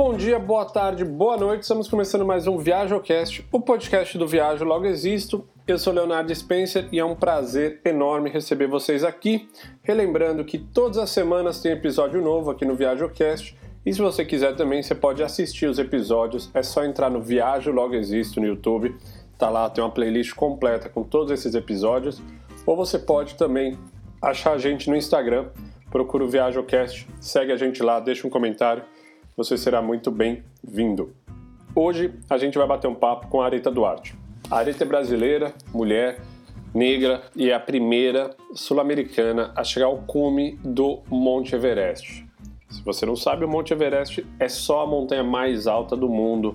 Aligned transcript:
bom 0.00 0.14
dia, 0.14 0.38
boa 0.38 0.64
tarde, 0.64 1.04
boa 1.04 1.36
noite. 1.36 1.60
Estamos 1.60 1.86
começando 1.86 2.24
mais 2.24 2.46
um 2.46 2.56
ViajoCast, 2.56 3.46
o 3.52 3.60
podcast 3.60 4.16
do 4.16 4.26
Viajo 4.26 4.64
Logo 4.64 4.86
Existo. 4.86 5.46
Eu 5.66 5.78
sou 5.78 5.92
Leonardo 5.92 6.34
Spencer 6.34 6.88
e 6.90 6.98
é 6.98 7.04
um 7.04 7.14
prazer 7.14 7.82
enorme 7.84 8.30
receber 8.30 8.66
vocês 8.66 9.04
aqui. 9.04 9.46
Relembrando 9.82 10.42
que 10.42 10.56
todas 10.56 10.96
as 10.96 11.10
semanas 11.10 11.60
tem 11.60 11.72
episódio 11.72 12.22
novo 12.22 12.50
aqui 12.50 12.64
no 12.64 12.74
ViajoCast. 12.74 13.54
E 13.84 13.92
se 13.92 14.00
você 14.00 14.24
quiser 14.24 14.56
também, 14.56 14.82
você 14.82 14.94
pode 14.94 15.22
assistir 15.22 15.66
os 15.66 15.78
episódios. 15.78 16.50
É 16.54 16.62
só 16.62 16.82
entrar 16.82 17.10
no 17.10 17.20
Viajo 17.20 17.70
Logo 17.70 17.94
Existo 17.94 18.40
no 18.40 18.46
YouTube. 18.46 18.96
Tá 19.36 19.50
lá, 19.50 19.68
tem 19.68 19.84
uma 19.84 19.90
playlist 19.90 20.32
completa 20.34 20.88
com 20.88 21.02
todos 21.02 21.30
esses 21.30 21.54
episódios. 21.54 22.22
Ou 22.64 22.74
você 22.74 22.98
pode 22.98 23.34
também 23.34 23.78
achar 24.22 24.52
a 24.54 24.58
gente 24.58 24.88
no 24.88 24.96
Instagram. 24.96 25.50
Procura 25.90 26.24
o 26.24 26.28
ViajoCast, 26.28 27.06
segue 27.20 27.52
a 27.52 27.56
gente 27.56 27.82
lá, 27.82 28.00
deixa 28.00 28.26
um 28.26 28.30
comentário 28.30 28.82
você 29.40 29.56
será 29.56 29.80
muito 29.80 30.10
bem-vindo. 30.10 31.14
Hoje 31.74 32.12
a 32.28 32.36
gente 32.36 32.58
vai 32.58 32.66
bater 32.66 32.88
um 32.88 32.94
papo 32.94 33.26
com 33.28 33.40
a 33.40 33.46
Areta 33.46 33.70
Duarte. 33.70 34.14
A 34.50 34.58
Areta 34.58 34.84
é 34.84 34.86
brasileira, 34.86 35.54
mulher, 35.72 36.20
negra 36.74 37.22
e 37.34 37.48
é 37.48 37.54
a 37.54 37.58
primeira 37.58 38.36
sul-americana 38.52 39.50
a 39.56 39.64
chegar 39.64 39.86
ao 39.86 39.96
cume 39.96 40.58
do 40.62 41.00
Monte 41.08 41.54
Everest. 41.54 42.22
Se 42.68 42.84
você 42.84 43.06
não 43.06 43.16
sabe, 43.16 43.46
o 43.46 43.48
Monte 43.48 43.72
Everest 43.72 44.26
é 44.38 44.46
só 44.46 44.82
a 44.82 44.86
montanha 44.86 45.24
mais 45.24 45.66
alta 45.66 45.96
do 45.96 46.06
mundo, 46.06 46.54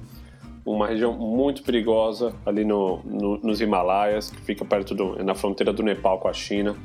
uma 0.63 0.85
região 0.85 1.11
muito 1.11 1.63
perigosa 1.63 2.35
ali 2.45 2.63
no, 2.63 2.99
no, 3.03 3.39
nos 3.39 3.61
Himalaias, 3.61 4.29
que 4.29 4.41
fica 4.41 4.63
perto 4.63 4.93
do, 4.93 5.23
na 5.23 5.33
fronteira 5.33 5.73
do 5.73 5.81
Nepal 5.81 6.19
com 6.19 6.27
a 6.27 6.33
China. 6.33 6.75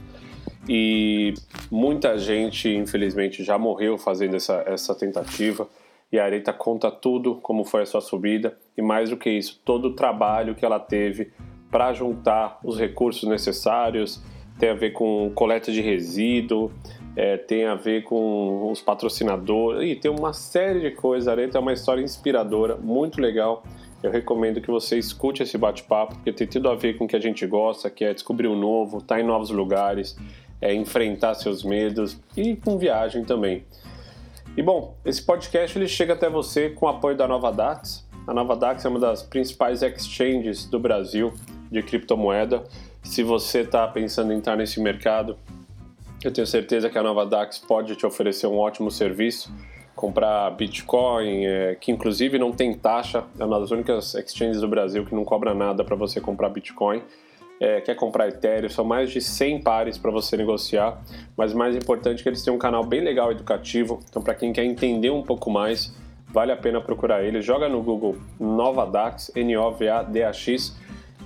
E 0.67 1.35
muita 1.71 2.17
gente, 2.17 2.71
infelizmente, 2.71 3.45
já 3.45 3.59
morreu 3.59 3.99
fazendo 3.99 4.37
essa, 4.37 4.65
essa 4.67 4.95
tentativa 4.95 5.69
e 6.13 6.19
a 6.19 6.25
Areta 6.25 6.53
conta 6.53 6.91
tudo, 6.91 7.37
como 7.37 7.65
foi 7.65 7.83
a 7.83 7.87
sua 7.87 8.01
subida 8.01 8.57
e 8.77 8.83
mais 8.83 9.11
do 9.11 9.17
que 9.17 9.31
isso, 9.31 9.61
todo 9.65 9.89
o 9.89 9.95
trabalho 9.95 10.55
que 10.55 10.65
ela 10.65 10.81
teve 10.81 11.33
para 11.71 11.93
juntar 11.93 12.59
os 12.65 12.79
recursos 12.79 13.29
necessários, 13.29 14.21
tem 14.59 14.71
a 14.71 14.75
ver 14.75 14.91
com 14.91 15.31
coleta 15.35 15.71
de 15.71 15.81
resíduo, 15.81 16.71
é, 17.17 17.37
tem 17.37 17.65
a 17.65 17.75
ver 17.75 18.03
com 18.05 18.71
os 18.71 18.83
patrocinadores, 18.83 19.91
e 19.91 19.97
tem 19.97 20.11
uma 20.11 20.33
série 20.33 20.81
de 20.81 20.91
coisas. 20.91 21.29
A 21.29 21.33
Areta 21.33 21.59
é 21.59 21.61
uma 21.61 21.73
história 21.73 22.03
inspiradora, 22.03 22.77
muito 22.77 23.21
legal. 23.21 23.63
Eu 24.03 24.11
recomendo 24.11 24.61
que 24.61 24.71
você 24.71 24.99
escute 24.99 25.43
esse 25.43 25.57
bate-papo, 25.57 26.15
porque 26.15 26.33
tem 26.33 26.47
tudo 26.47 26.69
a 26.69 26.75
ver 26.75 26.97
com 26.97 27.05
o 27.05 27.09
que 27.09 27.17
a 27.17 27.21
gente 27.21 27.47
gosta, 27.47 27.91
que 27.91 28.05
é 28.05 28.13
descobrir 28.13 28.49
o 28.49 28.57
novo, 28.57 28.99
estar 28.99 29.17
tá 29.17 29.21
em 29.21 29.25
novos 29.25 29.51
lugares, 29.51 30.17
é 30.61 30.75
enfrentar 30.75 31.35
seus 31.35 31.63
medos 31.63 32.19
e 32.37 32.57
com 32.57 32.79
viagem 32.79 33.25
também. 33.25 33.65
E 34.57 34.63
bom, 34.63 34.97
esse 35.05 35.23
podcast 35.23 35.79
ele 35.79 35.87
chega 35.87 36.13
até 36.15 36.29
você 36.29 36.71
com 36.71 36.87
o 36.87 36.89
apoio 36.89 37.17
da 37.17 37.27
Nova 37.27 37.53
Dax. 37.53 38.05
A 38.27 38.35
Nova 38.35 38.57
Dax 38.57 38.85
é 38.85 38.89
uma 38.89 38.99
das 38.99 39.23
principais 39.23 39.81
exchanges 39.83 40.65
do 40.65 40.79
Brasil 40.79 41.33
de 41.71 41.83
criptomoeda. 41.83 42.65
Se 43.03 43.23
você 43.23 43.61
está 43.61 43.87
pensando 43.87 44.33
em 44.33 44.37
entrar 44.37 44.57
nesse 44.57 44.81
mercado, 44.81 45.39
eu 46.23 46.33
tenho 46.33 46.47
certeza 46.47 46.91
que 46.91 46.99
a 46.99 47.03
Nova 47.03 47.25
Dax 47.25 47.59
pode 47.59 47.95
te 47.95 48.05
oferecer 48.05 48.49
um 48.49 48.59
ótimo 48.59 48.91
serviço. 48.91 49.55
Comprar 49.95 50.51
Bitcoin, 50.51 51.47
é, 51.47 51.77
que 51.77 51.93
inclusive 51.93 52.39
não 52.39 52.53
tem 52.53 52.75
taxa, 52.75 53.25
é 53.39 53.45
uma 53.45 53.61
das 53.61 53.71
únicas 53.71 54.15
exchanges 54.15 54.61
do 54.61 54.69
Brasil 54.69 55.07
que 55.07 55.15
não 55.15 55.25
cobra 55.25 55.55
nada 55.55 55.85
para 55.85 55.95
você 55.95 56.21
comprar 56.21 56.49
Bitcoin 56.49 57.03
é, 57.61 57.79
quer 57.83 57.95
comprar 57.95 58.27
Ethereum, 58.29 58.71
são 58.71 58.85
mais 58.85 59.11
de 59.11 59.21
100 59.21 59.63
pares 59.63 59.99
para 59.99 60.11
você 60.11 60.35
negociar, 60.35 60.99
mas 61.37 61.53
mais 61.53 61.77
importante 61.77 62.21
é 62.21 62.23
que 62.23 62.29
eles 62.31 62.43
têm 62.43 62.53
um 62.53 62.59
canal 62.59 62.83
bem 62.83 63.03
legal 63.03 63.31
educativo, 63.31 64.01
então 64.09 64.23
para 64.23 64.35
quem 64.35 64.51
quer 64.51 64.65
entender 64.65 65.11
um 65.11 65.23
pouco 65.23 65.51
mais, 65.51 65.95
vale 66.29 66.51
a 66.53 66.57
pena 66.57 66.81
procurar 66.81 67.23
ele. 67.23 67.43
Joga 67.43 67.69
no 67.69 67.83
Google 67.83 68.17
Novadax, 68.39 69.31
N-O-V-A-D-A-X 69.37 70.75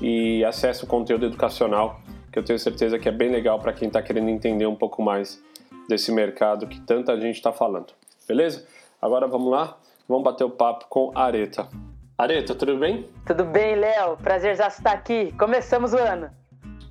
e 0.00 0.44
acessa 0.44 0.84
o 0.84 0.88
conteúdo 0.88 1.26
educacional, 1.26 2.00
que 2.32 2.38
eu 2.38 2.44
tenho 2.44 2.58
certeza 2.58 2.98
que 2.98 3.08
é 3.08 3.12
bem 3.12 3.30
legal 3.30 3.60
para 3.60 3.72
quem 3.72 3.86
está 3.86 4.02
querendo 4.02 4.28
entender 4.28 4.66
um 4.66 4.74
pouco 4.74 5.00
mais 5.00 5.40
desse 5.88 6.10
mercado 6.10 6.66
que 6.66 6.80
tanta 6.80 7.18
gente 7.20 7.36
está 7.36 7.52
falando. 7.52 7.92
Beleza? 8.26 8.66
Agora 9.00 9.28
vamos 9.28 9.52
lá, 9.52 9.78
vamos 10.08 10.24
bater 10.24 10.42
o 10.42 10.50
papo 10.50 10.86
com 10.88 11.12
a 11.14 11.26
Areta. 11.26 11.68
Areta, 12.16 12.54
tudo 12.54 12.76
bem? 12.78 13.08
Tudo 13.26 13.44
bem, 13.44 13.74
Léo. 13.74 14.16
Prazer 14.16 14.56
já 14.56 14.68
estar 14.68 14.92
aqui. 14.92 15.32
Começamos 15.32 15.92
o 15.92 15.98
ano. 15.98 16.30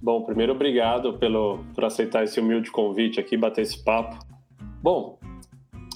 Bom, 0.01 0.21
primeiro 0.23 0.51
obrigado 0.51 1.13
pelo, 1.13 1.59
por 1.73 1.85
aceitar 1.85 2.25
esse 2.25 2.41
humilde 2.41 2.69
convite 2.69 3.21
aqui, 3.21 3.37
bater 3.37 3.61
esse 3.61 3.81
papo. 3.81 4.19
Bom, 4.81 5.17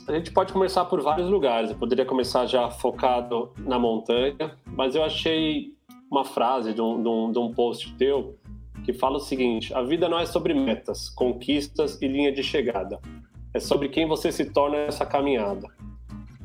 a 0.07 0.13
gente 0.13 0.31
pode 0.31 0.53
começar 0.53 0.85
por 0.85 1.01
vários 1.01 1.29
lugares. 1.29 1.69
Eu 1.69 1.75
poderia 1.75 2.05
começar 2.05 2.45
já 2.45 2.69
focado 2.69 3.51
na 3.59 3.77
montanha, 3.77 4.55
mas 4.65 4.95
eu 4.95 5.03
achei 5.03 5.73
uma 6.09 6.23
frase 6.23 6.73
de 6.73 6.81
um, 6.81 7.03
de 7.03 7.09
um, 7.09 7.31
de 7.33 7.37
um 7.37 7.53
post 7.53 7.93
teu 7.97 8.37
que 8.85 8.93
fala 8.93 9.17
o 9.17 9.19
seguinte: 9.19 9.73
a 9.73 9.81
vida 9.81 10.07
não 10.07 10.19
é 10.19 10.25
sobre 10.25 10.53
metas, 10.53 11.09
conquistas 11.09 12.01
e 12.01 12.07
linha 12.07 12.31
de 12.31 12.41
chegada. 12.41 12.97
É 13.53 13.59
sobre 13.59 13.89
quem 13.89 14.07
você 14.07 14.31
se 14.31 14.45
torna 14.45 14.85
nessa 14.85 15.05
caminhada. 15.05 15.67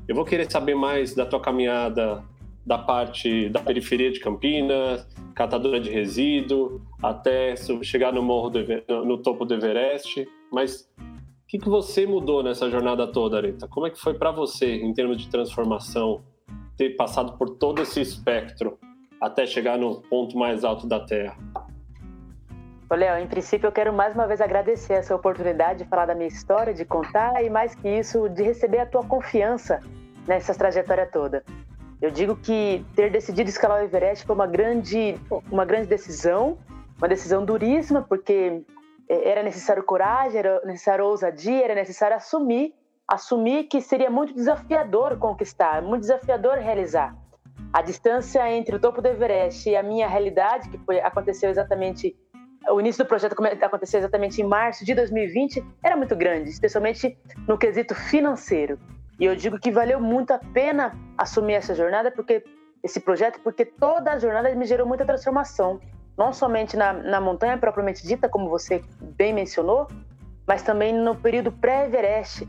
Eu 0.09 0.17
vou 0.17 0.25
querer 0.25 0.51
saber 0.51 0.75
mais 0.75 1.15
da 1.15 1.25
tua 1.25 1.41
caminhada 1.41 2.25
da 2.65 2.79
parte 2.79 3.49
da 3.49 3.61
periferia 3.61 4.11
de 4.11 4.21
Campinas, 4.21 5.07
catadora 5.35 5.81
de 5.81 5.91
resíduo, 5.91 6.81
até 7.03 7.55
chegar 7.83 8.13
no 8.13 8.23
morro 8.23 8.51
do, 8.51 9.05
no 9.05 9.19
topo 9.19 9.45
do 9.45 9.55
Everest. 9.55 10.29
Mas 10.53 10.89
o 10.99 11.47
que, 11.49 11.59
que 11.59 11.69
você 11.69 12.07
mudou 12.07 12.43
nessa 12.43 12.71
jornada 12.71 13.07
toda, 13.07 13.39
Areta? 13.39 13.67
Como 13.69 13.87
é 13.87 13.91
que 13.91 13.99
foi 13.99 14.15
para 14.15 14.31
você 14.31 14.77
em 14.77 14.93
termos 14.95 15.19
de 15.19 15.29
transformação 15.29 16.23
ter 16.77 16.91
passado 16.97 17.37
por 17.37 17.51
todo 17.51 17.83
esse 17.83 18.01
espectro 18.01 18.79
até 19.21 19.47
chegar 19.47 19.79
no 19.79 20.01
ponto 20.03 20.37
mais 20.39 20.65
alto 20.65 20.87
da 20.87 21.01
Terra? 21.01 21.37
Léo, 22.91 23.23
em 23.23 23.27
princípio 23.27 23.67
eu 23.67 23.73
quero 23.73 23.93
mais 23.93 24.15
uma 24.15 24.27
vez 24.27 24.41
agradecer 24.41 24.93
essa 24.95 25.15
oportunidade 25.15 25.83
de 25.83 25.89
falar 25.89 26.07
da 26.07 26.15
minha 26.15 26.29
história, 26.29 26.75
de 26.75 26.85
contar 26.85 27.43
e 27.43 27.49
mais 27.49 27.75
que 27.75 27.89
isso, 27.89 28.29
de 28.29 28.43
receber 28.43 28.81
a 28.81 28.87
tua 28.87 29.03
confiança 29.03 29.81
nessa 30.27 30.55
trajetória 30.55 31.07
toda. 31.07 31.43
Eu 32.03 32.11
digo 32.11 32.35
que 32.35 32.85
ter 32.97 33.13
decidido 33.13 33.49
escalar 33.49 33.81
o 33.81 33.85
Everest 33.85 34.27
foi 34.27 34.35
uma 34.35 34.47
grande, 34.49 35.17
uma 35.49 35.65
grande 35.65 35.87
decisão, 35.87 36.59
uma 36.99 37.07
decisão 37.07 37.45
duríssima, 37.45 38.03
porque 38.03 38.65
é, 39.09 39.29
era 39.31 39.41
necessário 39.45 39.85
coragem, 39.85 40.37
era 40.37 40.61
necessário 40.65 41.07
ousadia, 41.07 41.63
era 41.63 41.77
necessário 41.77 42.17
assumir, 42.17 42.75
assumir 43.07 43.69
que 43.69 43.81
seria 43.81 44.11
muito 44.11 44.35
desafiador 44.35 45.17
conquistar, 45.17 45.81
muito 45.81 46.01
desafiador 46.01 46.59
realizar. 46.59 47.17
A 47.73 47.81
distância 47.81 48.51
entre 48.51 48.75
o 48.75 48.81
topo 48.81 49.01
do 49.01 49.07
Everest 49.07 49.71
e 49.71 49.77
a 49.77 49.83
minha 49.83 50.09
realidade, 50.09 50.71
que 50.71 50.79
foi, 50.79 50.99
aconteceu 50.99 51.51
exatamente 51.51 52.17
o 52.69 52.81
início 52.81 53.05
do 53.05 53.09
projeto 53.09 53.37
aconteceu 53.63 53.99
exatamente 54.01 54.41
em 54.41 54.45
março 54.45 54.85
de 54.85 54.95
2020, 54.95 55.65
era 55.83 55.97
muito 55.97 56.17
grande, 56.17 56.51
especialmente 56.51 57.17
no 57.47 57.57
quesito 57.57 57.95
financeiro. 57.95 58.79
E 59.23 59.25
eu 59.25 59.37
digo 59.37 59.57
que 59.57 59.71
valeu 59.71 60.01
muito 60.01 60.33
a 60.33 60.39
pena 60.53 60.99
assumir 61.17 61.53
essa 61.53 61.77
jornada, 61.77 62.11
porque 62.11 62.43
esse 62.83 62.99
projeto, 62.99 63.39
porque 63.39 63.65
toda 63.65 64.11
a 64.11 64.19
jornada 64.19 64.53
me 64.53 64.67
gerou 64.67 64.85
muita 64.85 65.07
transformação. 65.07 65.79
Não 66.19 66.33
somente 66.33 66.77
na, 66.77 66.93
na 66.93 67.21
montanha 67.21 67.57
propriamente 67.57 68.05
dita, 68.05 68.29
como 68.29 68.51
você 68.51 68.83
bem 69.01 69.33
mencionou, 69.33 69.87
mas 70.45 70.65
também 70.65 70.93
no 70.93 71.15
período 71.15 71.53
pré-Everest. 71.53 72.49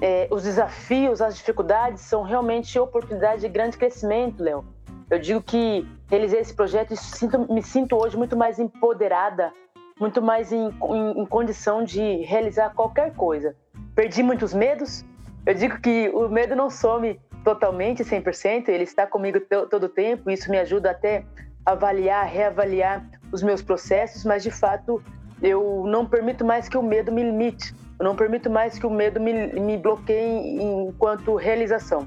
É, 0.00 0.28
os 0.30 0.44
desafios, 0.44 1.20
as 1.20 1.36
dificuldades 1.36 2.02
são 2.02 2.22
realmente 2.22 2.78
oportunidades 2.78 3.40
de 3.40 3.48
grande 3.48 3.76
crescimento, 3.76 4.44
Léo. 4.44 4.64
Eu 5.10 5.18
digo 5.18 5.42
que 5.42 5.84
realizei 6.06 6.38
esse 6.38 6.54
projeto 6.54 6.94
e 6.94 6.96
sinto, 6.96 7.52
me 7.52 7.64
sinto 7.64 7.96
hoje 7.96 8.16
muito 8.16 8.36
mais 8.36 8.60
empoderada, 8.60 9.52
muito 9.98 10.22
mais 10.22 10.52
em, 10.52 10.68
em, 10.68 11.20
em 11.20 11.26
condição 11.26 11.82
de 11.82 12.18
realizar 12.18 12.72
qualquer 12.74 13.12
coisa. 13.12 13.56
Perdi 13.96 14.22
muitos 14.22 14.54
medos, 14.54 15.04
eu 15.44 15.54
digo 15.54 15.80
que 15.80 16.08
o 16.10 16.28
medo 16.28 16.54
não 16.54 16.70
some 16.70 17.20
totalmente, 17.44 18.04
100%, 18.04 18.68
ele 18.68 18.84
está 18.84 19.06
comigo 19.06 19.40
todo 19.68 19.84
o 19.84 19.88
tempo, 19.88 20.30
isso 20.30 20.50
me 20.50 20.58
ajuda 20.58 20.90
até 20.90 21.24
a 21.66 21.72
avaliar, 21.72 22.26
reavaliar 22.26 23.04
os 23.32 23.42
meus 23.42 23.60
processos, 23.60 24.24
mas 24.24 24.42
de 24.42 24.50
fato 24.50 25.02
eu 25.42 25.84
não 25.86 26.06
permito 26.06 26.44
mais 26.44 26.68
que 26.68 26.78
o 26.78 26.82
medo 26.82 27.10
me 27.10 27.22
limite, 27.22 27.74
eu 27.98 28.04
não 28.04 28.14
permito 28.14 28.48
mais 28.48 28.78
que 28.78 28.86
o 28.86 28.90
medo 28.90 29.20
me, 29.20 29.32
me 29.48 29.76
bloqueie 29.76 30.62
enquanto 30.62 31.34
realização. 31.34 32.06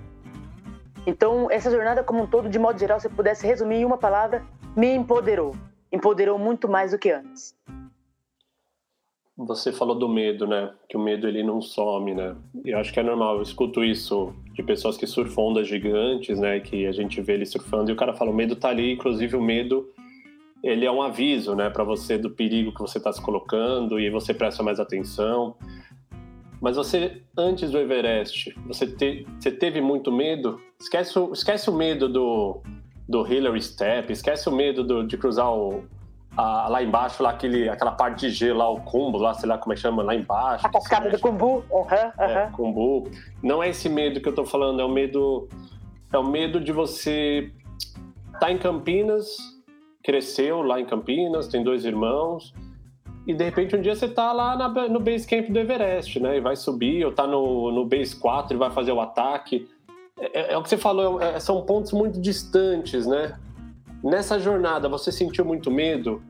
Então, 1.06 1.52
essa 1.52 1.70
jornada 1.70 2.04
como 2.04 2.24
um 2.24 2.28
todo, 2.28 2.50
de 2.50 2.58
modo 2.58 2.80
geral, 2.80 3.00
se 3.00 3.08
eu 3.08 3.12
pudesse 3.12 3.46
resumir 3.46 3.78
em 3.78 3.86
uma 3.86 3.98
palavra, 3.98 4.44
me 4.76 4.94
empoderou. 4.96 5.56
Empoderou 5.92 6.40
muito 6.40 6.68
mais 6.68 6.92
do 6.92 6.98
que 6.98 7.12
antes. 7.12 7.56
Você 9.38 9.74
falou 9.74 10.00
do 10.00 10.08
medo, 10.08 10.48
né? 10.48 10.72
Que 10.88 10.96
o 10.96 11.00
medo 11.00 11.28
ele 11.28 11.44
não 11.44 11.62
some, 11.62 12.14
né? 12.14 12.36
E 12.64 12.70
eu 12.70 12.80
acho 12.80 12.94
que 12.94 13.00
é 13.00 13.04
normal. 13.04 13.36
Eu 13.36 13.42
escuto 13.42 13.84
isso 13.84 14.34
de 14.54 14.64
pessoas 14.64 14.96
que 14.96 15.06
surfam 15.06 15.42
ondas 15.42 15.68
gigantes, 15.68 16.40
né? 16.40 16.62
Que 16.62 16.88
a 16.88 16.94
gente 16.94 17.22
vê 17.22 17.34
ele 17.34 17.46
surfando 17.46 17.90
e 17.90 17.94
o 17.94 17.98
cara 17.98 18.14
fala: 18.14 18.32
o 18.32 18.34
medo 18.34 18.56
tá 18.56 18.70
ali. 18.70 18.94
Inclusive, 18.94 19.36
o 19.36 19.42
medo 19.42 19.90
ele 20.64 20.86
é 20.86 20.92
um 20.92 21.02
aviso, 21.02 21.54
né? 21.54 21.70
Para 21.70 21.84
você 21.84 22.18
do 22.18 22.30
perigo 22.30 22.74
que 22.74 22.80
você 22.80 22.98
está 22.98 23.12
se 23.12 23.22
colocando 23.22 24.00
e 24.00 24.10
você 24.10 24.34
presta 24.34 24.64
mais 24.64 24.80
atenção. 24.80 25.56
Mas 26.62 26.78
você, 26.78 27.22
antes 27.38 27.70
do 27.70 27.78
Everest, 27.78 28.56
você, 28.66 28.88
te, 28.88 29.28
você 29.38 29.52
teve 29.52 29.82
muito 29.82 30.12
medo? 30.12 30.60
Esquece, 30.80 31.20
esquece 31.34 31.70
o 31.70 31.74
medo 31.74 32.08
do, 32.08 32.62
do 33.08 33.28
Hillary 33.28 33.62
Step, 33.62 34.12
esquece 34.12 34.48
o 34.48 34.52
medo 34.52 34.84
do, 34.84 35.06
de 35.06 35.18
cruzar 35.18 35.54
o, 35.54 35.84
a, 36.38 36.68
lá 36.68 36.84
embaixo, 36.84 37.24
lá 37.24 37.32
aquele, 37.32 37.70
aquela 37.70 37.92
parte 37.92 38.28
de 38.28 38.32
gelo 38.32 38.60
lá, 38.60 38.70
o 38.70 38.82
cumbo, 38.82 39.18
lá, 39.18 39.34
sei 39.34 39.48
lá 39.48 39.58
como 39.58 39.74
é 39.74 39.76
que 39.76 39.82
chama, 39.82 40.04
lá 40.04 40.16
embaixo. 40.16 40.66
A 40.66 40.70
cascada 40.70 41.10
do 41.10 41.20
cumbu. 41.20 41.64
Uhum, 41.70 41.82
uhum. 41.82 42.24
É, 42.24 42.50
cumbu. 42.52 43.12
Não 43.42 43.64
é 43.64 43.70
esse 43.70 43.90
medo 43.90 44.22
que 44.22 44.28
eu 44.28 44.36
tô 44.36 44.46
falando, 44.46 44.82
é 44.82 44.86
o 44.86 44.90
medo. 44.90 45.48
É 46.12 46.18
o 46.18 46.24
medo 46.24 46.60
de 46.60 46.72
você 46.72 47.52
estar 48.28 48.40
tá 48.40 48.52
em 48.52 48.58
Campinas, 48.58 49.38
cresceu 50.04 50.62
lá 50.62 50.80
em 50.80 50.86
Campinas, 50.86 51.48
tem 51.48 51.64
dois 51.64 51.84
irmãos, 51.84 52.54
e 53.28 53.34
de 53.34 53.44
repente 53.44 53.76
um 53.76 53.82
dia 53.82 53.96
você 53.96 54.08
tá 54.08 54.32
lá 54.32 54.56
na, 54.56 54.70
no 54.88 55.00
base 55.00 55.28
camp 55.28 55.50
do 55.50 55.60
Everest, 55.60 56.20
né? 56.20 56.38
E 56.38 56.42
vai 56.42 56.56
subir, 56.56 57.06
ou 57.06 57.12
tá 57.12 57.26
no, 57.26 57.72
no 57.72 57.86
base 57.86 58.16
4 58.16 58.56
e 58.56 58.58
vai 58.58 58.70
fazer 58.70 58.92
o 58.92 59.02
ataque. 59.02 59.68
É, 60.20 60.40
é, 60.40 60.54
é 60.54 60.58
o 60.58 60.64
que 60.64 60.70
você 60.70 60.78
falou, 60.78 61.20
é, 61.20 61.40
são 61.40 61.62
pontos 61.64 61.92
muito 61.92 62.22
distantes, 62.22 63.06
né? 63.08 63.38
Nessa 64.06 64.40
jornada, 64.40 64.88
você 64.88 65.12
sentiu 65.12 65.44
muito 65.44 65.72
medo? 65.72 66.22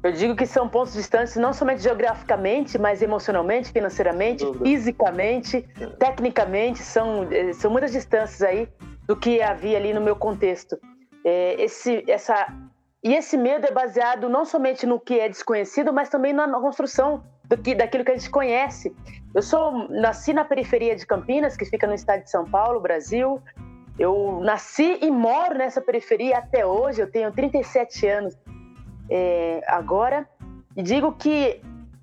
Eu 0.00 0.12
digo 0.12 0.36
que 0.36 0.46
são 0.46 0.68
pontos 0.68 0.92
distantes 0.92 1.34
não 1.34 1.52
somente 1.52 1.82
geograficamente, 1.82 2.78
mas 2.78 3.02
emocionalmente, 3.02 3.72
financeiramente, 3.72 4.44
fisicamente, 4.62 5.68
é. 5.80 5.86
tecnicamente, 5.86 6.78
são, 6.78 7.26
eh, 7.32 7.52
são 7.54 7.68
muitas 7.68 7.90
distâncias 7.90 8.42
aí 8.42 8.68
do 9.08 9.16
que 9.16 9.42
havia 9.42 9.76
ali 9.76 9.92
no 9.92 10.00
meu 10.00 10.14
contexto. 10.14 10.78
É, 11.24 11.60
esse, 11.60 12.04
essa, 12.08 12.46
e 13.02 13.12
esse 13.12 13.36
medo 13.36 13.66
é 13.66 13.72
baseado 13.72 14.28
não 14.28 14.44
somente 14.44 14.86
no 14.86 15.00
que 15.00 15.18
é 15.18 15.28
desconhecido, 15.28 15.92
mas 15.92 16.08
também 16.08 16.32
na 16.32 16.46
construção 16.60 17.24
do 17.46 17.58
que, 17.58 17.74
daquilo 17.74 18.04
que 18.04 18.12
a 18.12 18.16
gente 18.16 18.30
conhece. 18.30 18.94
Eu 19.34 19.42
sou 19.42 19.88
nasci 19.88 20.32
na 20.32 20.44
periferia 20.44 20.94
de 20.94 21.04
Campinas, 21.04 21.56
que 21.56 21.64
fica 21.64 21.88
no 21.88 21.94
estado 21.94 22.22
de 22.22 22.30
São 22.30 22.44
Paulo, 22.44 22.78
Brasil. 22.78 23.42
Eu 23.98 24.40
nasci 24.42 24.98
e 25.00 25.10
moro 25.10 25.56
nessa 25.56 25.80
periferia 25.80 26.38
até 26.38 26.66
hoje, 26.66 27.00
eu 27.00 27.10
tenho 27.10 27.30
37 27.30 28.06
anos 28.06 28.36
é, 29.08 29.62
agora, 29.68 30.28
e 30.76 30.82
digo 30.82 31.12
que 31.12 31.60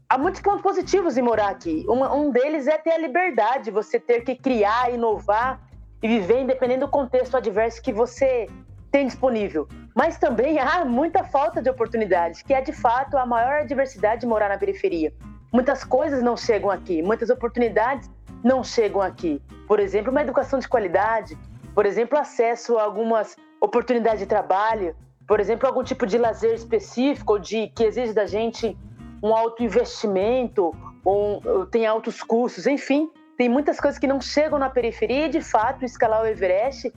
há 0.07 0.17
muitos 0.17 0.41
pontos 0.41 0.61
positivos 0.61 1.17
em 1.17 1.21
morar 1.21 1.49
aqui. 1.49 1.85
Um, 1.89 2.03
um 2.03 2.31
deles 2.31 2.67
é 2.67 2.77
ter 2.77 2.91
a 2.91 2.97
liberdade, 2.97 3.71
você 3.71 3.99
ter 3.99 4.21
que 4.21 4.35
criar, 4.35 4.93
inovar 4.93 5.59
e 6.01 6.07
viver 6.07 6.41
independente 6.41 6.79
do 6.79 6.87
contexto 6.87 7.35
adverso 7.35 7.81
que 7.81 7.91
você 7.91 8.47
tem 8.89 9.05
disponível. 9.05 9.67
Mas 9.93 10.17
também 10.17 10.59
há 10.59 10.85
muita 10.85 11.23
falta 11.23 11.61
de 11.61 11.69
oportunidades, 11.69 12.41
que 12.41 12.53
é 12.53 12.61
de 12.61 12.71
fato 12.71 13.17
a 13.17 13.25
maior 13.25 13.65
diversidade 13.65 14.21
de 14.21 14.27
morar 14.27 14.49
na 14.49 14.57
periferia. 14.57 15.13
Muitas 15.51 15.83
coisas 15.83 16.23
não 16.23 16.37
chegam 16.37 16.69
aqui, 16.69 17.01
muitas 17.01 17.29
oportunidades 17.29 18.09
não 18.41 18.63
chegam 18.63 19.01
aqui. 19.01 19.41
Por 19.67 19.79
exemplo, 19.79 20.11
uma 20.11 20.21
educação 20.21 20.59
de 20.59 20.67
qualidade, 20.67 21.37
por 21.73 21.85
exemplo, 21.85 22.17
acesso 22.17 22.77
a 22.77 22.83
algumas 22.83 23.35
oportunidades 23.59 24.19
de 24.19 24.25
trabalho, 24.25 24.95
por 25.27 25.39
exemplo, 25.39 25.67
algum 25.67 25.83
tipo 25.83 26.05
de 26.05 26.17
lazer 26.17 26.53
específico 26.53 27.39
de 27.39 27.67
que 27.69 27.83
exige 27.83 28.13
da 28.13 28.25
gente 28.25 28.77
um 29.23 29.35
alto 29.35 29.63
investimento 29.63 30.73
ou, 31.05 31.41
ou 31.45 31.65
tem 31.65 31.85
altos 31.85 32.21
custos, 32.21 32.67
enfim, 32.67 33.09
tem 33.37 33.47
muitas 33.47 33.79
coisas 33.79 33.99
que 33.99 34.07
não 34.07 34.19
chegam 34.19 34.59
na 34.59 34.69
periferia 34.69 35.27
e 35.27 35.29
de 35.29 35.41
fato 35.41 35.85
escalar 35.85 36.21
o 36.23 36.27
Everest 36.27 36.91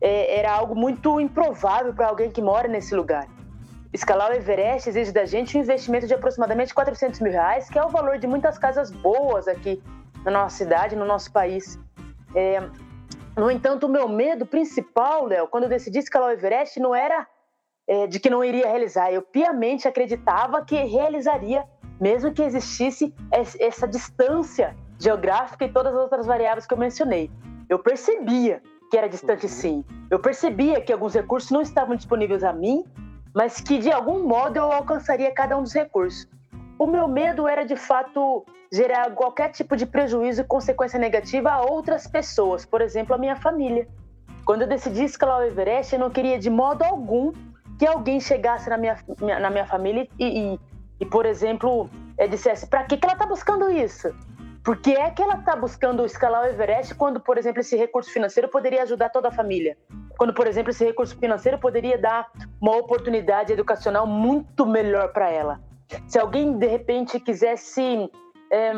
é, 0.00 0.38
era 0.38 0.52
algo 0.52 0.74
muito 0.74 1.20
improvável 1.20 1.92
para 1.94 2.08
alguém 2.08 2.30
que 2.30 2.42
mora 2.42 2.68
nesse 2.68 2.94
lugar. 2.94 3.26
Escalar 3.92 4.30
o 4.30 4.34
Everest 4.34 4.88
exige 4.88 5.10
da 5.10 5.24
gente 5.24 5.56
um 5.56 5.60
investimento 5.60 6.06
de 6.06 6.14
aproximadamente 6.14 6.72
400 6.72 7.18
mil 7.20 7.32
reais, 7.32 7.68
que 7.68 7.78
é 7.78 7.84
o 7.84 7.88
valor 7.88 8.18
de 8.18 8.26
muitas 8.26 8.56
casas 8.56 8.90
boas 8.90 9.48
aqui 9.48 9.82
na 10.24 10.30
nossa 10.30 10.56
cidade, 10.56 10.94
no 10.94 11.04
nosso 11.04 11.32
país. 11.32 11.78
É, 12.34 12.62
no 13.40 13.50
entanto, 13.50 13.86
o 13.86 13.88
meu 13.88 14.06
medo 14.06 14.44
principal, 14.44 15.24
Léo, 15.24 15.48
quando 15.48 15.64
eu 15.64 15.70
decidi 15.70 15.98
escalar 15.98 16.28
o 16.28 16.32
Everest, 16.32 16.78
não 16.78 16.94
era 16.94 17.26
é, 17.88 18.06
de 18.06 18.20
que 18.20 18.28
não 18.28 18.44
iria 18.44 18.66
realizar. 18.66 19.10
Eu 19.10 19.22
piamente 19.22 19.88
acreditava 19.88 20.62
que 20.62 20.76
realizaria, 20.76 21.64
mesmo 21.98 22.34
que 22.34 22.42
existisse 22.42 23.14
essa 23.58 23.88
distância 23.88 24.76
geográfica 24.98 25.64
e 25.64 25.72
todas 25.72 25.94
as 25.94 26.02
outras 26.02 26.26
variáveis 26.26 26.66
que 26.66 26.74
eu 26.74 26.78
mencionei. 26.78 27.30
Eu 27.66 27.78
percebia 27.78 28.62
que 28.90 28.98
era 28.98 29.08
distante, 29.08 29.46
uhum. 29.46 29.48
sim. 29.48 29.84
Eu 30.10 30.18
percebia 30.18 30.78
que 30.82 30.92
alguns 30.92 31.14
recursos 31.14 31.50
não 31.50 31.62
estavam 31.62 31.96
disponíveis 31.96 32.44
a 32.44 32.52
mim, 32.52 32.84
mas 33.34 33.58
que 33.58 33.78
de 33.78 33.90
algum 33.90 34.22
modo 34.22 34.58
eu 34.58 34.70
alcançaria 34.70 35.32
cada 35.32 35.56
um 35.56 35.62
dos 35.62 35.72
recursos. 35.72 36.28
O 36.78 36.86
meu 36.86 37.08
medo 37.08 37.48
era 37.48 37.64
de 37.64 37.76
fato 37.76 38.44
gerar 38.72 39.10
qualquer 39.12 39.50
tipo 39.50 39.76
de 39.76 39.84
prejuízo 39.84 40.42
e 40.42 40.44
consequência 40.44 40.98
negativa 40.98 41.50
a 41.50 41.62
outras 41.62 42.06
pessoas, 42.06 42.64
por 42.64 42.80
exemplo, 42.80 43.14
a 43.14 43.18
minha 43.18 43.36
família. 43.36 43.88
Quando 44.44 44.62
eu 44.62 44.68
decidi 44.68 45.04
escalar 45.04 45.40
o 45.40 45.44
Everest, 45.44 45.92
eu 45.92 45.98
não 45.98 46.10
queria 46.10 46.38
de 46.38 46.48
modo 46.48 46.82
algum 46.82 47.32
que 47.78 47.86
alguém 47.86 48.20
chegasse 48.20 48.70
na 48.70 48.76
minha, 48.76 48.96
na 49.40 49.50
minha 49.50 49.66
família 49.66 50.08
e, 50.18 50.54
e, 50.54 50.60
e 51.00 51.06
por 51.06 51.26
exemplo, 51.26 51.90
é, 52.16 52.28
dissesse: 52.28 52.66
para 52.66 52.84
que, 52.84 52.96
que 52.96 53.04
ela 53.04 53.14
está 53.14 53.26
buscando 53.26 53.70
isso? 53.70 54.14
Por 54.62 54.76
que 54.76 54.92
é 54.92 55.10
que 55.10 55.22
ela 55.22 55.36
está 55.36 55.56
buscando 55.56 56.04
escalar 56.04 56.42
o 56.42 56.46
Everest 56.46 56.94
quando, 56.94 57.18
por 57.18 57.38
exemplo, 57.38 57.60
esse 57.60 57.76
recurso 57.76 58.12
financeiro 58.12 58.48
poderia 58.48 58.82
ajudar 58.82 59.08
toda 59.08 59.28
a 59.28 59.32
família? 59.32 59.76
Quando, 60.18 60.34
por 60.34 60.46
exemplo, 60.46 60.70
esse 60.70 60.84
recurso 60.84 61.16
financeiro 61.16 61.58
poderia 61.58 61.96
dar 61.96 62.30
uma 62.60 62.76
oportunidade 62.76 63.52
educacional 63.54 64.06
muito 64.06 64.66
melhor 64.66 65.12
para 65.12 65.30
ela? 65.30 65.60
Se 66.06 66.18
alguém 66.18 66.58
de 66.58 66.66
repente 66.66 67.18
quisesse 67.18 68.10
é, 68.50 68.72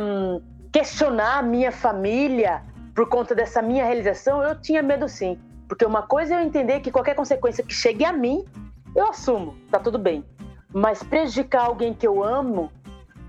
questionar 0.72 1.38
a 1.38 1.42
minha 1.42 1.72
família 1.72 2.62
por 2.94 3.08
conta 3.08 3.34
dessa 3.34 3.62
minha 3.62 3.84
realização, 3.84 4.42
eu 4.42 4.60
tinha 4.60 4.82
medo 4.82 5.08
sim. 5.08 5.38
Porque 5.68 5.84
uma 5.84 6.02
coisa 6.02 6.34
é 6.34 6.36
eu 6.36 6.40
entender 6.40 6.80
que 6.80 6.90
qualquer 6.90 7.14
consequência 7.14 7.64
que 7.64 7.72
chegue 7.72 8.04
a 8.04 8.12
mim, 8.12 8.44
eu 8.94 9.08
assumo, 9.08 9.56
tá 9.70 9.78
tudo 9.78 9.98
bem. 9.98 10.24
Mas 10.72 11.02
prejudicar 11.02 11.64
alguém 11.64 11.94
que 11.94 12.06
eu 12.06 12.22
amo 12.22 12.70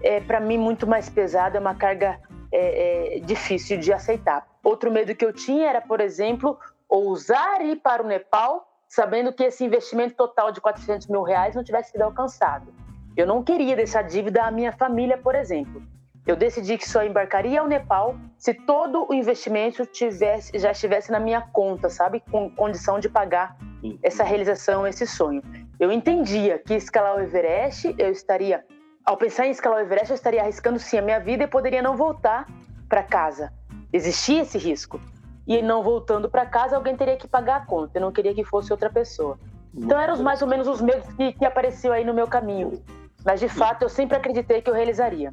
é 0.02 0.20
para 0.20 0.40
mim 0.40 0.58
muito 0.58 0.86
mais 0.86 1.10
pesado, 1.10 1.56
é 1.56 1.60
uma 1.60 1.76
carga 1.76 2.20
é, 2.52 3.18
é, 3.18 3.20
difícil 3.20 3.80
de 3.80 3.94
aceitar. 3.94 4.46
Outro 4.62 4.92
medo 4.92 5.16
que 5.16 5.26
eu 5.26 5.32
tinha 5.32 5.70
era, 5.70 5.82
por 5.82 6.02
exemplo, 6.02 6.60
ousar 6.90 7.62
ir 7.62 7.78
para 7.78 8.04
o 8.04 8.08
Nepal 8.08 8.70
sabendo 8.94 9.34
que 9.34 9.44
esse 9.44 9.66
investimento 9.66 10.14
total 10.14 10.52
de 10.52 10.62
400 10.62 11.08
mil 11.08 11.24
reais 11.24 11.56
não 11.56 11.64
tivesse 11.64 11.92
sido 11.92 12.04
alcançado. 12.04 12.72
Eu 13.18 13.26
não 13.26 13.44
queria 13.44 13.76
deixar 13.76 14.04
dívida 14.04 14.44
à 14.44 14.52
minha 14.52 14.72
família, 14.72 15.18
por 15.18 15.34
exemplo. 15.34 15.82
Eu 16.26 16.38
decidi 16.38 16.78
que 16.78 16.88
só 16.88 17.04
embarcaria 17.04 17.60
ao 17.60 17.68
Nepal 17.68 18.16
se 18.38 18.54
todo 18.54 19.06
o 19.10 19.14
investimento 19.14 19.86
tivesse, 19.86 20.58
já 20.58 20.72
estivesse 20.72 21.12
na 21.12 21.20
minha 21.20 21.42
conta, 21.42 21.90
sabe? 21.90 22.22
Com 22.32 22.50
condição 22.50 22.98
de 22.98 23.10
pagar 23.10 23.58
essa 24.02 24.24
realização, 24.24 24.88
esse 24.88 25.06
sonho. 25.06 25.44
Eu 25.78 25.92
entendia 25.92 26.58
que 26.60 26.76
escalar 26.76 27.18
o 27.18 27.20
Everest, 27.20 27.94
eu 27.98 28.10
estaria, 28.10 28.64
ao 29.06 29.18
pensar 29.18 29.48
em 29.48 29.52
escalar 29.52 29.80
o 29.80 29.82
Everest, 29.82 30.12
eu 30.12 30.16
estaria 30.16 30.42
arriscando 30.42 30.80
sim 30.80 30.98
a 30.98 31.02
minha 31.02 31.20
vida 31.20 31.44
e 31.44 31.48
poderia 31.48 31.82
não 31.82 31.98
voltar 31.98 32.48
para 32.88 33.04
casa. 33.04 33.52
Existia 33.92 34.44
esse 34.44 34.58
risco. 34.58 35.02
E 35.46 35.62
não 35.62 35.84
voltando 35.84 36.30
para 36.30 36.46
casa, 36.46 36.78
alguém 36.78 36.96
teria 36.96 37.18
que 37.18 37.28
pagar 37.28 37.58
a 37.58 37.66
conta. 37.66 37.98
Eu 37.98 38.02
não 38.02 38.14
queria 38.14 38.34
que 38.34 38.46
fosse 38.46 38.72
outra 38.72 38.90
pessoa. 38.90 39.38
Então 39.76 40.00
eram 40.00 40.16
mais 40.24 40.42
ou 40.42 40.48
menos 40.48 40.70
os 40.70 40.80
medos 40.80 41.06
que, 41.16 41.34
que 41.34 41.44
apareciam 41.44 41.94
aí 41.94 42.06
no 42.06 42.14
meu 42.14 42.28
caminho. 42.28 42.82
Mas 43.26 43.42
de 43.42 43.50
fato 43.50 43.82
eu 43.82 43.90
sempre 43.90 44.16
acreditei 44.16 44.62
que 44.62 44.70
eu 44.70 44.74
realizaria. 44.74 45.32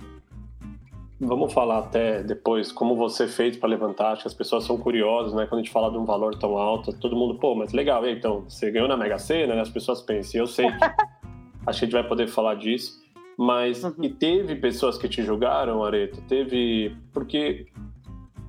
Vamos 1.20 1.52
falar 1.52 1.80
até 1.80 2.22
depois 2.22 2.72
como 2.72 2.96
você 2.96 3.28
fez 3.28 3.54
para 3.54 3.68
levantar. 3.68 4.12
Acho 4.12 4.22
que 4.22 4.28
as 4.28 4.34
pessoas 4.34 4.64
são 4.64 4.78
curiosas, 4.78 5.34
né? 5.34 5.44
Quando 5.46 5.60
a 5.60 5.62
gente 5.62 5.72
fala 5.72 5.90
de 5.90 5.98
um 5.98 6.04
valor 6.06 6.34
tão 6.34 6.56
alto, 6.56 6.94
todo 6.94 7.14
mundo, 7.14 7.38
pô, 7.38 7.54
mas 7.54 7.74
legal, 7.74 8.08
então, 8.08 8.44
você 8.48 8.70
ganhou 8.70 8.88
na 8.88 8.96
Mega 8.96 9.18
Sena, 9.18 9.54
né? 9.54 9.60
As 9.60 9.68
pessoas 9.68 10.00
pensam. 10.00 10.40
Eu 10.40 10.46
sei 10.46 10.66
que 10.66 10.72
acho 11.66 11.78
que 11.78 11.84
a 11.84 11.88
gente 11.88 11.92
vai 11.92 12.08
poder 12.08 12.26
falar 12.26 12.54
disso. 12.54 12.98
Mas, 13.36 13.84
uhum. 13.84 13.92
e 14.02 14.08
teve 14.08 14.56
pessoas 14.56 14.96
que 14.96 15.08
te 15.10 15.22
julgaram, 15.22 15.84
Areto? 15.84 16.22
Teve. 16.22 16.96
Porque 17.12 17.66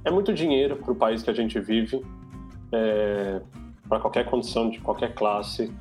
é 0.06 0.10
muito 0.10 0.34
dinheiro 0.34 0.78
para 0.78 0.94
o 0.94 0.96
país 0.96 1.22
que 1.22 1.30
a 1.30 1.34
gente 1.34 1.60
vive, 1.60 2.02
é, 2.72 3.42
para 3.88 4.00
qualquer 4.00 4.26
condição 4.26 4.70
de 4.70 4.80
qualquer 4.80 5.14
classe. 5.14 5.74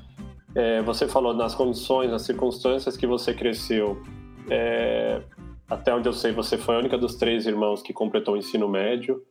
É, 0.56 0.82
você 0.82 1.06
falou 1.06 1.32
nas 1.34 1.54
condições, 1.54 2.10
nas 2.10 2.22
circunstâncias 2.22 2.96
que 2.96 3.06
você 3.06 3.32
cresceu. 3.32 4.02
É, 4.50 5.22
até 5.70 5.94
onde 5.94 6.08
eu 6.08 6.12
sei, 6.12 6.32
você 6.32 6.58
foi 6.58 6.74
a 6.74 6.78
única 6.78 6.98
dos 6.98 7.14
três 7.14 7.46
irmãos 7.46 7.80
que 7.80 7.92
completou 7.92 8.34
o 8.34 8.36
ensino 8.36 8.68
médio, 8.68 9.22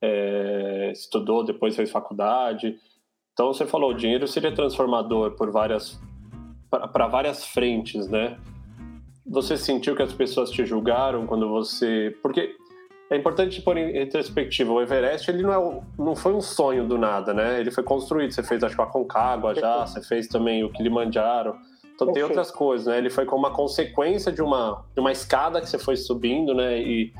é, 0.00 0.90
estudou, 0.90 1.44
depois 1.44 1.76
fez 1.76 1.90
faculdade. 1.90 2.76
Então 3.32 3.52
você 3.52 3.66
falou, 3.66 3.90
o 3.90 3.94
dinheiro 3.94 4.26
seria 4.26 4.52
transformador 4.52 5.32
por 5.32 5.50
várias 5.50 6.00
para 6.70 7.06
várias 7.06 7.44
frentes, 7.44 8.08
né? 8.08 8.38
Você 9.24 9.56
sentiu 9.56 9.94
que 9.94 10.02
as 10.02 10.12
pessoas 10.12 10.50
te 10.50 10.64
julgaram 10.64 11.26
quando 11.26 11.48
você, 11.48 12.16
porque 12.22 12.56
é 13.10 13.16
importante 13.16 13.62
pôr 13.62 13.76
em 13.76 13.92
retrospectiva, 13.92 14.72
o 14.72 14.80
Everest 14.80 15.30
ele 15.30 15.42
não, 15.42 15.52
é, 15.52 15.80
não 15.98 16.16
foi 16.16 16.32
um 16.32 16.40
sonho 16.40 16.86
do 16.86 16.98
nada, 16.98 17.32
né? 17.32 17.60
Ele 17.60 17.70
foi 17.70 17.84
construído, 17.84 18.32
você 18.32 18.42
fez 18.42 18.64
acho 18.64 18.74
que 18.74 18.82
a 18.82 18.86
Concagua 18.86 19.54
já, 19.54 19.86
você 19.86 20.02
fez 20.02 20.26
também 20.26 20.64
o 20.64 20.72
Kilimanjaro. 20.72 21.54
Então 21.96 22.12
tem 22.12 22.22
outras 22.22 22.50
coisas, 22.50 22.86
né? 22.86 22.98
Ele 22.98 23.10
foi 23.10 23.24
como 23.24 23.40
uma 23.40 23.52
consequência 23.52 24.30
de 24.30 24.40
uma, 24.42 24.84
de 24.94 25.00
uma 25.00 25.10
escada 25.10 25.60
que 25.60 25.68
você 25.68 25.78
foi 25.78 25.96
subindo, 25.96 26.54
né? 26.54 26.78
E, 26.78 27.12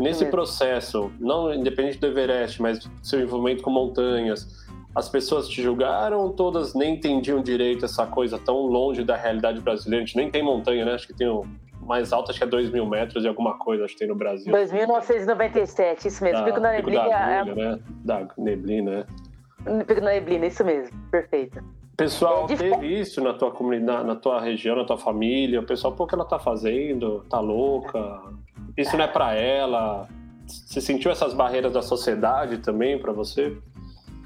Nesse 0.00 0.24
processo, 0.26 1.12
não 1.20 1.52
independente 1.52 1.98
do 1.98 2.06
Everest, 2.06 2.62
mas 2.62 2.90
seu 3.02 3.20
envolvimento 3.20 3.62
com 3.62 3.70
montanhas, 3.70 4.66
as 4.94 5.08
pessoas 5.08 5.46
te 5.48 5.62
julgaram, 5.62 6.30
todas 6.32 6.74
nem 6.74 6.94
entendiam 6.94 7.42
direito 7.42 7.84
essa 7.84 8.06
coisa 8.06 8.38
tão 8.38 8.62
longe 8.62 9.04
da 9.04 9.16
realidade 9.16 9.60
brasileira. 9.60 10.02
A 10.02 10.06
gente 10.06 10.16
nem 10.16 10.30
tem 10.30 10.42
montanha, 10.42 10.84
né? 10.84 10.94
Acho 10.94 11.06
que 11.06 11.14
tem 11.14 11.28
o 11.28 11.44
mais 11.82 12.12
alto, 12.12 12.30
acho 12.30 12.38
que 12.38 12.44
é 12.44 12.48
2 12.48 12.70
mil 12.70 12.86
metros 12.86 13.24
e 13.24 13.28
alguma 13.28 13.58
coisa, 13.58 13.84
acho 13.84 13.92
que 13.94 14.00
tem 14.00 14.08
no 14.08 14.14
Brasil. 14.14 14.52
2.997, 14.52 16.06
isso 16.06 16.24
mesmo. 16.24 16.38
Da, 16.38 16.44
Pico 16.44 16.60
da 16.60 16.72
Neblina. 16.72 17.04
Da, 17.04 17.10
é 17.10 17.38
agulha, 17.40 17.70
né? 17.72 17.82
da 18.04 18.28
Neblina, 18.38 18.90
né? 18.90 19.84
Pico 19.84 20.00
da 20.00 20.12
Neblina, 20.12 20.46
isso 20.46 20.64
mesmo. 20.64 20.98
Perfeito. 21.10 21.62
Pessoal, 22.00 22.46
é 22.48 22.56
teve 22.56 22.86
isso 22.98 23.20
na 23.20 23.34
tua 23.34 23.50
comunidade, 23.50 24.06
na 24.06 24.16
tua 24.16 24.40
região, 24.40 24.74
na 24.74 24.84
tua 24.84 24.96
família? 24.96 25.60
O 25.60 25.66
pessoal, 25.66 25.92
pô, 25.92 26.04
o 26.04 26.06
que 26.06 26.14
ela 26.14 26.24
tá 26.24 26.38
fazendo? 26.38 27.26
Tá 27.28 27.38
louca? 27.40 28.22
Isso 28.74 28.96
não 28.96 29.04
é 29.04 29.06
para 29.06 29.34
ela? 29.34 30.08
Você 30.46 30.80
sentiu 30.80 31.10
essas 31.10 31.34
barreiras 31.34 31.70
da 31.70 31.82
sociedade 31.82 32.56
também 32.56 32.98
para 32.98 33.12
você? 33.12 33.54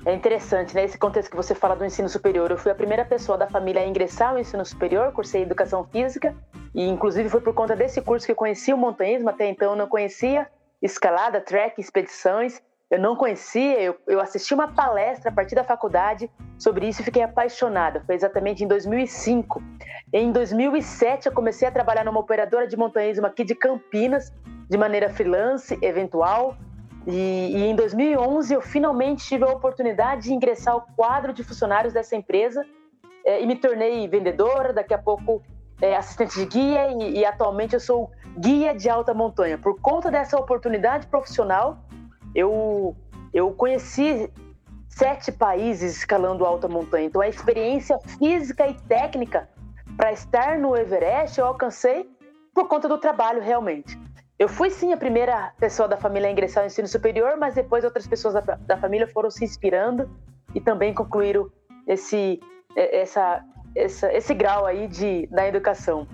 É 0.06 0.14
interessante, 0.14 0.72
né? 0.72 0.84
Esse 0.84 0.96
contexto 0.96 1.28
que 1.28 1.36
você 1.36 1.52
fala 1.52 1.74
do 1.74 1.84
ensino 1.84 2.08
superior. 2.08 2.48
Eu 2.48 2.58
fui 2.58 2.70
a 2.70 2.76
primeira 2.76 3.04
pessoa 3.04 3.36
da 3.36 3.48
família 3.48 3.82
a 3.82 3.86
ingressar 3.86 4.30
ao 4.30 4.38
ensino 4.38 4.64
superior, 4.64 5.10
cursei 5.12 5.42
educação 5.42 5.82
física, 5.82 6.32
e 6.72 6.86
inclusive 6.86 7.28
foi 7.28 7.40
por 7.40 7.54
conta 7.54 7.74
desse 7.74 8.00
curso 8.00 8.24
que 8.24 8.30
eu 8.30 8.36
conheci 8.36 8.72
o 8.72 8.78
montanhismo. 8.78 9.30
Até 9.30 9.48
então 9.48 9.72
eu 9.72 9.76
não 9.76 9.88
conhecia 9.88 10.46
escalada, 10.80 11.40
trek, 11.40 11.80
expedições. 11.80 12.62
Eu 12.94 13.00
não 13.00 13.16
conhecia, 13.16 13.80
eu, 13.82 13.96
eu 14.06 14.20
assisti 14.20 14.54
uma 14.54 14.68
palestra 14.68 15.28
a 15.28 15.34
partir 15.34 15.56
da 15.56 15.64
faculdade 15.64 16.30
sobre 16.56 16.86
isso 16.86 17.02
e 17.02 17.04
fiquei 17.04 17.24
apaixonada. 17.24 18.00
Foi 18.06 18.14
exatamente 18.14 18.62
em 18.62 18.68
2005. 18.68 19.60
Em 20.12 20.30
2007 20.30 21.26
eu 21.26 21.32
comecei 21.32 21.66
a 21.66 21.72
trabalhar 21.72 22.04
numa 22.04 22.20
operadora 22.20 22.68
de 22.68 22.76
montanhismo 22.76 23.26
aqui 23.26 23.42
de 23.42 23.52
Campinas, 23.52 24.32
de 24.70 24.78
maneira 24.78 25.10
freelance, 25.10 25.76
eventual. 25.82 26.56
E, 27.04 27.56
e, 27.56 27.64
em 27.64 27.74
2011 27.74 28.54
eu 28.54 28.62
finalmente 28.62 29.26
tive 29.26 29.42
a 29.42 29.48
oportunidade 29.48 30.22
de 30.22 30.32
ingressar 30.32 30.74
ao 30.74 30.86
quadro 30.94 31.32
de 31.32 31.42
funcionários 31.42 31.92
dessa 31.92 32.14
empresa 32.14 32.64
é, 33.26 33.42
e 33.42 33.46
me 33.46 33.56
tornei 33.56 34.06
vendedora, 34.06 34.72
daqui 34.72 34.94
a 34.94 34.98
pouco 34.98 35.42
é, 35.82 35.96
assistente 35.96 36.36
de 36.36 36.46
guia 36.46 36.92
e, 36.92 37.18
e, 37.18 37.24
atualmente 37.24 37.74
eu 37.74 37.80
sou 37.80 38.12
guia 38.38 38.72
de 38.72 38.88
alta 38.88 39.12
montanha. 39.12 39.58
Por 39.58 39.80
conta 39.80 40.12
dessa 40.12 40.38
oportunidade 40.38 41.08
profissional, 41.08 41.78
eu, 42.34 42.96
eu 43.32 43.52
conheci 43.52 44.30
sete 44.88 45.32
países 45.32 45.96
escalando 45.96 46.44
alta 46.44 46.68
montanha. 46.68 47.06
Então 47.06 47.20
a 47.20 47.28
experiência 47.28 47.98
física 48.18 48.66
e 48.66 48.74
técnica 48.74 49.48
para 49.96 50.12
estar 50.12 50.58
no 50.58 50.76
Everest 50.76 51.38
eu 51.38 51.46
alcancei 51.46 52.08
por 52.54 52.68
conta 52.68 52.88
do 52.88 52.98
trabalho 52.98 53.40
realmente. 53.40 53.98
Eu 54.38 54.48
fui 54.48 54.70
sim 54.70 54.92
a 54.92 54.96
primeira 54.96 55.52
pessoa 55.58 55.88
da 55.88 55.96
família 55.96 56.28
a 56.28 56.32
ingressar 56.32 56.62
no 56.62 56.66
ensino 56.66 56.88
superior, 56.88 57.36
mas 57.36 57.54
depois 57.54 57.84
outras 57.84 58.06
pessoas 58.06 58.34
da, 58.34 58.40
da 58.40 58.76
família 58.76 59.06
foram 59.06 59.30
se 59.30 59.44
inspirando 59.44 60.10
e 60.54 60.60
também 60.60 60.92
concluíram 60.92 61.50
esse, 61.86 62.40
essa, 62.76 63.44
essa, 63.76 64.12
esse 64.12 64.34
grau 64.34 64.66
aí 64.66 64.88
de, 64.88 65.26
da 65.28 65.46
educação. 65.46 66.06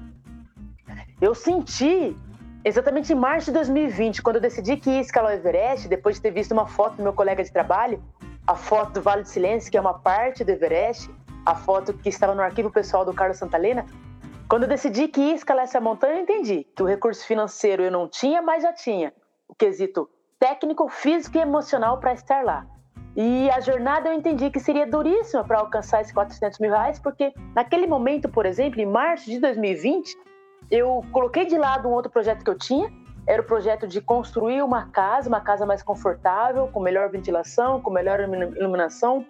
Eu 1.20 1.34
senti 1.34 2.16
exatamente 2.64 3.12
em 3.12 3.16
março 3.16 3.46
de 3.46 3.52
2020, 3.52 4.22
quando 4.22 4.36
eu 4.36 4.42
decidi 4.42 4.76
que 4.76 4.90
ia 4.90 5.00
escalar 5.00 5.32
o 5.32 5.34
Everest, 5.34 5.88
depois 5.88 6.16
de 6.16 6.22
ter 6.22 6.30
visto 6.30 6.52
uma 6.52 6.66
foto 6.66 6.96
do 6.96 7.02
meu 7.02 7.12
colega 7.12 7.42
de 7.42 7.52
trabalho, 7.52 8.02
a 8.46 8.54
foto 8.54 8.94
do 8.94 9.02
Vale 9.02 9.22
do 9.22 9.28
Silêncio, 9.28 9.70
que 9.70 9.76
é 9.76 9.80
uma 9.80 9.94
parte 9.94 10.44
do 10.44 10.50
Everest, 10.50 11.10
a 11.46 11.54
foto 11.54 11.92
que 11.94 12.08
estava 12.08 12.34
no 12.34 12.42
arquivo 12.42 12.70
pessoal 12.70 13.04
do 13.04 13.14
Carlos 13.14 13.38
Santalena, 13.38 13.86
quando 14.48 14.64
eu 14.64 14.68
decidi 14.68 15.06
que 15.06 15.20
ia 15.20 15.34
escalar 15.34 15.64
essa 15.64 15.80
montanha, 15.80 16.14
eu 16.14 16.22
entendi 16.22 16.66
que 16.74 16.82
o 16.82 16.86
recurso 16.86 17.24
financeiro 17.24 17.84
eu 17.84 17.90
não 17.90 18.08
tinha, 18.08 18.42
mas 18.42 18.64
já 18.64 18.72
tinha 18.72 19.12
o 19.48 19.54
quesito 19.54 20.10
técnico, 20.40 20.88
físico 20.88 21.38
e 21.38 21.40
emocional 21.40 22.00
para 22.00 22.12
estar 22.12 22.44
lá. 22.44 22.66
E 23.16 23.50
a 23.50 23.60
jornada 23.60 24.08
eu 24.08 24.12
entendi 24.12 24.50
que 24.50 24.58
seria 24.58 24.86
duríssima 24.86 25.44
para 25.44 25.58
alcançar 25.58 26.00
esses 26.00 26.12
400 26.12 26.58
mil 26.58 26.70
reais, 26.70 26.98
porque 26.98 27.32
naquele 27.54 27.86
momento, 27.86 28.28
por 28.28 28.46
exemplo, 28.46 28.80
em 28.80 28.86
março 28.86 29.30
de 29.30 29.38
2020, 29.38 30.16
eu 30.70 31.04
coloquei 31.12 31.46
de 31.46 31.58
lado 31.58 31.88
um 31.88 31.92
outro 31.92 32.10
projeto 32.10 32.44
que 32.44 32.50
eu 32.50 32.58
tinha, 32.58 32.90
era 33.26 33.42
o 33.42 33.44
projeto 33.44 33.86
de 33.86 34.00
construir 34.00 34.62
uma 34.62 34.86
casa, 34.86 35.28
uma 35.28 35.40
casa 35.40 35.66
mais 35.66 35.82
confortável, 35.82 36.68
com 36.68 36.80
melhor 36.80 37.10
ventilação, 37.10 37.80
com 37.80 37.90
melhor 37.90 38.20
iluminação, 38.20 39.24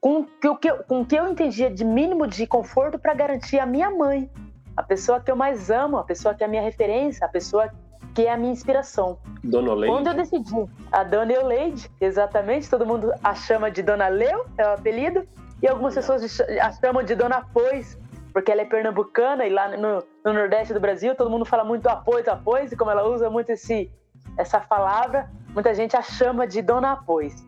com 0.00 0.20
o 0.20 0.56
que, 0.56 0.72
com 0.72 1.00
o 1.00 1.06
que 1.06 1.16
eu 1.16 1.28
entendia 1.28 1.70
de 1.70 1.84
mínimo 1.84 2.26
de 2.26 2.46
conforto 2.46 2.98
para 2.98 3.14
garantir 3.14 3.58
a 3.58 3.66
minha 3.66 3.90
mãe, 3.90 4.30
a 4.76 4.82
pessoa 4.82 5.20
que 5.20 5.30
eu 5.30 5.36
mais 5.36 5.70
amo, 5.70 5.96
a 5.96 6.04
pessoa 6.04 6.34
que 6.34 6.42
é 6.42 6.46
a 6.46 6.48
minha 6.48 6.62
referência, 6.62 7.26
a 7.26 7.28
pessoa 7.28 7.70
que 8.14 8.26
é 8.26 8.32
a 8.32 8.36
minha 8.36 8.52
inspiração. 8.52 9.18
Dona 9.44 9.74
Leide? 9.74 9.94
Quando 9.94 10.06
eu 10.06 10.14
decidi, 10.14 10.68
a 10.90 11.04
Dona 11.04 11.32
Euleide, 11.32 11.90
exatamente, 12.00 12.68
todo 12.68 12.86
mundo 12.86 13.12
a 13.22 13.34
chama 13.34 13.70
de 13.70 13.82
Dona 13.82 14.08
Leu, 14.08 14.46
é 14.56 14.66
o 14.66 14.72
apelido, 14.72 15.26
e 15.62 15.68
algumas 15.68 15.94
pessoas 15.94 16.40
a 16.40 16.72
chamam 16.72 17.02
de 17.02 17.14
Dona 17.14 17.44
Pois, 17.52 17.98
porque 18.36 18.52
ela 18.52 18.60
é 18.60 18.64
pernambucana 18.66 19.46
e 19.46 19.48
lá 19.48 19.66
no, 19.78 20.04
no 20.22 20.32
Nordeste 20.34 20.74
do 20.74 20.78
Brasil 20.78 21.14
todo 21.14 21.30
mundo 21.30 21.46
fala 21.46 21.64
muito 21.64 21.88
apoio, 21.88 22.22
apoio, 22.30 22.68
e 22.70 22.76
como 22.76 22.90
ela 22.90 23.08
usa 23.08 23.30
muito 23.30 23.48
esse, 23.48 23.90
essa 24.36 24.60
palavra, 24.60 25.30
muita 25.54 25.74
gente 25.74 25.96
a 25.96 26.02
chama 26.02 26.46
de 26.46 26.60
Dona 26.60 26.92
Apois. 26.92 27.42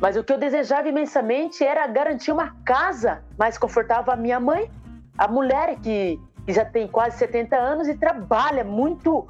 Mas 0.00 0.16
o 0.16 0.22
que 0.22 0.32
eu 0.32 0.38
desejava 0.38 0.88
imensamente 0.88 1.64
era 1.64 1.84
garantir 1.88 2.30
uma 2.30 2.54
casa 2.64 3.24
mais 3.36 3.58
confortável 3.58 4.12
à 4.12 4.16
minha 4.16 4.38
mãe, 4.38 4.70
a 5.18 5.26
mulher 5.26 5.74
que 5.80 6.20
que 6.46 6.52
já 6.52 6.64
tem 6.64 6.86
quase 6.86 7.18
70 7.18 7.56
anos 7.56 7.88
e 7.88 7.94
trabalha 7.96 8.62
muito 8.62 9.26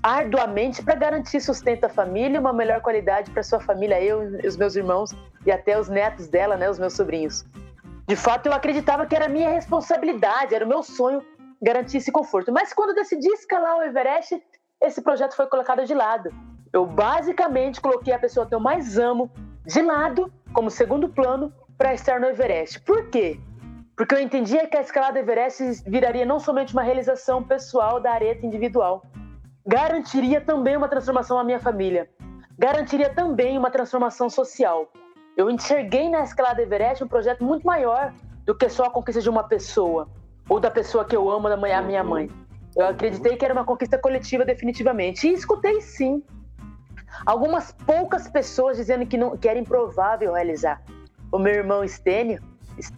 arduamente 0.00 0.84
para 0.84 0.94
garantir 0.94 1.40
sustento 1.40 1.84
à 1.84 1.88
família 1.88 2.36
e 2.36 2.38
uma 2.38 2.52
melhor 2.52 2.80
qualidade 2.80 3.28
para 3.32 3.42
sua 3.42 3.58
família, 3.58 4.00
eu 4.00 4.20
os 4.46 4.56
meus 4.56 4.76
irmãos 4.76 5.10
e 5.44 5.50
até 5.50 5.76
os 5.78 5.88
netos 5.88 6.28
dela, 6.28 6.56
né, 6.56 6.70
os 6.70 6.78
meus 6.78 6.92
sobrinhos. 6.94 7.44
De 8.06 8.16
fato, 8.16 8.46
eu 8.46 8.52
acreditava 8.52 9.06
que 9.06 9.16
era 9.16 9.28
minha 9.28 9.50
responsabilidade, 9.50 10.54
era 10.54 10.64
o 10.64 10.68
meu 10.68 10.82
sonho 10.82 11.22
garantir 11.62 11.96
esse 11.98 12.12
conforto. 12.12 12.52
Mas 12.52 12.72
quando 12.72 12.94
decidi 12.94 13.28
escalar 13.28 13.78
o 13.78 13.82
Everest, 13.82 14.42
esse 14.82 15.00
projeto 15.00 15.34
foi 15.34 15.46
colocado 15.46 15.84
de 15.86 15.94
lado. 15.94 16.30
Eu 16.72 16.84
basicamente 16.84 17.80
coloquei 17.80 18.12
a 18.12 18.18
pessoa 18.18 18.46
que 18.46 18.54
eu 18.54 18.60
mais 18.60 18.98
amo 18.98 19.30
de 19.64 19.80
lado, 19.80 20.30
como 20.52 20.70
segundo 20.70 21.08
plano, 21.08 21.52
para 21.78 21.94
estar 21.94 22.20
no 22.20 22.26
Everest. 22.26 22.80
Por 22.80 23.08
quê? 23.08 23.40
Porque 23.96 24.14
eu 24.14 24.20
entendia 24.20 24.66
que 24.66 24.76
a 24.76 24.80
escalada 24.80 25.18
Everest 25.18 25.82
viraria 25.86 26.26
não 26.26 26.38
somente 26.38 26.74
uma 26.74 26.82
realização 26.82 27.42
pessoal 27.42 28.00
da 28.00 28.12
areta 28.12 28.44
individual, 28.44 29.02
garantiria 29.66 30.40
também 30.40 30.76
uma 30.76 30.88
transformação 30.88 31.38
à 31.38 31.44
minha 31.44 31.60
família, 31.60 32.10
garantiria 32.58 33.08
também 33.08 33.56
uma 33.56 33.70
transformação 33.70 34.28
social. 34.28 34.90
Eu 35.36 35.50
enxerguei 35.50 36.08
na 36.08 36.22
escalada 36.22 36.62
Everest 36.62 37.02
um 37.02 37.08
projeto 37.08 37.44
muito 37.44 37.66
maior 37.66 38.12
do 38.44 38.54
que 38.54 38.68
só 38.68 38.84
a 38.84 38.90
conquista 38.90 39.20
de 39.20 39.28
uma 39.28 39.42
pessoa, 39.44 40.08
ou 40.48 40.60
da 40.60 40.70
pessoa 40.70 41.04
que 41.04 41.16
eu 41.16 41.28
amo, 41.30 41.48
da 41.48 41.54
a 41.54 41.82
minha 41.82 42.04
mãe. 42.04 42.30
Eu 42.76 42.86
acreditei 42.86 43.36
que 43.36 43.44
era 43.44 43.54
uma 43.54 43.64
conquista 43.64 43.98
coletiva 43.98 44.44
definitivamente. 44.44 45.26
E 45.26 45.32
escutei 45.32 45.80
sim. 45.80 46.22
Algumas 47.24 47.72
poucas 47.72 48.28
pessoas 48.28 48.76
dizendo 48.76 49.06
que, 49.06 49.16
não, 49.16 49.36
que 49.36 49.48
era 49.48 49.58
improvável 49.58 50.32
realizar. 50.32 50.82
O 51.32 51.38
meu 51.38 51.54
irmão 51.54 51.84
Estênio, 51.84 52.42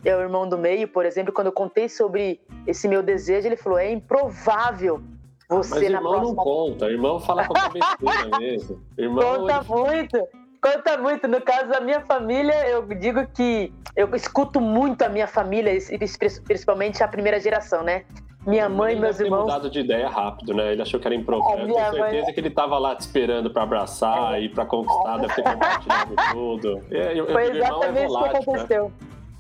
é 0.05 0.16
o 0.16 0.21
irmão 0.21 0.49
do 0.49 0.57
meio, 0.57 0.88
por 0.88 1.05
exemplo, 1.05 1.33
quando 1.33 1.49
eu 1.49 1.52
contei 1.52 1.88
sobre 1.88 2.40
esse 2.66 2.88
meu 2.88 3.02
desejo, 3.02 3.47
ele 3.47 3.57
falou: 3.57 3.78
é 3.78 3.93
improvável 3.93 5.02
você 5.49 5.75
Mas 5.75 5.90
na 5.90 5.99
irmão 5.99 6.12
próxima. 6.12 6.35
não 6.37 6.45
conta, 6.45 6.90
irmão 6.90 7.21
fala 7.21 7.47
qualquer 7.47 7.73
besteira 7.73 8.38
mesmo. 8.38 8.83
Irmão, 8.99 9.40
conta 9.40 9.55
ele... 9.55 9.69
muito, 9.69 10.28
conta 10.67 10.99
muito. 10.99 11.29
No 11.29 11.41
caso 11.41 11.69
da 11.69 11.81
minha 11.81 12.01
família, 12.01 12.69
eu 12.69 12.83
digo 12.83 13.27
que 13.29 13.73
eu 13.95 14.13
escuto 14.15 14.61
muito 14.61 15.03
a 15.03 15.09
minha 15.09 15.27
família, 15.27 15.73
principalmente 16.45 17.03
a 17.03 17.09
primeira 17.09 17.39
geração, 17.39 17.83
né? 17.83 18.05
Minha 18.47 18.69
mãe 18.69 18.97
e 18.97 19.01
meus 19.01 19.19
irmãos. 19.19 19.41
Ele 19.41 19.47
mudado 19.47 19.71
de 19.71 19.81
ideia 19.81 20.09
rápido, 20.09 20.55
né? 20.55 20.73
Ele 20.73 20.83
achou 20.83 21.01
que 21.01 21.07
era 21.07 21.15
improvável. 21.15 21.65
É, 21.65 21.67
Tenho 21.67 21.95
certeza 21.95 22.25
mãe... 22.27 22.35
que 22.35 22.41
ele 22.41 22.51
tava 22.51 22.79
lá 22.79 22.95
te 22.95 23.01
esperando 23.01 23.51
para 23.51 23.65
abraçar 23.65 24.35
é. 24.35 24.43
e 24.43 24.49
para 24.49 24.65
conquistar, 24.65 25.19
deve 25.19 25.35
ter 25.35 25.43
compartilhado 25.51 26.15
tudo. 26.33 26.81
É, 26.91 27.19
eu, 27.19 27.27
Foi 27.27 27.51
exatamente 27.51 27.99
é 27.99 28.07
volátil, 28.07 28.29
o 28.29 28.31
que 28.31 28.51
aconteceu. 28.51 28.93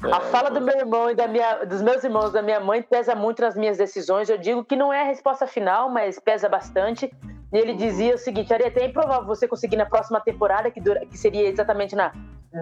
Né? 0.02 0.10
A 0.12 0.20
fala 0.20 0.50
do 0.50 0.60
meu 0.60 0.76
irmão 0.76 1.08
e 1.08 1.14
da 1.14 1.28
minha, 1.28 1.64
dos 1.64 1.82
meus 1.82 2.02
irmãos 2.02 2.32
da 2.32 2.42
minha 2.42 2.58
mãe 2.58 2.82
pesa 2.82 3.14
muito 3.14 3.40
nas 3.42 3.56
minhas 3.56 3.78
decisões. 3.78 4.28
Eu 4.28 4.38
digo 4.38 4.64
que 4.64 4.74
não 4.74 4.92
é 4.92 5.02
a 5.02 5.04
resposta 5.04 5.46
final, 5.46 5.88
mas 5.88 6.18
pesa 6.18 6.48
bastante. 6.48 7.10
E 7.52 7.56
ele 7.56 7.74
dizia 7.74 8.14
o 8.14 8.18
seguinte: 8.18 8.52
Arieta, 8.52 8.80
é 8.80 8.86
improvável 8.86 9.26
você 9.26 9.46
conseguir 9.46 9.76
na 9.76 9.86
próxima 9.86 10.20
temporada, 10.20 10.70
que, 10.70 10.80
dura, 10.80 11.04
que 11.06 11.16
seria 11.16 11.48
exatamente 11.48 11.94
na 11.94 12.12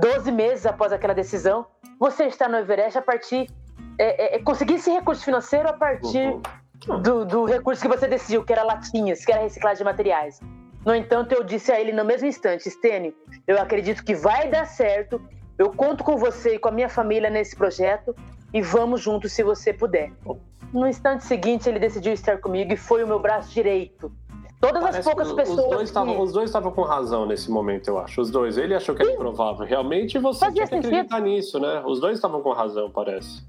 12 0.01 0.31
meses 0.33 0.67
após 0.67 0.93
aquela 0.93 1.15
decisão, 1.15 1.67
você 1.99 2.25
estar 2.25 2.49
no 2.49 2.57
Everest 2.57 2.99
a 2.99 3.03
partir. 3.03 3.49
É, 3.99 4.35
é, 4.35 4.37
é 4.37 4.39
conseguir 4.43 4.75
esse 4.75 4.91
recurso 4.91 5.25
financeiro 5.25 5.69
a 5.69 5.73
partir 5.73 6.37
uhum. 6.89 7.01
do, 7.01 7.25
do 7.25 7.45
recurso 7.45 7.81
que 7.81 7.89
você 7.89 8.09
decidiu, 8.09 8.45
que 8.45 8.53
era 8.53 8.65
latinhas, 8.65 9.25
que 9.25 9.33
era 9.33 9.41
reciclagem 9.41 9.79
de 9.79 9.85
materiais. 9.85 10.41
No 10.85 10.95
entanto, 10.95 11.33
eu 11.33 11.45
disse 11.45 11.71
a 11.71 11.81
ele 11.81 11.93
no 11.93 12.05
mesmo 12.05 12.27
instante: 12.27 12.69
Stênio, 12.69 13.15
eu 13.47 13.61
acredito 13.61 14.05
que 14.05 14.15
vai 14.15 14.49
dar 14.49 14.67
certo 14.67 15.21
eu 15.57 15.71
conto 15.71 16.03
com 16.03 16.17
você 16.17 16.57
e 16.57 16.59
com 16.59 16.69
a 16.69 16.73
minha 16.73 16.89
família 16.89 17.31
nesse 17.31 17.55
projeto 17.55 18.15
e 18.53 18.61
vamos 18.61 19.01
juntos 19.01 19.33
se 19.33 19.43
você 19.43 19.73
puder. 19.73 20.13
No 20.73 20.87
instante 20.89 21.25
seguinte, 21.25 21.69
ele 21.69 21.79
decidiu 21.79 22.13
estar 22.13 22.39
comigo 22.39 22.73
e 22.73 22.77
foi 22.77 23.05
o 23.05 23.07
meu 23.07 23.21
braço 23.21 23.53
direito. 23.53 24.13
Todas 24.65 24.83
Parece 24.83 24.99
as 25.01 25.05
poucas 25.05 25.33
pessoas. 25.35 25.59
Os 25.59 25.71
dois, 25.71 25.91
tavam, 25.91 26.21
os 26.21 26.33
dois 26.33 26.49
estavam 26.49 26.73
com 26.73 26.83
razão 26.83 27.27
nesse 27.27 27.51
momento, 27.51 27.89
eu 27.89 27.99
acho. 27.99 28.19
Os 28.19 28.31
dois. 28.31 28.57
Ele 28.57 28.75
achou 28.75 28.95
que 28.95 29.03
era 29.03 29.13
improvável. 29.13 29.67
Realmente 29.67 30.19
você 30.19 30.41
Fazia 30.41 30.67
tinha 30.67 30.81
que 30.81 30.87
acreditar 30.87 31.21
nisso, 31.21 31.61
né? 31.61 31.83
Os 31.85 32.01
dois 32.01 32.15
estavam 32.15 32.41
com 32.41 32.51
razão, 32.53 32.91
parece. 32.91 33.43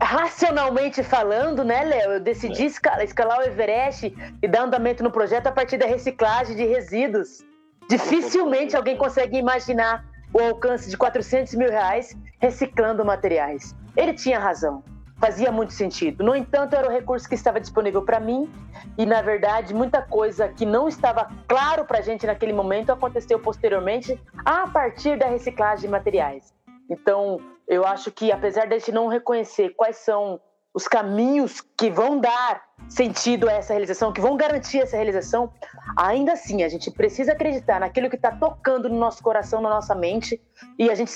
Racionalmente 0.00 1.02
falando, 1.02 1.62
né, 1.62 1.84
Léo? 1.84 2.12
Eu 2.12 2.20
decidi 2.20 2.62
é. 2.62 3.04
escalar 3.04 3.40
o 3.40 3.42
Everest 3.42 4.14
e 4.42 4.48
dar 4.48 4.62
andamento 4.62 5.02
no 5.02 5.10
projeto 5.10 5.48
a 5.48 5.52
partir 5.52 5.76
da 5.76 5.84
reciclagem 5.84 6.56
de 6.56 6.64
resíduos. 6.64 7.44
Dificilmente 7.90 8.74
alguém 8.74 8.96
consegue 8.96 9.36
imaginar 9.36 10.06
o 10.32 10.40
alcance 10.40 10.88
de 10.88 10.96
400 10.96 11.54
mil 11.54 11.68
reais 11.68 12.16
reciclando 12.38 13.04
materiais. 13.04 13.76
Ele 13.94 14.14
tinha 14.14 14.38
razão 14.38 14.82
fazia 15.22 15.52
muito 15.52 15.72
sentido. 15.72 16.24
No 16.24 16.34
entanto, 16.34 16.74
era 16.74 16.88
o 16.88 16.90
recurso 16.90 17.28
que 17.28 17.36
estava 17.36 17.60
disponível 17.60 18.02
para 18.02 18.18
mim 18.18 18.50
e, 18.98 19.06
na 19.06 19.22
verdade, 19.22 19.72
muita 19.72 20.02
coisa 20.02 20.48
que 20.48 20.66
não 20.66 20.88
estava 20.88 21.30
claro 21.46 21.84
para 21.84 21.98
a 21.98 22.00
gente 22.00 22.26
naquele 22.26 22.52
momento 22.52 22.90
aconteceu 22.90 23.38
posteriormente 23.38 24.20
a 24.44 24.66
partir 24.66 25.16
da 25.16 25.26
reciclagem 25.26 25.82
de 25.82 25.88
materiais. 25.88 26.52
Então, 26.90 27.38
eu 27.68 27.86
acho 27.86 28.10
que, 28.10 28.32
apesar 28.32 28.66
de 28.66 28.74
a 28.74 28.78
gente 28.80 28.90
não 28.90 29.06
reconhecer 29.06 29.68
quais 29.76 29.98
são 29.98 30.40
os 30.74 30.88
caminhos 30.88 31.60
que 31.78 31.88
vão 31.88 32.18
dar 32.18 32.60
sentido 32.88 33.48
a 33.48 33.52
essa 33.52 33.74
realização, 33.74 34.12
que 34.12 34.20
vão 34.20 34.36
garantir 34.36 34.80
essa 34.80 34.96
realização, 34.96 35.52
ainda 35.96 36.32
assim 36.32 36.64
a 36.64 36.68
gente 36.68 36.90
precisa 36.90 37.30
acreditar 37.30 37.78
naquilo 37.78 38.10
que 38.10 38.16
está 38.16 38.32
tocando 38.32 38.88
no 38.88 38.98
nosso 38.98 39.22
coração, 39.22 39.60
na 39.60 39.68
nossa 39.68 39.94
mente, 39.94 40.42
e 40.76 40.90
a 40.90 40.96
gente 40.96 41.12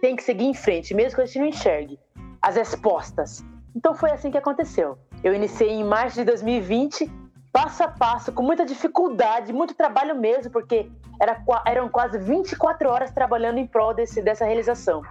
tem 0.00 0.14
que 0.14 0.22
seguir 0.22 0.44
em 0.44 0.54
frente, 0.54 0.94
mesmo 0.94 1.16
que 1.16 1.22
a 1.22 1.26
gente 1.26 1.38
não 1.40 1.46
enxergue 1.46 1.98
as 2.40 2.56
respostas. 2.56 3.44
Então 3.74 3.94
foi 3.94 4.10
assim 4.10 4.30
que 4.30 4.38
aconteceu. 4.38 4.98
Eu 5.22 5.34
iniciei 5.34 5.70
em 5.70 5.84
março 5.84 6.16
de 6.16 6.24
2020, 6.24 7.10
passo 7.52 7.82
a 7.82 7.88
passo, 7.88 8.32
com 8.32 8.42
muita 8.42 8.64
dificuldade, 8.64 9.52
muito 9.52 9.74
trabalho 9.74 10.16
mesmo, 10.16 10.50
porque 10.50 10.90
era, 11.20 11.42
eram 11.66 11.88
quase 11.88 12.18
24 12.18 12.88
horas 12.88 13.10
trabalhando 13.10 13.58
em 13.58 13.66
prol 13.66 13.94
desse, 13.94 14.22
dessa 14.22 14.44
realização. 14.44 15.02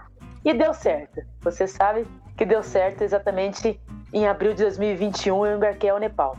E 0.44 0.54
deu 0.54 0.74
certo. 0.74 1.22
Você 1.42 1.68
sabe 1.68 2.08
que 2.38 2.46
deu 2.46 2.64
certo 2.64 3.02
exatamente 3.02 3.80
em 4.14 4.28
abril 4.28 4.54
de 4.54 4.64
2021 4.64 5.46
eu 5.46 5.58
embarquei 5.58 5.90
ao 5.90 6.00
Nepal. 6.00 6.38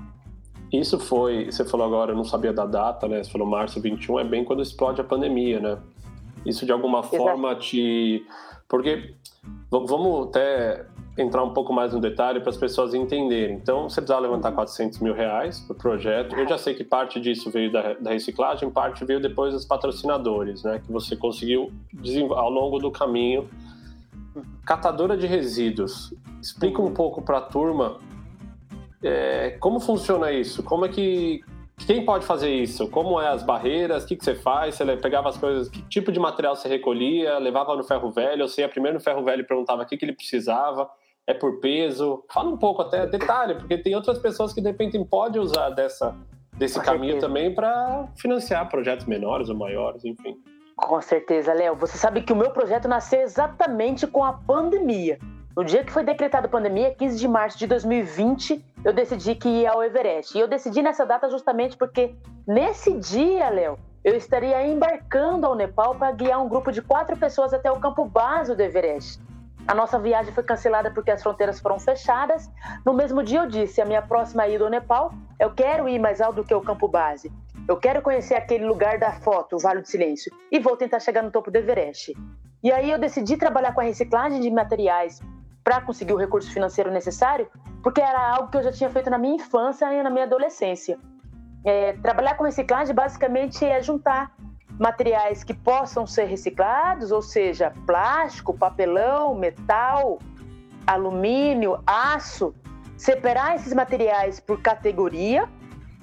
Isso 0.73 0.99
foi, 0.99 1.47
você 1.47 1.65
falou 1.65 1.87
agora, 1.87 2.13
eu 2.13 2.17
não 2.17 2.25
sabia 2.25 2.53
da 2.53 2.67
data, 2.67 3.09
né? 3.09 3.23
Você 3.23 3.31
falou 3.31 3.47
março 3.47 3.81
21, 3.81 4.21
é 4.21 4.25
bem 4.25 4.45
quando 4.45 4.63
explode 4.63 5.01
a 5.01 5.05
pandemia, 5.05 5.61
né? 5.61 5.79
Isso 6.45 6.67
de 6.67 6.73
alguma 6.73 7.01
Exato. 7.01 7.17
forma 7.17 7.55
te. 7.57 8.25
Porque 8.69 9.15
vamos 9.71 10.29
até 10.29 10.87
entrar 11.17 11.43
um 11.43 11.53
pouco 11.53 11.73
mais 11.73 11.93
no 11.93 12.01
detalhe 12.01 12.41
para 12.41 12.51
as 12.51 12.57
pessoas 12.57 12.95
entenderem. 12.95 13.57
Então, 13.57 13.89
você 13.89 14.01
precisava 14.01 14.21
levantar 14.21 14.53
400 14.53 15.01
mil 15.01 15.13
reais 15.13 15.59
para 15.61 15.75
o 15.75 15.77
projeto. 15.77 16.37
Eu 16.37 16.49
já 16.49 16.57
sei 16.57 16.75
que 16.75 16.85
parte 16.85 17.21
disso 17.21 17.51
veio 17.51 17.73
da, 17.73 17.95
da, 17.95 18.13
reciclagem, 18.13 18.71
parte 18.71 19.05
veio 19.05 19.21
depois 19.21 19.53
dos 19.53 19.65
patrocinadores, 19.65 20.63
né? 20.63 20.81
Que 20.85 20.93
você 20.93 21.17
conseguiu 21.17 21.73
ao 22.31 22.51
longo 22.51 22.79
do 22.79 22.91
caminho. 22.91 23.49
Catadora 24.65 25.17
de 25.17 25.27
resíduos. 25.27 26.15
Explica 26.41 26.81
um 26.81 26.95
pouco 26.95 27.21
para 27.21 27.39
a 27.39 27.41
turma 27.41 27.99
é, 29.03 29.57
como 29.59 29.81
funciona 29.81 30.31
isso. 30.31 30.63
Como 30.63 30.85
é 30.85 30.89
que 30.89 31.43
quem 31.87 32.05
pode 32.05 32.27
fazer 32.27 32.51
isso? 32.51 32.89
Como 32.89 33.21
é 33.21 33.29
as 33.29 33.43
barreiras? 33.43 34.05
O 34.05 34.07
que, 34.07 34.17
que 34.17 34.25
você 34.25 34.35
faz? 34.35 34.75
Você 34.75 34.97
pegava 34.97 35.29
as 35.29 35.37
coisas, 35.37 35.69
que 35.69 35.83
tipo 35.83 36.13
de 36.13 36.19
material 36.19 36.55
você 36.55 36.69
recolhia? 36.69 37.39
Levava 37.39 37.75
no 37.77 37.85
ferro 37.85 38.11
velho? 38.11 38.47
Você 38.47 38.63
ia 38.63 38.69
primeiro 38.69 38.99
no 38.99 39.03
ferro 39.03 39.25
velho 39.25 39.41
e 39.41 39.47
perguntava 39.47 39.83
o 39.83 39.87
que, 39.87 39.97
que 39.97 40.05
ele 40.05 40.13
precisava? 40.13 40.91
É 41.27 41.35
por 41.35 41.61
peso? 41.61 42.25
Fala 42.31 42.49
um 42.51 42.57
pouco 42.57 42.83
até, 42.83 43.07
detalhe, 43.07 43.55
porque 43.55 43.79
tem 43.79 43.95
outras 43.95 44.19
pessoas 44.19 44.53
que 44.53 44.61
de 44.61 44.69
repente 44.69 44.99
podem 45.05 45.41
usar 45.41 45.71
dessa, 45.71 46.15
desse 46.55 46.79
Com 46.79 46.85
caminho 46.85 47.13
certeza. 47.13 47.27
também 47.27 47.55
para 47.55 48.09
financiar 48.17 48.69
projetos 48.69 49.07
menores 49.07 49.49
ou 49.49 49.57
maiores, 49.57 50.05
enfim. 50.05 50.37
Com 50.77 51.01
certeza, 51.03 51.53
Léo. 51.53 51.75
Você 51.77 51.99
sabe 51.99 52.23
que 52.23 52.33
o 52.33 52.37
meu 52.37 52.51
projeto 52.51 52.87
nasceu 52.89 53.21
exatamente 53.21 54.07
com 54.07 54.25
a 54.25 54.33
pandemia. 54.33 55.19
No 55.59 55.65
dia 55.65 55.83
que 55.83 55.91
foi 55.91 56.05
decretada 56.05 56.47
a 56.47 56.49
pandemia, 56.49 56.95
15 56.95 57.19
de 57.19 57.27
março 57.27 57.59
de 57.59 57.67
2020, 57.67 58.65
eu 58.85 58.93
decidi 58.93 59.35
que 59.35 59.49
ia 59.49 59.73
ao 59.73 59.83
Everest. 59.83 60.39
E 60.39 60.41
eu 60.41 60.47
decidi 60.47 60.81
nessa 60.81 61.05
data 61.05 61.29
justamente 61.29 61.77
porque 61.77 62.15
nesse 62.47 62.93
dia, 62.93 63.49
Léo, 63.49 63.77
eu 64.05 64.15
estaria 64.15 64.65
embarcando 64.69 65.49
ao 65.49 65.57
Nepal 65.57 65.97
para 65.97 66.13
guiar 66.13 66.41
um 66.41 66.49
grupo 66.49 66.71
de 66.71 66.81
quatro 66.81 67.17
pessoas 67.17 67.53
até 67.53 67.69
o 67.73 67.81
campo 67.81 68.05
base 68.05 68.55
do 68.55 68.63
Everest. 68.63 69.21
A 69.67 69.75
nossa 69.75 69.99
viagem 69.99 70.33
foi 70.33 70.45
cancelada 70.45 70.93
porque 70.93 71.11
as 71.11 71.25
fronteiras 71.25 71.59
foram 71.59 71.81
fechadas. 71.81 72.49
No 72.87 72.93
mesmo 72.93 73.21
dia 73.25 73.41
eu 73.41 73.49
disse, 73.49 73.81
a 73.81 73.85
minha 73.85 74.01
próxima 74.01 74.47
ida 74.47 74.63
ao 74.63 74.71
Nepal, 74.71 75.13
eu 75.41 75.53
quero 75.53 75.89
ir 75.89 75.99
mais 75.99 76.21
alto 76.21 76.37
do 76.37 76.45
que 76.45 76.55
o 76.55 76.61
campo 76.61 76.87
base. 76.87 77.33
Eu 77.67 77.77
quero 77.77 78.01
conhecer 78.01 78.37
aquele 78.37 78.65
lugar 78.65 78.97
da 78.97 79.11
foto, 79.11 79.57
o 79.57 79.59
Vale 79.59 79.81
do 79.81 79.89
Silêncio, 79.89 80.33
e 80.53 80.61
vou 80.61 80.77
tentar 80.77 81.01
chegar 81.01 81.21
no 81.21 81.33
topo 81.33 81.51
do 81.51 81.57
Everest. 81.57 82.17
E 82.63 82.71
aí 82.71 82.93
eu 82.93 82.99
decidi 82.99 83.37
trabalhar 83.37 83.73
com 83.75 83.81
a 83.81 83.85
reciclagem 83.85 84.41
de 84.41 84.51
materiais 84.53 85.21
para 85.69 85.83
conseguir 85.83 86.15
o 86.15 86.17
recurso 86.17 86.51
financeiro 86.51 86.91
necessário, 86.91 87.47
porque 87.83 88.01
era 88.01 88.19
algo 88.37 88.51
que 88.51 88.57
eu 88.57 88.63
já 88.63 88.73
tinha 88.73 88.89
feito 88.89 89.11
na 89.11 89.19
minha 89.19 89.35
infância 89.35 89.93
e 89.93 90.03
na 90.03 90.09
minha 90.09 90.25
adolescência. 90.25 90.99
É, 91.63 91.93
trabalhar 91.93 92.37
com 92.39 92.45
reciclagem 92.45 92.95
basicamente 92.95 93.67
é 93.67 93.83
juntar 93.83 94.35
materiais 94.81 95.45
que 95.45 95.53
possam 95.53 96.07
ser 96.07 96.25
reciclados, 96.25 97.13
ou 97.13 97.21
seja, 97.21 97.71
plástico, 97.85 98.57
papelão, 98.57 99.35
metal, 99.35 100.19
alumínio, 100.87 101.83
aço, 101.87 102.55
separar 102.97 103.57
esses 103.57 103.75
materiais 103.75 104.41
por 104.41 104.63
categoria 104.63 105.47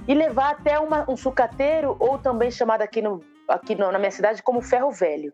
e 0.07 0.13
levar 0.13 0.51
até 0.51 0.77
uma, 0.77 1.09
um 1.09 1.17
sucateiro, 1.17 1.97
ou 1.99 2.19
também 2.19 2.51
chamado 2.51 2.83
aqui, 2.83 3.01
no, 3.01 3.19
aqui 3.49 3.73
no, 3.73 3.91
na 3.91 3.97
minha 3.97 4.11
cidade 4.11 4.43
como 4.43 4.61
ferro 4.61 4.91
velho. 4.91 5.33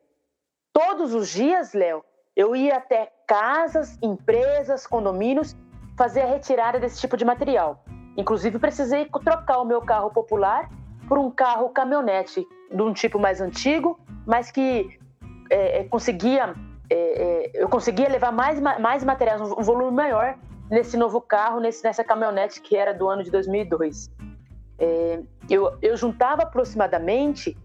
Todos 0.71 1.13
os 1.13 1.27
dias, 1.27 1.73
Léo, 1.73 2.01
eu 2.33 2.55
ia 2.55 2.77
até 2.77 3.11
casas, 3.31 3.97
empresas, 4.01 4.85
condomínios 4.85 5.55
fazer 5.97 6.19
a 6.19 6.25
retirada 6.25 6.77
desse 6.81 6.99
tipo 6.99 7.15
de 7.15 7.23
material. 7.23 7.81
Inclusive, 8.17 8.59
precisei 8.59 9.05
trocar 9.23 9.59
o 9.59 9.65
meu 9.65 9.81
carro 9.81 10.09
popular 10.09 10.69
por 11.07 11.17
um 11.17 11.31
carro 11.31 11.69
caminhonete 11.69 12.45
de 12.69 12.81
um 12.81 12.91
tipo 12.91 13.17
mais 13.17 13.39
antigo, 13.39 13.97
mas 14.27 14.51
que 14.51 14.99
é, 15.49 15.79
é 15.79 15.83
conseguia 15.85 16.53
é, 16.89 16.95
é, 16.95 17.51
eu 17.53 17.69
conseguia 17.69 18.09
levar 18.09 18.33
mais, 18.33 18.59
mais 18.59 19.01
materiais, 19.01 19.39
um 19.39 19.63
volume 19.63 19.95
maior 19.95 20.37
nesse 20.69 20.97
novo 20.97 21.21
carro, 21.21 21.61
nesse, 21.61 21.81
nessa 21.85 22.03
caminhonete 22.03 22.59
que 22.59 22.75
era 22.75 22.93
do 22.93 23.07
ano 23.07 23.23
de 23.23 23.31
2002. 23.31 24.11
É, 24.77 25.21
eu, 25.49 25.77
eu 25.81 25.95
juntava 25.95 26.43
aproximadamente 26.43 27.57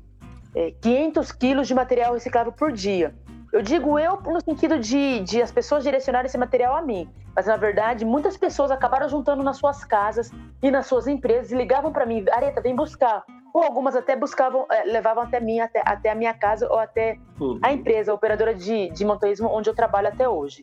500 0.81 1.29
é, 1.29 1.35
quilos 1.35 1.67
de 1.67 1.75
material 1.75 2.15
reciclável 2.15 2.53
por 2.53 2.71
dia. 2.71 3.13
Eu 3.57 3.63
digo 3.63 3.99
eu 3.99 4.21
no 4.21 4.39
sentido 4.43 4.79
de, 4.79 5.21
de 5.21 5.41
as 5.41 5.51
pessoas 5.51 5.83
direcionarem 5.83 6.27
esse 6.27 6.37
material 6.37 6.77
a 6.77 6.83
mim. 6.83 7.09
Mas, 7.35 7.47
na 7.47 7.57
verdade, 7.57 8.05
muitas 8.05 8.37
pessoas 8.37 8.71
acabaram 8.71 9.09
juntando 9.09 9.43
nas 9.43 9.57
suas 9.57 9.83
casas 9.83 10.31
e 10.63 10.71
nas 10.71 10.85
suas 10.85 11.07
empresas 11.07 11.53
e 11.53 11.57
ligavam 11.57 11.91
para 11.91 12.05
mim, 12.05 12.23
Areta, 12.31 12.61
vem 12.61 12.77
buscar. 12.77 13.25
Ou 13.55 13.63
algumas 13.63 13.97
até 13.97 14.15
buscavam, 14.15 14.67
é, 14.71 14.85
levavam 14.85 15.23
até 15.23 15.41
mim, 15.41 15.59
até, 15.59 15.81
até 15.87 16.11
a 16.11 16.15
minha 16.15 16.35
casa 16.35 16.71
ou 16.71 16.79
até 16.79 17.17
uhum. 17.41 17.59
a 17.63 17.73
empresa, 17.73 18.13
a 18.13 18.15
operadora 18.15 18.55
de, 18.55 18.91
de 18.91 19.07
montanhismo 19.07 19.49
onde 19.49 19.71
eu 19.71 19.75
trabalho 19.75 20.09
até 20.09 20.29
hoje. 20.29 20.63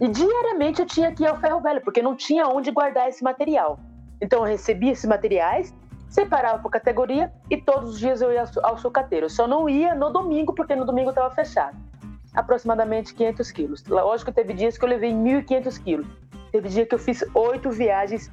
E 0.00 0.08
diariamente 0.08 0.80
eu 0.80 0.86
tinha 0.86 1.12
que 1.12 1.24
ir 1.24 1.26
ao 1.26 1.36
ferro 1.36 1.60
velho, 1.60 1.82
porque 1.82 2.00
não 2.00 2.16
tinha 2.16 2.46
onde 2.46 2.70
guardar 2.70 3.10
esse 3.10 3.22
material. 3.22 3.78
Então 4.22 4.38
eu 4.38 4.46
recebia 4.46 4.92
esses 4.92 5.04
materiais, 5.04 5.74
separava 6.08 6.62
por 6.62 6.70
categoria 6.70 7.30
e 7.50 7.58
todos 7.60 7.90
os 7.90 7.98
dias 7.98 8.22
eu 8.22 8.32
ia 8.32 8.44
ao 8.62 8.78
sucateiro. 8.78 9.26
Eu 9.26 9.30
só 9.30 9.46
não 9.46 9.68
ia 9.68 9.94
no 9.94 10.10
domingo, 10.10 10.54
porque 10.54 10.74
no 10.74 10.86
domingo 10.86 11.10
estava 11.10 11.30
fechado 11.34 11.92
aproximadamente 12.34 13.14
500 13.14 13.50
quilos. 13.52 13.84
Lógico 13.86 14.32
teve 14.32 14.54
dias 14.54 14.78
que 14.78 14.84
eu 14.84 14.88
levei 14.88 15.12
1.500 15.12 15.82
quilos. 15.82 16.06
Teve 16.50 16.68
dia 16.68 16.86
que 16.86 16.94
eu 16.94 16.98
fiz 16.98 17.24
oito 17.34 17.70
viagens 17.70 18.30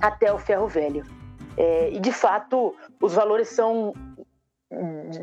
até 0.00 0.32
o 0.32 0.38
Ferro 0.38 0.68
Velho. 0.68 1.04
É, 1.56 1.90
e 1.90 2.00
de 2.00 2.12
fato, 2.12 2.74
os 3.00 3.14
valores 3.14 3.48
são 3.48 3.92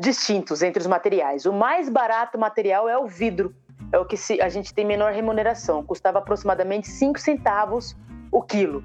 distintos 0.00 0.62
entre 0.62 0.80
os 0.80 0.86
materiais. 0.86 1.44
O 1.44 1.52
mais 1.52 1.88
barato 1.88 2.38
material 2.38 2.88
é 2.88 2.96
o 2.96 3.06
vidro, 3.06 3.54
é 3.92 3.98
o 3.98 4.04
que 4.04 4.16
a 4.40 4.48
gente 4.48 4.72
tem 4.72 4.84
menor 4.84 5.12
remuneração, 5.12 5.84
custava 5.84 6.18
aproximadamente 6.18 6.88
5 6.88 7.18
centavos 7.18 7.96
o 8.30 8.42
quilo. 8.42 8.84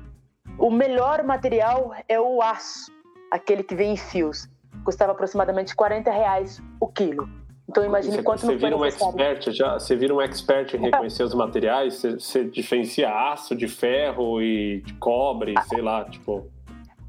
O 0.58 0.71
melhor 0.71 1.23
material 1.23 1.93
é 2.08 2.19
o 2.19 2.41
aço, 2.41 2.91
aquele 3.30 3.62
que 3.63 3.75
vem 3.75 3.93
em 3.93 3.97
fios, 3.97 4.49
custava 4.84 5.12
aproximadamente 5.12 5.75
40 5.75 6.10
reais 6.10 6.62
o 6.80 6.88
quilo. 6.88 7.30
Então 7.67 7.84
imagine 7.84 8.15
você, 8.15 8.23
quanto 8.23 8.41
você 8.41 8.56
vira 8.56 8.78
um 8.78 8.86
expert 8.86 9.51
já, 9.51 9.73
você 9.73 9.95
vira 9.95 10.13
um 10.13 10.21
expert 10.21 10.75
em 10.75 10.82
reconhecer 10.82 11.23
os 11.23 11.34
materiais, 11.34 11.95
você, 11.95 12.12
você, 12.12 12.43
diferencia 12.45 13.10
aço 13.10 13.56
de 13.56 13.67
ferro 13.67 14.41
e 14.41 14.82
de 14.82 14.93
cobre, 14.93 15.56
sei 15.67 15.82
lá, 15.82 16.06
tipo. 16.06 16.47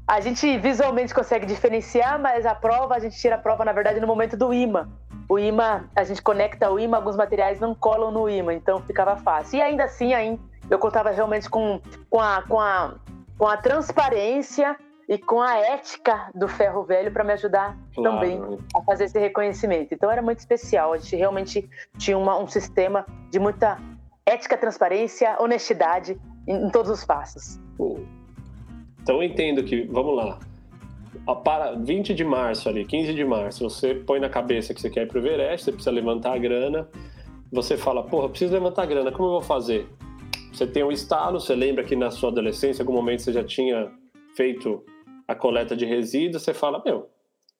A 0.07 0.19
gente 0.19 0.57
visualmente 0.57 1.13
consegue 1.13 1.45
diferenciar, 1.45 2.19
mas 2.19 2.45
a 2.45 2.55
prova, 2.55 2.95
a 2.95 2.99
gente 2.99 3.17
tira 3.17 3.35
a 3.35 3.37
prova, 3.37 3.63
na 3.65 3.73
verdade, 3.73 3.99
no 3.99 4.07
momento 4.07 4.35
do 4.35 4.53
imã. 4.53 4.89
O 5.29 5.37
imã, 5.37 5.83
a 5.95 6.03
gente 6.03 6.21
conecta 6.21 6.71
o 6.71 6.79
imã, 6.79 6.97
alguns 6.97 7.17
materiais 7.17 7.59
não 7.59 7.75
colam 7.75 8.09
no 8.09 8.29
imã, 8.29 8.53
então 8.53 8.81
ficava 8.81 9.17
fácil. 9.17 9.59
E 9.59 9.61
ainda 9.61 9.83
assim, 9.83 10.13
aí, 10.13 10.39
eu 10.69 10.79
contava 10.79 11.11
realmente 11.11 11.49
com, 11.49 11.81
com, 12.09 12.19
a, 12.19 12.41
com, 12.47 12.59
a, 12.59 12.95
com 13.37 13.45
a 13.45 13.57
transparência 13.57 14.77
e 15.07 15.17
com 15.17 15.41
a 15.41 15.55
ética 15.57 16.29
do 16.35 16.47
ferro 16.47 16.83
velho 16.83 17.11
para 17.11 17.23
me 17.23 17.33
ajudar 17.33 17.77
claro. 17.95 18.19
também 18.19 18.59
a 18.75 18.81
fazer 18.83 19.05
esse 19.05 19.17
reconhecimento. 19.17 19.93
Então 19.93 20.11
era 20.11 20.21
muito 20.21 20.39
especial. 20.39 20.93
A 20.93 20.97
gente 20.97 21.15
realmente 21.15 21.69
tinha 21.97 22.17
uma, 22.17 22.37
um 22.37 22.47
sistema 22.47 23.05
de 23.31 23.39
muita 23.39 23.77
ética, 24.25 24.57
transparência, 24.57 25.37
honestidade 25.39 26.19
em, 26.45 26.67
em 26.67 26.69
todos 26.69 26.91
os 26.91 27.05
passos. 27.05 27.57
Então 29.01 29.15
eu 29.15 29.23
entendo 29.23 29.63
que, 29.63 29.83
vamos 29.83 30.15
lá, 30.15 30.39
para 31.35 31.75
20 31.75 32.13
de 32.13 32.25
março 32.25 32.67
ali, 32.67 32.83
15 32.83 33.13
de 33.13 33.23
março, 33.23 33.69
você 33.69 33.95
põe 33.95 34.19
na 34.19 34.29
cabeça 34.29 34.73
que 34.73 34.81
você 34.81 34.89
quer 34.89 35.03
ir 35.03 35.07
pro 35.07 35.19
Everest, 35.19 35.63
você 35.63 35.71
precisa 35.71 35.91
levantar 35.91 36.33
a 36.33 36.37
grana, 36.37 36.89
você 37.49 37.77
fala, 37.77 38.03
porra, 38.03 38.27
preciso 38.27 38.53
levantar 38.53 38.83
a 38.83 38.85
grana, 38.85 39.11
como 39.11 39.29
eu 39.29 39.31
vou 39.33 39.41
fazer? 39.41 39.87
Você 40.51 40.67
tem 40.67 40.83
um 40.83 40.91
estalo, 40.91 41.39
você 41.39 41.55
lembra 41.55 41.83
que 41.83 41.95
na 41.95 42.11
sua 42.11 42.29
adolescência, 42.29 42.81
em 42.81 42.85
algum 42.85 42.97
momento 42.97 43.21
você 43.21 43.31
já 43.31 43.43
tinha 43.43 43.89
feito 44.35 44.83
a 45.27 45.35
coleta 45.35 45.75
de 45.75 45.85
resíduos, 45.85 46.43
você 46.43 46.53
fala, 46.53 46.81
meu, 46.83 47.09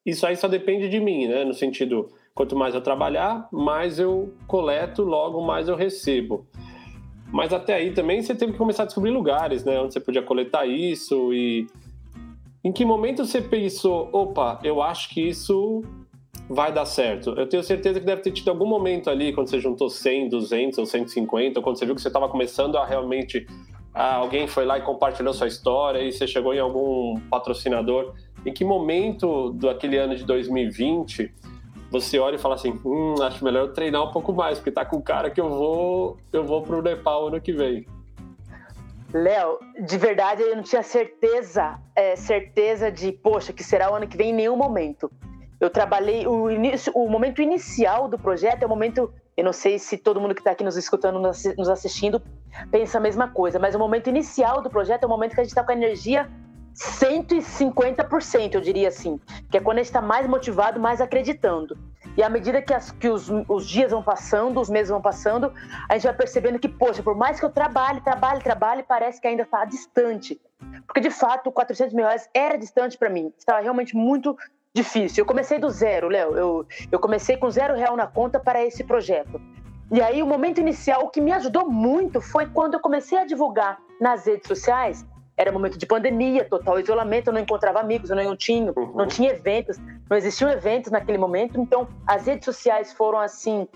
isso 0.06 0.26
aí 0.26 0.38
só 0.38 0.48
depende 0.48 0.88
de 0.88 1.00
mim, 1.00 1.28
né? 1.28 1.44
No 1.44 1.54
sentido, 1.54 2.08
quanto 2.34 2.56
mais 2.56 2.74
eu 2.74 2.82
trabalhar, 2.82 3.50
mais 3.52 4.00
eu 4.00 4.34
coleto, 4.48 5.04
logo 5.04 5.42
mais 5.42 5.68
eu 5.68 5.76
recebo. 5.76 6.48
Mas 7.32 7.52
até 7.52 7.74
aí 7.74 7.92
também 7.92 8.22
você 8.22 8.34
teve 8.34 8.54
que 8.54 8.58
começar 8.58 8.84
a 8.84 8.86
descobrir 8.86 9.12
lugares, 9.12 9.66
né? 9.66 9.80
Onde 9.82 9.94
você 9.94 10.00
podia 10.00 10.22
coletar 10.22 10.66
isso 10.66 11.34
e... 11.34 11.68
Em 12.64 12.72
que 12.72 12.86
momento 12.86 13.26
você 13.26 13.42
pensou, 13.42 14.10
opa, 14.12 14.60
eu 14.64 14.82
acho 14.82 15.10
que 15.10 15.22
isso 15.22 15.84
vai 16.50 16.72
dar 16.72 16.86
certo? 16.86 17.32
Eu 17.32 17.48
tenho 17.48 17.62
certeza 17.64 18.00
que 18.00 18.06
deve 18.06 18.22
ter 18.22 18.32
tido 18.32 18.50
algum 18.50 18.66
momento 18.66 19.10
ali, 19.10 19.34
quando 19.34 19.50
você 19.50 19.60
juntou 19.60 19.90
100, 19.90 20.30
200 20.30 20.80
ou 20.80 20.86
150, 20.86 21.60
ou 21.60 21.64
quando 21.64 21.78
você 21.78 21.86
viu 21.86 21.96
que 21.96 22.02
você 22.02 22.08
estava 22.08 22.30
começando 22.30 22.78
a 22.78 22.86
realmente 22.86 23.46
ah, 23.98 24.16
alguém 24.16 24.48
foi 24.48 24.64
lá 24.64 24.78
e 24.78 24.82
compartilhou 24.82 25.34
sua 25.34 25.48
história 25.48 26.00
e 26.00 26.12
você 26.12 26.28
chegou 26.28 26.54
em 26.54 26.60
algum 26.60 27.20
patrocinador. 27.32 28.14
Em 28.46 28.54
que 28.54 28.64
momento 28.64 29.52
daquele 29.54 29.98
ano 29.98 30.16
de 30.16 30.24
2020 30.24 31.34
você 31.90 32.20
olha 32.20 32.36
e 32.36 32.38
fala 32.40 32.56
assim, 32.56 32.80
hum, 32.86 33.16
acho 33.24 33.44
melhor 33.44 33.64
eu 33.64 33.74
treinar 33.74 34.04
um 34.04 34.12
pouco 34.12 34.32
mais, 34.34 34.60
porque 34.60 34.72
tá 34.72 34.86
com 34.86 34.98
o 34.98 35.02
cara 35.02 35.32
que 35.32 35.42
eu 35.42 35.50
vou, 35.50 36.18
eu 36.32 36.44
vou 36.44 36.62
pro 36.62 36.82
Nepal 36.82 37.28
ano 37.28 37.42
que 37.42 37.52
vem. 37.52 37.88
Léo, 39.14 39.58
de 39.80 39.98
verdade 39.98 40.44
eu 40.44 40.56
não 40.56 40.64
tinha 40.64 40.84
certeza, 40.84 41.80
é, 41.96 42.16
certeza 42.16 42.92
de, 42.92 43.12
poxa, 43.12 43.52
que 43.52 43.64
será 43.64 43.92
o 43.92 43.96
ano 43.96 44.08
que 44.08 44.18
vem 44.18 44.30
em 44.30 44.34
nenhum 44.34 44.56
momento. 44.56 45.10
Eu 45.60 45.70
trabalhei, 45.72 46.28
o, 46.28 46.52
início, 46.52 46.92
o 46.94 47.10
momento 47.10 47.42
inicial 47.42 48.08
do 48.08 48.20
projeto 48.20 48.62
é 48.62 48.66
o 48.66 48.70
momento, 48.70 49.12
eu 49.38 49.43
não 49.43 49.54
sei 49.54 49.78
se 49.78 49.97
todo 49.97 50.19
mundo 50.19 50.34
que 50.34 50.41
está 50.41 50.52
aqui 50.52 50.63
nos 50.63 50.76
escutando, 50.76 51.19
nos 51.19 51.69
assistindo, 51.69 52.19
pensa 52.71 52.97
a 52.97 53.02
mesma 53.02 53.28
coisa, 53.28 53.60
mas 53.60 53.76
o 53.76 53.80
momento 53.80 54.10
inicial 54.10 54.63
do 54.63 54.69
projeto 54.69 55.04
é 55.04 55.06
o 55.06 55.10
momento 55.10 55.36
que 55.36 55.39
a 55.39 55.43
gente 55.43 55.52
está 55.52 55.63
com 55.63 55.71
a 55.71 55.76
energia 55.76 56.28
150%, 56.73 58.56
eu 58.56 58.62
diria 58.62 58.88
assim, 58.88 59.19
que 59.50 59.58
é 59.58 59.60
quando 59.60 59.78
a 59.78 59.82
gente 59.82 59.89
está 59.89 60.02
mais 60.02 60.28
motivado, 60.28 60.80
mais 60.80 61.02
acreditando. 61.02 61.78
E 62.15 62.23
à 62.23 62.30
medida 62.30 62.62
que, 62.62 62.73
as, 62.73 62.91
que 62.91 63.10
os, 63.10 63.30
os, 63.47 63.67
dias 63.67 63.91
vão 63.91 64.02
passando, 64.02 64.60
os 64.60 64.69
meses 64.69 64.89
vão 64.89 65.02
passando, 65.02 65.54
a 65.88 65.93
gente 65.93 66.04
vai 66.04 66.15
percebendo 66.15 66.58
que, 66.58 66.67
poxa, 66.67 67.04
por 67.04 67.15
mais 67.15 67.39
que 67.39 67.45
eu 67.45 67.50
trabalhe, 67.52 68.02
trabalhe, 68.02 68.41
trabalhe, 68.41 68.84
parece 68.84 69.21
que 69.21 69.28
ainda 69.28 69.43
está 69.43 69.65
distante. 69.65 70.39
Porque 70.86 71.00
de 71.00 71.12
fato, 71.12 71.52
400 71.52 71.93
mil 71.93 72.06
reais 72.06 72.28
era 72.34 72.58
distante 72.58 72.97
para 72.97 73.10
mim, 73.10 73.32
estava 73.38 73.60
realmente 73.60 73.95
muito 73.95 74.36
difícil. 74.78 75.22
Eu 75.22 75.26
comecei 75.26 75.60
do 75.60 75.70
zero, 75.70 76.08
Léo. 76.08 76.38
Eu, 76.38 76.66
eu 76.92 77.00
comecei 77.00 77.36
com 77.36 77.50
zero 77.50 77.76
real 77.76 77.96
na 77.96 78.08
conta 78.08 78.40
para 78.40 78.63
esse 78.63 78.84
projeto. 78.84 79.42
E 79.92 80.02
aí, 80.02 80.22
o 80.22 80.28
momento 80.28 80.60
inicial, 80.60 81.06
o 81.06 81.10
que 81.10 81.22
me 81.22 81.32
ajudou 81.32 81.70
muito 81.70 82.20
foi 82.20 82.46
quando 82.46 82.74
eu 82.76 82.80
comecei 82.80 83.18
a 83.18 83.26
divulgar 83.26 83.80
nas 84.00 84.26
redes 84.26 84.48
sociais. 84.48 85.06
Era 85.36 85.52
momento 85.52 85.78
de 85.78 85.86
pandemia, 85.86 86.46
total 86.46 86.80
isolamento, 86.80 87.28
eu 87.28 87.34
não 87.34 87.42
encontrava 87.42 87.80
amigos, 87.80 88.10
eu 88.10 88.16
não 88.16 88.36
tinha, 88.36 88.72
uhum. 88.76 88.94
não 88.96 89.08
tinha 89.08 89.30
eventos, 89.32 89.78
não 90.10 90.18
existiam 90.18 90.50
eventos 90.50 90.92
naquele 90.92 91.18
momento. 91.18 91.60
Então, 91.60 91.88
as 92.06 92.26
redes 92.26 92.46
sociais 92.46 92.92
foram 92.92 93.20
assim. 93.20 93.68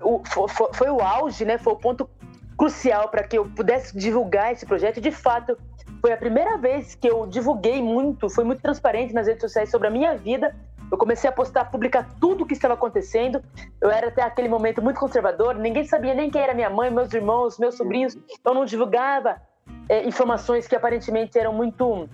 O, 0.00 0.22
foi, 0.24 0.68
foi 0.72 0.90
o 0.90 1.00
auge, 1.00 1.44
né? 1.44 1.58
Foi 1.58 1.72
o 1.72 1.76
ponto 1.76 2.08
crucial 2.56 3.08
para 3.08 3.22
que 3.22 3.36
eu 3.38 3.44
pudesse 3.44 3.96
divulgar 3.96 4.52
esse 4.52 4.64
projeto. 4.64 4.98
E, 4.98 5.00
de 5.00 5.10
fato, 5.10 5.58
foi 6.00 6.12
a 6.12 6.16
primeira 6.16 6.56
vez 6.56 6.94
que 6.94 7.08
eu 7.08 7.26
divulguei 7.26 7.82
muito, 7.82 8.28
fui 8.28 8.44
muito 8.44 8.62
transparente 8.62 9.12
nas 9.12 9.26
redes 9.26 9.42
sociais 9.42 9.70
sobre 9.70 9.88
a 9.88 9.90
minha 9.90 10.16
vida 10.16 10.54
eu 10.90 10.96
comecei 10.96 11.28
a 11.28 11.32
postar, 11.32 11.66
publicar 11.66 12.08
tudo 12.18 12.44
o 12.44 12.46
que 12.46 12.54
estava 12.54 12.74
acontecendo. 12.74 13.42
Eu 13.80 13.90
era 13.90 14.08
até 14.08 14.22
aquele 14.22 14.48
momento 14.48 14.80
muito 14.82 14.98
conservador, 14.98 15.54
ninguém 15.54 15.84
sabia 15.84 16.14
nem 16.14 16.30
quem 16.30 16.40
era 16.40 16.54
minha 16.54 16.70
mãe, 16.70 16.90
meus 16.90 17.12
irmãos, 17.12 17.58
meus 17.58 17.76
sobrinhos. 17.76 18.16
Eu 18.44 18.54
não 18.54 18.64
divulgava 18.64 19.40
é, 19.88 20.06
informações 20.06 20.66
que 20.66 20.74
aparentemente 20.74 21.38
eram 21.38 21.52
muito 21.52 22.08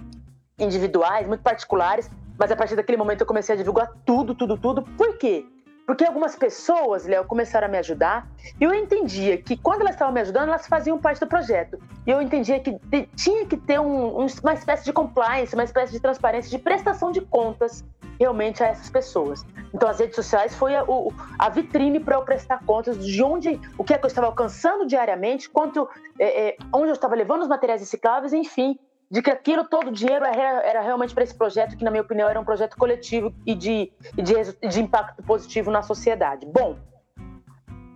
individuais, 0.59 1.27
muito 1.27 1.43
particulares. 1.43 2.11
Mas 2.37 2.51
a 2.51 2.57
partir 2.57 2.75
daquele 2.75 2.99
momento 2.99 3.21
eu 3.21 3.27
comecei 3.27 3.55
a 3.55 3.59
divulgar 3.59 3.93
tudo, 4.05 4.35
tudo, 4.35 4.59
tudo. 4.59 4.83
Por 4.83 5.17
quê? 5.19 5.47
Porque 5.87 6.05
algumas 6.05 6.35
pessoas, 6.35 7.05
Léo, 7.05 7.25
começaram 7.25 7.67
a 7.67 7.71
me 7.71 7.79
ajudar 7.79 8.27
e 8.59 8.65
eu 8.65 8.73
entendia 8.73 9.37
que 9.37 9.57
quando 9.57 9.83
elas 9.83 9.95
estavam 9.95 10.15
me 10.15 10.21
ajudando, 10.21 10.49
elas 10.49 10.67
faziam 10.67 10.99
parte 10.99 11.21
do 11.21 11.27
projeto. 11.27 11.79
E 12.07 12.11
eu 12.11 12.23
entendia 12.23 12.59
que 12.59 12.79
tinha 13.15 13.45
que 13.45 13.57
ter 13.57 13.79
um, 13.79 14.23
um, 14.23 14.27
uma 14.43 14.55
espécie 14.55 14.85
de 14.85 14.93
compliance, 14.93 15.55
uma 15.55 15.65
espécie 15.65 15.93
de 15.93 16.01
transparência, 16.01 16.51
de 16.51 16.59
prestação 16.59 17.13
de 17.13 17.21
contas 17.21 17.85
realmente 18.19 18.63
a 18.63 18.69
essas 18.69 18.89
pessoas. 18.89 19.45
Então 19.73 19.89
as 19.89 19.99
redes 19.99 20.17
sociais 20.17 20.55
foi 20.55 20.75
a, 20.75 20.85
o, 20.85 21.13
a 21.39 21.49
vitrine 21.49 22.01
para 22.01 22.17
eu 22.17 22.23
prestar 22.23 22.65
contas 22.65 23.05
de 23.05 23.23
onde, 23.23 23.61
o 23.77 23.85
que 23.85 23.93
é 23.93 23.99
que 23.99 24.05
eu 24.05 24.09
estava 24.09 24.29
alcançando 24.29 24.87
diariamente, 24.87 25.51
quanto, 25.51 25.89
é, 26.19 26.49
é, 26.49 26.57
onde 26.73 26.89
eu 26.89 26.95
estava 26.95 27.15
levando 27.15 27.43
os 27.43 27.49
materiais 27.49 27.81
recicláveis, 27.81 28.33
enfim, 28.33 28.79
de 29.11 29.23
que 29.23 29.31
aquilo, 29.31 29.65
todo 29.65 29.89
o 29.89 29.93
dinheiro 29.93 30.25
era, 30.25 30.63
era 30.63 30.81
realmente 30.81 31.15
para 31.15 31.25
esse 31.25 31.35
projeto, 31.35 31.77
que 31.77 31.85
na 31.85 31.91
minha 31.91 32.03
opinião 32.03 32.29
era 32.29 32.41
um 32.41 32.45
projeto 32.45 32.77
coletivo 32.77 33.33
e 33.47 33.55
de, 33.55 33.93
de, 34.15 34.69
de 34.69 34.81
impacto 34.81 35.23
positivo 35.23 35.71
na 35.71 35.83
sociedade. 35.83 36.47
Bom, 36.47 36.77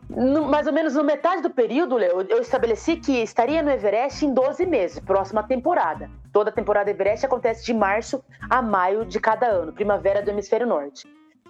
no, 0.09 0.49
mais 0.49 0.67
ou 0.67 0.73
menos 0.73 0.95
no 0.95 1.05
metade 1.05 1.43
do 1.43 1.51
período, 1.51 1.97
Leo, 1.97 2.23
eu 2.23 2.41
estabeleci 2.41 2.97
que 2.97 3.23
estaria 3.23 3.63
no 3.63 3.71
Everest 3.71 4.25
em 4.25 4.33
12 4.33 4.65
meses, 4.67 4.99
próxima 5.01 5.43
temporada. 5.43 6.11
Toda 6.33 6.51
a 6.51 6.53
temporada 6.53 6.91
Everest 6.91 7.27
acontece 7.27 7.65
de 7.65 7.75
março 7.75 8.25
a 8.49 8.63
maio 8.63 9.05
de 9.05 9.21
cada 9.21 9.47
ano, 9.47 9.73
primavera 9.73 10.23
do 10.23 10.31
hemisfério 10.31 10.67
norte. 10.67 11.07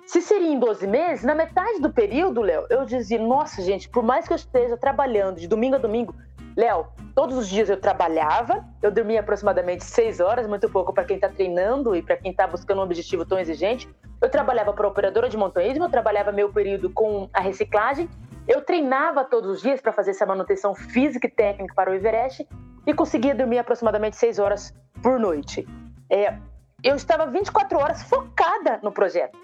Se 0.06 0.22
seria 0.22 0.48
em 0.48 0.58
12 0.58 0.86
meses, 0.86 1.24
na 1.24 1.34
metade 1.34 1.80
do 1.80 1.92
período, 1.92 2.40
Léo, 2.40 2.66
eu 2.70 2.84
dizia: 2.86 3.18
nossa, 3.18 3.60
gente, 3.60 3.88
por 3.90 4.02
mais 4.02 4.26
que 4.26 4.32
eu 4.32 4.36
esteja 4.36 4.76
trabalhando 4.76 5.38
de 5.38 5.46
domingo 5.46 5.76
a 5.76 5.78
domingo, 5.78 6.14
Léo, 6.58 6.88
todos 7.14 7.38
os 7.38 7.48
dias 7.48 7.70
eu 7.70 7.80
trabalhava, 7.80 8.64
eu 8.82 8.90
dormia 8.90 9.20
aproximadamente 9.20 9.84
6 9.84 10.18
horas, 10.20 10.46
muito 10.46 10.68
pouco 10.68 10.92
para 10.92 11.04
quem 11.04 11.16
está 11.16 11.28
treinando 11.28 11.94
e 11.94 12.02
para 12.02 12.16
quem 12.16 12.32
está 12.32 12.46
buscando 12.46 12.80
um 12.80 12.84
objetivo 12.84 13.24
tão 13.24 13.38
exigente. 13.38 13.88
Eu 14.20 14.28
trabalhava 14.28 14.72
para 14.72 14.88
operadora 14.88 15.28
de 15.28 15.36
montanhismo, 15.36 15.84
eu 15.84 15.90
trabalhava 15.90 16.32
meu 16.32 16.52
período 16.52 16.90
com 16.90 17.30
a 17.32 17.40
reciclagem 17.40 18.08
eu 18.48 18.62
treinava 18.62 19.24
todos 19.24 19.50
os 19.50 19.60
dias 19.60 19.78
para 19.78 19.92
fazer 19.92 20.12
essa 20.12 20.24
manutenção 20.24 20.74
física 20.74 21.26
e 21.26 21.30
técnica 21.30 21.74
para 21.74 21.90
o 21.90 21.94
Everest 21.94 22.48
e 22.86 22.94
conseguia 22.94 23.34
dormir 23.34 23.58
aproximadamente 23.58 24.16
6 24.16 24.38
horas 24.38 24.74
por 25.02 25.20
noite. 25.20 25.68
É, 26.10 26.34
eu 26.82 26.96
estava 26.96 27.26
24 27.26 27.78
horas 27.78 28.02
focada 28.04 28.80
no 28.82 28.90
projeto. 28.90 29.38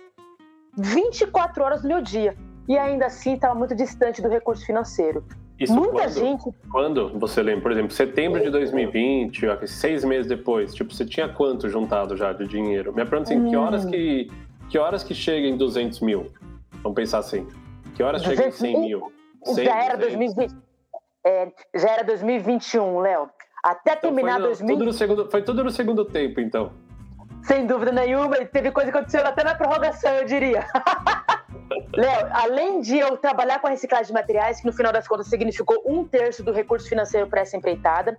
24 0.78 1.62
horas 1.62 1.82
do 1.82 1.88
meu 1.88 2.00
dia. 2.00 2.34
E 2.66 2.78
ainda 2.78 3.04
assim 3.04 3.34
estava 3.34 3.54
muito 3.54 3.74
distante 3.74 4.22
do 4.22 4.28
recurso 4.28 4.64
financeiro. 4.64 5.22
Isso 5.58 5.72
Muita 5.72 5.92
quando, 5.92 6.10
gente. 6.10 6.50
Quando 6.70 7.18
você 7.18 7.42
lembra, 7.42 7.62
por 7.62 7.72
exemplo, 7.72 7.92
setembro 7.92 8.42
de 8.42 8.50
2020, 8.50 9.68
seis 9.68 10.04
meses 10.04 10.26
depois, 10.26 10.74
tipo, 10.74 10.92
você 10.92 11.04
tinha 11.04 11.28
quanto 11.28 11.68
juntado 11.68 12.16
já 12.16 12.32
de 12.32 12.46
dinheiro? 12.46 12.92
Me 12.92 13.04
pergunta 13.04 13.32
assim, 13.32 13.40
hum. 13.40 13.50
que 13.50 13.56
horas 13.56 13.84
que 13.84 14.30
que 14.68 14.78
horas 14.78 15.04
que 15.04 15.14
chega 15.14 15.46
em 15.46 15.56
200 15.56 16.00
mil? 16.00 16.32
Vamos 16.82 16.96
pensar 16.96 17.18
assim. 17.18 17.46
Que 17.94 18.02
horas 18.02 18.22
chega 18.22 18.48
em 18.48 18.50
100 18.50 18.80
mil? 18.80 19.12
100, 19.44 19.64
já 19.64 19.84
era 19.84 19.96
2020. 19.96 20.54
É, 21.26 21.52
já 21.74 21.90
era 21.90 22.04
2021, 22.04 22.98
Léo. 22.98 23.30
Até 23.62 23.92
então 23.92 24.10
terminar 24.10 24.34
foi 24.34 24.42
2020. 24.48 24.76
Tudo 24.76 24.86
no 24.86 24.92
segundo, 24.92 25.30
foi 25.30 25.42
tudo 25.42 25.64
no 25.64 25.70
segundo 25.70 26.04
tempo, 26.04 26.40
então. 26.40 26.72
Sem 27.42 27.66
dúvida 27.66 27.92
nenhuma, 27.92 28.38
e 28.38 28.46
teve 28.46 28.70
coisa 28.70 28.90
que 28.90 28.96
aconteceu 28.96 29.26
até 29.26 29.44
na 29.44 29.54
prorrogação, 29.54 30.10
eu 30.12 30.24
diria. 30.24 30.66
Léo, 31.94 32.28
além 32.32 32.80
de 32.80 32.98
eu 32.98 33.16
trabalhar 33.16 33.60
com 33.60 33.66
a 33.66 33.70
reciclagem 33.70 34.06
de 34.06 34.12
materiais, 34.12 34.60
que 34.60 34.66
no 34.66 34.72
final 34.72 34.92
das 34.92 35.08
contas 35.08 35.26
significou 35.28 35.82
um 35.86 36.04
terço 36.04 36.42
do 36.42 36.52
recurso 36.52 36.88
financeiro 36.88 37.26
para 37.26 37.40
essa 37.40 37.56
empreitada, 37.56 38.18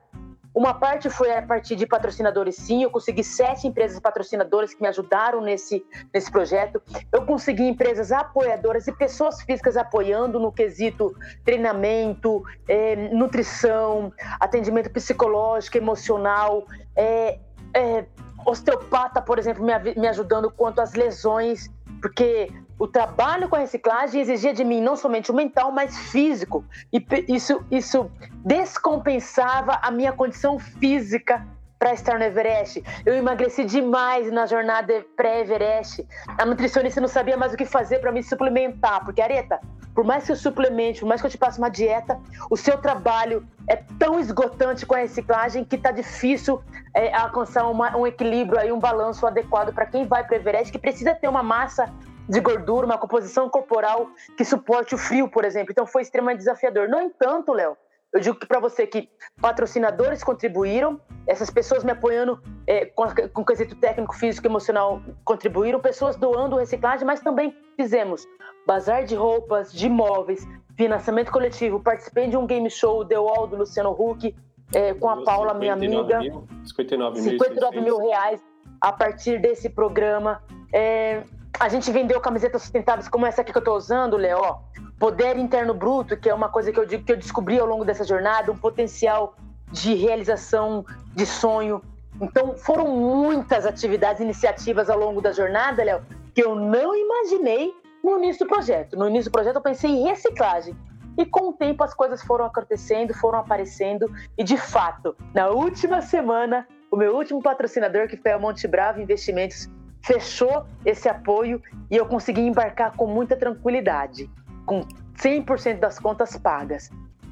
uma 0.56 0.74
parte 0.74 1.10
foi 1.10 1.36
a 1.36 1.42
partir 1.42 1.76
de 1.76 1.86
patrocinadores, 1.86 2.56
sim. 2.56 2.82
Eu 2.82 2.90
consegui 2.90 3.26
sete 3.26 3.68
empresas 3.68 4.00
patrocinadoras 4.00 4.74
que 4.74 4.82
me 4.82 4.88
ajudaram 4.88 5.42
nesse, 5.42 5.86
nesse 6.14 6.32
projeto. 6.32 6.82
Eu 7.12 7.26
consegui 7.26 7.64
empresas 7.68 8.10
apoiadoras 8.10 8.88
e 8.88 8.94
pessoas 8.94 9.42
físicas 9.42 9.76
apoiando 9.76 10.40
no 10.40 10.54
quesito 10.54 11.14
treinamento, 11.44 12.42
é, 12.70 12.96
nutrição, 13.14 14.14
atendimento 14.40 14.90
psicológico, 14.90 15.78
emocional. 15.78 16.66
É, 16.96 17.38
é, 17.74 18.06
osteopata, 18.46 19.22
por 19.22 19.38
exemplo, 19.38 19.62
me, 19.66 19.74
me 19.96 20.08
ajudando 20.08 20.50
quanto 20.50 20.80
às 20.80 20.94
lesões, 20.94 21.70
porque 22.02 22.50
o 22.78 22.88
trabalho 22.88 23.48
com 23.48 23.56
a 23.56 23.60
reciclagem 23.60 24.22
exigia 24.22 24.54
de 24.54 24.64
mim 24.64 24.82
não 24.82 24.96
somente 24.96 25.32
o 25.32 25.34
mental, 25.34 25.72
mas 25.72 25.98
físico. 26.10 26.64
E 26.92 27.06
isso, 27.28 27.66
isso 27.72 28.12
descompensava 28.44 29.80
a 29.82 29.90
minha 29.92 30.12
condição 30.12 30.60
física 30.60 31.46
para 31.80 31.94
estar 31.94 32.18
no 32.18 32.24
Everest. 32.24 32.84
Eu 33.06 33.14
emagreci 33.14 33.64
demais 33.64 34.32
na 34.32 34.46
jornada 34.46 35.06
pré-Everest. 35.16 36.06
A 36.38 36.46
nutricionista 36.46 37.00
não 37.00 37.08
sabia 37.08 37.38
mais 37.38 37.54
o 37.54 37.58
que 37.58 37.66
fazer 37.66 38.00
para 38.00 38.12
me 38.12 38.24
suplementar, 38.24 39.04
porque 39.04 39.22
Areta, 39.22 39.60
por 39.94 40.04
mais 40.04 40.26
que 40.26 40.32
eu 40.32 40.36
suplemente, 40.36 41.00
por 41.00 41.08
mais 41.08 41.22
que 41.22 41.28
eu 41.28 41.32
te 41.32 41.38
passe 41.38 41.58
uma 41.58 41.70
dieta, 41.70 42.20
o 42.50 42.58
seu 42.58 42.78
trabalho 42.78 43.46
é 43.70 43.78
tão 44.00 44.20
esgotante 44.20 44.86
com 44.86 44.94
a 44.94 45.00
reciclagem 45.00 45.64
que 45.64 45.78
tá 45.78 45.92
difícil 45.92 46.62
é, 46.94 47.14
alcançar 47.16 47.70
uma, 47.70 47.96
um 47.96 48.06
equilíbrio 48.06 48.60
aí, 48.60 48.72
um 48.72 48.80
balanço 48.80 49.26
adequado 49.26 49.74
para 49.74 49.86
quem 49.86 50.06
vai 50.06 50.24
para 50.26 50.36
Everest, 50.36 50.72
que 50.72 50.80
precisa 50.80 51.16
ter 51.16 51.28
uma 51.28 51.44
massa 51.44 51.90
de 52.28 52.40
gordura, 52.40 52.86
uma 52.86 52.98
composição 52.98 53.50
corporal 53.50 54.10
que 54.38 54.44
suporte 54.44 54.96
o 54.96 54.98
frio, 54.98 55.30
por 55.30 55.46
exemplo. 55.46 55.72
Então 55.72 55.86
foi 55.86 56.02
extremamente 56.02 56.40
desafiador. 56.40 56.88
No 56.90 57.00
entanto, 57.00 57.54
Léo, 57.54 57.78
eu 58.14 58.20
digo 58.20 58.38
para 58.48 58.60
você 58.60 58.88
que 58.88 59.10
patrocinadores 59.42 60.24
contribuíram, 60.24 61.00
essas 61.28 61.50
pessoas 61.50 61.84
me 61.84 61.92
apoiando 61.92 62.42
é, 62.66 62.86
com, 62.86 63.04
com 63.34 63.42
o 63.42 63.46
quesito 63.46 63.76
técnico, 63.76 64.16
físico 64.16 64.48
e 64.48 64.50
emocional 64.50 65.02
contribuíram, 65.24 65.80
pessoas 65.80 66.16
doando 66.16 66.56
reciclagem, 66.56 67.06
mas 67.06 67.20
também 67.20 67.56
fizemos 67.76 68.26
bazar 68.66 69.04
de 69.04 69.16
roupas, 69.16 69.72
de 69.72 69.90
móveis, 69.90 70.48
financiamento 70.78 71.32
coletivo, 71.32 71.80
participei 71.80 72.28
de 72.28 72.38
um 72.38 72.48
game 72.48 72.70
show, 72.70 73.06
The 73.06 73.20
Wall, 73.20 73.48
do 73.48 73.58
Luciano 73.58 73.92
Huck, 73.92 74.34
é, 74.74 74.94
com 74.94 75.10
a 75.10 75.24
Paula, 75.24 75.54
minha 75.54 75.74
amiga. 75.74 76.20
Mil, 76.20 76.48
59 76.64 77.22
mil, 77.22 77.32
59 77.32 77.82
mil 77.82 77.98
reais 78.00 78.42
a 78.82 78.92
partir 78.92 79.42
desse 79.42 79.70
programa. 79.70 80.42
É, 80.74 81.24
a 81.60 81.70
gente 81.70 81.92
vendeu 81.92 82.20
camisetas 82.20 82.62
sustentáveis 82.62 83.08
como 83.08 83.26
essa 83.26 83.42
aqui 83.42 83.52
que 83.52 83.58
eu 83.58 83.62
estou 83.62 83.76
usando, 83.76 84.18
Léo. 84.18 84.58
Poder 85.00 85.38
interno 85.38 85.74
bruto, 85.74 86.16
que 86.18 86.30
é 86.30 86.34
uma 86.34 86.50
coisa 86.50 86.72
que 86.72 86.80
eu 86.80 86.88
que 86.88 87.12
eu 87.12 87.18
descobri 87.18 87.60
ao 87.60 87.68
longo 87.68 87.84
dessa 87.84 88.04
jornada, 88.04 88.52
um 88.52 88.58
potencial 88.58 89.36
de 89.72 89.94
realização 89.94 90.86
de 91.14 91.26
sonho. 91.26 91.82
Então, 92.22 92.56
foram 92.56 92.88
muitas 92.88 93.66
atividades, 93.66 94.22
iniciativas 94.22 94.90
ao 94.90 94.98
longo 94.98 95.22
da 95.22 95.32
jornada, 95.32 95.84
Léo, 95.84 96.02
que 96.34 96.42
eu 96.44 96.56
não 96.56 96.96
imaginei 96.96 97.74
no 98.04 98.18
início 98.20 98.46
do 98.46 98.50
projeto. 98.50 98.98
No 98.98 99.10
início 99.10 99.30
do 99.30 99.34
projeto, 99.34 99.56
eu 99.56 99.62
pensei 99.62 99.90
em 99.90 100.04
reciclagem. 100.04 100.76
E 101.18 101.26
com 101.26 101.50
o 101.50 101.54
tempo, 101.54 101.84
as 101.84 101.94
coisas 101.94 102.22
foram 102.22 102.46
acontecendo, 102.46 103.14
foram 103.14 103.40
aparecendo. 103.40 104.10
E, 104.38 104.44
de 104.44 104.58
fato, 104.58 105.16
na 105.34 105.50
última 105.50 106.02
semana, 106.02 106.68
o 106.92 106.96
meu 106.96 107.16
último 107.16 107.42
patrocinador, 107.42 108.08
que 108.08 108.18
foi 108.18 108.32
a 108.32 108.40
Monte 108.40 108.68
Bravo 108.68 109.02
Investimentos, 109.02 109.70
fechou 110.06 110.66
esse 110.86 111.10
apoio 111.10 111.62
e 111.90 111.98
eu 111.98 112.06
consegui 112.06 112.42
embarcar 112.42 112.96
com 112.96 113.08
muita 113.08 113.36
tranquilidade, 113.36 114.30
com 114.66 114.82
100% 115.18 115.80
das 115.80 116.00
contas 116.00 116.38
pagas. 116.38 116.92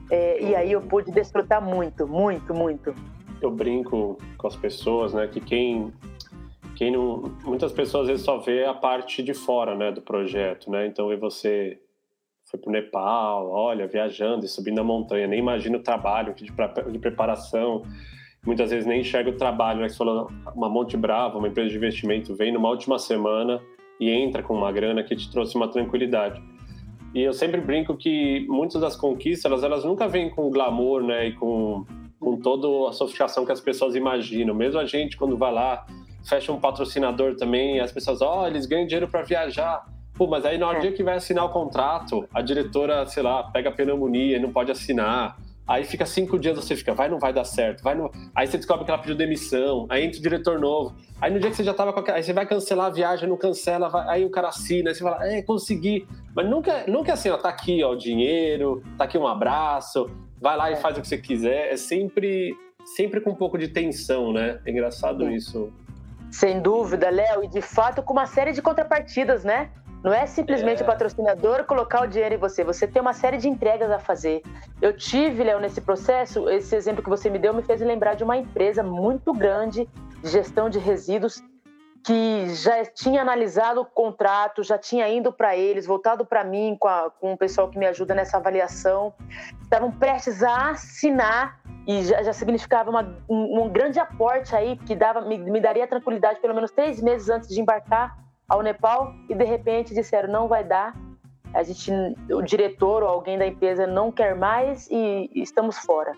É, 0.10 0.42
e 0.42 0.56
aí 0.56 0.72
eu 0.72 0.82
pude 0.82 1.12
desfrutar 1.12 1.62
muito, 1.62 2.08
muito, 2.08 2.54
muito. 2.54 2.94
Eu 3.42 3.52
brinco 3.52 4.18
com 4.38 4.48
as 4.48 4.56
pessoas, 4.56 5.14
né, 5.14 5.28
que 5.28 5.40
quem 5.40 5.94
quem 6.76 6.92
não, 6.92 7.32
muitas 7.44 7.72
pessoas 7.72 8.04
às 8.04 8.08
vezes 8.08 8.26
só 8.26 8.40
vê 8.40 8.66
a 8.66 8.74
parte 8.74 9.22
de 9.22 9.34
fora, 9.36 9.76
né, 9.76 9.92
do 9.92 10.02
projeto, 10.02 10.72
né? 10.72 10.88
Então, 10.88 11.14
e 11.14 11.16
você 11.16 11.80
foi 12.46 12.60
para 12.60 12.70
o 12.70 12.72
Nepal, 12.72 13.52
olha, 13.52 13.86
viajando 13.86 14.46
e 14.46 14.50
subindo 14.50 14.80
a 14.80 14.84
montanha, 14.84 15.28
nem 15.28 15.38
imagina 15.38 15.78
o 15.78 15.84
trabalho 15.84 16.34
de, 16.34 16.46
de 16.46 17.00
preparação 17.00 17.84
muitas 18.46 18.72
vezes 18.72 18.86
nem 18.86 19.02
enxerga 19.02 19.30
o 19.30 19.34
trabalho, 19.34 19.82
né? 19.82 19.88
Uma 20.56 20.70
Monte 20.70 20.98
Brava, 20.98 21.38
uma 21.38 21.48
empresa 21.48 21.70
de 21.70 21.78
investimento, 21.78 22.36
vem 22.36 22.52
numa 22.52 22.70
última 22.70 23.00
semana 23.00 23.62
e 24.00 24.10
entra 24.10 24.44
com 24.44 24.54
uma 24.54 24.72
grana 24.72 25.04
que 25.04 25.16
te 25.16 25.32
trouxe 25.32 25.56
uma 25.56 25.68
tranquilidade. 25.68 26.42
E 27.14 27.22
eu 27.22 27.34
sempre 27.34 27.62
brinco 27.62 27.96
que 27.96 28.46
muitas 28.50 28.82
das 28.82 28.96
conquistas, 28.96 29.46
elas, 29.46 29.64
elas 29.64 29.86
nunca 29.86 30.08
vêm 30.08 30.30
com 30.30 30.50
glamour, 30.50 31.04
né? 31.04 31.28
E 31.28 31.34
com, 31.34 31.86
com 32.20 32.38
toda 32.38 32.90
a 32.90 32.92
sofisticação 32.92 33.46
que 33.46 33.52
as 33.52 33.62
pessoas 33.62 33.96
imaginam. 33.96 34.56
Mesmo 34.56 34.80
a 34.80 34.86
gente, 34.86 35.16
quando 35.16 35.38
vai 35.38 35.54
lá, 35.54 35.86
fecha 36.28 36.52
um 36.52 36.60
patrocinador 36.60 37.36
também, 37.36 37.80
as 37.80 37.92
pessoas, 37.92 38.22
ó, 38.22 38.42
oh, 38.42 38.48
eles 38.48 38.66
ganham 38.66 38.88
dinheiro 38.88 39.08
para 39.08 39.22
viajar. 39.22 39.86
Pô, 40.16 40.28
mas 40.28 40.46
aí 40.46 40.58
no 40.58 40.80
dia 40.80 40.92
que 40.92 41.04
vai 41.04 41.16
assinar 41.16 41.46
o 41.46 41.50
contrato, 41.50 42.28
a 42.34 42.42
diretora, 42.42 43.06
sei 43.06 43.24
lá, 43.24 43.44
pega 43.44 43.72
pneumonia 43.72 44.38
e 44.38 44.40
não 44.40 44.52
pode 44.52 44.72
assinar. 44.72 45.38
Aí 45.66 45.86
fica 45.86 46.06
cinco 46.06 46.38
dias, 46.38 46.58
você 46.58 46.76
fica, 46.76 46.94
vai, 46.94 47.08
não 47.08 47.20
vai 47.20 47.32
dar 47.32 47.46
certo, 47.46 47.82
vai, 47.82 47.96
não... 47.96 48.12
Aí 48.36 48.46
você 48.46 48.58
descobre 48.58 48.84
que 48.84 48.92
ela 48.92 49.00
pediu 49.00 49.16
demissão, 49.16 49.86
aí 49.90 50.04
entra 50.04 50.20
o 50.20 50.22
diretor 50.22 50.60
novo. 50.60 50.94
Aí 51.22 51.32
no 51.32 51.40
dia 51.40 51.50
que 51.50 51.56
você 51.56 51.64
já 51.64 51.74
tava 51.74 51.94
com 51.94 52.00
a... 52.02 52.16
Aí 52.16 52.24
você 52.24 52.34
vai 52.34 52.46
cancelar 52.46 52.88
a 52.88 52.90
viagem, 52.90 53.30
não 53.30 53.38
cancela, 53.38 53.88
vai... 53.88 54.06
aí 54.10 54.26
o 54.26 54.30
cara 54.30 54.50
assina, 54.50 54.90
aí 54.90 54.96
você 54.96 55.02
fala, 55.02 55.26
é, 55.26 55.42
consegui. 55.42 56.06
Mas 56.36 56.50
nunca, 56.50 56.84
nunca 56.88 57.12
é 57.12 57.14
assim, 57.14 57.30
ó, 57.30 57.38
tá 57.38 57.48
aqui, 57.48 57.82
ó, 57.82 57.92
o 57.92 57.96
dinheiro, 57.96 58.84
tá 58.98 59.06
aqui 59.06 59.18
um 59.18 59.26
abraço, 59.26 60.10
vai 60.42 60.58
lá 60.58 60.70
e 60.70 60.76
faz 60.76 60.98
o 60.98 61.02
que 61.02 61.08
você 61.08 61.18
quiser. 61.18 61.72
É 61.72 61.78
sempre, 61.78 62.54
sempre 62.84 63.22
com 63.22 63.30
um 63.30 63.36
pouco 63.36 63.58
de 63.58 63.70
tensão, 63.70 64.34
né? 64.34 64.60
É 64.66 64.70
engraçado 64.72 65.32
isso. 65.32 65.72
Sem 66.30 66.62
dúvida, 66.62 67.10
Léo, 67.10 67.46
e 67.46 67.48
de 67.48 67.62
fato 67.62 68.04
com 68.04 68.12
uma 68.12 68.26
série 68.26 68.52
de 68.52 68.62
contrapartidas, 68.62 69.46
né? 69.46 69.70
Não 70.04 70.14
é 70.14 70.26
simplesmente 70.26 70.82
é. 70.82 70.84
o 70.84 70.86
patrocinador 70.86 71.64
colocar 71.64 72.02
o 72.02 72.08
dinheiro 72.08 72.36
em 72.36 72.38
você, 72.38 72.64
você 72.64 72.86
tem 72.86 73.02
uma 73.02 73.14
série 73.14 73.38
de 73.38 73.48
entregas 73.48 73.90
a 73.90 74.00
fazer. 74.00 74.42
Eu 74.82 74.96
tive, 74.96 75.44
Léo, 75.44 75.62
nesse 75.62 75.80
processo, 75.80 76.50
esse 76.50 76.76
exemplo 76.76 77.02
que 77.02 77.10
você 77.10 77.30
me 77.30 77.40
deu 77.40 77.54
me 77.54 77.64
fez 77.64 77.80
lembrar 77.80 78.16
de 78.16 78.24
uma 78.24 78.36
empresa 78.36 78.84
muito 78.84 79.34
grande 79.34 79.88
de 80.22 80.30
gestão 80.30 80.70
de 80.70 80.78
resíduos 80.78 81.42
que 82.06 82.54
já 82.54 82.84
tinha 82.84 83.22
analisado 83.22 83.80
o 83.80 83.86
contrato, 83.86 84.62
já 84.62 84.78
tinha 84.78 85.08
ido 85.08 85.32
para 85.32 85.56
eles, 85.56 85.86
voltado 85.86 86.26
para 86.26 86.44
mim, 86.44 86.76
com, 86.78 86.90
a, 86.90 87.10
com 87.10 87.32
o 87.32 87.38
pessoal 87.38 87.70
que 87.70 87.80
me 87.80 87.86
ajuda 87.86 88.14
nessa 88.14 88.36
avaliação, 88.36 89.14
estavam 89.62 89.90
prestes 89.90 90.44
a 90.44 90.72
assinar 90.72 91.62
e 91.88 92.04
já, 92.04 92.22
já 92.22 92.34
significava 92.34 92.90
uma, 92.90 93.18
um, 93.30 93.64
um, 93.64 93.70
grande 93.70 94.00
aporte 94.00 94.54
aí 94.54 94.76
que 94.76 94.96
dava, 94.96 95.22
me, 95.22 95.38
me 95.38 95.62
daria 95.62 95.88
tranquilidade 95.88 96.42
pelo 96.42 96.54
menos 96.54 96.72
três 96.72 97.02
meses 97.02 97.30
antes 97.30 97.48
de 97.48 97.62
embarcar 97.62 98.18
ao 98.54 98.62
Nepal 98.62 99.16
e 99.28 99.34
de 99.34 99.44
repente 99.44 99.96
disseram 99.96 100.32
não 100.32 100.48
vai 100.48 100.64
dar, 100.64 100.96
a 101.56 101.64
gente, 101.64 101.92
o 102.32 102.42
diretor 102.42 103.02
ou 103.02 103.10
alguém 103.10 103.38
da 103.38 103.48
empresa 103.48 103.88
não 103.88 104.12
quer 104.12 104.36
mais 104.36 104.88
e, 104.92 105.30
estamos 105.36 105.78
fora. 105.80 106.14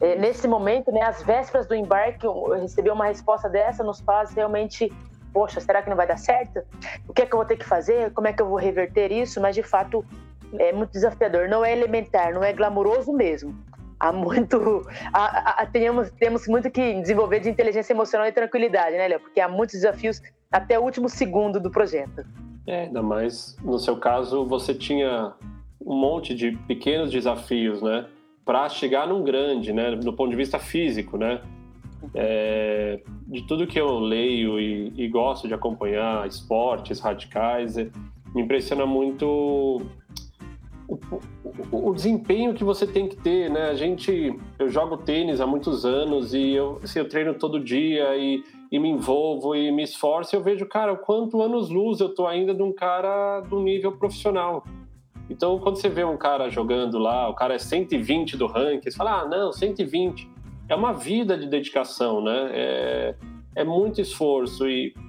É, 0.00 0.16
nesse 0.16 0.48
momento, 0.48 0.90
né, 0.90 1.00
vésperas 1.24 1.66
do 1.66 1.74
embarque, 1.74 2.26
eu 2.26 2.50
recebi 2.50 2.90
uma 2.90 3.06
resposta 3.06 3.48
dessa, 3.48 3.84
nos 3.84 4.00
faz 4.00 4.32
realmente, 4.32 4.92
poxa, 5.32 5.60
será 5.60 5.80
que 5.80 5.88
não 5.88 5.96
vai 5.96 6.06
dar 6.06 6.18
certo? 6.18 6.62
O 7.08 7.12
que 7.12 7.22
é 7.22 7.26
que 7.26 7.32
eu 7.32 7.38
vou 7.38 7.46
ter 7.46 7.56
que 7.56 7.64
fazer? 7.64 8.12
Como 8.12 8.26
é 8.26 8.32
que 8.32 8.42
eu 8.42 8.48
vou 8.48 8.58
reverter 8.58 9.12
isso? 9.12 9.40
Mas 9.40 9.54
de 9.54 9.62
fato 9.62 10.04
é 10.58 10.72
muito 10.72 10.90
desafiador. 10.90 11.48
Não 11.48 11.64
é 11.64 11.72
elementar, 11.72 12.32
não 12.32 12.42
é 12.42 12.52
glamuroso 12.52 13.12
mesmo. 13.12 13.54
Há 14.00 14.12
muito, 14.12 14.86
há, 15.12 15.62
há, 15.62 15.66
temos, 15.66 16.10
temos 16.12 16.46
muito 16.46 16.70
que 16.70 17.00
desenvolver 17.00 17.40
de 17.40 17.48
inteligência 17.48 17.92
emocional 17.92 18.28
e 18.28 18.32
tranquilidade, 18.32 18.96
né, 18.96 19.08
Léo? 19.08 19.20
Porque 19.20 19.40
há 19.40 19.48
muitos 19.48 19.74
desafios 19.74 20.22
até 20.50 20.78
o 20.78 20.82
último 20.82 21.08
segundo 21.08 21.60
do 21.60 21.70
projeto. 21.70 22.24
É, 22.66 22.82
ainda 22.82 23.02
mais 23.02 23.56
no 23.62 23.78
seu 23.78 23.96
caso, 23.96 24.46
você 24.46 24.74
tinha 24.74 25.32
um 25.84 25.96
monte 25.96 26.34
de 26.34 26.52
pequenos 26.66 27.10
desafios, 27.10 27.82
né? 27.82 28.06
Para 28.44 28.68
chegar 28.68 29.06
num 29.06 29.24
grande, 29.24 29.72
né? 29.72 29.96
Do 29.96 30.12
ponto 30.12 30.30
de 30.30 30.36
vista 30.36 30.58
físico, 30.58 31.16
né? 31.16 31.40
É, 32.14 33.00
de 33.26 33.42
tudo 33.46 33.66
que 33.66 33.80
eu 33.80 33.98
leio 33.98 34.60
e, 34.60 34.92
e 34.96 35.08
gosto 35.08 35.48
de 35.48 35.54
acompanhar, 35.54 36.26
esportes 36.26 37.00
radicais, 37.00 37.76
é, 37.76 37.90
me 38.34 38.42
impressiona 38.42 38.86
muito 38.86 39.82
o, 40.88 40.98
o, 41.70 41.90
o, 41.90 41.94
desempenho 41.94 42.54
que 42.54 42.64
você 42.64 42.86
tem 42.86 43.06
que 43.08 43.16
ter, 43.16 43.50
né? 43.50 43.68
A 43.68 43.74
gente, 43.74 44.34
eu 44.58 44.68
jogo 44.68 44.96
tênis 44.96 45.40
há 45.40 45.46
muitos 45.46 45.84
anos 45.84 46.32
e 46.32 46.52
eu, 46.52 46.80
assim, 46.82 46.98
eu 46.98 47.08
treino 47.08 47.34
todo 47.34 47.62
dia 47.62 48.16
e 48.16 48.42
e 48.70 48.78
me 48.78 48.88
envolvo 48.88 49.54
e 49.54 49.72
me 49.72 49.82
esforço, 49.82 50.36
eu 50.36 50.42
vejo, 50.42 50.66
cara, 50.66 50.94
quanto 50.94 51.40
anos-luz 51.40 52.00
eu 52.00 52.14
tô 52.14 52.26
ainda 52.26 52.54
de 52.54 52.62
um 52.62 52.72
cara 52.72 53.40
do 53.40 53.60
nível 53.60 53.92
profissional. 53.92 54.64
Então, 55.30 55.58
quando 55.58 55.76
você 55.76 55.88
vê 55.88 56.04
um 56.04 56.16
cara 56.16 56.48
jogando 56.50 56.98
lá, 56.98 57.28
o 57.28 57.34
cara 57.34 57.54
é 57.54 57.58
120 57.58 58.36
do 58.36 58.46
ranking, 58.46 58.90
você 58.90 58.96
fala, 58.96 59.22
ah, 59.22 59.28
não, 59.28 59.52
120. 59.52 60.30
É 60.68 60.74
uma 60.74 60.92
vida 60.92 61.36
de 61.36 61.46
dedicação, 61.46 62.22
né? 62.22 62.50
É, 62.52 63.14
é 63.56 63.64
muito 63.64 64.00
esforço 64.00 64.68
e, 64.68 64.94
e 64.94 65.07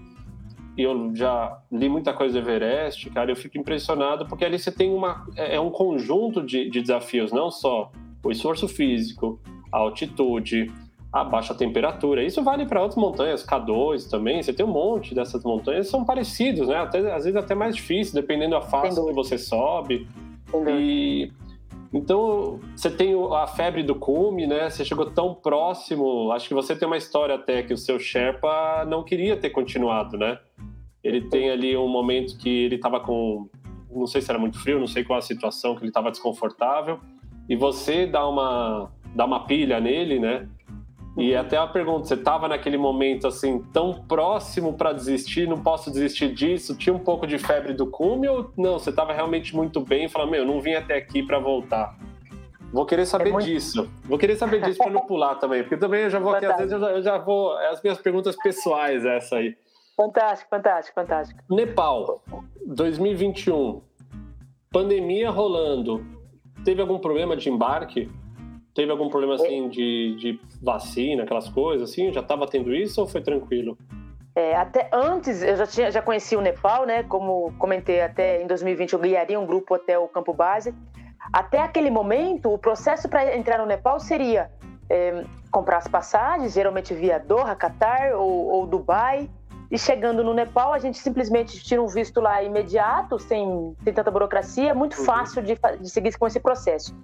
eu 0.84 1.16
já 1.16 1.62
li 1.72 1.90
muita 1.90 2.14
coisa 2.14 2.40
do 2.40 2.50
Everest, 2.50 3.10
cara, 3.10 3.32
eu 3.32 3.36
fico 3.36 3.58
impressionado 3.58 4.26
porque 4.26 4.46
ali 4.46 4.58
você 4.58 4.72
tem 4.72 4.94
uma, 4.94 5.26
é, 5.36 5.56
é 5.56 5.60
um 5.60 5.70
conjunto 5.70 6.42
de, 6.42 6.70
de 6.70 6.82
desafios, 6.82 7.32
não 7.32 7.50
só 7.52 7.92
o 8.24 8.32
esforço 8.32 8.68
físico, 8.68 9.40
a 9.72 9.78
altitude, 9.78 10.72
a 11.12 11.24
baixa 11.24 11.56
temperatura. 11.56 12.24
Isso 12.24 12.44
vale 12.44 12.66
para 12.66 12.82
outras 12.82 12.98
montanhas, 12.98 13.46
K2 13.46 14.10
também. 14.10 14.42
Você 14.42 14.54
tem 14.54 14.66
um 14.66 14.72
monte 14.72 15.16
dessas 15.16 15.44
montanhas 15.44 15.88
são 15.88 16.06
parecidos, 16.06 16.68
né? 16.68 16.78
Até, 16.78 17.00
às 17.14 17.24
vezes 17.24 17.36
até 17.36 17.56
mais 17.56 17.76
difícil, 17.76 18.14
dependendo 18.14 18.52
da 18.52 18.62
fase 18.62 19.04
que 19.04 19.14
você 19.14 19.38
sobe. 19.38 20.08
E 20.68 21.32
então 21.92 22.60
você 22.76 22.90
tem 22.90 23.14
a 23.34 23.48
febre 23.48 23.82
do 23.82 23.96
cume, 23.96 24.46
né? 24.46 24.70
Você 24.70 24.86
chegou 24.86 25.08
tão 25.08 25.34
próximo. 25.34 26.32
Acho 26.32 26.48
que 26.48 26.54
você 26.54 26.76
tem 26.76 26.88
uma 26.88 26.98
história 26.98 27.36
até 27.36 27.64
que 27.64 27.74
o 27.74 27.78
seu 27.78 28.00
Sherpa 28.00 28.86
não 28.88 29.04
queria 29.04 29.36
ter 29.36 29.50
continuado, 29.50 30.18
né? 30.18 30.38
Ele 31.04 31.22
tem 31.22 31.50
ali 31.50 31.76
um 31.78 31.88
momento 31.88 32.38
que 32.38 32.66
ele 32.66 32.76
estava 32.76 33.00
com, 33.00 33.50
não 33.90 34.08
sei 34.08 34.22
se 34.22 34.30
era 34.30 34.40
muito 34.40 34.60
frio, 34.60 34.80
não 34.80 34.88
sei 34.88 35.04
qual 35.04 35.20
a 35.20 35.22
situação 35.22 35.76
que 35.76 35.82
ele 35.82 35.90
estava 35.90 36.12
desconfortável, 36.12 37.00
e 37.48 37.56
você 37.56 38.06
dá 38.06 38.28
uma 38.28 38.92
dá 39.16 39.26
uma 39.26 39.46
pilha 39.46 39.80
nele, 39.80 40.20
né? 40.20 40.48
E 41.18 41.36
até 41.36 41.58
a 41.58 41.68
pergunta, 41.68 42.06
você 42.06 42.14
estava 42.14 42.48
naquele 42.48 42.78
momento 42.78 43.28
assim 43.28 43.62
tão 43.74 43.94
próximo 43.94 44.74
para 44.74 44.94
desistir, 44.94 45.48
não 45.48 45.58
posso 45.58 45.92
desistir 45.92 46.34
disso? 46.34 46.78
Tinha 46.78 46.94
um 46.94 47.00
pouco 47.00 47.26
de 47.26 47.38
febre 47.38 47.74
do 47.74 47.88
cume 47.88 48.28
ou 48.28 48.52
não? 48.56 48.80
Você 48.80 48.92
estava 48.92 49.12
realmente 49.12 49.56
muito 49.56 49.82
bem 49.82 50.06
e 50.06 50.10
falou, 50.10 50.30
meu, 50.30 50.46
não 50.46 50.62
vim 50.62 50.74
até 50.74 50.96
aqui 50.96 51.24
para 51.24 51.40
voltar. 51.40 51.98
Vou 52.72 52.86
querer 52.86 53.06
saber 53.06 53.30
é 53.30 53.32
muito... 53.34 53.46
disso. 53.46 53.90
Vou 54.06 54.18
querer 54.18 54.36
saber 54.36 54.62
disso 54.62 54.78
para 54.78 54.92
não 54.92 55.02
pular 55.02 55.36
também, 55.36 55.64
porque 55.64 55.76
também 55.76 56.04
eu 56.04 56.10
já 56.10 56.20
vou 56.20 56.34
aqui, 56.34 56.46
às 56.46 56.58
vezes 56.58 56.72
eu 56.72 56.80
já, 56.80 56.92
eu 56.92 57.02
já 57.02 57.18
vou. 57.18 57.60
É 57.60 57.70
as 57.70 57.82
minhas 57.82 57.98
perguntas 57.98 58.36
pessoais, 58.36 59.04
essa 59.04 59.38
aí. 59.38 59.56
Fantástico, 60.00 60.50
fantástico, 60.50 60.96
fantástico. 60.96 61.44
Nepal, 61.50 62.24
2021. 62.66 63.82
Pandemia 64.72 65.30
rolando. 65.30 66.06
Teve 66.64 66.80
algum 66.80 66.98
problema 66.98 67.36
de 67.36 67.50
embarque? 67.50 68.10
Teve 68.74 68.92
algum 68.92 69.10
problema 69.10 69.36
assim 69.36 69.68
de, 69.68 70.16
de 70.16 70.40
vacina, 70.62 71.24
aquelas 71.24 71.50
coisas 71.50 71.90
assim? 71.90 72.14
Já 72.14 72.22
estava 72.22 72.48
tendo 72.48 72.74
isso 72.74 73.02
ou 73.02 73.08
foi 73.08 73.20
tranquilo? 73.20 73.78
É, 74.34 74.56
até 74.56 74.90
antes 74.94 75.44
eu 75.44 75.58
já 75.58 75.68
tinha 75.68 75.92
já 75.92 76.02
conheci 76.02 76.34
o 76.34 76.40
Nepal, 76.40 76.86
né? 76.86 77.04
Como 77.04 77.52
comentei 77.58 78.00
até 78.00 78.42
em 78.42 78.48
2020 78.48 78.94
eu 78.94 79.00
guiaria 79.00 79.38
um 79.38 79.46
grupo 79.46 79.74
até 79.74 80.00
o 80.00 80.08
campo 80.08 80.34
base. 80.34 80.74
Até 81.34 81.60
aquele 81.60 81.92
momento 81.92 82.50
o 82.54 82.58
processo 82.58 83.10
para 83.10 83.36
entrar 83.36 83.58
no 83.58 83.66
Nepal 83.66 84.00
seria 84.00 84.50
é, 84.90 85.26
comprar 85.52 85.80
as 85.80 85.90
passagens, 85.90 86.54
geralmente 86.54 86.94
via 86.94 87.20
Doha, 87.20 87.54
Qatar 87.54 88.14
ou, 88.16 88.48
ou 88.48 88.66
Dubai, 88.66 89.30
e 89.72 89.78
chegando 89.78 90.24
no 90.24 90.34
Nepal, 90.34 90.74
a 90.74 90.80
gente 90.80 90.98
simplesmente 90.98 91.64
tira 91.64 91.82
um 91.82 91.88
visto 91.88 92.20
lá 92.20 92.42
imediato, 92.42 93.20
sem, 93.20 93.76
sem 93.84 93.94
tanta 93.94 94.10
burocracia, 94.10 94.74
muito 94.74 94.98
uhum. 94.98 95.06
fácil 95.06 95.44
de, 95.44 95.58
de, 95.80 95.90
seguir 95.90 96.18
com 96.18 96.26
esse 96.26 96.40
processo. 96.40 96.96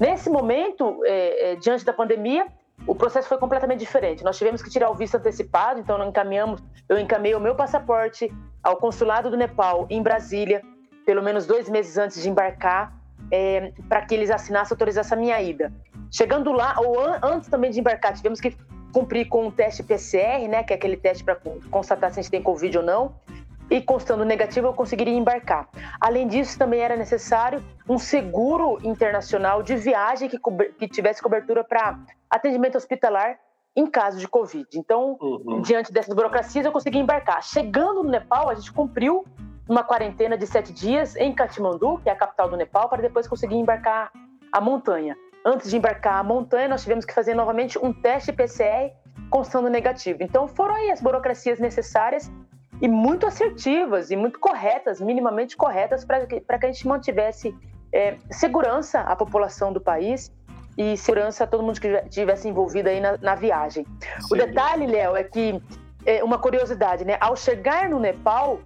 Nesse 0.00 0.30
momento, 0.30 1.02
é, 1.04 1.52
é, 1.52 1.56
diante 1.56 1.84
da 1.84 1.92
pandemia, 1.92 2.46
o 2.86 2.94
processo 2.94 3.28
foi 3.28 3.36
completamente 3.36 3.80
diferente. 3.80 4.24
Nós 4.24 4.38
tivemos 4.38 4.62
que 4.62 4.70
tirar 4.70 4.90
o 4.90 4.94
visto 4.94 5.16
antecipado, 5.16 5.80
então 5.80 5.98
nós 5.98 6.08
encaminhamos, 6.08 6.62
eu 6.88 6.98
encaminhei 6.98 7.36
o 7.36 7.40
meu 7.40 7.54
passaporte 7.54 8.32
ao 8.62 8.78
consulado 8.78 9.30
do 9.30 9.36
Nepal 9.36 9.86
em 9.90 10.02
Brasília, 10.02 10.62
pelo 11.04 11.22
menos 11.22 11.46
dois 11.46 11.68
meses 11.68 11.98
antes 11.98 12.22
de 12.22 12.30
embarcar, 12.30 12.92
é, 13.30 13.70
para 13.86 14.00
que 14.00 14.14
eles 14.14 14.30
assinassem 14.30 14.74
autorização 14.74 15.18
a 15.18 15.20
minha 15.20 15.42
ida. 15.42 15.70
Chegando 16.10 16.52
lá, 16.52 16.74
ou 16.78 16.98
an 16.98 17.18
antes 17.22 17.50
também 17.50 17.70
de 17.70 17.80
embarcar, 17.80 18.14
tivemos 18.14 18.40
que 18.40 18.56
cumprir 18.94 19.28
com 19.28 19.48
o 19.48 19.52
teste 19.52 19.82
PCR, 19.82 20.46
né, 20.48 20.62
que 20.62 20.72
é 20.72 20.76
aquele 20.76 20.96
teste 20.96 21.24
para 21.24 21.36
constatar 21.68 22.12
se 22.12 22.20
a 22.20 22.22
gente 22.22 22.30
tem 22.30 22.40
Covid 22.40 22.78
ou 22.78 22.84
não, 22.84 23.16
e 23.68 23.80
constando 23.80 24.24
negativo 24.24 24.68
eu 24.68 24.72
conseguiria 24.72 25.12
embarcar. 25.12 25.68
Além 26.00 26.28
disso, 26.28 26.56
também 26.56 26.80
era 26.80 26.96
necessário 26.96 27.60
um 27.88 27.98
seguro 27.98 28.78
internacional 28.84 29.64
de 29.64 29.74
viagem 29.74 30.28
que, 30.28 30.38
que 30.78 30.86
tivesse 30.86 31.20
cobertura 31.20 31.64
para 31.64 31.98
atendimento 32.30 32.76
hospitalar 32.76 33.36
em 33.74 33.84
caso 33.86 34.18
de 34.20 34.28
Covid. 34.28 34.68
Então, 34.74 35.18
uhum. 35.20 35.60
diante 35.60 35.92
dessas 35.92 36.14
burocracias, 36.14 36.64
eu 36.64 36.70
consegui 36.70 36.98
embarcar. 36.98 37.42
Chegando 37.42 38.04
no 38.04 38.10
Nepal, 38.10 38.48
a 38.48 38.54
gente 38.54 38.72
cumpriu 38.72 39.24
uma 39.68 39.82
quarentena 39.82 40.38
de 40.38 40.46
sete 40.46 40.72
dias 40.72 41.16
em 41.16 41.34
Katmandu, 41.34 41.98
que 41.98 42.08
é 42.08 42.12
a 42.12 42.16
capital 42.16 42.48
do 42.48 42.56
Nepal, 42.56 42.88
para 42.88 43.02
depois 43.02 43.26
conseguir 43.26 43.56
embarcar 43.56 44.12
a 44.52 44.60
montanha 44.60 45.16
antes 45.44 45.70
de 45.70 45.76
embarcar 45.76 46.18
a 46.18 46.22
montanha, 46.22 46.68
nós 46.68 46.82
tivemos 46.82 47.04
que 47.04 47.12
fazer 47.12 47.34
novamente 47.34 47.78
um 47.78 47.92
teste 47.92 48.32
PCR 48.32 48.92
constando 49.30 49.68
negativo. 49.68 50.22
Então 50.22 50.48
foram 50.48 50.74
aí 50.74 50.90
as 50.90 51.00
burocracias 51.00 51.58
necessárias 51.58 52.30
e 52.80 52.88
muito 52.88 53.26
assertivas 53.26 54.10
e 54.10 54.16
muito 54.16 54.38
corretas, 54.38 55.00
minimamente 55.00 55.56
corretas, 55.56 56.04
para 56.04 56.26
que, 56.26 56.40
que 56.40 56.66
a 56.66 56.72
gente 56.72 56.86
mantivesse 56.86 57.54
é, 57.92 58.16
segurança 58.30 59.00
à 59.00 59.14
população 59.14 59.72
do 59.72 59.80
país 59.80 60.32
e 60.76 60.96
segurança 60.96 61.44
a 61.44 61.46
todo 61.46 61.62
mundo 61.62 61.80
que 61.80 61.88
estivesse 61.88 62.48
envolvido 62.48 62.88
aí 62.88 63.00
na, 63.00 63.16
na 63.18 63.34
viagem. 63.34 63.86
Sim. 64.20 64.34
O 64.34 64.36
detalhe, 64.36 64.86
Léo, 64.86 65.14
é 65.14 65.22
que, 65.22 65.62
é 66.04 66.22
uma 66.22 66.38
curiosidade, 66.38 67.04
né? 67.04 67.16
Ao 67.20 67.36
chegar 67.36 67.88
no 67.88 68.00
Nepal, 68.00 68.60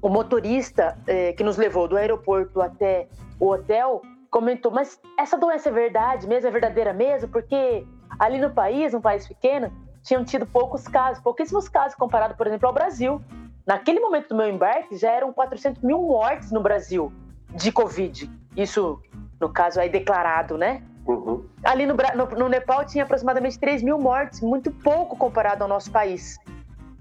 o 0.00 0.08
motorista 0.08 0.98
é, 1.06 1.32
que 1.32 1.44
nos 1.44 1.56
levou 1.56 1.86
do 1.86 1.96
aeroporto 1.96 2.60
até 2.60 3.06
o 3.38 3.50
hotel 3.50 4.02
comentou, 4.32 4.72
mas 4.72 4.98
essa 5.18 5.36
doença 5.36 5.68
é 5.68 5.72
verdade 5.72 6.26
mesmo, 6.26 6.48
é 6.48 6.50
verdadeira 6.50 6.92
mesmo? 6.94 7.28
Porque 7.28 7.86
ali 8.18 8.40
no 8.40 8.50
país, 8.50 8.94
um 8.94 9.00
país 9.00 9.28
pequeno, 9.28 9.70
tinham 10.02 10.24
tido 10.24 10.46
poucos 10.46 10.88
casos, 10.88 11.22
pouquíssimos 11.22 11.68
casos 11.68 11.94
comparado, 11.94 12.34
por 12.34 12.46
exemplo, 12.46 12.66
ao 12.66 12.72
Brasil. 12.72 13.22
Naquele 13.66 14.00
momento 14.00 14.30
do 14.30 14.34
meu 14.34 14.48
embarque, 14.48 14.96
já 14.96 15.12
eram 15.12 15.32
400 15.32 15.82
mil 15.82 16.00
mortes 16.00 16.50
no 16.50 16.62
Brasil 16.62 17.12
de 17.54 17.70
Covid. 17.70 18.28
Isso, 18.56 19.00
no 19.38 19.50
caso, 19.50 19.78
aí 19.78 19.90
declarado, 19.90 20.56
né? 20.56 20.82
Uhum. 21.06 21.44
Ali 21.62 21.84
no, 21.84 21.94
no, 21.94 22.38
no, 22.38 22.48
Nepal 22.48 22.86
tinha 22.86 23.04
aproximadamente 23.04 23.58
3 23.58 23.82
mil 23.82 23.98
mortes, 23.98 24.40
muito 24.40 24.70
pouco 24.70 25.14
comparado 25.14 25.62
ao 25.62 25.68
nosso 25.68 25.90
país. 25.90 26.38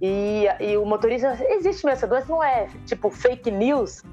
E, 0.02 0.46
e 0.60 0.76
o 0.76 0.86
motorista, 0.86 1.38
existe 1.50 1.86
mesmo 1.86 1.92
essa 1.92 2.08
doença, 2.08 2.28
não 2.28 2.44
é 2.44 2.68
tipo 2.86 3.10
fake 3.10 3.50
news, 3.50 4.04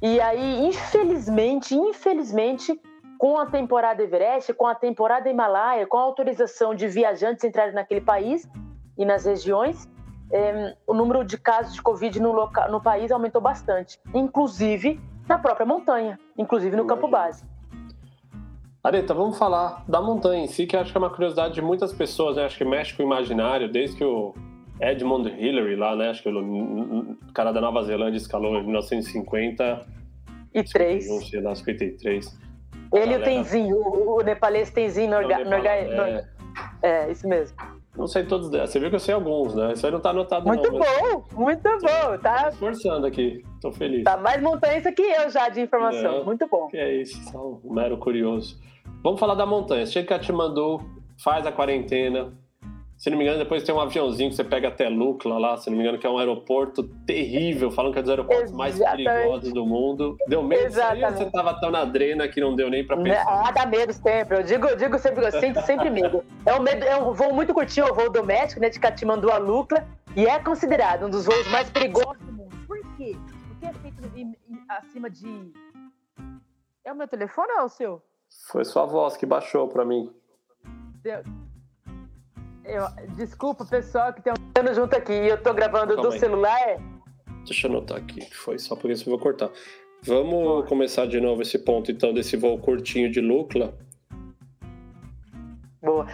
e 0.00 0.20
aí, 0.20 0.66
infelizmente, 0.66 1.74
infelizmente, 1.74 2.78
com 3.18 3.38
a 3.38 3.46
temporada 3.46 4.02
Everest, 4.02 4.52
com 4.54 4.66
a 4.66 4.74
temporada 4.74 5.28
Himalaia, 5.28 5.86
com 5.86 5.96
a 5.96 6.02
autorização 6.02 6.74
de 6.74 6.86
viajantes 6.86 7.44
entrarem 7.44 7.74
naquele 7.74 8.00
país 8.00 8.48
e 8.96 9.04
nas 9.04 9.24
regiões, 9.24 9.88
é, 10.30 10.76
o 10.86 10.92
número 10.92 11.24
de 11.24 11.38
casos 11.38 11.74
de 11.74 11.82
Covid 11.82 12.20
no, 12.20 12.32
local, 12.32 12.70
no 12.70 12.80
país 12.80 13.10
aumentou 13.10 13.40
bastante, 13.40 13.98
inclusive 14.12 15.00
na 15.28 15.38
própria 15.38 15.66
montanha, 15.66 16.18
inclusive 16.36 16.76
no 16.76 16.86
campo 16.86 17.08
base. 17.08 17.44
Areta, 18.82 19.12
vamos 19.12 19.36
falar 19.36 19.82
da 19.88 20.00
montanha 20.00 20.44
em 20.44 20.46
si, 20.46 20.66
que 20.66 20.76
acho 20.76 20.92
que 20.92 20.98
é 20.98 21.00
uma 21.00 21.10
curiosidade 21.10 21.54
de 21.54 21.62
muitas 21.62 21.92
pessoas, 21.92 22.36
né? 22.36 22.44
Acho 22.44 22.56
que 22.56 22.64
mexe 22.64 22.94
com 22.94 23.02
o 23.02 23.06
imaginário, 23.06 23.68
desde 23.68 23.96
que 23.96 24.04
o 24.04 24.32
Edmund 24.80 25.28
Hillary 25.28 25.76
lá, 25.76 25.96
né? 25.96 26.10
Acho 26.10 26.22
que 26.22 26.28
o 26.28 27.16
cara 27.32 27.52
da 27.52 27.60
Nova 27.60 27.82
Zelândia 27.82 28.18
escalou 28.18 28.56
em 28.56 28.62
1950. 28.64 29.86
E 30.54 30.62
três. 30.62 31.08
Não 31.08 31.20
sei 31.20 31.40
lá, 31.40 31.54
53. 31.54 32.38
Ele 32.92 33.14
e 33.14 33.16
o 33.16 33.22
Tenzin, 33.22 33.72
o, 33.72 34.18
o 34.18 34.22
nepalês 34.22 34.70
Tenzin 34.70 35.08
Norga, 35.08 35.44
Norga, 35.44 35.70
é... 35.70 36.24
é, 36.82 37.10
isso 37.10 37.28
mesmo. 37.28 37.56
Não 37.96 38.06
sei 38.06 38.24
todos. 38.24 38.48
Você 38.50 38.78
viu 38.78 38.90
que 38.90 38.96
eu 38.96 39.00
sei 39.00 39.14
alguns, 39.14 39.54
né? 39.54 39.72
Isso 39.72 39.84
aí 39.86 39.92
não 39.92 40.00
tá 40.00 40.10
anotado 40.10 40.46
muito 40.46 40.70
não. 40.70 40.78
Muito 40.78 41.28
bom, 41.32 41.42
muito 41.44 41.62
bom, 41.62 42.18
tá? 42.22 42.44
Tô 42.44 42.48
esforçando 42.50 43.06
aqui, 43.06 43.42
tô 43.60 43.72
feliz. 43.72 44.04
Tá 44.04 44.16
mais 44.18 44.40
montanhista 44.42 44.92
que 44.92 45.02
eu 45.02 45.30
já 45.30 45.48
de 45.48 45.62
informação, 45.62 46.24
muito 46.24 46.46
bom. 46.46 46.68
Que 46.68 46.76
é 46.76 47.00
isso, 47.00 47.18
só 47.30 47.58
um 47.64 47.72
mero 47.72 47.96
curioso. 47.96 48.60
Vamos 49.02 49.18
falar 49.18 49.34
da 49.34 49.46
montanha. 49.46 49.86
Chega 49.86 50.08
Katmandu, 50.08 50.80
faz 51.22 51.46
a 51.46 51.52
quarentena, 51.52 52.32
se 52.96 53.10
não 53.10 53.18
me 53.18 53.24
engano, 53.24 53.38
depois 53.38 53.62
tem 53.62 53.74
um 53.74 53.80
aviãozinho 53.80 54.30
que 54.30 54.36
você 54.36 54.44
pega 54.44 54.68
até 54.68 54.88
Lukla 54.88 55.38
lá, 55.38 55.56
se 55.58 55.68
não 55.68 55.76
me 55.76 55.82
engano, 55.82 55.98
que 55.98 56.06
é 56.06 56.10
um 56.10 56.16
aeroporto 56.16 56.82
terrível, 57.06 57.70
falam 57.70 57.92
que 57.92 57.98
é 57.98 58.00
um 58.00 58.02
dos 58.02 58.10
aeroportos 58.10 58.50
Exatamente. 58.52 59.04
mais 59.04 59.04
perigosos 59.04 59.52
do 59.52 59.66
mundo. 59.66 60.16
Deu 60.26 60.42
medo 60.42 60.64
Exatamente. 60.64 61.04
ou 61.04 61.12
você 61.12 61.30
tava 61.30 61.60
tão 61.60 61.70
na 61.70 61.84
drena 61.84 62.26
que 62.26 62.40
não 62.40 62.56
deu 62.56 62.70
nem 62.70 62.86
pra 62.86 62.96
pensar? 62.96 63.24
Ah, 63.28 63.50
dá 63.50 63.66
medo 63.66 63.92
sempre. 63.92 64.38
Eu 64.38 64.42
digo, 64.42 64.66
eu 64.66 64.76
digo 64.76 64.98
sempre, 64.98 65.26
eu 65.26 65.32
sinto 65.32 65.60
sempre 65.62 65.90
medo. 65.90 66.24
É 66.46 66.54
um, 66.54 66.62
medo, 66.62 66.84
é 66.84 66.96
um 66.96 67.12
voo 67.12 67.34
muito 67.34 67.52
curtinho, 67.52 67.86
é 67.86 67.92
um 67.92 67.94
voo 67.94 68.10
doméstico, 68.10 68.62
né, 68.62 68.70
de 68.70 68.80
Katmandu 68.80 69.30
a 69.30 69.36
Lukla, 69.36 69.86
e 70.16 70.26
é 70.26 70.38
considerado 70.38 71.06
um 71.06 71.10
dos 71.10 71.26
voos 71.26 71.46
mais 71.48 71.68
perigosos 71.68 72.18
do 72.18 72.32
mundo. 72.32 72.56
Por 72.66 72.80
quê? 72.96 73.14
Porque 73.48 73.66
é 73.66 73.72
feito 73.74 73.96
acima 74.70 75.10
de... 75.10 75.52
É 76.82 76.92
o 76.92 76.96
meu 76.96 77.06
telefone 77.06 77.52
ou 77.52 77.60
é 77.60 77.62
o 77.64 77.68
seu? 77.68 78.02
Foi 78.50 78.64
sua 78.64 78.86
voz 78.86 79.16
que 79.16 79.26
baixou 79.26 79.68
pra 79.68 79.84
mim. 79.84 80.10
Deu... 81.02 81.22
Eu, 82.66 82.84
desculpa, 83.14 83.64
pessoal, 83.64 84.12
que 84.12 84.20
tem 84.20 84.32
um 84.32 84.74
junto 84.74 84.96
aqui 84.96 85.12
e 85.12 85.28
eu 85.28 85.40
tô 85.40 85.54
gravando 85.54 85.94
Calma 85.94 86.10
do 86.10 86.14
aí. 86.14 86.18
celular. 86.18 86.76
Deixa 87.44 87.68
eu 87.68 87.70
anotar 87.70 87.98
aqui, 87.98 88.20
que 88.20 88.36
foi 88.36 88.58
só 88.58 88.74
por 88.74 88.90
isso 88.90 89.08
eu 89.08 89.12
vou 89.12 89.20
cortar. 89.20 89.50
Vamos 90.02 90.68
começar 90.68 91.06
de 91.06 91.20
novo 91.20 91.42
esse 91.42 91.58
ponto, 91.58 91.92
então, 91.92 92.12
desse 92.12 92.36
voo 92.36 92.58
curtinho 92.58 93.10
de 93.10 93.20
Lucla. 93.20 93.72
Boa. 95.80 96.06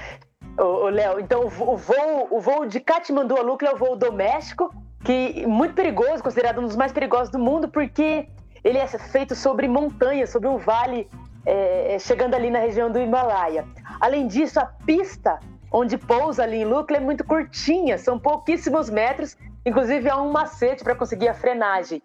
Ô, 0.59 0.90
Léo, 0.90 1.18
então 1.18 1.46
o 1.46 1.48
voo, 1.48 2.28
o 2.30 2.38
voo 2.38 2.66
de 2.66 2.80
Katmandu 2.80 3.36
a 3.36 3.40
Lucla 3.40 3.70
é 3.70 3.74
o 3.74 3.78
voo 3.78 3.96
doméstico, 3.96 4.70
que 5.03 5.46
muito 5.46 5.74
perigoso, 5.74 6.22
considerado 6.22 6.61
um 6.61 6.66
dos 6.66 6.76
mais 6.76 6.92
perigosos 6.92 7.30
do 7.30 7.38
mundo, 7.38 7.68
porque 7.68 8.28
ele 8.62 8.76
é 8.76 8.86
feito 8.86 9.34
sobre 9.34 9.66
montanha, 9.66 10.26
sobre 10.26 10.48
um 10.48 10.59
vale, 10.59 11.09
é, 11.46 11.98
chegando 11.98 12.34
ali 12.34 12.50
na 12.50 12.59
região 12.59 12.90
do 12.90 12.98
Himalaia. 12.98 13.64
Além 13.98 14.26
disso, 14.26 14.61
a 14.61 14.66
pista 14.66 15.40
onde 15.72 15.96
pousa 15.96 16.42
ali 16.42 16.58
em 16.58 16.64
Lucla 16.64 16.98
é 16.98 17.00
muito 17.00 17.24
curtinha, 17.24 17.96
são 17.96 18.18
pouquíssimos 18.18 18.90
metros, 18.90 19.36
inclusive 19.64 20.08
há 20.08 20.20
um 20.20 20.30
macete 20.30 20.84
para 20.84 20.94
conseguir 20.94 21.28
a 21.28 21.34
frenagem. 21.34 22.02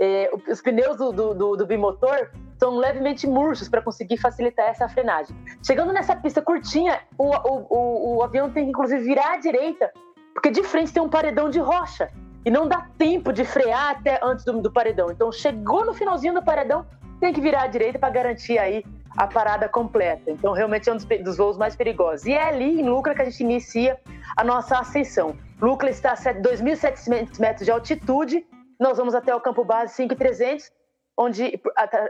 É, 0.00 0.28
os 0.48 0.60
pneus 0.60 0.96
do, 0.96 1.12
do, 1.12 1.34
do, 1.34 1.56
do, 1.56 1.66
bimotor 1.66 2.28
são 2.58 2.76
levemente 2.76 3.28
murchos 3.28 3.68
para 3.68 3.80
conseguir 3.80 4.16
facilitar 4.16 4.66
essa 4.66 4.88
frenagem. 4.88 5.36
Chegando 5.64 5.92
nessa 5.92 6.16
pista 6.16 6.42
curtinha, 6.42 7.00
o, 7.16 7.30
o, 7.30 7.66
o, 7.70 8.16
o, 8.16 8.22
avião 8.24 8.50
tem 8.50 8.64
que 8.64 8.70
inclusive 8.70 9.04
virar 9.04 9.34
à 9.34 9.36
direita, 9.36 9.92
porque 10.32 10.50
de 10.50 10.64
frente 10.64 10.92
tem 10.92 11.00
um 11.00 11.08
paredão 11.08 11.48
de 11.48 11.60
rocha 11.60 12.10
e 12.44 12.50
não 12.50 12.66
dá 12.66 12.88
tempo 12.98 13.32
de 13.32 13.44
frear 13.44 13.92
até 13.92 14.18
antes 14.20 14.44
do, 14.44 14.60
do 14.60 14.72
paredão. 14.72 15.12
Então 15.12 15.30
chegou 15.30 15.84
no 15.84 15.94
finalzinho 15.94 16.34
do 16.34 16.42
paredão, 16.42 16.84
tem 17.20 17.32
que 17.32 17.40
virar 17.40 17.62
à 17.62 17.66
direita 17.68 17.96
para 17.96 18.10
garantir 18.10 18.58
aí 18.58 18.84
a 19.16 19.26
parada 19.26 19.68
completa. 19.68 20.30
Então, 20.30 20.52
realmente 20.52 20.88
é 20.88 20.92
um 20.92 20.96
dos, 20.96 21.04
dos 21.04 21.36
voos 21.36 21.56
mais 21.56 21.76
perigosos. 21.76 22.26
E 22.26 22.32
é 22.32 22.42
ali 22.42 22.80
em 22.80 22.88
Lucla 22.88 23.14
que 23.14 23.22
a 23.22 23.24
gente 23.24 23.40
inicia 23.40 23.98
a 24.36 24.44
nossa 24.44 24.78
ascensão. 24.78 25.36
Lucla 25.60 25.90
está 25.90 26.12
a 26.12 26.16
2.700 26.16 27.38
metros 27.38 27.64
de 27.64 27.70
altitude, 27.70 28.46
nós 28.78 28.98
vamos 28.98 29.14
até 29.14 29.34
o 29.34 29.40
campo 29.40 29.64
base 29.64 30.02
5.300, 30.02 30.70
onde 31.16 31.60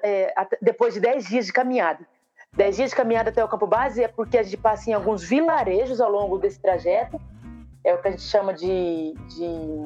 é, 0.02 0.34
depois 0.62 0.94
de 0.94 1.00
10 1.00 1.26
dias 1.26 1.46
de 1.46 1.52
caminhada. 1.52 2.06
10 2.54 2.76
dias 2.76 2.90
de 2.90 2.96
caminhada 2.96 3.30
até 3.30 3.44
o 3.44 3.48
campo 3.48 3.66
base 3.66 4.02
é 4.02 4.08
porque 4.08 4.38
a 4.38 4.42
gente 4.42 4.56
passa 4.56 4.90
em 4.90 4.92
alguns 4.94 5.22
vilarejos 5.24 6.00
ao 6.00 6.10
longo 6.10 6.38
desse 6.38 6.58
trajeto, 6.60 7.20
é 7.84 7.94
o 7.94 8.00
que 8.00 8.08
a 8.08 8.10
gente 8.12 8.22
chama 8.22 8.54
de, 8.54 9.12
de 9.28 9.84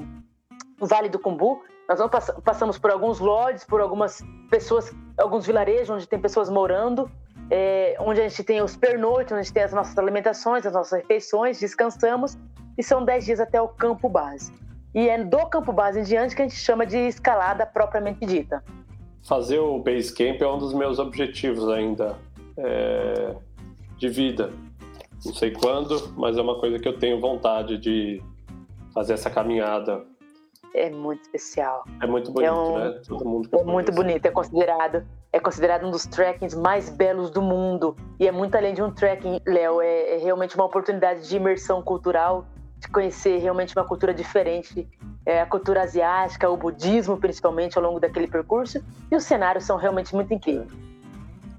Vale 0.78 1.08
do 1.08 1.18
Cumbu. 1.18 1.62
Nós 1.88 1.98
vamos, 1.98 2.30
passamos 2.44 2.78
por 2.78 2.90
alguns 2.90 3.18
lodges, 3.18 3.64
por 3.64 3.80
algumas 3.80 4.22
pessoas, 4.50 4.94
alguns 5.16 5.46
vilarejos 5.46 5.88
onde 5.88 6.06
tem 6.06 6.20
pessoas 6.20 6.50
morando, 6.50 7.10
é, 7.50 7.96
onde 7.98 8.20
a 8.20 8.28
gente 8.28 8.44
tem 8.44 8.60
os 8.60 8.76
pernoites, 8.76 9.32
onde 9.32 9.40
a 9.40 9.42
gente 9.42 9.54
tem 9.54 9.62
as 9.62 9.72
nossas 9.72 9.96
alimentações, 9.96 10.66
as 10.66 10.74
nossas 10.74 11.00
refeições, 11.00 11.58
descansamos, 11.58 12.36
e 12.76 12.82
são 12.82 13.02
10 13.02 13.24
dias 13.24 13.40
até 13.40 13.60
o 13.60 13.68
campo 13.68 14.06
base. 14.06 14.52
E 14.94 15.08
é 15.08 15.22
do 15.24 15.46
campo 15.46 15.72
base 15.72 16.00
em 16.00 16.02
diante 16.02 16.36
que 16.36 16.42
a 16.42 16.46
gente 16.46 16.58
chama 16.58 16.84
de 16.84 16.98
escalada 16.98 17.64
propriamente 17.64 18.26
dita. 18.26 18.62
Fazer 19.26 19.58
o 19.58 19.78
base 19.78 20.14
camp 20.14 20.42
é 20.42 20.46
um 20.46 20.58
dos 20.58 20.74
meus 20.74 20.98
objetivos 20.98 21.68
ainda 21.70 22.16
é, 22.58 23.34
de 23.96 24.08
vida. 24.10 24.52
Não 25.24 25.34
sei 25.34 25.52
quando, 25.52 26.12
mas 26.16 26.36
é 26.36 26.42
uma 26.42 26.60
coisa 26.60 26.78
que 26.78 26.86
eu 26.86 26.98
tenho 26.98 27.18
vontade 27.18 27.78
de 27.78 28.22
fazer 28.92 29.14
essa 29.14 29.30
caminhada. 29.30 30.04
É 30.78 30.90
muito 30.90 31.22
especial. 31.22 31.84
É 32.00 32.06
muito 32.06 32.30
bonito, 32.30 32.48
é 32.48 32.52
um, 32.52 32.78
né? 32.78 33.00
Todo 33.06 33.24
mundo 33.24 33.48
é 33.52 33.64
muito 33.64 33.92
bonito, 33.92 34.26
é 34.26 34.30
considerado 34.30 35.04
é 35.32 35.38
considerado 35.38 35.86
um 35.86 35.90
dos 35.90 36.06
trekkings 36.06 36.56
mais 36.56 36.88
belos 36.88 37.30
do 37.30 37.42
mundo. 37.42 37.94
E 38.18 38.26
é 38.26 38.32
muito 38.32 38.54
além 38.54 38.74
de 38.74 38.82
um 38.82 38.90
trekking, 38.90 39.40
Léo, 39.46 39.80
é, 39.80 40.16
é 40.16 40.18
realmente 40.18 40.54
uma 40.56 40.64
oportunidade 40.64 41.28
de 41.28 41.36
imersão 41.36 41.82
cultural 41.82 42.46
de 42.78 42.88
conhecer 42.88 43.38
realmente 43.38 43.76
uma 43.76 43.84
cultura 43.84 44.14
diferente, 44.14 44.88
é, 45.26 45.40
a 45.40 45.46
cultura 45.46 45.82
asiática, 45.82 46.48
o 46.48 46.56
budismo 46.56 47.16
principalmente 47.18 47.76
ao 47.76 47.82
longo 47.82 47.98
daquele 47.98 48.28
percurso, 48.28 48.82
e 49.10 49.16
os 49.16 49.24
cenários 49.24 49.64
são 49.64 49.76
realmente 49.76 50.14
muito 50.14 50.32
incríveis. 50.32 50.70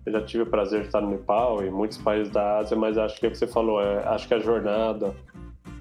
Eu 0.05 0.13
já 0.13 0.25
tive 0.25 0.43
o 0.43 0.45
prazer 0.45 0.81
de 0.81 0.87
estar 0.87 1.01
no 1.01 1.09
Nepal 1.09 1.63
e 1.63 1.69
muitos 1.69 1.97
países 1.97 2.31
da 2.31 2.59
Ásia, 2.59 2.75
mas 2.77 2.97
acho 2.97 3.19
que 3.19 3.25
é 3.25 3.29
o 3.29 3.31
que 3.31 3.37
você 3.37 3.47
falou, 3.47 3.81
é, 3.81 4.01
acho 4.07 4.27
que 4.27 4.33
a 4.33 4.39
jornada, 4.39 5.13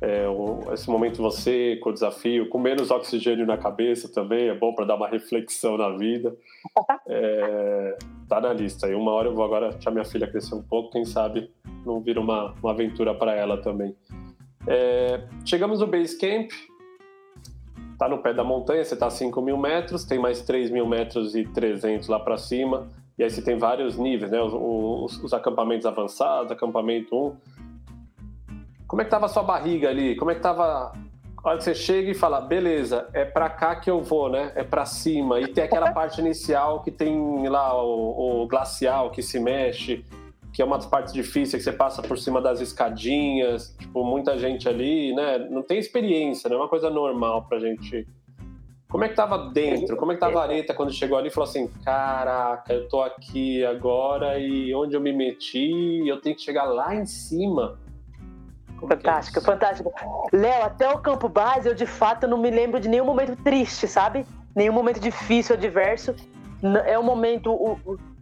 é, 0.00 0.26
esse 0.72 0.88
momento 0.88 1.20
você 1.20 1.76
com 1.82 1.90
o 1.90 1.92
desafio, 1.92 2.48
com 2.48 2.58
menos 2.58 2.90
oxigênio 2.90 3.46
na 3.46 3.56
cabeça 3.56 4.08
também, 4.08 4.48
é 4.48 4.54
bom 4.54 4.72
para 4.72 4.84
dar 4.84 4.94
uma 4.94 5.08
reflexão 5.08 5.76
na 5.76 5.90
vida. 5.90 6.34
É, 7.10 7.96
tá 8.28 8.38
na 8.40 8.52
lista. 8.52 8.86
E 8.86 8.94
uma 8.94 9.10
hora 9.12 9.28
eu 9.28 9.34
vou 9.34 9.42
agora 9.42 9.70
deixar 9.70 9.90
minha 9.90 10.04
filha 10.04 10.26
crescer 10.26 10.54
um 10.54 10.62
pouco, 10.62 10.90
quem 10.90 11.04
sabe 11.04 11.50
não 11.86 12.00
vira 12.00 12.20
uma, 12.20 12.54
uma 12.62 12.72
aventura 12.72 13.14
para 13.14 13.34
ela 13.34 13.56
também. 13.56 13.96
É, 14.66 15.22
chegamos 15.44 15.80
no 15.80 15.86
base 15.86 16.18
camp, 16.18 16.50
tá 17.98 18.08
no 18.08 18.18
pé 18.18 18.34
da 18.34 18.44
montanha, 18.44 18.84
você 18.84 18.94
tá 18.94 19.06
a 19.06 19.10
5 19.10 19.40
mil 19.40 19.56
metros, 19.56 20.04
tem 20.04 20.18
mais 20.18 20.42
3 20.42 20.70
mil 20.70 20.86
metros 20.86 21.34
e 21.34 21.44
300 21.44 22.08
lá 22.08 22.20
para 22.20 22.36
cima, 22.36 22.86
e 23.18 23.24
aí 23.24 23.30
você 23.30 23.42
tem 23.42 23.56
vários 23.56 23.96
níveis, 23.96 24.30
né? 24.30 24.40
Os, 24.40 24.52
os, 24.54 25.24
os, 25.24 25.34
acampamentos 25.34 25.86
avançados, 25.86 26.52
acampamento 26.52 27.16
1. 27.16 27.36
Como 28.88 29.02
é 29.02 29.04
que 29.04 29.10
tava 29.10 29.26
a 29.26 29.28
sua 29.28 29.44
barriga 29.44 29.88
ali? 29.88 30.16
Como 30.16 30.32
é 30.32 30.34
que 30.34 30.40
tava 30.40 30.92
a 31.44 31.48
hora 31.48 31.58
que 31.58 31.64
você 31.64 31.74
chega 31.74 32.10
e 32.10 32.14
fala, 32.14 32.40
beleza, 32.40 33.08
é 33.12 33.24
para 33.24 33.48
cá 33.48 33.76
que 33.76 33.88
eu 33.88 34.02
vou, 34.02 34.28
né? 34.28 34.50
É 34.56 34.64
para 34.64 34.84
cima. 34.84 35.38
E 35.38 35.46
tem 35.46 35.62
aquela 35.62 35.92
parte 35.94 36.20
inicial 36.20 36.82
que 36.82 36.90
tem 36.90 37.46
lá 37.48 37.80
o, 37.80 38.42
o 38.42 38.46
glacial 38.48 39.10
que 39.10 39.22
se 39.22 39.38
mexe 39.38 40.04
que 40.52 40.62
é 40.62 40.64
uma 40.64 40.76
das 40.76 40.86
partes 40.86 41.12
difíceis, 41.12 41.62
que 41.62 41.70
você 41.70 41.76
passa 41.76 42.02
por 42.02 42.18
cima 42.18 42.40
das 42.40 42.60
escadinhas, 42.60 43.76
tipo, 43.78 44.02
muita 44.04 44.36
gente 44.38 44.68
ali, 44.68 45.14
né? 45.14 45.38
Não 45.38 45.62
tem 45.62 45.78
experiência, 45.78 46.48
não 46.48 46.56
é 46.56 46.60
uma 46.60 46.68
coisa 46.68 46.90
normal 46.90 47.44
pra 47.48 47.60
gente. 47.60 48.06
Como 48.88 49.04
é 49.04 49.08
que 49.08 49.14
tava 49.14 49.50
dentro? 49.50 49.96
Como 49.96 50.10
é 50.10 50.14
que 50.14 50.20
tava 50.20 50.40
a 50.40 50.42
Areta 50.42 50.74
quando 50.74 50.92
chegou 50.92 51.18
ali 51.18 51.28
e 51.28 51.30
falou 51.30 51.48
assim: 51.48 51.68
caraca, 51.84 52.72
eu 52.72 52.88
tô 52.88 53.02
aqui 53.02 53.64
agora 53.64 54.38
e 54.38 54.74
onde 54.74 54.96
eu 54.96 55.00
me 55.00 55.12
meti, 55.12 56.02
eu 56.08 56.20
tenho 56.20 56.34
que 56.34 56.42
chegar 56.42 56.64
lá 56.64 56.94
em 56.94 57.04
cima. 57.04 57.78
É 58.82 58.86
fantástico, 58.86 59.38
é 59.38 59.42
fantástico. 59.42 59.92
Léo, 60.32 60.62
até 60.64 60.88
o 60.88 60.98
campo 60.98 61.28
base 61.28 61.68
eu 61.68 61.74
de 61.74 61.86
fato 61.86 62.26
não 62.26 62.38
me 62.38 62.50
lembro 62.50 62.78
de 62.80 62.88
nenhum 62.88 63.04
momento 63.04 63.36
triste, 63.42 63.86
sabe? 63.86 64.26
Nenhum 64.54 64.72
momento 64.72 65.00
difícil, 65.00 65.54
adverso. 65.54 66.14
É 66.86 66.98
um 66.98 67.02
momento. 67.02 67.52
O, 67.52 67.78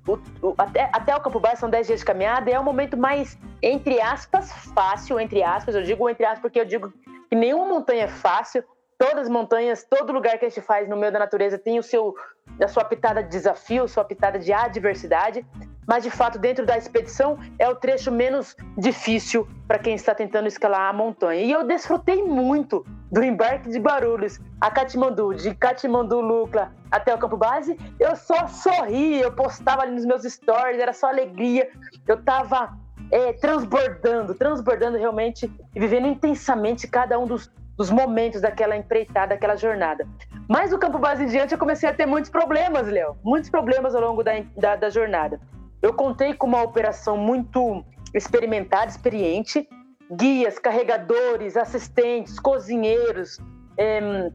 o, 0.07 0.19
o, 0.43 0.55
até, 0.59 0.89
até 0.93 1.17
o 1.17 1.21
Campo 1.21 1.41
Base 1.41 1.61
são 1.61 1.71
10 1.71 1.87
dias 1.87 2.01
de 2.01 2.05
caminhada 2.05 2.51
é 2.51 2.61
o 2.61 2.65
momento 2.65 2.97
mais, 2.97 3.39
entre 3.63 4.01
aspas, 4.01 4.53
fácil, 4.75 5.19
entre 5.19 5.43
aspas, 5.43 5.75
eu 5.75 5.83
digo 5.83 6.09
entre 6.09 6.25
aspas 6.25 6.41
porque 6.41 6.61
eu 6.61 6.65
digo 6.65 6.93
que 7.29 7.35
nenhuma 7.35 7.67
montanha 7.67 8.05
é 8.05 8.09
fácil, 8.09 8.63
todas 8.99 9.25
as 9.25 9.29
montanhas, 9.29 9.85
todo 9.85 10.13
lugar 10.13 10.39
que 10.39 10.47
a 10.47 10.49
gente 10.49 10.61
faz 10.61 10.89
no 10.89 10.97
meio 10.97 11.13
da 11.13 11.19
natureza 11.19 11.59
tem 11.59 11.79
o 11.79 11.83
seu, 11.83 12.15
a 12.61 12.69
sua 12.69 12.85
pitada 12.85 13.23
de 13.23 13.29
desafio, 13.29 13.87
sua 13.87 14.05
pitada 14.05 14.39
de 14.39 14.53
adversidade, 14.53 15.45
mas 15.87 16.03
de 16.03 16.11
fato 16.11 16.39
dentro 16.39 16.67
da 16.67 16.77
expedição 16.77 17.39
é 17.59 17.69
o 17.69 17.75
trecho 17.75 18.11
menos 18.11 18.57
difícil 18.77 19.47
para 19.69 19.79
quem 19.79 19.95
está 19.95 20.15
tentando 20.15 20.49
escalar 20.49 20.89
a 20.89 20.93
montanha. 20.93 21.43
E 21.43 21.53
eu 21.53 21.65
desfrutei 21.65 22.23
muito 22.23 22.85
do 23.11 23.23
embarque 23.23 23.69
de 23.69 23.79
Guarulhos 23.79 24.41
a 24.61 24.71
Katmandu, 24.71 25.35
de 25.35 25.55
Katmandu 25.55 26.21
Lucla 26.21 26.73
até 26.91 27.15
o 27.15 27.19
campo 27.19 27.37
base. 27.37 27.79
Eu 28.01 28.17
só 28.17 28.49
sorria, 28.49 29.23
eu 29.23 29.33
postava 29.33 29.83
ali 29.83 29.93
nos 29.93 30.05
meus 30.05 30.23
stories, 30.23 30.81
era 30.81 30.93
só 30.93 31.09
alegria. 31.09 31.71
Eu 32.07 32.17
estava 32.17 32.77
é, 33.13 33.33
transbordando, 33.35 34.35
transbordando 34.35 34.99
realmente 34.99 35.51
e 35.75 35.79
vivendo 35.79 36.09
intensamente 36.09 36.89
cada 36.89 37.19
um 37.19 37.27
dos, 37.27 37.51
dos 37.77 37.91
momentos 37.91 38.41
daquela 38.41 38.77
empreitada, 38.77 39.29
daquela 39.29 39.57
jornada. 39.57 40.07
Mas 40.49 40.71
do 40.71 40.79
campo 40.79 40.99
base 40.99 41.25
em 41.25 41.27
diante 41.27 41.53
eu 41.53 41.59
comecei 41.59 41.89
a 41.89 41.95
ter 41.95 42.07
muitos 42.07 42.31
problemas, 42.31 42.87
Léo, 42.89 43.17
muitos 43.23 43.51
problemas 43.51 43.95
ao 43.95 44.01
longo 44.01 44.23
da, 44.23 44.33
da, 44.57 44.77
da 44.77 44.91
jornada. 44.91 45.41
Eu 45.83 45.93
contei 45.93 46.33
com 46.35 46.47
uma 46.47 46.63
operação 46.63 47.17
muito 47.17 47.85
experimentada, 48.15 48.87
experiente, 48.87 49.69
guias, 50.11 50.59
carregadores, 50.59 51.57
assistentes, 51.57 52.39
cozinheiros, 52.39 53.39
é, 53.77 54.31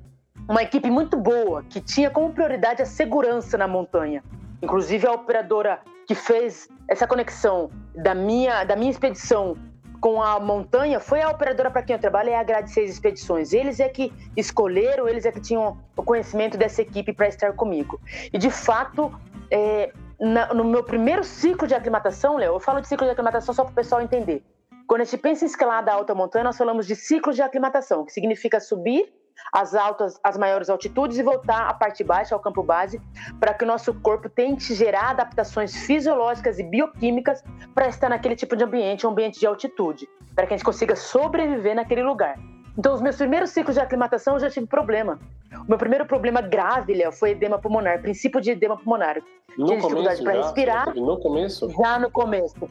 uma 0.48 0.62
equipe 0.62 0.90
muito 0.90 1.18
boa 1.18 1.64
que 1.64 1.80
tinha 1.80 2.10
como 2.10 2.34
prioridade 2.34 2.82
a 2.82 2.86
segurança 2.86 3.58
na 3.58 3.68
montanha. 3.68 4.24
Inclusive 4.62 5.08
a 5.08 5.14
operadora 5.14 5.80
que 6.06 6.14
fez 6.14 6.68
essa 6.88 7.08
conexão 7.08 7.72
da 7.96 8.14
minha, 8.14 8.64
da 8.64 8.76
minha 8.76 8.92
expedição 8.92 9.56
com 10.02 10.22
a 10.22 10.40
montanha 10.40 11.00
foi 11.00 11.22
a 11.22 11.30
operadora 11.30 11.70
para 11.70 11.84
quem 11.84 11.96
eu 11.96 12.00
trabalho, 12.00 12.32
é 12.32 12.36
a 12.36 12.44
Grade 12.44 12.72
6 12.72 12.90
Expedições. 12.90 13.54
Eles 13.54 13.80
é 13.80 13.88
que 13.88 14.12
escolheram, 14.36 15.08
eles 15.08 15.26
é 15.26 15.32
que 15.32 15.40
tinham 15.40 15.78
o 15.96 16.04
conhecimento 16.04 16.58
dessa 16.58 16.82
equipe 16.82 17.14
para 17.14 17.28
estar 17.28 17.54
comigo. 17.54 18.02
E 18.34 18.38
de 18.40 18.50
fato, 18.50 19.14
é, 19.52 19.94
na, 20.20 20.52
no 20.56 20.64
meu 20.64 20.84
primeiro 20.84 21.24
ciclo 21.24 21.68
de 21.68 21.76
aclimatação, 21.76 22.38
Léo, 22.38 22.56
eu 22.56 22.60
falo 22.60 22.82
de 22.82 22.88
ciclo 22.88 23.06
de 23.06 23.12
aclimatação 23.12 23.54
só 23.54 23.64
para 23.64 23.72
o 23.72 23.76
pessoal 23.76 24.02
entender. 24.02 24.44
Quando 24.88 25.02
a 25.02 25.04
gente 25.04 25.20
pensa 25.20 25.46
em 25.46 25.48
escalada 25.48 25.94
alta 25.94 26.16
montanha, 26.16 26.46
nós 26.46 26.58
falamos 26.58 26.88
de 26.88 26.96
ciclo 26.96 27.32
de 27.32 27.42
aclimatação, 27.44 28.04
que 28.04 28.12
significa 28.12 28.60
subir 28.60 29.14
as 29.54 29.76
altas, 29.76 30.20
as 30.24 30.38
maiores 30.38 30.70
altitudes 30.70 31.18
e 31.18 31.24
voltar 31.24 31.68
à 31.68 31.74
parte 31.74 32.04
baixa, 32.04 32.36
ao 32.36 32.42
campo 32.42 32.64
base, 32.64 33.02
para 33.40 33.54
que 33.54 33.64
o 33.64 33.68
nosso 33.68 33.94
corpo 33.96 34.30
tente 34.30 34.74
gerar 34.74 35.12
adaptações 35.12 35.76
fisiológicas 35.76 36.60
e 36.60 36.64
bioquímicas 36.64 37.44
para 37.74 37.88
estar 37.88 38.10
naquele 38.10 38.36
tipo 38.36 38.56
de 38.56 38.64
ambiente, 38.64 39.06
um 39.06 39.12
ambiente 39.12 39.40
de 39.40 39.46
altitude, 39.46 40.08
para 40.36 40.48
que 40.48 40.54
a 40.54 40.58
gente 40.58 40.66
consiga 40.66 40.96
sobreviver 40.96 41.76
naquele 41.76 42.04
lugar. 42.04 42.38
Então, 42.78 42.94
os 42.94 43.02
meus 43.02 43.18
primeiros 43.18 43.50
ciclos 43.50 43.76
de 43.76 43.82
aclimatação 43.82 44.36
eu 44.36 44.40
já 44.40 44.50
tive 44.50 44.66
problema. 44.66 45.20
O 45.52 45.66
meu 45.68 45.78
primeiro 45.78 46.06
problema 46.06 46.42
grave, 46.42 46.94
Léo, 46.94 47.12
foi 47.12 47.32
edema 47.32 47.60
pulmonar, 47.60 48.02
princípio 48.02 48.40
de 48.40 48.52
edema 48.52 48.78
pulmonar. 48.78 49.22
No 49.58 49.66
tinha 49.66 49.80
dificuldade 49.80 50.24
para 50.24 50.34
respirar. 50.34 50.96
No 50.96 51.20
começo? 51.20 51.70
Já 51.70 52.00
no 52.00 52.10
começo. 52.10 52.70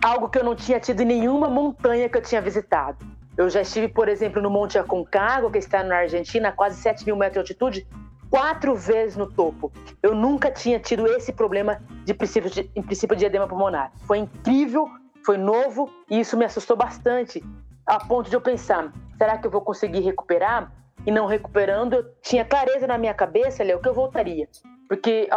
Algo 0.00 0.28
que 0.28 0.38
eu 0.38 0.44
não 0.44 0.54
tinha 0.54 0.78
tido 0.78 1.00
em 1.00 1.04
nenhuma 1.04 1.48
montanha 1.48 2.08
que 2.08 2.16
eu 2.16 2.22
tinha 2.22 2.40
visitado. 2.40 3.04
Eu 3.36 3.48
já 3.48 3.60
estive, 3.60 3.88
por 3.88 4.08
exemplo, 4.08 4.42
no 4.42 4.50
Monte 4.50 4.78
Aconcagua, 4.78 5.50
que 5.50 5.58
está 5.58 5.82
na 5.82 5.98
Argentina, 5.98 6.48
a 6.48 6.52
quase 6.52 6.80
7 6.80 7.04
mil 7.06 7.16
metros 7.16 7.34
de 7.34 7.38
altitude, 7.40 7.86
quatro 8.30 8.74
vezes 8.74 9.16
no 9.16 9.30
topo. 9.30 9.72
Eu 10.02 10.14
nunca 10.14 10.50
tinha 10.50 10.78
tido 10.78 11.06
esse 11.06 11.32
problema 11.32 11.80
de 12.04 12.14
princípio 12.14 12.50
de, 12.50 12.70
em 12.74 12.82
princípio 12.82 13.16
de 13.16 13.24
edema 13.24 13.48
pulmonar. 13.48 13.92
Foi 14.06 14.18
incrível, 14.18 14.88
foi 15.24 15.36
novo 15.36 15.90
e 16.08 16.20
isso 16.20 16.36
me 16.36 16.44
assustou 16.44 16.76
bastante, 16.76 17.42
a 17.86 17.98
ponto 17.98 18.30
de 18.30 18.36
eu 18.36 18.40
pensar: 18.40 18.92
será 19.18 19.36
que 19.38 19.46
eu 19.46 19.50
vou 19.50 19.60
conseguir 19.60 20.00
recuperar? 20.00 20.72
E 21.06 21.10
não 21.10 21.26
recuperando, 21.26 21.94
eu 21.94 22.04
tinha 22.20 22.44
clareza 22.44 22.86
na 22.86 22.98
minha 22.98 23.14
cabeça, 23.14 23.64
Léo, 23.64 23.80
que 23.80 23.88
eu 23.88 23.94
voltaria. 23.94 24.46
Porque 24.86 25.28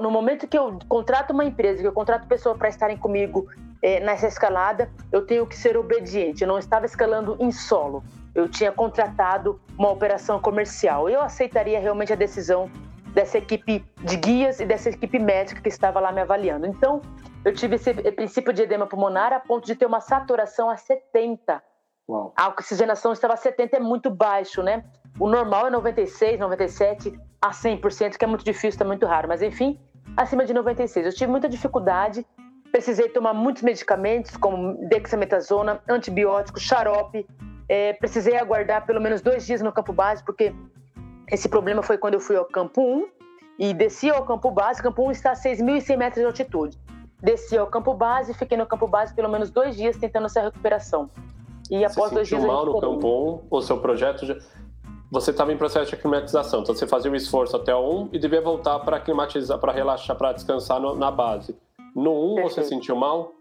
no 0.00 0.10
momento 0.10 0.48
que 0.48 0.58
eu 0.58 0.78
contrato 0.88 1.32
uma 1.32 1.44
empresa, 1.44 1.80
que 1.80 1.86
eu 1.86 1.92
contrato 1.92 2.26
pessoas 2.26 2.58
para 2.58 2.68
estarem 2.68 2.96
comigo 2.96 3.46
é, 3.82 3.98
nessa 4.00 4.28
escalada, 4.28 4.88
eu 5.10 5.26
tenho 5.26 5.44
que 5.46 5.56
ser 5.56 5.76
obediente. 5.76 6.42
Eu 6.42 6.48
não 6.48 6.58
estava 6.58 6.86
escalando 6.86 7.36
em 7.40 7.50
solo. 7.50 8.04
Eu 8.34 8.48
tinha 8.48 8.70
contratado 8.70 9.60
uma 9.76 9.90
operação 9.90 10.40
comercial. 10.40 11.10
Eu 11.10 11.20
aceitaria 11.20 11.80
realmente 11.80 12.12
a 12.12 12.16
decisão 12.16 12.70
dessa 13.12 13.36
equipe 13.36 13.84
de 14.02 14.16
guias 14.16 14.60
e 14.60 14.64
dessa 14.64 14.88
equipe 14.88 15.18
médica 15.18 15.60
que 15.60 15.68
estava 15.68 16.00
lá 16.00 16.12
me 16.12 16.20
avaliando. 16.20 16.66
Então, 16.66 17.02
eu 17.44 17.52
tive 17.52 17.74
esse 17.74 17.92
princípio 18.12 18.52
de 18.52 18.62
edema 18.62 18.86
pulmonar 18.86 19.32
a 19.32 19.40
ponto 19.40 19.66
de 19.66 19.74
ter 19.74 19.84
uma 19.84 20.00
saturação 20.00 20.70
a 20.70 20.76
70. 20.76 21.62
Uau. 22.08 22.32
A 22.36 22.48
oxigenação 22.48 23.12
estava 23.12 23.34
a 23.34 23.36
70, 23.36 23.76
é 23.76 23.80
muito 23.80 24.10
baixo, 24.10 24.62
né? 24.62 24.84
O 25.18 25.28
normal 25.28 25.66
é 25.66 25.70
96, 25.70 26.38
97 26.38 27.12
a 27.40 27.50
100%, 27.50 28.16
que 28.16 28.24
é 28.24 28.28
muito 28.28 28.44
difícil, 28.44 28.70
está 28.70 28.84
muito 28.84 29.04
raro. 29.06 29.28
Mas 29.28 29.42
enfim, 29.42 29.78
acima 30.16 30.44
de 30.44 30.54
96. 30.54 31.06
Eu 31.06 31.12
tive 31.12 31.30
muita 31.30 31.48
dificuldade, 31.48 32.24
precisei 32.72 33.08
tomar 33.10 33.34
muitos 33.34 33.62
medicamentos, 33.62 34.36
como 34.36 34.74
dexametasona, 34.88 35.80
antibiótico, 35.88 36.58
xarope. 36.58 37.26
É, 37.68 37.92
precisei 37.92 38.36
aguardar 38.36 38.86
pelo 38.86 39.00
menos 39.00 39.20
dois 39.20 39.46
dias 39.46 39.60
no 39.60 39.70
campo 39.70 39.92
base, 39.92 40.24
porque 40.24 40.52
esse 41.30 41.48
problema 41.48 41.82
foi 41.82 41.98
quando 41.98 42.14
eu 42.14 42.20
fui 42.20 42.36
ao 42.36 42.46
campo 42.46 42.80
1 42.80 43.08
e 43.58 43.74
desci 43.74 44.10
ao 44.10 44.24
campo 44.24 44.50
base. 44.50 44.82
Campo 44.82 45.06
1 45.06 45.10
está 45.12 45.32
a 45.32 45.34
6.100 45.34 45.96
metros 45.96 46.20
de 46.20 46.26
altitude. 46.26 46.78
Desci 47.20 47.56
ao 47.56 47.66
campo 47.66 47.94
base, 47.94 48.34
fiquei 48.34 48.58
no 48.58 48.66
campo 48.66 48.88
base 48.88 49.14
pelo 49.14 49.28
menos 49.28 49.50
dois 49.50 49.76
dias 49.76 49.96
tentando 49.96 50.26
essa 50.26 50.40
recuperação. 50.40 51.08
E 51.70 51.84
após 51.84 52.08
você 52.10 52.14
dois 52.14 52.28
dias. 52.28 52.42
mal 52.42 52.66
no 52.66 52.80
campo 52.80 53.40
1, 53.42 53.46
o 53.50 53.60
seu 53.60 53.78
projeto 53.78 54.26
já 54.26 54.36
você 55.10 55.30
estava 55.30 55.52
em 55.52 55.58
processo 55.58 55.90
de 55.90 55.94
aclimatização, 55.94 56.62
então 56.62 56.74
você 56.74 56.86
fazia 56.86 57.10
o 57.10 57.14
esforço 57.14 57.54
até 57.54 57.74
o 57.74 58.04
1 58.04 58.08
e 58.14 58.18
devia 58.18 58.40
voltar 58.40 58.78
para 58.78 58.96
aclimatizar, 58.96 59.58
para 59.58 59.70
relaxar, 59.70 60.16
para 60.16 60.32
descansar 60.32 60.80
no, 60.80 60.96
na 60.96 61.10
base. 61.10 61.54
No 61.94 62.32
1 62.32 62.34
Perfeito. 62.34 62.54
você 62.54 62.64
sentiu 62.64 62.96
mal? 62.96 63.32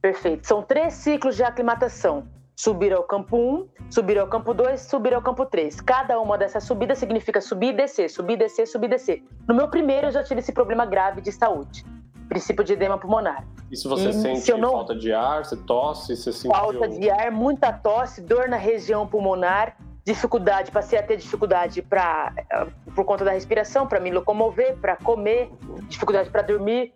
Perfeito. 0.00 0.46
São 0.46 0.62
três 0.62 0.94
ciclos 0.94 1.36
de 1.36 1.42
aclimatação. 1.42 2.24
Subir 2.56 2.92
ao 2.92 3.02
campo 3.04 3.36
1, 3.36 3.68
subir 3.90 4.18
ao 4.18 4.28
campo 4.28 4.52
2, 4.52 4.80
subir 4.82 5.14
ao 5.14 5.22
campo 5.22 5.46
3. 5.46 5.80
Cada 5.80 6.20
uma 6.20 6.36
dessas 6.36 6.64
subidas 6.64 6.98
significa 6.98 7.40
subir 7.40 7.68
e 7.68 7.72
descer, 7.72 8.10
subir, 8.10 8.36
descer, 8.36 8.66
subir, 8.66 8.88
descer. 8.88 9.22
No 9.48 9.54
meu 9.54 9.68
primeiro 9.68 10.08
eu 10.08 10.10
já 10.10 10.22
tive 10.22 10.40
esse 10.40 10.52
problema 10.52 10.84
grave 10.84 11.22
de 11.22 11.32
saúde, 11.32 11.86
princípio 12.28 12.62
de 12.62 12.74
edema 12.74 12.98
pulmonar. 12.98 13.46
E 13.70 13.76
se 13.76 13.88
você 13.88 14.10
e 14.10 14.12
sente 14.12 14.40
se 14.40 14.52
não... 14.58 14.72
falta 14.72 14.94
de 14.94 15.10
ar, 15.10 15.42
você 15.42 15.56
tosse, 15.56 16.14
você 16.14 16.32
sentiu... 16.32 16.50
Falta 16.50 16.86
de 16.86 17.08
ar, 17.08 17.30
muita 17.30 17.72
tosse, 17.72 18.20
dor 18.20 18.46
na 18.46 18.58
região 18.58 19.06
pulmonar, 19.06 19.78
dificuldade, 20.04 20.70
passei 20.70 20.98
a 20.98 21.02
ter 21.02 21.16
dificuldade 21.16 21.80
para 21.80 22.32
eh, 22.36 22.66
por 22.94 23.06
conta 23.06 23.24
da 23.24 23.30
respiração, 23.30 23.86
para 23.86 24.00
me 24.00 24.10
locomover, 24.10 24.76
para 24.78 24.96
comer, 24.96 25.50
dificuldade 25.88 26.28
para 26.28 26.42
dormir. 26.42 26.92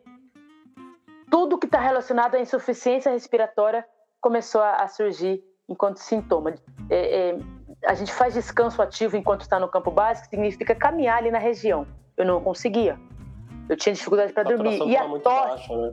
Tudo 1.35 1.59
que 1.59 1.67
está 1.67 1.81
relacionado 1.81 2.37
à 2.37 2.41
insuficiência 2.41 3.11
respiratória 3.11 3.85
começou 4.21 4.63
a, 4.63 4.87
surgir 4.87 5.43
enquanto 5.69 5.97
sintoma. 5.97 6.55
É, 6.89 7.31
é, 7.31 7.39
a 7.85 7.95
gente 7.95 8.13
faz 8.13 8.35
descanso 8.35 8.81
ativo 8.81 9.17
enquanto 9.17 9.41
está 9.41 9.59
no 9.59 9.69
campo 9.69 9.91
básico, 9.91 10.29
significa 10.29 10.77
caminhar 10.77 11.19
ali 11.19 11.33
na 11.33 11.41
região. 11.41 11.89
Eu 12.17 12.25
não 12.25 12.41
conseguia. 12.41 12.97
Eu 13.69 13.77
tinha 13.77 13.93
dificuldade 13.93 14.33
para 14.33 14.45
dormir. 14.45 14.81
E 14.87 14.97
a 14.97 15.09
tosse, 15.09 15.25
baixa, 15.25 15.77
né? 15.77 15.93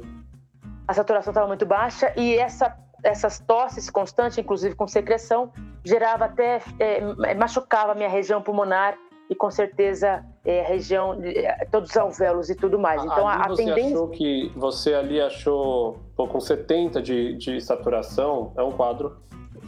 a 0.88 0.94
saturação 0.94 1.32
estava 1.32 1.48
muito 1.48 1.66
baixa 1.66 2.14
e 2.16 2.38
essa 2.38 2.78
essas 3.04 3.40
tosses 3.40 3.90
constantes, 3.90 4.38
inclusive 4.38 4.76
com 4.76 4.86
secreção, 4.86 5.52
gerava 5.84 6.26
até 6.26 6.62
é, 6.78 7.34
machucava 7.34 7.94
a 7.94 7.96
minha 7.96 8.10
região 8.10 8.44
pulmonar 8.44 8.96
e 9.32 9.36
com 9.36 9.50
certeza 9.50 10.26
é, 10.44 10.62
região 10.62 11.18
é, 11.24 11.66
todos 11.72 11.90
os 11.90 11.96
alvéolos 11.96 12.50
e 12.50 12.56
tudo 12.56 12.78
mais. 12.78 13.02
Então 13.02 13.26
ali 13.26 13.44
a, 13.44 13.48
você 13.48 13.64
tendência 13.64 13.96
achou 13.96 14.08
que 14.10 14.52
você 14.58 14.94
ali 14.94 15.22
achou 15.22 16.00
pô, 16.18 16.28
com 16.28 16.42
70 16.42 17.02
de, 17.02 17.38
de 17.38 17.62
saturação 17.62 18.52
é 18.58 18.62
um 18.62 18.74
quadro 18.74 19.16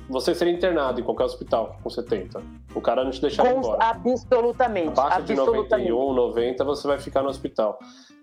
você 0.09 0.35
seria 0.35 0.53
internado 0.53 0.99
em 0.99 1.03
qualquer 1.03 1.23
hospital 1.23 1.77
com 1.81 1.89
70. 1.89 2.43
O 2.75 2.81
cara 2.81 3.05
não 3.05 3.11
te 3.11 3.21
deixaria 3.21 3.53
embora. 3.53 3.81
Absolutamente. 3.81 4.99
Abaixo 4.99 5.19
absolutamente. 5.19 5.87
de 5.87 5.91
91, 5.93 6.13
90, 6.13 6.63
você 6.65 6.87
vai 6.87 6.99
ficar 6.99 7.23
no 7.23 7.29
hospital 7.29 7.79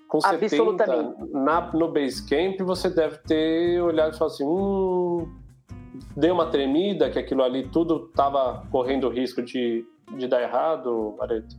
com 0.07 0.21
70 0.21 0.87
na, 1.33 1.73
no 1.73 1.91
Basecamp, 1.91 2.61
você 2.61 2.91
deve 2.91 3.17
ter 3.19 3.81
olhado 3.81 4.15
e 4.15 4.19
falado 4.19 4.35
assim: 4.35 4.45
hum, 4.45 5.27
deu 6.15 6.35
uma 6.35 6.51
tremida, 6.51 7.09
que 7.09 7.19
aquilo 7.19 7.43
ali 7.43 7.67
tudo 7.69 8.09
estava 8.11 8.63
correndo 8.71 9.09
risco 9.09 9.41
de, 9.41 9.87
de 10.17 10.27
dar 10.27 10.43
errado, 10.43 11.17
Areto? 11.21 11.57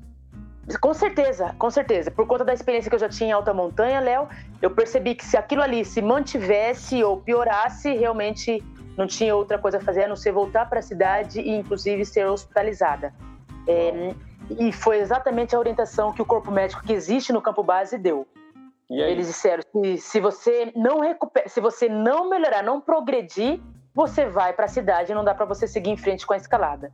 Com 0.80 0.94
certeza, 0.94 1.56
com 1.58 1.70
certeza. 1.70 2.12
Por 2.12 2.28
conta 2.28 2.46
da 2.46 2.54
experiência 2.54 2.90
que 2.90 2.96
eu 2.96 3.00
já 3.00 3.10
tinha 3.10 3.30
em 3.30 3.34
alta 3.34 3.54
montanha, 3.54 4.00
Léo, 4.00 4.28
eu 4.62 4.70
percebi 4.70 5.16
que 5.16 5.26
se 5.26 5.36
aquilo 5.36 5.62
ali 5.62 5.84
se 5.84 6.02
mantivesse 6.02 7.04
ou 7.04 7.18
piorasse, 7.18 7.94
realmente 7.94 8.64
não 8.98 9.08
tinha 9.08 9.36
outra 9.36 9.58
coisa 9.58 9.78
a 9.78 9.82
fazer 9.82 10.04
a 10.04 10.08
não 10.08 10.16
ser 10.16 10.32
voltar 10.32 10.70
para 10.70 10.80
a 10.80 10.82
cidade 10.84 11.42
e, 11.42 11.50
inclusive, 11.50 12.06
ser 12.06 12.26
hospitalizada. 12.26 13.14
É, 13.68 14.14
e 14.60 14.72
foi 14.72 15.00
exatamente 15.00 15.56
a 15.56 15.60
orientação 15.60 16.12
que 16.12 16.22
o 16.22 16.26
corpo 16.26 16.52
médico 16.52 16.84
que 16.84 16.94
existe 16.94 17.34
no 17.34 17.42
campo 17.42 17.64
base 17.64 17.98
deu. 17.98 18.28
Eles 18.90 19.28
disseram 19.28 19.64
que 19.72 19.98
se 19.98 20.20
você 20.20 20.72
não 20.76 21.00
recupera, 21.00 21.48
se 21.48 21.62
você 21.62 21.88
não 21.88 22.30
melhorar, 22.30 22.62
não 22.62 22.82
progredir, 22.82 23.62
você 23.94 24.26
vai 24.26 24.52
para 24.52 24.66
a 24.66 24.68
cidade 24.68 25.12
e 25.12 25.16
não 25.16 25.24
dá 25.24 25.34
para 25.34 25.46
você 25.46 25.66
seguir 25.66 25.92
em 25.92 25.98
frente 25.98 26.28
com 26.28 26.34
a 26.34 26.38
escalada. 26.38 26.92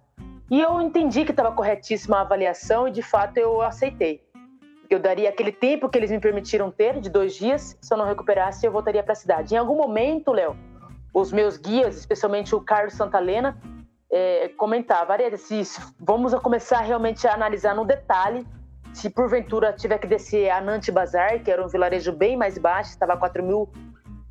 E 0.50 0.62
eu 0.62 0.82
entendi 0.82 1.26
que 1.26 1.32
estava 1.32 1.52
corretíssima 1.52 2.18
a 2.18 2.22
avaliação 2.22 2.88
e 2.88 2.92
de 2.92 3.02
fato 3.02 3.38
eu 3.38 3.62
aceitei. 3.62 4.24
Eu 4.90 5.00
daria 5.00 5.30
aquele 5.30 5.52
tempo 5.52 5.90
que 5.90 5.98
eles 5.98 6.10
me 6.10 6.20
permitiram 6.20 6.72
ter, 6.72 7.00
de 7.02 7.10
dois 7.10 7.36
dias, 7.36 7.78
se 7.82 7.94
eu 7.94 7.98
não 7.98 8.06
recuperasse, 8.06 8.66
eu 8.66 8.72
voltaria 8.72 9.04
para 9.04 9.12
a 9.12 9.16
cidade. 9.16 9.54
Em 9.54 9.58
algum 9.58 9.76
momento, 9.76 10.32
Léo, 10.32 10.56
os 11.14 11.34
meus 11.34 11.58
guias, 11.58 11.98
especialmente 11.98 12.56
o 12.56 12.62
Carlos 12.62 12.94
Santalena, 12.94 13.62
é, 14.10 14.48
comentava, 14.50 15.18
se 15.38 15.64
vamos 16.00 16.34
começar 16.36 16.80
realmente 16.80 17.28
a 17.28 17.34
analisar 17.34 17.76
no 17.76 17.84
detalhe 17.84 18.48
se 18.98 19.12
porventura 19.12 19.74
tiver 19.74 20.00
que 20.00 20.08
descer 20.08 20.50
a 20.50 20.60
Nantes 20.60 20.90
Bazar, 20.90 21.44
que 21.44 21.52
era 21.52 21.64
um 21.64 21.68
vilarejo 21.68 22.12
bem 22.12 22.36
mais 22.36 22.58
baixo, 22.58 22.90
estava 22.90 23.14
a 23.14 23.18
4 23.18 23.44
mil, 23.44 23.70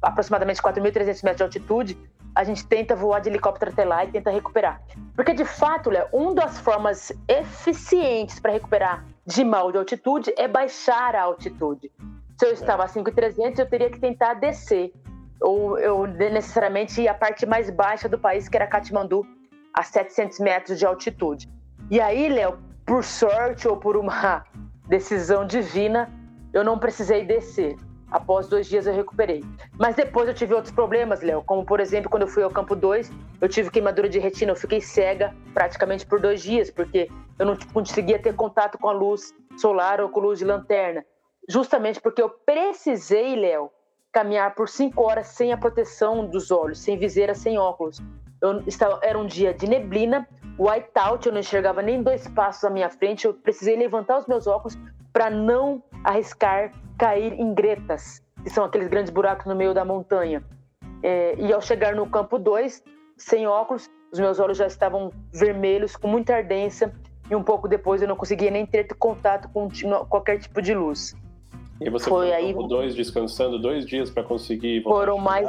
aproximadamente 0.03 0.61
4.300 0.61 1.23
metros 1.23 1.37
de 1.37 1.43
altitude, 1.45 1.99
a 2.37 2.45
gente 2.45 2.67
tenta 2.67 2.95
voar 2.95 3.21
de 3.21 3.31
helicóptero 3.31 3.71
até 3.73 3.83
lá 3.83 4.05
e 4.05 4.09
tenta 4.09 4.31
recuperar. 4.31 4.83
Porque, 5.15 5.33
de 5.33 5.47
fato, 5.47 5.89
Léo, 5.89 6.07
uma 6.13 6.35
das 6.35 6.61
formas 6.61 7.11
eficientes 7.27 8.39
para 8.39 8.53
recuperar 8.53 9.07
de 9.25 9.43
mal 9.43 9.73
de 9.73 9.79
altitude 9.79 10.35
é 10.37 10.47
baixar 10.47 11.17
a 11.17 11.23
altitude. 11.23 11.91
Se 12.39 12.47
eu 12.47 12.53
estava 12.53 12.85
a 12.85 12.87
5.300, 12.87 13.59
eu 13.59 13.67
teria 13.67 13.91
que 13.91 13.99
tentar 13.99 14.35
descer. 14.35 14.93
Ou 15.41 15.79
eu 15.79 16.07
necessariamente 16.07 17.01
ir 17.01 17.09
à 17.09 17.15
parte 17.15 17.47
mais 17.47 17.71
baixa 17.71 18.07
do 18.07 18.19
país, 18.19 18.51
que 18.51 18.57
era 18.57 18.67
Katmandu, 18.67 19.25
a 19.73 19.83
700 19.83 20.39
metros 20.39 20.79
de 20.79 20.85
altitude. 20.85 21.49
E 21.91 21.99
aí, 22.03 22.29
Léo, 22.29 22.59
por 22.85 23.03
sorte 23.03 23.67
ou 23.67 23.79
por 23.79 23.97
uma 23.97 24.45
decisão 24.87 25.47
divina, 25.47 26.13
eu 26.53 26.63
não 26.63 26.79
precisei 26.79 27.25
descer. 27.25 27.77
Após 28.11 28.47
dois 28.47 28.69
dias 28.69 28.87
eu 28.87 28.95
recuperei. 28.95 29.43
Mas 29.79 29.97
depois 29.97 30.29
eu 30.29 30.35
tive 30.35 30.55
outros 30.55 30.73
problemas, 30.73 31.23
Léo. 31.23 31.43
Como, 31.43 31.65
por 31.65 31.81
exemplo, 31.81 32.09
quando 32.09 32.23
eu 32.23 32.29
fui 32.29 32.43
ao 32.43 32.51
campo 32.51 32.77
2, 32.77 33.11
eu 33.41 33.49
tive 33.49 33.71
queimadura 33.71 34.09
de 34.09 34.19
retina. 34.19 34.53
Eu 34.53 34.57
fiquei 34.57 34.81
cega 34.81 35.35
praticamente 35.53 36.07
por 36.07 36.21
dois 36.21 36.43
dias, 36.43 36.71
porque 36.71 37.11
eu 37.39 37.47
não 37.47 37.57
conseguia 37.73 38.19
ter 38.19 38.35
contato 38.35 38.79
com 38.79 38.89
a 38.89 38.93
luz 38.93 39.35
solar 39.57 40.01
ou 40.01 40.09
com 40.09 40.21
luz 40.21 40.39
de 40.39 40.45
lanterna. 40.45 41.05
Justamente 41.49 42.01
porque 42.01 42.23
eu 42.23 42.29
precisei, 42.29 43.35
Léo, 43.35 43.71
caminhar 44.13 44.55
por 44.55 44.69
cinco 44.69 45.03
horas 45.03 45.27
sem 45.29 45.53
a 45.53 45.57
proteção 45.57 46.27
dos 46.27 46.51
olhos, 46.51 46.79
sem 46.79 46.99
viseira, 46.99 47.35
sem 47.35 47.59
óculos. 47.59 48.01
Eu 48.41 48.63
estava, 48.67 49.01
era 49.03 49.19
um 49.19 49.27
dia 49.27 49.53
de 49.53 49.69
neblina, 49.69 50.29
whiteout, 50.59 51.27
eu 51.27 51.33
não 51.33 51.41
enxergava 51.41 51.83
nem 51.83 52.03
dois 52.03 52.27
passos 52.29 52.65
à 52.65 52.71
minha 52.71 52.89
frente, 52.89 53.27
eu 53.27 53.35
precisei 53.35 53.77
levantar 53.77 54.19
os 54.19 54.27
meus 54.27 54.47
óculos 54.47 54.77
para 55.13 55.31
não 55.31 55.83
arriscar 56.05 56.73
cair 56.99 57.33
em 57.35 57.55
gretas, 57.55 58.23
que 58.43 58.51
são 58.51 58.65
aqueles 58.65 58.89
grandes 58.89 59.13
buracos 59.13 59.47
no 59.47 59.55
meio 59.55 59.75
da 59.75 59.85
montanha. 59.85 60.43
É, 61.03 61.35
e 61.39 61.53
ao 61.53 61.61
chegar 61.61 61.95
no 61.95 62.07
campo 62.09 62.39
2, 62.39 62.83
sem 63.17 63.47
óculos, 63.47 63.89
os 64.13 64.19
meus 64.19 64.39
olhos 64.39 64.57
já 64.57 64.67
estavam 64.67 65.13
vermelhos, 65.33 65.97
com 65.97 66.09
muita 66.09 66.35
ardência, 66.35 66.93
e 67.31 67.35
um 67.35 67.43
pouco 67.43 67.69
depois 67.69 68.03
eu 68.03 68.09
não 68.09 68.17
conseguia 68.17 68.51
nem 68.51 68.65
ter 68.65 68.87
contato 68.95 69.49
com 69.49 69.69
qualquer 70.09 70.39
tipo 70.39 70.63
de 70.63 70.75
luz. 70.75 71.15
E 71.81 71.91
você 71.91 72.09
foi, 72.09 72.33
aí 72.33 72.55
campo 72.55 72.69
2 72.69 72.95
descansando 72.95 73.59
dois 73.59 73.85
dias 73.87 74.11
para 74.11 74.23
conseguir 74.23 74.81
voltar 74.81 74.99
Foram 74.99 75.19
mais. 75.19 75.49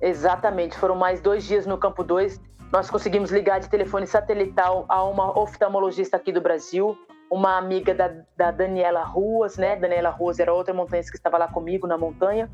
Exatamente, 0.00 0.76
foram 0.76 0.94
mais 0.94 1.20
dois 1.20 1.44
dias 1.44 1.66
no 1.66 1.78
campo 1.78 2.04
2 2.04 2.40
nós 2.72 2.90
conseguimos 2.90 3.30
ligar 3.30 3.60
de 3.60 3.68
telefone 3.68 4.06
satelital 4.06 4.84
a 4.88 5.02
uma 5.02 5.38
oftalmologista 5.38 6.16
aqui 6.16 6.30
do 6.30 6.40
Brasil, 6.40 6.98
uma 7.30 7.58
amiga 7.58 7.94
da, 7.94 8.10
da 8.36 8.50
Daniela 8.50 9.02
Ruas, 9.02 9.56
né? 9.56 9.76
Daniela 9.76 10.10
Ruas 10.10 10.38
era 10.38 10.52
outra 10.52 10.72
montanhista 10.72 11.10
que 11.12 11.18
estava 11.18 11.38
lá 11.38 11.48
comigo 11.48 11.86
na 11.86 11.98
montanha. 11.98 12.50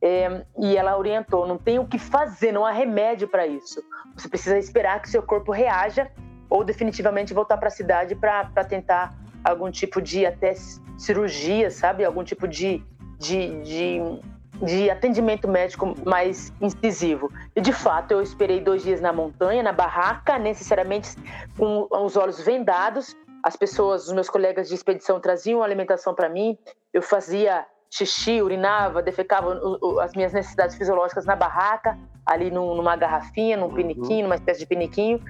É, 0.00 0.44
e 0.58 0.76
ela 0.76 0.96
orientou: 0.96 1.46
não 1.46 1.58
tem 1.58 1.78
o 1.78 1.86
que 1.86 1.98
fazer, 1.98 2.52
não 2.52 2.66
há 2.66 2.72
remédio 2.72 3.28
para 3.28 3.46
isso. 3.46 3.82
Você 4.16 4.28
precisa 4.28 4.58
esperar 4.58 5.00
que 5.00 5.08
seu 5.08 5.22
corpo 5.22 5.52
reaja 5.52 6.10
ou 6.50 6.64
definitivamente 6.64 7.32
voltar 7.32 7.56
para 7.56 7.68
a 7.68 7.70
cidade 7.70 8.14
para 8.14 8.64
tentar 8.64 9.14
algum 9.42 9.70
tipo 9.70 10.02
de 10.02 10.26
até 10.26 10.54
cirurgia, 10.98 11.70
sabe? 11.70 12.04
Algum 12.04 12.22
tipo 12.22 12.46
de, 12.46 12.84
de, 13.18 13.62
de 13.62 14.20
de 14.62 14.88
atendimento 14.88 15.48
médico 15.48 15.94
mais 16.06 16.52
incisivo. 16.60 17.32
E 17.54 17.60
de 17.60 17.72
fato, 17.72 18.12
eu 18.12 18.22
esperei 18.22 18.60
dois 18.60 18.82
dias 18.82 19.00
na 19.00 19.12
montanha, 19.12 19.62
na 19.62 19.72
barraca, 19.72 20.38
necessariamente 20.38 21.16
com 21.58 21.88
os 21.90 22.16
olhos 22.16 22.40
vendados. 22.40 23.16
As 23.42 23.56
pessoas, 23.56 24.06
os 24.06 24.12
meus 24.12 24.30
colegas 24.30 24.68
de 24.68 24.74
expedição 24.74 25.18
traziam 25.20 25.62
alimentação 25.62 26.14
para 26.14 26.28
mim. 26.28 26.56
Eu 26.92 27.02
fazia 27.02 27.66
xixi, 27.90 28.40
urinava, 28.40 29.02
defecava 29.02 29.60
as 30.00 30.14
minhas 30.14 30.32
necessidades 30.32 30.76
fisiológicas 30.76 31.26
na 31.26 31.36
barraca, 31.36 31.98
ali 32.24 32.50
numa 32.50 32.96
garrafinha, 32.96 33.56
num 33.56 33.66
uhum. 33.66 33.74
piniquinho, 33.74 34.22
numa 34.22 34.36
espécie 34.36 34.60
de 34.60 34.66
piniquinho. 34.66 35.20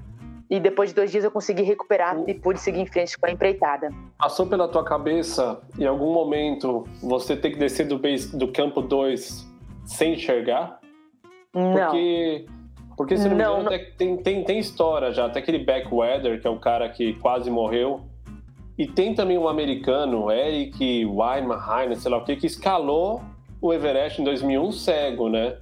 E 0.48 0.60
depois 0.60 0.90
de 0.90 0.94
dois 0.94 1.10
dias 1.10 1.24
eu 1.24 1.30
consegui 1.30 1.62
recuperar 1.62 2.22
e 2.28 2.34
pude 2.34 2.60
seguir 2.60 2.80
em 2.80 2.86
frente 2.86 3.18
com 3.18 3.26
a 3.26 3.30
empreitada. 3.30 3.88
Passou 4.18 4.46
pela 4.46 4.68
tua 4.68 4.84
cabeça, 4.84 5.62
em 5.78 5.86
algum 5.86 6.12
momento, 6.12 6.84
você 7.02 7.34
ter 7.34 7.52
que 7.52 7.58
descer 7.58 7.88
do, 7.88 7.98
base, 7.98 8.36
do 8.36 8.52
campo 8.52 8.82
2 8.82 9.50
sem 9.86 10.12
enxergar? 10.12 10.78
Não. 11.54 11.72
Porque, 11.72 12.46
porque 12.97 13.16
se 13.16 13.28
não, 13.28 13.36
não, 13.36 13.55
me 13.55 13.61
engano, 13.61 13.70
não... 13.70 13.97
Tem, 13.97 14.16
tem, 14.16 14.45
tem 14.45 14.59
história 14.59 15.12
já. 15.12 15.26
Até 15.26 15.38
aquele 15.40 15.59
Backweather, 15.59 16.40
que 16.40 16.47
é 16.47 16.51
o 16.51 16.59
cara 16.59 16.88
que 16.88 17.14
quase 17.14 17.51
morreu, 17.51 18.03
e 18.76 18.86
tem 18.86 19.14
também 19.14 19.38
um 19.38 19.49
americano, 19.49 20.30
Eric 20.30 21.05
Weinheim, 21.05 21.95
sei 21.97 22.11
lá 22.11 22.18
o 22.18 22.24
que, 22.24 22.36
que 22.36 22.47
escalou 22.47 23.22
o 23.61 23.72
Everest 23.72 24.20
em 24.20 24.24
2001 24.24 24.72
cego, 24.72 25.28
né? 25.28 25.57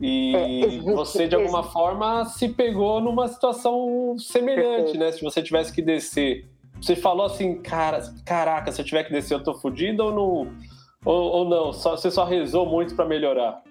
E 0.00 0.36
é, 0.36 0.92
você, 0.92 1.26
de 1.26 1.34
alguma 1.34 1.62
forma, 1.62 2.24
se 2.24 2.48
pegou 2.48 3.00
numa 3.00 3.26
situação 3.28 4.16
semelhante, 4.18 4.96
né? 4.96 5.10
Se 5.10 5.22
você 5.22 5.42
tivesse 5.42 5.72
que 5.72 5.82
descer. 5.82 6.48
Você 6.80 6.94
falou 6.94 7.26
assim, 7.26 7.60
cara, 7.60 8.00
caraca, 8.24 8.70
se 8.70 8.80
eu 8.80 8.84
tiver 8.84 9.04
que 9.04 9.10
descer, 9.10 9.34
eu 9.34 9.42
tô 9.42 9.54
fudido 9.54 10.04
ou 10.04 10.12
não? 10.12 10.52
Ou, 11.04 11.32
ou 11.32 11.48
não? 11.48 11.72
Só, 11.72 11.96
você 11.96 12.10
só 12.10 12.24
rezou 12.24 12.66
muito 12.66 12.94
para 12.94 13.04
melhorar? 13.04 13.62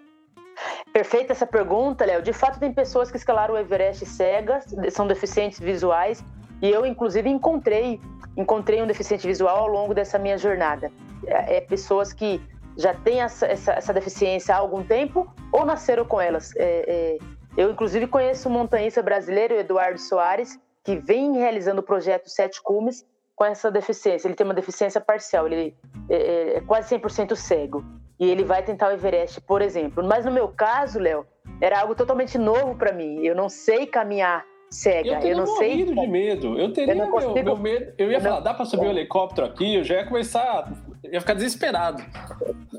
Perfeita 0.98 1.32
essa 1.32 1.46
pergunta, 1.46 2.04
Léo. 2.04 2.24
De 2.24 2.34
fato, 2.34 2.60
tem 2.60 2.74
pessoas 2.74 3.12
que 3.12 3.18
escalaram 3.18 3.54
o 3.54 3.58
Everest 3.58 4.04
cegas, 4.04 4.66
são 4.90 5.06
deficientes 5.06 5.60
visuais, 5.60 6.26
e 6.60 6.72
eu, 6.72 6.88
inclusive, 6.88 7.30
encontrei 7.30 8.02
encontrei 8.36 8.82
um 8.82 8.88
deficiente 8.88 9.28
visual 9.28 9.58
ao 9.58 9.68
longo 9.68 9.94
dessa 9.94 10.18
minha 10.18 10.40
jornada. 10.40 10.92
É, 11.28 11.58
é 11.58 11.62
pessoas 11.62 12.14
que 12.14 12.42
já 12.76 12.96
têm 12.96 13.22
essa, 13.22 13.46
essa, 13.46 13.74
essa, 13.74 13.94
deficiência 13.94 14.56
há 14.56 14.58
algum 14.58 14.84
tempo 14.84 15.32
ou 15.52 15.64
nasceram 15.64 16.04
com 16.04 16.20
elas. 16.20 16.52
É, 16.56 16.64
é, 16.66 17.18
eu, 17.56 17.70
inclusive, 17.70 18.08
conheço 18.08 18.50
um 18.50 18.52
montanhista 18.52 19.04
brasileiro, 19.04 19.54
Eduardo 19.54 20.00
Soares, 20.00 20.60
que 20.84 20.96
vem 20.96 21.38
realizando 21.38 21.82
o 21.82 21.84
projeto 21.84 22.28
Sete 22.28 22.60
Cumes 22.60 23.06
com 23.38 23.46
essa 23.46 23.70
deficiência. 23.70 24.28
Ele 24.28 24.36
tem 24.36 24.44
uma 24.44 24.54
deficiência 24.54 25.00
parcial, 25.00 25.46
ele 25.46 25.76
é, 26.10 26.16
é, 26.16 26.58
é 26.58 26.62
quase 26.62 26.98
100% 26.98 27.36
cego. 27.36 27.86
E 28.20 28.28
ele 28.28 28.44
vai 28.44 28.64
tentar 28.64 28.90
o 28.90 28.92
Everest, 28.92 29.40
por 29.42 29.62
exemplo. 29.62 30.04
Mas 30.04 30.26
no 30.26 30.32
meu 30.32 30.48
caso, 30.48 31.00
Léo, 31.00 31.24
era 31.62 31.80
algo 31.80 31.94
totalmente 31.94 32.36
novo 32.36 32.76
para 32.76 32.92
mim. 32.92 33.24
Eu 33.24 33.36
não 33.36 33.48
sei 33.48 33.86
caminhar 33.86 34.44
cega. 34.72 35.22
Eu, 35.22 35.30
eu 35.30 35.38
não 35.38 35.46
sei. 35.46 35.86
de 35.86 36.08
medo. 36.08 36.60
Eu 36.60 36.74
teria 36.74 36.96
eu 36.96 37.12
consigo... 37.12 37.34
meu, 37.36 37.44
meu, 37.44 37.58
medo. 37.58 37.94
Eu 37.96 38.10
ia 38.10 38.18
eu 38.18 38.22
falar, 38.22 38.38
não... 38.38 38.44
dá 38.44 38.56
para 38.56 38.66
subir 38.66 38.88
o 38.88 38.90
um 38.90 38.92
helicóptero 38.92 39.46
aqui? 39.46 39.76
Eu 39.76 39.84
já 39.84 39.98
ia 39.98 40.08
começar. 40.08 40.74
ia 41.04 41.22
ficar 41.22 41.36
desesperado. 41.36 42.04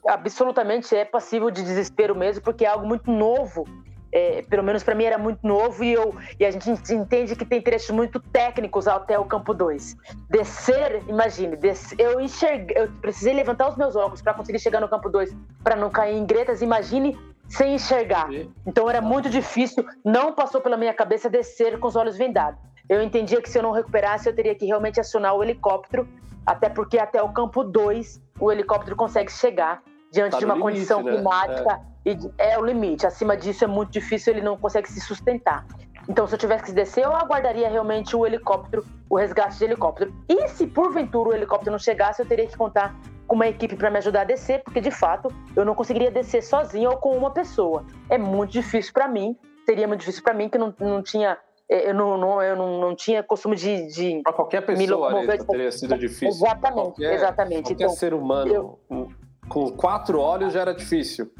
Absolutamente 0.08 0.92
é 0.96 1.04
passível 1.04 1.52
de 1.52 1.62
desespero 1.62 2.16
mesmo, 2.16 2.42
porque 2.42 2.64
é 2.64 2.68
algo 2.68 2.84
muito 2.84 3.08
novo. 3.12 3.64
É, 4.10 4.42
pelo 4.42 4.62
menos 4.62 4.82
para 4.82 4.94
mim 4.94 5.04
era 5.04 5.18
muito 5.18 5.46
novo 5.46 5.84
e, 5.84 5.92
eu, 5.92 6.16
e 6.40 6.44
a 6.46 6.50
gente 6.50 6.70
entende 6.92 7.36
que 7.36 7.44
tem 7.44 7.60
trechos 7.60 7.90
muito 7.90 8.18
técnicos 8.18 8.88
até 8.88 9.18
o 9.18 9.24
campo 9.24 9.52
2. 9.52 9.96
Descer, 10.30 11.02
imagine, 11.08 11.56
descer, 11.56 12.00
eu 12.00 12.18
enxerguei, 12.18 12.76
eu 12.76 12.90
precisei 13.02 13.34
levantar 13.34 13.68
os 13.68 13.76
meus 13.76 13.94
óculos 13.96 14.22
para 14.22 14.32
conseguir 14.32 14.58
chegar 14.60 14.80
no 14.80 14.88
campo 14.88 15.10
2 15.10 15.36
para 15.62 15.76
não 15.76 15.90
cair 15.90 16.16
em 16.16 16.24
gretas. 16.24 16.62
Imagine 16.62 17.18
sem 17.48 17.74
enxergar. 17.74 18.28
Então 18.66 18.88
era 18.88 19.00
muito 19.00 19.28
difícil, 19.28 19.84
não 20.04 20.32
passou 20.32 20.60
pela 20.60 20.76
minha 20.76 20.94
cabeça 20.94 21.28
descer 21.28 21.78
com 21.78 21.88
os 21.88 21.96
olhos 21.96 22.16
vendados. 22.16 22.60
Eu 22.88 23.02
entendia 23.02 23.42
que 23.42 23.50
se 23.50 23.58
eu 23.58 23.62
não 23.62 23.72
recuperasse, 23.72 24.28
eu 24.28 24.34
teria 24.34 24.54
que 24.54 24.64
realmente 24.64 24.98
acionar 24.98 25.34
o 25.34 25.42
helicóptero, 25.42 26.08
até 26.46 26.68
porque 26.68 26.98
até 26.98 27.22
o 27.22 27.28
campo 27.30 27.62
2 27.62 28.22
o 28.40 28.50
helicóptero 28.50 28.96
consegue 28.96 29.30
chegar 29.30 29.82
diante 30.12 30.32
tá 30.32 30.38
de 30.38 30.44
uma 30.44 30.54
limite, 30.54 30.72
condição 30.72 31.02
né? 31.02 31.12
climática 31.12 31.80
é. 32.04 32.10
e 32.10 32.18
é 32.38 32.58
o 32.58 32.64
limite. 32.64 33.06
Acima 33.06 33.36
disso 33.36 33.64
é 33.64 33.66
muito 33.66 33.90
difícil, 33.90 34.32
ele 34.32 34.42
não 34.42 34.56
consegue 34.56 34.88
se 34.90 35.00
sustentar. 35.00 35.66
Então, 36.08 36.26
se 36.26 36.34
eu 36.34 36.38
tivesse 36.38 36.64
que 36.64 36.72
descer, 36.72 37.04
eu 37.04 37.14
aguardaria 37.14 37.68
realmente 37.68 38.16
o 38.16 38.26
helicóptero, 38.26 38.84
o 39.10 39.16
resgate 39.16 39.58
de 39.58 39.64
helicóptero. 39.64 40.14
E 40.26 40.48
se 40.48 40.66
porventura 40.66 41.30
o 41.30 41.34
helicóptero 41.34 41.72
não 41.72 41.78
chegasse, 41.78 42.22
eu 42.22 42.26
teria 42.26 42.46
que 42.46 42.56
contar 42.56 42.96
com 43.26 43.34
uma 43.34 43.46
equipe 43.46 43.76
para 43.76 43.90
me 43.90 43.98
ajudar 43.98 44.22
a 44.22 44.24
descer, 44.24 44.62
porque 44.64 44.80
de 44.80 44.90
fato 44.90 45.30
eu 45.54 45.66
não 45.66 45.74
conseguiria 45.74 46.10
descer 46.10 46.42
sozinho 46.42 46.90
ou 46.90 46.96
com 46.96 47.14
uma 47.14 47.30
pessoa. 47.30 47.84
É 48.08 48.16
muito 48.16 48.52
difícil 48.52 48.90
para 48.94 49.06
mim, 49.06 49.36
seria 49.66 49.86
muito 49.86 50.00
difícil 50.00 50.22
para 50.22 50.32
mim 50.32 50.48
que 50.48 50.56
não, 50.56 50.74
não 50.80 51.02
tinha 51.02 51.36
é, 51.70 51.90
eu 51.90 51.94
não, 51.94 52.16
não, 52.16 52.42
eu 52.42 52.56
não, 52.56 52.80
não 52.80 52.96
tinha 52.96 53.22
costume 53.22 53.54
de. 53.54 53.88
de 53.88 54.22
para 54.22 54.32
qualquer 54.32 54.62
pessoa, 54.64 55.20
Areta, 55.20 55.44
teria 55.44 55.70
sido 55.70 55.98
difícil. 55.98 56.28
Exatamente, 56.28 56.82
qualquer, 56.82 57.12
exatamente. 57.12 57.62
Qualquer 57.62 57.84
então, 57.84 57.90
ser 57.90 58.14
humano 58.14 58.78
eu... 58.90 59.08
com 59.48 59.70
quatro 59.72 60.20
olhos 60.20 60.52
já 60.52 60.60
era 60.60 60.74
difícil. 60.74 61.30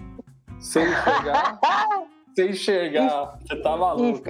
Sem 0.59 0.85
enxergar. 0.85 1.61
sem 2.35 2.51
enxergar, 2.51 3.39
você 3.41 3.57
tá 3.57 3.77
maluco. 3.77 4.23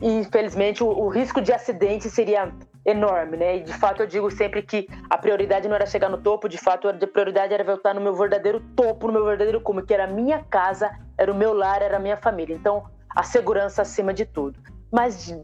Infelizmente, 0.00 0.82
o, 0.82 0.88
o 0.88 1.08
risco 1.08 1.40
de 1.40 1.52
acidente 1.52 2.08
seria 2.08 2.52
enorme, 2.84 3.36
né? 3.36 3.56
E 3.58 3.62
de 3.62 3.72
fato 3.72 4.02
eu 4.02 4.06
digo 4.06 4.30
sempre 4.30 4.62
que 4.62 4.88
a 5.08 5.18
prioridade 5.18 5.68
não 5.68 5.76
era 5.76 5.86
chegar 5.86 6.08
no 6.08 6.18
topo, 6.18 6.48
de 6.48 6.58
fato 6.58 6.88
a 6.88 6.94
prioridade 6.94 7.52
era 7.52 7.62
voltar 7.62 7.94
no 7.94 8.00
meu 8.00 8.14
verdadeiro 8.14 8.60
topo, 8.74 9.06
no 9.06 9.12
meu 9.12 9.24
verdadeiro 9.24 9.60
cume, 9.60 9.82
que 9.82 9.92
era 9.92 10.04
a 10.04 10.06
minha 10.06 10.44
casa, 10.44 10.90
era 11.18 11.30
o 11.30 11.34
meu 11.34 11.52
lar, 11.52 11.82
era 11.82 11.96
a 11.96 12.00
minha 12.00 12.16
família. 12.16 12.54
Então, 12.54 12.84
a 13.14 13.22
segurança 13.22 13.82
acima 13.82 14.14
de 14.14 14.24
tudo. 14.24 14.58
Mas 14.90 15.34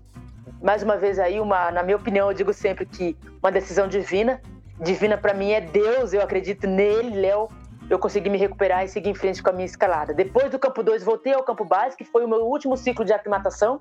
mais 0.62 0.82
uma 0.82 0.96
vez 0.96 1.18
aí, 1.18 1.40
uma, 1.40 1.70
na 1.70 1.82
minha 1.82 1.96
opinião, 1.96 2.30
eu 2.30 2.34
digo 2.34 2.52
sempre 2.52 2.86
que 2.86 3.16
uma 3.42 3.52
decisão 3.52 3.86
divina, 3.86 4.40
divina 4.80 5.16
para 5.16 5.34
mim 5.34 5.50
é 5.50 5.60
Deus, 5.60 6.12
eu 6.12 6.22
acredito 6.22 6.66
nele, 6.66 7.20
Léo, 7.20 7.48
eu 7.88 7.98
consegui 7.98 8.28
me 8.28 8.38
recuperar 8.38 8.84
e 8.84 8.88
seguir 8.88 9.10
em 9.10 9.14
frente 9.14 9.42
com 9.42 9.50
a 9.50 9.52
minha 9.52 9.66
escalada. 9.66 10.12
Depois 10.12 10.50
do 10.50 10.58
campo 10.58 10.82
2, 10.82 11.04
voltei 11.04 11.32
ao 11.32 11.42
campo 11.42 11.64
base, 11.64 11.96
que 11.96 12.04
foi 12.04 12.24
o 12.24 12.28
meu 12.28 12.44
último 12.44 12.76
ciclo 12.76 13.04
de 13.04 13.12
aclimatação. 13.12 13.80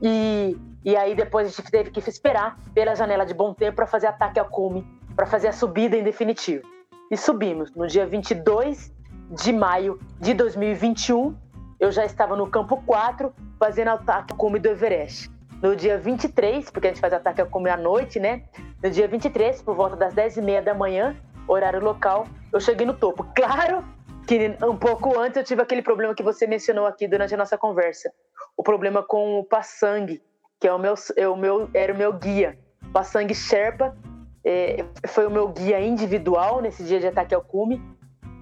E 0.00 0.56
e 0.84 0.96
aí 0.96 1.14
depois 1.14 1.46
a 1.46 1.50
gente 1.50 1.70
teve 1.70 1.90
que 1.90 2.00
esperar 2.00 2.58
pela 2.74 2.94
janela 2.94 3.24
de 3.24 3.32
bom 3.32 3.54
tempo 3.54 3.76
para 3.76 3.86
fazer 3.86 4.08
ataque 4.08 4.38
ao 4.38 4.46
cume, 4.46 4.84
para 5.14 5.26
fazer 5.26 5.48
a 5.48 5.52
subida 5.52 5.96
em 5.96 6.02
definitivo. 6.02 6.68
E 7.10 7.16
subimos. 7.16 7.72
No 7.74 7.86
dia 7.86 8.04
22 8.04 8.92
de 9.30 9.52
maio 9.52 10.00
de 10.18 10.34
2021, 10.34 11.36
eu 11.78 11.92
já 11.92 12.04
estava 12.04 12.36
no 12.36 12.48
campo 12.48 12.82
4 12.84 13.32
fazendo 13.58 13.88
ataque 13.88 14.32
ao 14.32 14.38
cume 14.38 14.58
do 14.58 14.68
Everest. 14.68 15.30
No 15.62 15.76
dia 15.76 15.96
23, 15.96 16.68
porque 16.70 16.88
a 16.88 16.90
gente 16.90 17.00
faz 17.00 17.12
ataque 17.12 17.40
ao 17.40 17.46
cume 17.46 17.70
à 17.70 17.76
noite, 17.76 18.18
né? 18.18 18.42
No 18.82 18.90
dia 18.90 19.06
23, 19.06 19.62
por 19.62 19.76
volta 19.76 19.94
das 19.94 20.12
10h30 20.12 20.62
da 20.62 20.74
manhã, 20.74 21.14
horário 21.46 21.80
local, 21.80 22.26
eu 22.52 22.60
cheguei 22.60 22.86
no 22.86 22.94
topo. 22.94 23.24
Claro 23.34 23.84
que 24.26 24.56
um 24.64 24.76
pouco 24.76 25.18
antes 25.18 25.36
eu 25.36 25.44
tive 25.44 25.62
aquele 25.62 25.82
problema 25.82 26.14
que 26.14 26.22
você 26.22 26.46
mencionou 26.46 26.86
aqui 26.86 27.08
durante 27.08 27.34
a 27.34 27.36
nossa 27.36 27.58
conversa. 27.58 28.12
O 28.56 28.62
problema 28.62 29.02
com 29.02 29.40
o 29.40 29.44
passangue, 29.44 30.22
que 30.60 30.68
é 30.68 30.72
o 30.72 30.78
meu, 30.78 30.94
é 31.16 31.28
o 31.28 31.36
meu, 31.36 31.68
era 31.74 31.92
o 31.92 31.96
meu 31.96 32.12
guia. 32.12 32.58
Passang 32.92 33.34
Sherpa 33.34 33.96
é, 34.44 34.84
foi 35.08 35.26
o 35.26 35.30
meu 35.30 35.48
guia 35.48 35.80
individual 35.80 36.60
nesse 36.60 36.84
dia 36.84 37.00
de 37.00 37.06
ataque 37.06 37.34
ao 37.34 37.42
cume. 37.42 37.82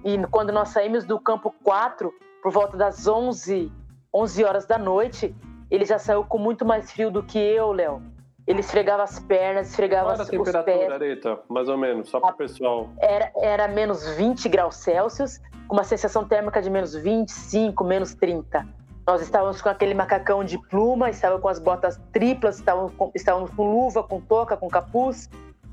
E 0.03 0.17
quando 0.27 0.51
nós 0.51 0.69
saímos 0.69 1.05
do 1.05 1.19
campo 1.19 1.53
4, 1.63 2.11
por 2.41 2.51
volta 2.51 2.75
das 2.75 3.07
11, 3.07 3.71
11 4.13 4.43
horas 4.43 4.65
da 4.65 4.77
noite, 4.77 5.35
ele 5.69 5.85
já 5.85 5.97
saiu 5.97 6.23
com 6.25 6.37
muito 6.37 6.65
mais 6.65 6.91
frio 6.91 7.11
do 7.11 7.23
que 7.23 7.37
eu, 7.39 7.71
Léo. 7.71 8.01
Ele 8.47 8.59
esfregava 8.59 9.03
as 9.03 9.19
pernas, 9.19 9.69
esfregava 9.69 10.05
Qual 10.05 10.13
era 10.15 10.23
a 10.23 10.25
temperatura, 10.25 10.95
Areta, 10.95 11.39
mais 11.47 11.69
ou 11.69 11.77
menos, 11.77 12.09
só 12.09 12.19
para 12.19 12.33
o 12.33 12.37
pessoal. 12.37 12.89
Era, 12.99 13.31
era 13.35 13.67
menos 13.67 14.07
20 14.15 14.49
graus 14.49 14.75
Celsius, 14.75 15.39
com 15.67 15.75
uma 15.75 15.83
sensação 15.83 16.27
térmica 16.27 16.61
de 16.61 16.69
menos 16.69 16.95
25, 16.95 17.83
menos 17.83 18.15
30. 18.15 18.67
Nós 19.05 19.21
estávamos 19.21 19.61
com 19.61 19.69
aquele 19.69 19.93
macacão 19.93 20.43
de 20.43 20.57
pluma, 20.69 21.09
estávamos 21.09 21.41
com 21.41 21.49
as 21.49 21.59
botas 21.59 21.99
triplas, 22.11 22.57
estávamos 22.57 22.93
com, 22.93 23.11
estávamos 23.15 23.49
com 23.51 23.63
luva, 23.63 24.03
com 24.03 24.19
touca, 24.19 24.57
com 24.57 24.67
capuz, 24.67 25.29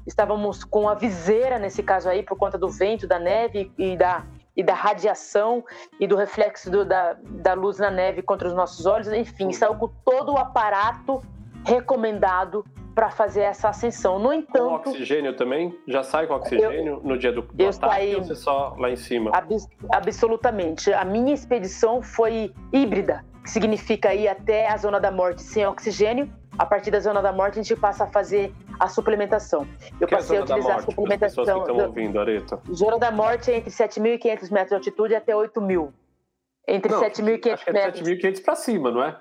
estávamos 0.06 0.64
com 0.64 0.88
a 0.88 0.94
viseira, 0.94 1.58
nesse 1.58 1.82
caso 1.82 2.08
aí, 2.08 2.22
por 2.22 2.36
conta 2.36 2.58
do 2.58 2.68
vento, 2.68 3.06
da 3.06 3.18
neve 3.18 3.72
e 3.78 3.96
da, 3.96 4.24
e 4.56 4.62
da 4.62 4.74
radiação 4.74 5.64
e 6.00 6.06
do 6.06 6.16
reflexo 6.16 6.70
do, 6.70 6.84
da, 6.84 7.16
da 7.22 7.54
luz 7.54 7.78
na 7.78 7.90
neve 7.90 8.22
contra 8.22 8.48
os 8.48 8.54
nossos 8.54 8.86
olhos. 8.86 9.08
Enfim, 9.08 9.48
estava 9.48 9.74
com 9.74 9.88
todo 10.04 10.32
o 10.32 10.38
aparato 10.38 11.20
recomendado 11.64 12.64
para 12.98 13.11
fazer 13.11 13.42
essa 13.42 13.68
ascensão. 13.68 14.18
No 14.18 14.32
entanto. 14.32 14.82
Com 14.82 14.90
oxigênio 14.90 15.36
também? 15.36 15.72
Já 15.86 16.02
sai 16.02 16.26
com 16.26 16.34
oxigênio 16.34 16.94
eu, 16.94 17.00
no 17.00 17.16
dia 17.16 17.30
do, 17.30 17.42
do 17.42 17.62
eu 17.62 17.68
ataque 17.68 17.94
saí, 17.94 18.16
ou 18.16 18.24
você 18.24 18.34
só 18.34 18.74
lá 18.76 18.90
em 18.90 18.96
cima? 18.96 19.30
Abs, 19.32 19.68
absolutamente. 19.92 20.92
A 20.92 21.04
minha 21.04 21.32
expedição 21.32 22.02
foi 22.02 22.52
híbrida, 22.72 23.24
que 23.44 23.50
significa 23.50 24.12
ir 24.12 24.26
até 24.26 24.68
a 24.68 24.76
zona 24.76 24.98
da 24.98 25.12
morte 25.12 25.42
sem 25.42 25.64
oxigênio. 25.64 26.28
A 26.59 26.66
partir 26.66 26.90
da 26.90 26.98
zona 26.98 27.22
da 27.22 27.30
morte, 27.30 27.61
a 27.61 27.62
gente 27.62 27.78
passa 27.78 28.02
a 28.02 28.06
fazer 28.09 28.52
a 28.80 28.88
suplementação. 28.88 29.64
Eu 30.00 30.09
que 30.09 30.14
é 30.14 30.16
passei 30.16 30.36
é 30.36 30.40
a, 30.40 30.42
a 30.42 30.44
utilizar 30.44 30.72
morte, 30.72 30.82
a 30.82 30.90
suplementação. 30.90 31.42
As 31.44 31.48
pessoas 31.48 31.66
que 31.66 31.70
estão 31.70 31.86
ouvindo, 31.86 32.18
Areta. 32.18 32.61
Zona 32.72 32.98
da 32.98 33.12
morte 33.12 33.52
é 33.52 33.59
entre 33.59 33.70
7.500 33.70 34.50
metros 34.50 34.68
de 34.70 34.74
altitude 34.74 35.12
e 35.12 35.16
até 35.16 35.34
8.000. 35.34 35.92
Entre 36.66 36.92
7.500 36.92 37.61
é 37.64 37.72
metros. 37.72 38.09
7.500 38.09 38.44
para 38.44 38.54
cima, 38.56 38.90
não 38.90 39.04
é? 39.04 39.16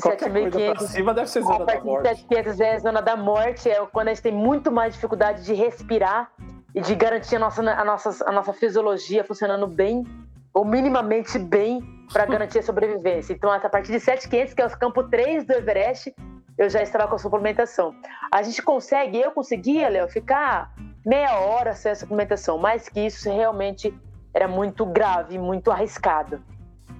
7.500. 0.00 0.86
cima 0.86 1.14
deve 1.14 1.28
ser 1.28 1.42
zona 1.42 1.64
da 1.64 1.80
morte. 1.80 2.08
7.500 2.08 2.60
é 2.60 2.78
zona 2.78 3.02
da 3.02 3.16
morte, 3.16 3.70
é 3.70 3.86
quando 3.86 4.08
a 4.08 4.14
gente 4.14 4.22
tem 4.22 4.32
muito 4.32 4.70
mais 4.70 4.94
dificuldade 4.94 5.44
de 5.44 5.54
respirar 5.54 6.30
e 6.74 6.80
de 6.80 6.94
garantir 6.94 7.36
a 7.36 7.38
nossa, 7.38 7.62
a 7.62 7.84
nossa, 7.84 8.24
a 8.28 8.32
nossa 8.32 8.52
fisiologia 8.52 9.24
funcionando 9.24 9.66
bem, 9.66 10.04
ou 10.52 10.64
minimamente 10.64 11.38
bem, 11.38 11.80
para 12.12 12.24
garantir 12.26 12.58
a 12.58 12.62
sobrevivência. 12.62 13.32
Então, 13.32 13.50
a 13.50 13.60
partir 13.68 13.92
de 13.92 14.00
7,500, 14.00 14.54
que 14.54 14.62
é 14.62 14.66
o 14.66 14.78
campo 14.78 15.02
3 15.04 15.44
do 15.44 15.52
Everest, 15.52 16.14
eu 16.56 16.68
já 16.68 16.82
estava 16.82 17.06
com 17.06 17.14
a 17.14 17.18
suplementação. 17.18 17.94
A 18.32 18.42
gente 18.42 18.60
consegue, 18.62 19.20
eu 19.20 19.30
conseguia, 19.30 19.88
Léo, 19.88 20.08
ficar 20.08 20.74
meia 21.06 21.38
hora 21.38 21.72
sem 21.74 21.92
a 21.92 21.94
suplementação. 21.94 22.58
Mais 22.58 22.88
que 22.88 23.00
isso, 23.00 23.30
realmente 23.30 23.94
era 24.34 24.48
muito 24.48 24.84
grave, 24.84 25.38
muito 25.38 25.70
arriscado. 25.70 26.42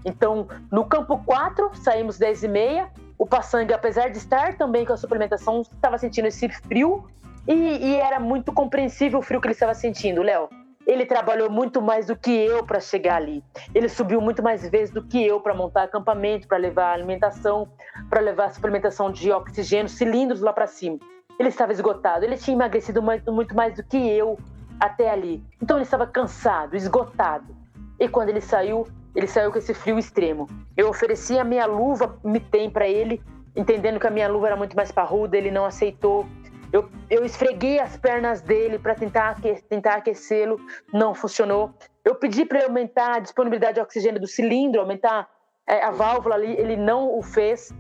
Então, 0.04 0.48
no 0.70 0.84
campo 0.84 1.18
4, 1.24 1.70
saímos 1.74 2.18
10 2.18 2.44
e 2.44 2.48
meia. 2.48 2.90
O 3.18 3.26
Passangue, 3.26 3.74
apesar 3.74 4.08
de 4.08 4.18
estar 4.18 4.56
também 4.56 4.84
com 4.84 4.92
a 4.92 4.96
suplementação, 4.96 5.62
estava 5.62 5.98
sentindo 5.98 6.28
esse 6.28 6.48
frio 6.48 7.08
e, 7.48 7.52
e 7.52 7.96
era 7.96 8.20
muito 8.20 8.52
compreensível 8.52 9.18
o 9.18 9.22
frio 9.22 9.40
que 9.40 9.46
ele 9.46 9.54
estava 9.54 9.74
sentindo, 9.74 10.22
Léo. 10.22 10.48
Ele 10.86 11.04
trabalhou 11.04 11.50
muito 11.50 11.82
mais 11.82 12.06
do 12.06 12.16
que 12.16 12.30
eu 12.30 12.64
para 12.64 12.80
chegar 12.80 13.16
ali. 13.16 13.42
Ele 13.74 13.88
subiu 13.88 14.20
muito 14.20 14.42
mais 14.42 14.66
vezes 14.68 14.92
do 14.92 15.02
que 15.02 15.26
eu 15.26 15.40
para 15.40 15.52
montar 15.54 15.82
acampamento, 15.82 16.46
para 16.46 16.56
levar 16.56 16.92
alimentação, 16.92 17.68
para 18.08 18.20
levar 18.20 18.50
suplementação 18.50 19.10
de 19.10 19.30
oxigênio, 19.30 19.88
cilindros 19.88 20.40
lá 20.40 20.52
para 20.52 20.66
cima. 20.66 20.98
Ele 21.38 21.48
estava 21.48 21.72
esgotado. 21.72 22.24
Ele 22.24 22.36
tinha 22.36 22.54
emagrecido 22.54 23.02
muito 23.02 23.54
mais 23.54 23.74
do 23.74 23.82
que 23.82 23.96
eu 23.96 24.38
até 24.80 25.10
ali. 25.10 25.42
Então 25.60 25.76
ele 25.76 25.84
estava 25.84 26.06
cansado, 26.06 26.74
esgotado. 26.74 27.54
E 27.98 28.08
quando 28.08 28.28
ele 28.28 28.40
saiu, 28.40 28.86
ele 29.18 29.26
saiu 29.26 29.50
com 29.50 29.58
esse 29.58 29.74
frio 29.74 29.98
extremo. 29.98 30.46
Eu 30.76 30.88
ofereci 30.88 31.36
a 31.36 31.42
minha 31.42 31.66
luva, 31.66 32.20
me 32.22 32.38
tem 32.38 32.70
para 32.70 32.86
ele, 32.86 33.20
entendendo 33.56 33.98
que 33.98 34.06
a 34.06 34.10
minha 34.10 34.28
luva 34.28 34.46
era 34.46 34.56
muito 34.56 34.76
mais 34.76 34.92
parruda, 34.92 35.36
ele 35.36 35.50
não 35.50 35.64
aceitou. 35.64 36.24
Eu, 36.72 36.88
eu 37.10 37.24
esfreguei 37.24 37.80
as 37.80 37.96
pernas 37.96 38.40
dele 38.40 38.78
para 38.78 38.94
tentar, 38.94 39.36
tentar 39.68 39.94
aquecê-lo, 39.94 40.56
não 40.92 41.16
funcionou. 41.16 41.74
Eu 42.04 42.14
pedi 42.14 42.44
para 42.44 42.58
ele 42.58 42.68
aumentar 42.68 43.16
a 43.16 43.18
disponibilidade 43.18 43.74
de 43.74 43.80
oxigênio 43.80 44.20
do 44.20 44.28
cilindro, 44.28 44.80
aumentar 44.80 45.28
é, 45.66 45.82
a 45.82 45.90
válvula 45.90 46.36
ali, 46.36 46.52
ele 46.52 46.76
não 46.76 47.18
o 47.18 47.20
fez. 47.20 47.74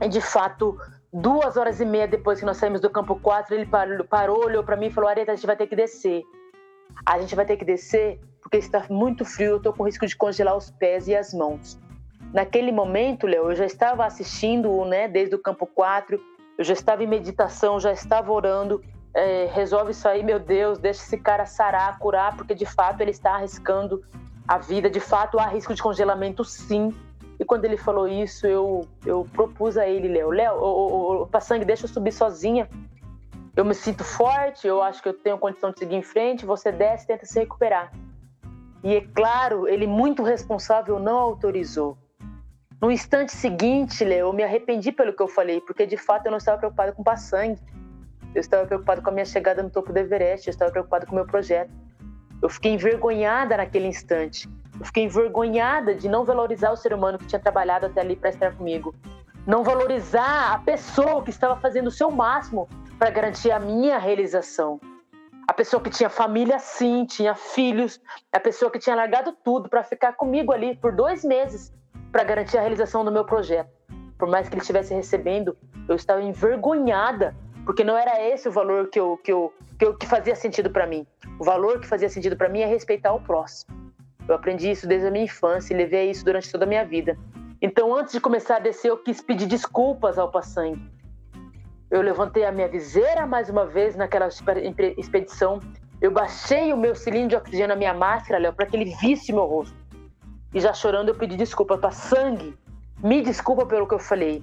E 0.00 0.08
de 0.08 0.22
fato, 0.22 0.78
duas 1.12 1.58
horas 1.58 1.82
e 1.82 1.84
meia 1.84 2.08
depois 2.08 2.40
que 2.40 2.46
nós 2.46 2.56
saímos 2.56 2.80
do 2.80 2.88
campo 2.88 3.20
4, 3.20 3.54
ele 3.54 3.66
parou, 3.66 4.04
parou 4.06 4.46
olhou 4.46 4.64
para 4.64 4.78
mim 4.78 4.86
e 4.86 4.90
falou: 4.90 5.10
Areta, 5.10 5.32
a 5.32 5.34
gente 5.34 5.46
vai 5.46 5.56
ter 5.56 5.66
que 5.66 5.76
descer. 5.76 6.22
A 7.04 7.20
gente 7.20 7.36
vai 7.36 7.44
ter 7.44 7.58
que 7.58 7.64
descer 7.64 8.18
porque 8.52 8.58
está 8.58 8.84
muito 8.90 9.24
frio, 9.24 9.52
eu 9.52 9.56
estou 9.56 9.72
com 9.72 9.84
risco 9.84 10.06
de 10.06 10.14
congelar 10.14 10.54
os 10.54 10.70
pés 10.70 11.08
e 11.08 11.16
as 11.16 11.32
mãos. 11.32 11.80
Naquele 12.34 12.70
momento, 12.70 13.26
Léo, 13.26 13.50
eu 13.50 13.56
já 13.56 13.64
estava 13.64 14.04
assistindo, 14.04 14.84
né, 14.84 15.08
desde 15.08 15.34
o 15.34 15.38
campo 15.38 15.66
4, 15.66 16.20
eu 16.58 16.62
já 16.62 16.74
estava 16.74 17.02
em 17.02 17.06
meditação, 17.06 17.80
já 17.80 17.92
estava 17.92 18.30
orando. 18.30 18.84
É, 19.14 19.48
resolve 19.54 19.92
isso 19.92 20.06
aí, 20.06 20.22
meu 20.22 20.38
Deus, 20.38 20.78
deixa 20.78 21.00
esse 21.00 21.16
cara 21.16 21.46
sarar, 21.46 21.98
curar, 21.98 22.36
porque 22.36 22.54
de 22.54 22.66
fato 22.66 23.00
ele 23.00 23.10
está 23.10 23.36
arriscando 23.36 24.04
a 24.46 24.58
vida. 24.58 24.90
De 24.90 25.00
fato, 25.00 25.38
há 25.38 25.46
risco 25.46 25.72
de 25.72 25.82
congelamento, 25.82 26.44
sim. 26.44 26.94
E 27.40 27.46
quando 27.46 27.64
ele 27.64 27.78
falou 27.78 28.06
isso, 28.06 28.46
eu, 28.46 28.86
eu 29.06 29.26
propus 29.32 29.78
a 29.78 29.88
ele, 29.88 30.08
Léo, 30.08 30.30
Léo, 30.30 30.56
o, 30.56 31.40
sangue, 31.40 31.64
deixa 31.64 31.86
eu 31.86 31.88
subir 31.88 32.12
sozinha. 32.12 32.68
Eu 33.56 33.64
me 33.64 33.74
sinto 33.74 34.04
forte, 34.04 34.66
eu 34.66 34.82
acho 34.82 35.02
que 35.02 35.08
eu 35.08 35.14
tenho 35.14 35.38
condição 35.38 35.70
de 35.70 35.78
seguir 35.78 35.96
em 35.96 36.02
frente. 36.02 36.44
Você 36.44 36.70
desce, 36.70 37.06
tenta 37.06 37.24
se 37.24 37.38
recuperar. 37.38 37.90
E 38.82 38.96
é 38.96 39.00
claro, 39.00 39.68
ele 39.68 39.86
muito 39.86 40.22
responsável 40.22 40.98
não 40.98 41.18
autorizou. 41.18 41.96
No 42.80 42.90
instante 42.90 43.30
seguinte, 43.30 44.04
Leo, 44.04 44.26
eu 44.26 44.32
me 44.32 44.42
arrependi 44.42 44.90
pelo 44.90 45.12
que 45.12 45.22
eu 45.22 45.28
falei, 45.28 45.60
porque 45.60 45.86
de 45.86 45.96
fato 45.96 46.26
eu 46.26 46.30
não 46.30 46.38
estava 46.38 46.58
preocupado 46.58 46.92
com 46.92 47.16
sangue. 47.16 47.60
Eu 48.34 48.40
estava 48.40 48.66
preocupado 48.66 49.02
com 49.02 49.10
a 49.10 49.12
minha 49.12 49.24
chegada 49.24 49.62
no 49.62 49.70
topo 49.70 49.92
do 49.92 49.98
Everest, 49.98 50.48
eu 50.48 50.50
estava 50.50 50.72
preocupado 50.72 51.06
com 51.06 51.12
o 51.12 51.14
meu 51.14 51.26
projeto. 51.26 51.70
Eu 52.42 52.48
fiquei 52.48 52.72
envergonhada 52.72 53.56
naquele 53.56 53.86
instante. 53.86 54.48
Eu 54.80 54.84
fiquei 54.84 55.04
envergonhada 55.04 55.94
de 55.94 56.08
não 56.08 56.24
valorizar 56.24 56.72
o 56.72 56.76
ser 56.76 56.92
humano 56.92 57.18
que 57.18 57.26
tinha 57.26 57.38
trabalhado 57.38 57.86
até 57.86 58.00
ali 58.00 58.16
para 58.16 58.30
estar 58.30 58.56
comigo. 58.56 58.92
Não 59.46 59.62
valorizar 59.62 60.52
a 60.52 60.58
pessoa 60.58 61.22
que 61.22 61.30
estava 61.30 61.54
fazendo 61.60 61.86
o 61.86 61.90
seu 61.90 62.10
máximo 62.10 62.68
para 62.98 63.10
garantir 63.10 63.52
a 63.52 63.60
minha 63.60 63.96
realização. 63.96 64.80
A 65.52 65.54
pessoa 65.54 65.82
que 65.82 65.90
tinha 65.90 66.08
família, 66.08 66.58
sim, 66.58 67.04
tinha 67.04 67.34
filhos. 67.34 68.00
A 68.32 68.40
pessoa 68.40 68.70
que 68.70 68.78
tinha 68.78 68.96
largado 68.96 69.36
tudo 69.44 69.68
para 69.68 69.84
ficar 69.84 70.14
comigo 70.14 70.50
ali 70.50 70.74
por 70.74 70.92
dois 70.92 71.22
meses 71.22 71.70
para 72.10 72.24
garantir 72.24 72.56
a 72.56 72.62
realização 72.62 73.04
do 73.04 73.12
meu 73.12 73.22
projeto. 73.22 73.68
Por 74.16 74.26
mais 74.30 74.48
que 74.48 74.54
ele 74.54 74.62
estivesse 74.62 74.94
recebendo, 74.94 75.54
eu 75.86 75.94
estava 75.94 76.22
envergonhada, 76.22 77.36
porque 77.66 77.84
não 77.84 77.94
era 77.94 78.18
esse 78.30 78.48
o 78.48 78.50
valor 78.50 78.88
que 78.88 78.98
eu 78.98 79.18
que 79.18 79.30
eu 79.30 79.52
que, 79.78 79.84
eu, 79.84 79.94
que 79.94 80.06
fazia 80.06 80.34
sentido 80.34 80.70
para 80.70 80.86
mim. 80.86 81.06
O 81.38 81.44
valor 81.44 81.80
que 81.80 81.86
fazia 81.86 82.08
sentido 82.08 82.34
para 82.34 82.48
mim 82.48 82.60
é 82.60 82.66
respeitar 82.66 83.12
o 83.12 83.20
próximo. 83.20 83.92
Eu 84.26 84.34
aprendi 84.34 84.70
isso 84.70 84.88
desde 84.88 85.08
a 85.08 85.10
minha 85.10 85.26
infância 85.26 85.74
e 85.74 85.76
levei 85.76 86.10
isso 86.10 86.24
durante 86.24 86.50
toda 86.50 86.64
a 86.64 86.66
minha 86.66 86.86
vida. 86.86 87.18
Então, 87.60 87.94
antes 87.94 88.14
de 88.14 88.20
começar 88.22 88.56
a 88.56 88.58
descer, 88.58 88.88
eu 88.90 88.96
quis 88.96 89.20
pedir 89.20 89.44
desculpas 89.44 90.18
ao 90.18 90.30
Passangue. 90.30 90.80
Eu 91.92 92.00
levantei 92.00 92.46
a 92.46 92.50
minha 92.50 92.66
viseira 92.68 93.26
mais 93.26 93.50
uma 93.50 93.66
vez 93.66 93.94
naquela 93.94 94.26
expedição. 94.96 95.60
Eu 96.00 96.10
baixei 96.10 96.72
o 96.72 96.76
meu 96.76 96.94
cilindro 96.94 97.28
de 97.28 97.36
oxigênio 97.36 97.68
na 97.68 97.76
minha 97.76 97.92
máscara, 97.92 98.38
Léo, 98.38 98.54
para 98.54 98.64
que 98.64 98.74
ele 98.74 98.96
visse 98.98 99.30
meu 99.30 99.44
rosto. 99.44 99.76
E 100.54 100.58
já 100.58 100.72
chorando, 100.72 101.10
eu 101.10 101.14
pedi 101.14 101.36
desculpa 101.36 101.76
para 101.76 101.90
sangue. 101.90 102.56
Me 103.04 103.20
desculpa 103.20 103.66
pelo 103.66 103.86
que 103.86 103.92
eu 103.92 103.98
falei. 103.98 104.42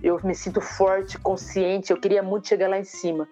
Eu 0.00 0.20
me 0.22 0.32
sinto 0.32 0.60
forte, 0.60 1.18
consciente, 1.18 1.90
eu 1.90 2.00
queria 2.00 2.22
muito 2.22 2.46
chegar 2.46 2.70
lá 2.70 2.78
em 2.78 2.84
cima. 2.84 3.26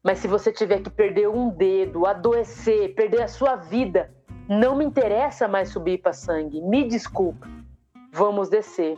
Mas 0.00 0.20
se 0.20 0.28
você 0.28 0.52
tiver 0.52 0.82
que 0.82 0.90
perder 0.90 1.28
um 1.28 1.48
dedo, 1.48 2.06
adoecer, 2.06 2.94
perder 2.94 3.22
a 3.22 3.28
sua 3.28 3.56
vida, 3.56 4.08
não 4.48 4.76
me 4.76 4.84
interessa 4.84 5.48
mais 5.48 5.70
subir 5.70 5.98
para 5.98 6.12
sangue. 6.12 6.60
Me 6.60 6.86
desculpa. 6.86 7.44
Vamos 8.12 8.48
descer. 8.48 8.96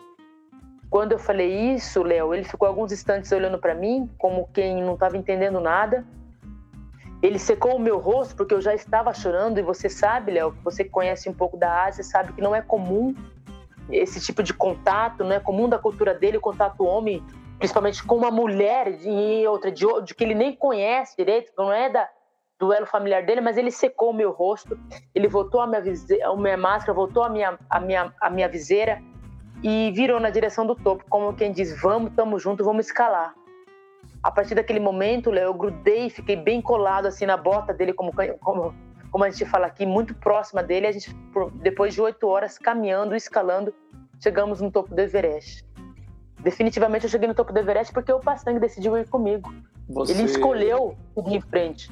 Quando 0.91 1.12
eu 1.12 1.18
falei 1.18 1.72
isso, 1.72 2.03
Léo, 2.03 2.35
ele 2.35 2.45
ficou 2.45 2.68
alguns 2.68 2.93
instantes 2.93 3.30
olhando 3.32 3.59
para 3.59 3.74
mim, 3.74 4.09
como 4.18 4.49
quem 4.53 4.82
não 4.82 4.95
estava 4.95 5.16
entendendo 5.16 5.61
nada. 5.61 6.05
Ele 7.22 7.39
secou 7.39 7.76
o 7.76 7.80
meu 7.80 7.99
rosto 7.99 8.37
porque 8.37 8.55
eu 8.55 8.61
já 8.61 8.74
estava 8.74 9.12
chorando 9.14 9.59
e 9.59 9.62
você 9.62 9.89
sabe, 9.89 10.32
Léo, 10.32 10.55
você 10.62 10.85
conhece 10.85 11.28
um 11.28 11.32
pouco 11.32 11.57
da 11.57 11.85
Ásia, 11.85 12.05
sabe 12.05 12.32
que 12.32 12.41
não 12.41 12.55
é 12.55 12.61
comum 12.61 13.14
esse 13.91 14.20
tipo 14.20 14.43
de 14.43 14.53
contato, 14.53 15.24
não 15.24 15.32
é 15.32 15.41
comum 15.41 15.68
da 15.68 15.78
cultura 15.78 16.14
dele 16.14 16.37
o 16.37 16.41
contato 16.41 16.85
homem, 16.85 17.22
principalmente 17.59 18.03
com 18.05 18.16
uma 18.16 18.30
mulher 18.30 18.99
e 19.03 19.47
outra 19.47 19.70
de, 19.70 19.87
de 20.05 20.14
que 20.14 20.24
ele 20.24 20.35
nem 20.35 20.55
conhece 20.55 21.16
direito, 21.16 21.53
não 21.57 21.72
é 21.72 21.89
da 21.89 22.09
duelo 22.59 22.87
familiar 22.87 23.24
dele, 23.24 23.41
mas 23.41 23.57
ele 23.57 23.70
secou 23.70 24.11
o 24.11 24.14
meu 24.14 24.30
rosto, 24.30 24.78
ele 25.14 25.28
voltou 25.28 25.61
a 25.61 25.66
minha, 25.66 25.82
a 26.24 26.37
minha 26.37 26.57
máscara, 26.57 26.95
voltou 26.95 27.22
a 27.22 27.28
minha, 27.28 27.59
a, 27.68 27.80
minha, 27.80 28.14
a 28.20 28.30
minha 28.30 28.49
viseira 28.49 29.03
e 29.64 29.90
virou 29.92 30.20
na 30.20 30.28
direção 30.28 30.66
do 30.66 30.74
topo, 30.74 31.06
como 31.08 31.32
quem 31.32 31.50
diz, 31.50 31.80
vamos, 31.80 32.12
tamo 32.14 32.38
junto, 32.38 32.62
vamos 32.62 32.84
escalar. 32.84 33.34
A 34.22 34.30
partir 34.30 34.54
daquele 34.54 34.78
momento, 34.78 35.30
Léo, 35.30 35.46
eu 35.46 35.54
grudei, 35.54 36.10
fiquei 36.10 36.36
bem 36.36 36.60
colado 36.60 37.06
assim 37.06 37.24
na 37.24 37.38
bota 37.38 37.72
dele, 37.72 37.94
como, 37.94 38.12
como, 38.40 38.74
como 39.10 39.24
a 39.24 39.30
gente 39.30 39.46
fala 39.46 39.66
aqui, 39.66 39.86
muito 39.86 40.14
próxima 40.16 40.62
dele. 40.62 40.86
A 40.86 40.92
gente, 40.92 41.16
depois 41.62 41.94
de 41.94 42.02
oito 42.02 42.26
horas 42.26 42.58
caminhando, 42.58 43.16
escalando, 43.16 43.72
chegamos 44.22 44.60
no 44.60 44.70
topo 44.70 44.94
do 44.94 45.00
Everest. 45.00 45.64
Definitivamente 46.40 47.04
eu 47.04 47.10
cheguei 47.10 47.26
no 47.26 47.34
topo 47.34 47.50
do 47.50 47.58
Everest 47.58 47.90
porque 47.90 48.12
o 48.12 48.20
Pastang 48.20 48.60
decidiu 48.60 48.98
ir 48.98 49.08
comigo. 49.08 49.50
Você... 49.88 50.12
Ele 50.12 50.24
escolheu 50.24 50.94
ir 51.16 51.36
em 51.36 51.40
frente. 51.40 51.90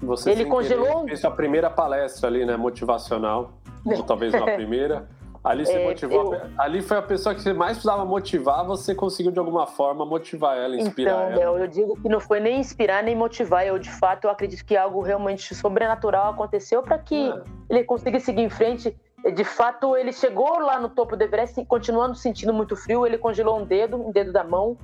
Você 0.00 0.30
ele 0.32 0.46
congelou. 0.46 1.04
Fez 1.04 1.24
a 1.24 1.30
primeira 1.30 1.70
palestra 1.70 2.28
ali, 2.28 2.44
né, 2.44 2.56
motivacional, 2.56 3.52
ou 3.84 4.02
talvez 4.02 4.34
a 4.34 4.42
primeira. 4.56 5.08
Ali 5.44 5.66
você 5.66 5.74
é, 5.74 5.84
motivou. 5.84 6.34
Eu... 6.34 6.40
Ali 6.56 6.80
foi 6.80 6.96
a 6.96 7.02
pessoa 7.02 7.34
que 7.34 7.42
você 7.42 7.52
mais 7.52 7.72
precisava 7.72 8.02
motivar, 8.06 8.64
você 8.64 8.94
conseguiu 8.94 9.30
de 9.30 9.38
alguma 9.38 9.66
forma 9.66 10.06
motivar 10.06 10.56
ela, 10.56 10.74
inspirar 10.74 11.32
então, 11.32 11.42
ela. 11.42 11.58
eu 11.60 11.66
digo 11.66 12.00
que 12.00 12.08
não 12.08 12.18
foi 12.18 12.40
nem 12.40 12.58
inspirar 12.58 13.02
nem 13.02 13.14
motivar. 13.14 13.66
Eu, 13.66 13.78
de 13.78 13.90
fato, 13.90 14.24
eu 14.24 14.30
acredito 14.30 14.64
que 14.64 14.74
algo 14.74 15.02
realmente 15.02 15.54
sobrenatural 15.54 16.32
aconteceu 16.32 16.82
para 16.82 16.96
que 16.98 17.28
é. 17.28 17.42
ele 17.68 17.84
consiga 17.84 18.18
seguir 18.18 18.40
em 18.40 18.48
frente. 18.48 18.96
De 19.34 19.44
fato, 19.44 19.94
ele 19.96 20.12
chegou 20.12 20.58
lá 20.60 20.80
no 20.80 20.88
topo 20.88 21.14
do 21.14 21.22
Everest, 21.22 21.62
continuando 21.66 22.14
sentindo 22.14 22.52
muito 22.52 22.74
frio. 22.74 23.06
Ele 23.06 23.18
congelou 23.18 23.58
um 23.58 23.66
dedo, 23.66 23.96
um 23.96 24.10
dedo 24.10 24.32
da 24.32 24.44
mão, 24.44 24.78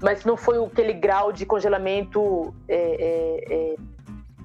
mas 0.00 0.24
não 0.24 0.36
foi 0.36 0.64
aquele 0.64 0.92
grau 0.92 1.32
de 1.32 1.44
congelamento 1.44 2.54
é, 2.68 2.76
é, 2.76 3.54
é 3.54 3.76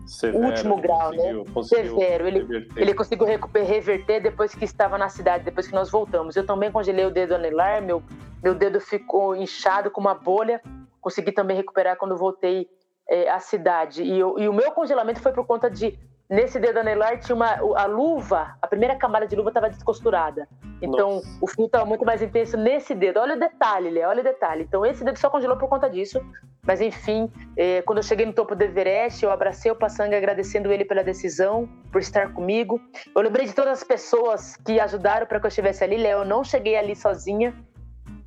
Severo, 0.09 0.43
último 0.43 0.81
grau, 0.81 1.11
né? 1.11 1.43
Conseguiu 1.53 1.95
Severo. 1.95 2.27
Ele, 2.27 2.67
ele 2.75 2.93
conseguiu 2.95 3.27
reverter 3.27 4.19
depois 4.19 4.55
que 4.55 4.65
estava 4.65 4.97
na 4.97 5.07
cidade, 5.07 5.43
depois 5.43 5.67
que 5.67 5.73
nós 5.73 5.91
voltamos. 5.91 6.35
Eu 6.35 6.45
também 6.45 6.71
congelei 6.71 7.05
o 7.05 7.11
dedo 7.11 7.35
anelar, 7.35 7.79
meu, 7.81 8.01
meu 8.43 8.55
dedo 8.55 8.79
ficou 8.79 9.35
inchado 9.35 9.91
com 9.91 10.01
uma 10.01 10.15
bolha. 10.15 10.59
Consegui 10.99 11.31
também 11.31 11.55
recuperar 11.55 11.95
quando 11.95 12.17
voltei 12.17 12.67
é, 13.07 13.29
à 13.29 13.39
cidade. 13.39 14.01
E, 14.01 14.17
eu, 14.17 14.37
e 14.39 14.49
o 14.49 14.53
meu 14.53 14.71
congelamento 14.71 15.21
foi 15.21 15.31
por 15.31 15.45
conta 15.45 15.69
de 15.69 15.97
nesse 16.29 16.59
dedo 16.59 16.79
anelar 16.79 17.19
tinha 17.19 17.35
uma 17.35 17.55
a 17.75 17.85
luva, 17.85 18.55
a 18.61 18.67
primeira 18.67 18.95
camada 18.95 19.25
de 19.25 19.35
luva 19.35 19.49
estava 19.49 19.69
descosturada. 19.69 20.47
Então 20.81 21.15
Nossa. 21.15 21.37
o 21.41 21.47
fio 21.47 21.65
estava 21.65 21.85
muito 21.85 22.05
mais 22.05 22.21
intenso 22.21 22.55
nesse 22.55 22.93
dedo. 22.93 23.19
Olha 23.19 23.35
o 23.35 23.39
detalhe, 23.39 23.89
Lê, 23.89 24.05
olha 24.05 24.21
o 24.21 24.23
detalhe. 24.23 24.63
Então 24.63 24.85
esse 24.85 25.03
dedo 25.03 25.17
só 25.17 25.29
congelou 25.29 25.57
por 25.57 25.67
conta 25.67 25.89
disso. 25.89 26.21
Mas 26.61 26.81
enfim, 26.81 27.31
eh, 27.57 27.81
quando 27.81 27.97
eu 27.97 28.03
cheguei 28.03 28.25
no 28.25 28.33
topo 28.33 28.55
do 28.55 28.61
Everest, 28.61 29.23
eu 29.23 29.31
abracei 29.31 29.71
o 29.71 29.75
Passanga 29.75 30.15
agradecendo 30.15 30.71
ele 30.71 30.85
pela 30.85 31.03
decisão, 31.03 31.67
por 31.91 31.99
estar 31.99 32.31
comigo. 32.33 32.79
Eu 33.15 33.21
lembrei 33.23 33.47
de 33.47 33.55
todas 33.55 33.79
as 33.79 33.83
pessoas 33.83 34.55
que 34.57 34.79
ajudaram 34.79 35.25
para 35.25 35.39
que 35.39 35.45
eu 35.47 35.49
estivesse 35.49 35.83
ali, 35.83 35.97
Léo. 35.97 36.19
Eu 36.19 36.25
não 36.25 36.43
cheguei 36.43 36.75
ali 36.75 36.95
sozinha. 36.95 37.55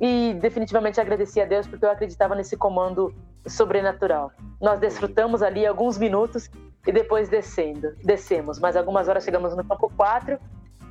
E 0.01 0.35
definitivamente 0.41 1.01
agradeci 1.01 1.41
a 1.41 1.45
Deus 1.45 1.69
porque 1.69 1.85
eu 1.85 1.91
acreditava 1.91 2.35
nesse 2.35 2.57
comando 2.57 3.15
sobrenatural. 3.47 4.33
Nós 4.61 4.81
desfrutamos 4.81 5.43
ali 5.43 5.65
alguns 5.65 5.97
minutos 5.97 6.51
e 6.87 6.93
depois 6.93 7.29
descendo, 7.29 7.95
descemos. 8.03 8.59
Mas 8.59 8.77
algumas 8.77 9.09
horas 9.09 9.25
chegamos 9.25 9.57
no 9.57 9.65
campo 9.65 9.91
4, 9.97 10.39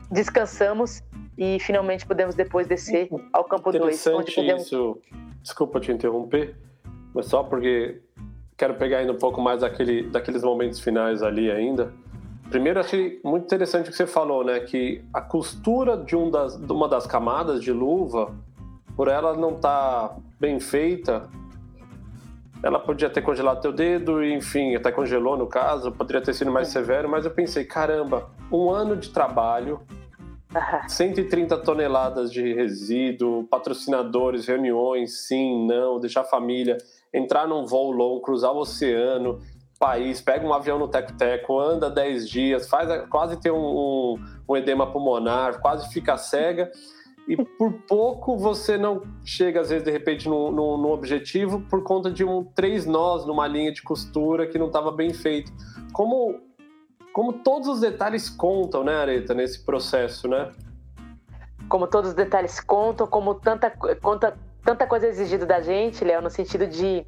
descansamos 0.09 1.01
e 1.37 1.59
finalmente 1.59 2.05
podemos 2.05 2.35
depois 2.35 2.67
descer 2.67 3.09
ao 3.33 3.43
campo 3.43 3.71
2. 3.71 3.83
Interessante 3.83 4.39
isso. 4.39 4.99
Desculpa 5.41 5.79
te 5.79 5.91
interromper, 5.91 6.55
mas 7.13 7.25
só 7.25 7.43
porque 7.43 8.01
quero 8.55 8.75
pegar 8.75 8.99
ainda 8.99 9.11
um 9.11 9.17
pouco 9.17 9.41
mais 9.41 9.61
daquele, 9.61 10.03
daqueles 10.03 10.43
momentos 10.43 10.79
finais 10.79 11.23
ali 11.23 11.49
ainda. 11.49 11.91
Primeiro, 12.49 12.79
achei 12.79 13.19
muito 13.23 13.45
interessante 13.45 13.87
o 13.87 13.91
que 13.91 13.97
você 13.97 14.05
falou, 14.05 14.43
né? 14.43 14.59
Que 14.59 15.03
a 15.13 15.21
costura 15.21 15.97
de, 15.97 16.15
um 16.15 16.29
das, 16.29 16.57
de 16.57 16.71
uma 16.71 16.87
das 16.87 17.07
camadas 17.07 17.63
de 17.63 17.71
luva, 17.71 18.35
por 18.95 19.07
ela 19.07 19.35
não 19.35 19.55
estar 19.55 20.09
tá 20.09 20.15
bem 20.39 20.59
feita, 20.59 21.29
ela 22.63 22.79
podia 22.79 23.09
ter 23.09 23.21
congelado 23.21 23.61
teu 23.61 23.71
dedo, 23.71 24.23
enfim, 24.23 24.75
até 24.75 24.91
congelou 24.91 25.35
no 25.35 25.47
caso, 25.47 25.91
poderia 25.91 26.21
ter 26.21 26.33
sido 26.33 26.51
mais 26.51 26.67
severo, 26.67 27.09
mas 27.09 27.25
eu 27.25 27.31
pensei, 27.31 27.65
caramba, 27.65 28.29
um 28.51 28.69
ano 28.69 28.95
de 28.95 29.09
trabalho, 29.09 29.81
130 30.87 31.57
toneladas 31.59 32.31
de 32.31 32.53
resíduo, 32.53 33.45
patrocinadores, 33.45 34.45
reuniões, 34.45 35.25
sim, 35.27 35.65
não, 35.65 35.99
deixar 35.99 36.21
a 36.21 36.25
família, 36.25 36.77
entrar 37.13 37.47
num 37.47 37.65
voo 37.65 37.91
longo, 37.91 38.21
cruzar 38.21 38.51
o 38.51 38.59
oceano, 38.59 39.39
país, 39.79 40.21
pega 40.21 40.45
um 40.45 40.53
avião 40.53 40.77
no 40.77 40.87
teco-teco, 40.87 41.59
anda 41.59 41.89
10 41.89 42.29
dias, 42.29 42.69
faz 42.69 43.09
quase 43.09 43.37
ter 43.37 43.49
um, 43.49 43.57
um, 43.57 44.25
um 44.47 44.55
edema 44.55 44.91
pulmonar, 44.91 45.59
quase 45.59 45.91
fica 45.91 46.15
cega 46.17 46.71
e 47.27 47.37
por 47.37 47.73
pouco 47.87 48.37
você 48.37 48.77
não 48.77 49.03
chega, 49.23 49.61
às 49.61 49.69
vezes, 49.69 49.83
de 49.83 49.91
repente, 49.91 50.27
no, 50.27 50.51
no, 50.51 50.77
no, 50.77 50.91
objetivo 50.91 51.61
por 51.69 51.83
conta 51.83 52.11
de 52.11 52.23
um 52.23 52.43
três 52.43 52.85
nós 52.85 53.25
numa 53.25 53.47
linha 53.47 53.71
de 53.71 53.81
costura 53.81 54.47
que 54.47 54.57
não 54.57 54.67
estava 54.67 54.91
bem 54.91 55.13
feito. 55.13 55.51
Como, 55.93 56.39
como 57.13 57.33
todos 57.33 57.67
os 57.67 57.79
detalhes 57.79 58.29
contam, 58.29 58.83
né, 58.83 58.95
Areta, 58.95 59.33
nesse 59.33 59.63
processo, 59.63 60.27
né? 60.27 60.51
Como 61.69 61.87
todos 61.87 62.09
os 62.09 62.15
detalhes 62.15 62.59
contam, 62.59 63.07
como 63.07 63.35
tanta, 63.35 63.69
conta, 64.01 64.37
tanta 64.63 64.87
coisa 64.87 65.07
exigida 65.07 65.45
da 65.45 65.61
gente, 65.61 66.03
Léo, 66.03 66.21
no 66.21 66.29
sentido 66.29 66.67
de 66.67 67.05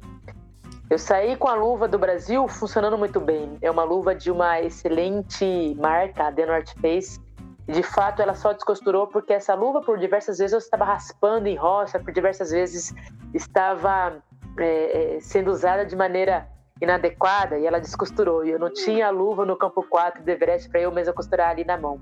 eu 0.88 0.98
saí 0.98 1.34
com 1.36 1.48
a 1.48 1.54
luva 1.54 1.88
do 1.88 1.98
Brasil 1.98 2.46
funcionando 2.46 2.96
muito 2.96 3.18
bem. 3.18 3.58
É 3.60 3.70
uma 3.70 3.84
luva 3.84 4.14
de 4.14 4.30
uma 4.30 4.60
excelente 4.60 5.74
marca, 5.78 6.28
a 6.28 6.32
The 6.32 6.46
North 6.46 6.78
Face, 6.80 7.18
de 7.66 7.82
fato, 7.82 8.20
ela 8.20 8.34
só 8.34 8.52
descosturou 8.52 9.06
porque 9.06 9.32
essa 9.32 9.54
luva, 9.54 9.80
por 9.80 9.98
diversas 9.98 10.38
vezes, 10.38 10.52
eu 10.52 10.58
estava 10.58 10.84
raspando 10.84 11.48
em 11.48 11.56
roça, 11.56 11.98
por 11.98 12.12
diversas 12.12 12.50
vezes 12.50 12.94
estava 13.32 14.22
é, 14.58 15.16
é 15.16 15.20
sendo 15.20 15.50
usada 15.50 15.84
de 15.84 15.96
maneira 15.96 16.46
inadequada 16.80 17.58
e 17.58 17.66
ela 17.66 17.80
descosturou. 17.80 18.44
E 18.44 18.50
eu 18.50 18.58
não 18.58 18.72
tinha 18.72 19.06
a 19.06 19.10
luva 19.10 19.46
no 19.46 19.56
campo 19.56 19.82
4 19.82 20.22
do 20.22 20.28
Everest 20.28 20.68
para 20.68 20.80
eu 20.80 20.92
mesma 20.92 21.14
costurar 21.14 21.50
ali 21.50 21.64
na 21.64 21.78
mão. 21.78 22.00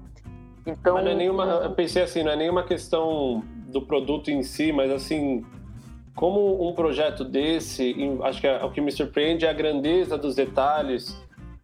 Então, 0.67 0.95
não 0.95 1.11
é 1.11 1.15
nenhuma, 1.15 1.45
eu 1.45 1.73
pensei 1.73 2.03
assim, 2.03 2.23
não 2.23 2.33
é 2.33 2.37
nenhuma 2.37 2.65
questão 2.65 3.43
do 3.67 3.83
produto 3.83 4.31
em 4.31 4.43
si, 4.43 4.73
mas 4.73 4.91
assim, 4.91 5.45
como 6.15 6.69
um 6.69 6.75
projeto 6.75 7.25
desse, 7.25 7.95
acho 8.23 8.41
que 8.41 8.47
é, 8.47 8.65
o 8.65 8.71
que 8.71 8.81
me 8.81 8.93
surpreende 8.93 9.45
é 9.45 9.51
a 9.51 9.53
grandeza 9.53 10.17
dos 10.17 10.35
detalhes 10.35 11.21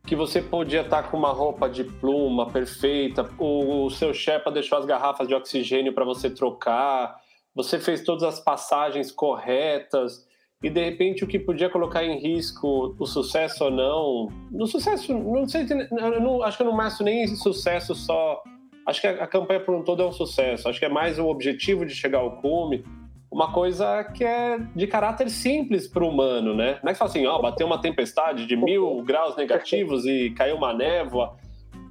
que 0.09 0.17
você 0.17 0.41
podia 0.41 0.81
estar 0.81 1.11
com 1.11 1.19
uma 1.19 1.33
roupa 1.33 1.69
de 1.69 1.85
pluma 1.85 2.51
perfeita, 2.51 3.29
o, 3.39 3.91
seu 3.91 4.15
Sherpa 4.15 4.51
deixou 4.51 4.79
as 4.79 4.87
garrafas 4.87 5.29
de 5.29 5.35
oxigênio 5.35 5.93
para 5.93 6.03
você 6.03 6.31
trocar, 6.31 7.15
você 7.55 7.79
fez 7.79 8.03
todas 8.03 8.23
as 8.23 8.41
passagens 8.41 9.13
corretas 9.13 10.27
e 10.63 10.71
de 10.71 10.83
repente 10.83 11.25
o 11.25 11.27
que 11.27 11.39
podia 11.39 11.69
colocar 11.69 12.03
em 12.03 12.19
risco 12.19 12.97
o 12.99 13.05
sucesso 13.05 13.65
ou 13.65 13.71
não, 13.71 14.29
no 14.51 14.67
sucesso, 14.67 15.13
não 15.13 15.47
sei, 15.47 15.67
não, 15.91 16.43
acho 16.43 16.57
que 16.57 16.63
eu 16.63 16.69
não 16.69 16.77
meço 16.77 17.05
nem 17.05 17.27
sucesso 17.27 17.95
só, 17.95 18.43
acho 18.87 19.03
que 19.03 19.07
a, 19.07 19.25
a 19.25 19.27
campanha 19.27 19.61
por 19.61 19.75
um 19.75 19.83
todo 19.83 20.03
é 20.03 20.07
um 20.07 20.13
sucesso, 20.13 20.71
acho 20.71 20.79
que 20.79 20.87
é 20.87 20.89
mais 20.89 21.19
o 21.19 21.27
objetivo 21.27 21.85
de 21.85 21.95
chegar 21.95 22.21
ao 22.21 22.41
cume 22.41 22.83
uma 23.31 23.53
coisa 23.53 24.05
que 24.05 24.25
é 24.25 24.59
de 24.75 24.87
caráter 24.87 25.29
simples 25.29 25.87
para 25.87 26.03
o 26.03 26.09
humano, 26.09 26.55
né? 26.55 26.79
Não 26.83 26.91
é 26.91 26.93
que 26.93 26.99
fala 26.99 27.11
assim, 27.11 27.27
ó, 27.27 27.41
bateu 27.41 27.67
uma 27.67 27.81
tempestade 27.81 28.47
de 28.47 28.57
mil 28.57 29.03
graus 29.05 29.37
negativos 29.37 30.07
e 30.07 30.31
caiu 30.31 30.57
uma 30.57 30.73
névoa. 30.73 31.37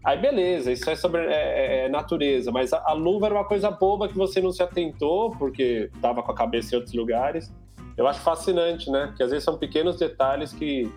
Aí 0.04 0.18
beleza, 0.18 0.72
isso 0.72 0.90
é 0.90 0.96
sobre 0.96 1.22
é, 1.22 1.34
é, 1.34 1.86
é 1.86 1.90
natureza, 1.90 2.52
mas 2.52 2.72
a, 2.72 2.82
a, 2.86 2.94
luva 2.94 3.28
era 3.28 3.36
uma 3.36 3.46
coisa 3.46 3.70
boba 3.70 4.08
que 4.08 4.18
você 4.18 4.40
não 4.42 4.52
se 4.52 4.64
atentou 4.64 5.32
porque 5.32 5.90
estava 5.94 6.24
com 6.24 6.32
a 6.32 6.36
cabeça 6.36 6.74
em 6.74 6.78
outros 6.78 6.96
lugares. 6.96 7.54
Eu 7.96 8.08
acho 8.08 8.22
fascinante, 8.22 8.90
né? 8.90 9.14
Que 9.18 9.24
às 9.24 9.32
vezes 9.32 9.44
são 9.44 9.58
pequenos 9.58 9.98
detalhes 9.98 10.54
que, 10.54 10.90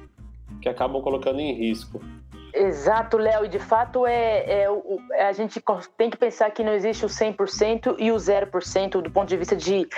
que 0.60 0.68
acabam 0.68 1.02
colocando 1.02 1.40
em 1.40 1.52
risco. 1.52 2.00
Exato, 2.52 3.16
Léo, 3.16 3.44
e 3.44 3.48
de 3.48 3.58
fato 3.58 4.06
é, 4.06 4.40
é, 4.40 4.66
é, 5.12 5.26
a 5.26 5.32
gente 5.32 5.62
tem 5.96 6.10
que 6.10 6.16
pensar 6.16 6.50
que 6.50 6.64
não 6.64 6.72
existe 6.72 7.04
o 7.04 7.08
100% 7.08 7.96
e 7.98 8.10
o 8.10 8.16
0% 8.16 9.02
do 9.02 9.10
ponto 9.10 9.28
de 9.28 9.36
vista 9.36 9.54
de, 9.54 9.88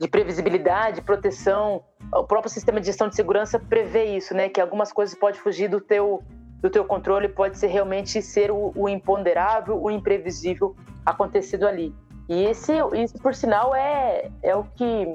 de 0.00 0.08
previsibilidade, 0.08 1.02
proteção. 1.02 1.82
O 2.12 2.24
próprio 2.24 2.50
sistema 2.50 2.80
de 2.80 2.86
gestão 2.86 3.08
de 3.08 3.16
segurança 3.16 3.58
prevê 3.58 4.16
isso, 4.16 4.34
né? 4.34 4.48
Que 4.48 4.60
algumas 4.60 4.92
coisas 4.92 5.14
podem 5.14 5.40
fugir 5.40 5.68
do 5.68 5.80
teu, 5.80 6.22
do 6.62 6.70
teu 6.70 6.84
controle, 6.84 7.28
pode 7.28 7.58
ser 7.58 7.66
realmente 7.66 8.22
ser 8.22 8.50
o, 8.50 8.72
o 8.74 8.88
imponderável, 8.88 9.80
o 9.82 9.90
imprevisível 9.90 10.74
acontecido 11.04 11.66
ali. 11.66 11.94
E 12.28 12.44
esse, 12.44 12.72
isso, 12.94 13.18
por 13.22 13.34
sinal, 13.34 13.74
é, 13.74 14.30
é 14.42 14.54
o 14.54 14.62
que 14.64 15.14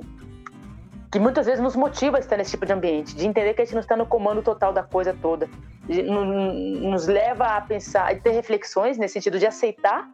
que 1.14 1.20
muitas 1.20 1.46
vezes 1.46 1.62
nos 1.62 1.76
motiva 1.76 2.18
a 2.18 2.20
estar 2.20 2.36
nesse 2.38 2.50
tipo 2.50 2.66
de 2.66 2.74
ambiente, 2.74 3.16
de 3.16 3.28
entender 3.28 3.54
que 3.54 3.62
a 3.62 3.66
gente 3.66 3.76
não 3.76 3.82
está 3.82 3.96
no 3.96 4.08
comando 4.08 4.42
total 4.42 4.74
da 4.74 4.82
coisa 4.82 5.16
toda, 5.22 5.48
nos 5.88 7.06
leva 7.06 7.56
a 7.56 7.62
pensar 7.62 8.12
e 8.16 8.20
ter 8.20 8.32
reflexões 8.32 8.98
nesse 8.98 9.14
sentido 9.14 9.38
de 9.38 9.46
aceitar 9.46 10.10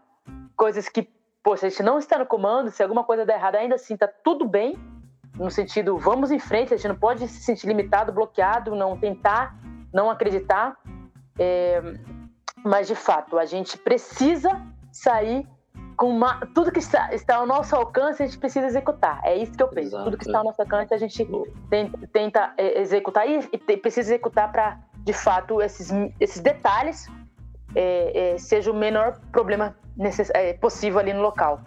coisas 0.57 0.89
que, 0.89 1.07
poxa, 1.41 1.67
a 1.67 1.69
gente 1.69 1.81
não 1.83 1.99
está 1.99 2.19
no 2.19 2.25
comando, 2.25 2.69
se 2.69 2.83
alguma 2.83 3.05
coisa 3.05 3.25
der 3.25 3.35
errado, 3.35 3.55
ainda 3.55 3.75
assim 3.75 3.93
está 3.93 4.09
tudo 4.09 4.45
bem, 4.45 4.77
no 5.35 5.49
sentido, 5.49 5.97
vamos 5.97 6.31
em 6.31 6.39
frente, 6.39 6.73
a 6.73 6.75
gente 6.75 6.89
não 6.89 6.97
pode 6.97 7.25
se 7.29 7.43
sentir 7.43 7.67
limitado, 7.67 8.11
bloqueado, 8.11 8.75
não 8.75 8.99
tentar, 8.99 9.57
não 9.93 10.09
acreditar, 10.09 10.77
é, 11.39 11.81
mas 12.61 12.89
de 12.89 12.95
fato, 12.95 13.39
a 13.39 13.45
gente 13.45 13.77
precisa 13.77 14.49
sair 14.91 15.47
com 15.99 16.09
uma, 16.09 16.39
tudo 16.55 16.71
que 16.71 16.79
está, 16.79 17.13
está 17.13 17.35
ao 17.35 17.45
nosso 17.45 17.75
alcance, 17.75 18.23
a 18.23 18.25
gente 18.25 18.39
precisa 18.39 18.65
executar. 18.65 19.19
É 19.21 19.35
isso 19.35 19.51
que 19.51 19.61
eu 19.61 19.67
penso. 19.67 19.89
Exato. 19.89 20.05
Tudo 20.05 20.17
que 20.17 20.25
está 20.25 20.37
ao 20.37 20.45
nosso 20.45 20.61
alcance, 20.61 20.93
a 20.93 20.97
gente 20.97 21.27
tenta, 21.69 21.99
tenta 22.13 22.53
é, 22.57 22.79
executar 22.79 23.27
e, 23.27 23.49
e 23.51 23.77
precisa 23.77 24.07
executar 24.07 24.49
para 24.49 24.79
de 25.03 25.11
fato, 25.11 25.61
esses, 25.61 25.89
esses 26.17 26.41
detalhes 26.41 27.05
é, 27.75 28.33
é, 28.33 28.37
seja 28.37 28.71
o 28.71 28.73
menor 28.73 29.19
problema 29.29 29.75
necess... 29.97 30.29
é, 30.33 30.53
possível 30.53 30.99
ali 30.99 31.11
no 31.11 31.21
local. 31.21 31.59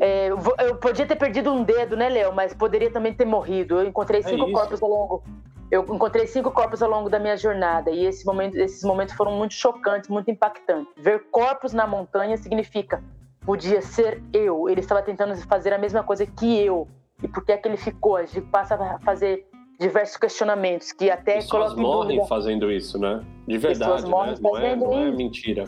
É, 0.00 0.28
eu 0.28 0.76
podia 0.76 1.04
ter 1.04 1.16
perdido 1.16 1.52
um 1.52 1.62
dedo, 1.62 1.98
né, 1.98 2.08
Léo? 2.08 2.32
Mas 2.32 2.54
poderia 2.54 2.90
também 2.90 3.12
ter 3.12 3.26
morrido. 3.26 3.78
Eu 3.78 3.86
encontrei 3.88 4.20
é 4.20 4.22
cinco 4.22 4.50
corpos 4.52 4.82
ao 4.82 4.88
longo. 4.88 5.22
Eu 5.70 5.82
encontrei 5.82 6.26
cinco 6.26 6.50
corpos 6.50 6.82
ao 6.82 6.88
longo 6.88 7.10
da 7.10 7.18
minha 7.18 7.36
jornada 7.36 7.90
e 7.90 8.06
esse 8.06 8.24
momento, 8.24 8.56
esses 8.56 8.82
momentos 8.84 9.14
foram 9.14 9.32
muito 9.32 9.52
chocantes, 9.52 10.08
muito 10.08 10.30
impactantes. 10.30 10.90
Ver 10.96 11.26
corpos 11.30 11.74
na 11.74 11.86
montanha 11.86 12.38
significa 12.38 13.02
podia 13.46 13.80
ser 13.80 14.20
eu. 14.32 14.68
Ele 14.68 14.80
estava 14.80 15.00
tentando 15.00 15.34
fazer 15.46 15.72
a 15.72 15.78
mesma 15.78 16.02
coisa 16.02 16.26
que 16.26 16.60
eu. 16.60 16.88
E 17.22 17.28
por 17.28 17.44
que 17.44 17.52
é 17.52 17.56
que 17.56 17.68
ele 17.68 17.76
ficou? 17.76 18.16
A 18.16 18.26
gente 18.26 18.42
passa 18.48 18.74
a 18.74 18.98
fazer 18.98 19.46
diversos 19.78 20.16
questionamentos 20.16 20.92
que 20.92 21.10
até 21.10 21.36
Pessoas 21.36 21.74
morrem 21.74 22.16
dúvida. 22.16 22.26
fazendo 22.26 22.70
isso, 22.70 22.98
né? 22.98 23.22
De 23.46 23.56
verdade, 23.56 24.02
né? 24.02 24.08
não, 24.40 24.56
é, 24.58 24.76
não 24.76 24.92
é 24.92 25.10
mentira. 25.10 25.66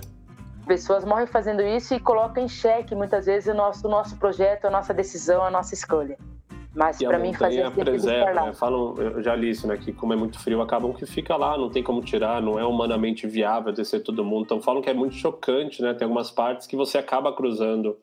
Pessoas 0.67 1.05
morrem 1.05 1.27
fazendo 1.27 1.63
isso 1.63 1.95
e 1.95 2.01
colocam 2.01 2.45
em 2.45 2.49
xeque 2.49 2.95
muitas 2.95 3.25
vezes 3.27 3.49
o 3.49 3.55
nosso, 3.55 3.87
o 3.87 3.91
nosso 3.91 4.19
projeto, 4.19 4.67
a 4.67 4.71
nossa 4.71 4.93
decisão, 4.93 5.43
a 5.43 5.51
nossa 5.51 5.73
escolha. 5.73 6.19
Mas 6.75 6.99
para 6.99 7.19
mim 7.19 7.33
fazer 7.33 7.71
preserva, 7.73 8.47
né? 8.47 8.53
Falam, 8.55 8.95
eu 8.97 9.23
já 9.23 9.35
li 9.35 9.51
isso, 9.51 9.67
né? 9.67 9.77
Que 9.77 9.93
como 9.93 10.13
é 10.13 10.17
muito 10.17 10.39
frio, 10.39 10.61
acabam 10.61 10.93
que 10.93 11.07
fica 11.07 11.37
lá, 11.37 11.57
não 11.57 11.71
tem 11.71 11.83
como 11.83 12.03
tirar, 12.03 12.41
não 12.41 12.59
é 12.59 12.65
humanamente 12.65 13.27
viável 13.27 13.73
descer 13.73 14.03
todo 14.03 14.25
mundo. 14.25 14.45
Então 14.45 14.61
falam 14.61 14.83
que 14.83 14.91
é 14.91 14.95
muito 14.95 15.15
chocante, 15.15 15.83
né? 15.83 15.95
Tem 15.95 16.05
algumas 16.05 16.31
partes 16.31 16.67
que 16.67 16.77
você 16.77 16.99
acaba 16.99 17.33
cruzando. 17.33 17.99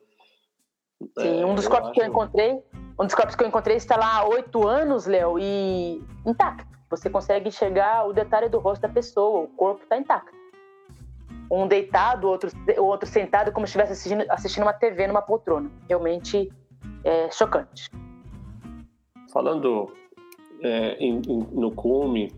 Sim, 1.18 1.42
é, 1.42 1.46
um 1.46 1.54
dos 1.54 1.68
corpos 1.68 1.90
acho... 1.90 1.94
que 1.94 2.00
eu 2.00 2.06
encontrei 2.06 2.62
um 2.98 3.04
dos 3.04 3.14
corpos 3.14 3.36
que 3.36 3.44
eu 3.44 3.48
encontrei 3.48 3.76
está 3.76 3.96
lá 3.96 4.16
há 4.16 4.28
oito 4.28 4.66
anos, 4.66 5.06
Léo, 5.06 5.38
e 5.38 6.02
intacto. 6.24 6.66
Você 6.88 7.10
consegue 7.10 7.48
enxergar 7.48 8.06
o 8.06 8.12
detalhe 8.12 8.48
do 8.48 8.58
rosto 8.58 8.82
da 8.82 8.88
pessoa, 8.88 9.42
o 9.42 9.48
corpo 9.48 9.82
está 9.82 9.98
intacto. 9.98 10.34
um 11.50 11.68
deitado, 11.68 12.26
o 12.26 12.30
outro, 12.30 12.50
outro 12.78 13.08
sentado, 13.08 13.52
como 13.52 13.66
se 13.66 13.70
estivesse 13.70 13.92
assistindo, 13.92 14.24
assistindo 14.30 14.62
uma 14.62 14.72
TV 14.72 15.06
numa 15.06 15.20
poltrona. 15.20 15.70
Realmente 15.88 16.50
é, 17.04 17.30
chocante. 17.30 17.90
Falando 19.36 19.92
é, 20.62 20.96
em, 20.98 21.20
em, 21.28 21.46
no 21.52 21.70
cume, 21.70 22.32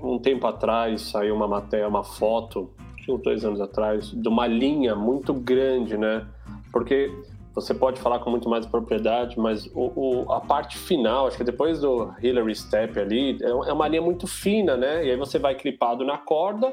um 0.00 0.16
tempo 0.16 0.46
atrás 0.46 1.00
saiu 1.00 1.34
uma 1.34 1.48
matéria, 1.48 1.88
uma 1.88 2.04
foto, 2.04 2.70
uns 3.08 3.20
dois 3.20 3.44
anos 3.44 3.60
atrás, 3.60 4.12
de 4.12 4.28
uma 4.28 4.46
linha 4.46 4.94
muito 4.94 5.34
grande, 5.34 5.98
né? 5.98 6.24
Porque 6.70 7.10
você 7.52 7.74
pode 7.74 8.00
falar 8.00 8.20
com 8.20 8.30
muito 8.30 8.48
mais 8.48 8.64
propriedade, 8.64 9.36
mas 9.36 9.66
o, 9.74 9.90
o, 9.96 10.32
a 10.32 10.40
parte 10.40 10.78
final, 10.78 11.26
acho 11.26 11.36
que 11.36 11.42
depois 11.42 11.80
do 11.80 12.14
Hillary 12.22 12.54
Step 12.54 12.96
ali, 12.96 13.36
é, 13.42 13.48
é 13.48 13.72
uma 13.72 13.88
linha 13.88 14.02
muito 14.02 14.28
fina, 14.28 14.76
né? 14.76 15.04
E 15.04 15.10
aí 15.10 15.16
você 15.16 15.40
vai 15.40 15.56
clipado 15.56 16.04
na 16.04 16.16
corda 16.16 16.72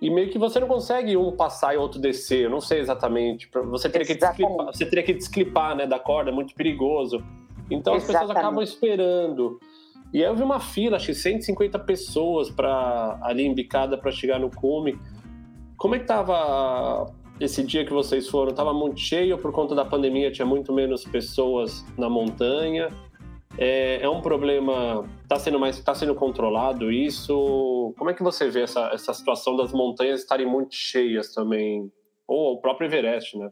e 0.00 0.10
meio 0.10 0.30
que 0.30 0.38
você 0.38 0.58
não 0.58 0.66
consegue 0.66 1.16
um 1.16 1.30
passar 1.30 1.74
e 1.74 1.76
outro 1.76 2.00
descer. 2.00 2.46
Eu 2.46 2.50
não 2.50 2.60
sei 2.60 2.80
exatamente. 2.80 3.48
Você 3.70 3.88
teria 3.88 4.04
que 4.04 4.16
desclipar, 4.16 4.66
você 4.66 4.84
teria 4.84 5.04
que 5.04 5.14
desclipar, 5.14 5.76
né, 5.76 5.86
da 5.86 6.00
corda, 6.00 6.32
é 6.32 6.34
muito 6.34 6.56
perigoso. 6.56 7.22
Então 7.72 7.94
as 7.94 8.04
pessoas 8.04 8.30
acabam 8.30 8.62
esperando. 8.62 9.58
E 10.12 10.22
aí 10.22 10.30
eu 10.30 10.36
vi 10.36 10.42
uma 10.42 10.60
fila, 10.60 10.96
acho 10.96 11.06
que 11.06 11.14
150 11.14 11.78
pessoas 11.80 12.50
para 12.50 13.18
ali 13.22 13.46
embicada 13.46 13.96
para 13.96 14.10
chegar 14.10 14.38
no 14.38 14.50
cume. 14.50 14.98
Como 15.76 15.94
é 15.94 15.98
que 15.98 16.04
tava 16.04 17.10
esse 17.40 17.62
dia 17.62 17.84
que 17.84 17.92
vocês 17.92 18.28
foram? 18.28 18.52
Tava 18.52 18.74
muito 18.74 19.00
cheio 19.00 19.38
por 19.38 19.50
conta 19.52 19.74
da 19.74 19.84
pandemia, 19.84 20.30
tinha 20.30 20.46
muito 20.46 20.72
menos 20.72 21.04
pessoas 21.04 21.84
na 21.96 22.10
montanha. 22.10 22.88
É, 23.58 24.02
é 24.02 24.08
um 24.08 24.20
problema, 24.20 25.04
está 25.22 25.38
sendo 25.38 25.58
mais, 25.58 25.78
está 25.78 25.94
sendo 25.94 26.14
controlado 26.14 26.90
isso? 26.90 27.94
Como 27.98 28.10
é 28.10 28.14
que 28.14 28.22
você 28.22 28.48
vê 28.50 28.62
essa, 28.62 28.90
essa 28.92 29.12
situação 29.12 29.56
das 29.56 29.72
montanhas 29.72 30.20
estarem 30.20 30.46
muito 30.46 30.74
cheias 30.74 31.32
também? 31.34 31.90
Ou 32.26 32.54
o 32.54 32.60
próprio 32.60 32.86
Everest, 32.86 33.36
né? 33.36 33.50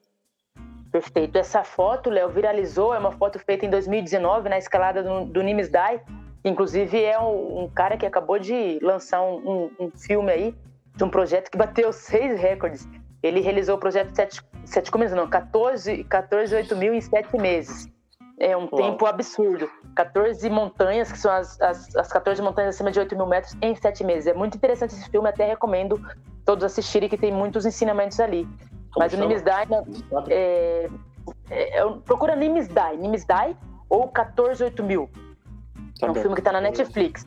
Perfeito. 0.90 1.36
Essa 1.38 1.62
foto, 1.62 2.10
Léo, 2.10 2.28
viralizou. 2.28 2.94
É 2.94 2.98
uma 2.98 3.12
foto 3.12 3.38
feita 3.38 3.64
em 3.64 3.70
2019 3.70 4.48
na 4.48 4.58
escalada 4.58 5.02
do, 5.02 5.24
do 5.24 5.42
Nimsdai 5.42 6.02
Inclusive, 6.44 7.02
é 7.02 7.18
um, 7.20 7.64
um, 7.64 7.68
cara 7.68 7.96
que 7.96 8.06
acabou 8.06 8.38
de 8.38 8.78
lançar 8.82 9.20
um, 9.20 9.36
um, 9.36 9.70
um, 9.86 9.90
filme 9.90 10.32
aí 10.32 10.54
de 10.96 11.04
um 11.04 11.10
projeto 11.10 11.50
que 11.50 11.58
bateu 11.58 11.92
seis 11.92 12.40
recordes. 12.40 12.88
Ele 13.22 13.40
realizou 13.40 13.76
o 13.76 13.78
projeto 13.78 14.14
sete, 14.14 14.40
sete 14.64 14.96
meses, 14.96 15.14
não, 15.14 15.28
14, 15.28 16.04
14 16.04 16.54
8 16.54 16.76
mil 16.76 16.94
em 16.94 17.00
sete 17.00 17.36
meses. 17.36 17.88
É 18.38 18.56
um 18.56 18.66
Uau. 18.72 18.76
tempo 18.76 19.04
absurdo. 19.04 19.68
14 19.94 20.48
montanhas, 20.48 21.12
que 21.12 21.18
são 21.18 21.30
as, 21.30 21.60
as, 21.60 21.94
as 21.94 22.10
14 22.10 22.40
montanhas 22.40 22.74
acima 22.74 22.90
de 22.90 22.98
8 22.98 23.14
mil 23.14 23.26
metros, 23.26 23.54
em 23.60 23.74
sete 23.74 24.02
meses. 24.02 24.28
É 24.28 24.32
muito 24.32 24.56
interessante 24.56 24.94
esse 24.94 25.10
filme, 25.10 25.28
até 25.28 25.44
recomendo 25.44 26.00
todos 26.46 26.64
assistirem, 26.64 27.06
que 27.06 27.18
tem 27.18 27.30
muitos 27.30 27.66
ensinamentos 27.66 28.18
ali. 28.18 28.48
Como 28.92 29.04
Mas 29.04 29.12
chama? 29.12 29.24
o 29.24 29.28
Nimisdai. 29.28 29.66
É, 30.28 30.90
é, 31.50 31.78
é, 31.78 31.86
procura 32.04 32.34
Nimisdai, 32.34 32.96
Nimisdai 32.96 33.56
ou 33.88 34.08
14 34.08 34.62
8 34.62 34.82
mil. 34.82 35.08
Tá 35.98 36.06
é 36.06 36.10
um 36.10 36.14
bom. 36.14 36.20
filme 36.20 36.34
que 36.34 36.40
está 36.40 36.52
na 36.52 36.60
Netflix. 36.60 37.26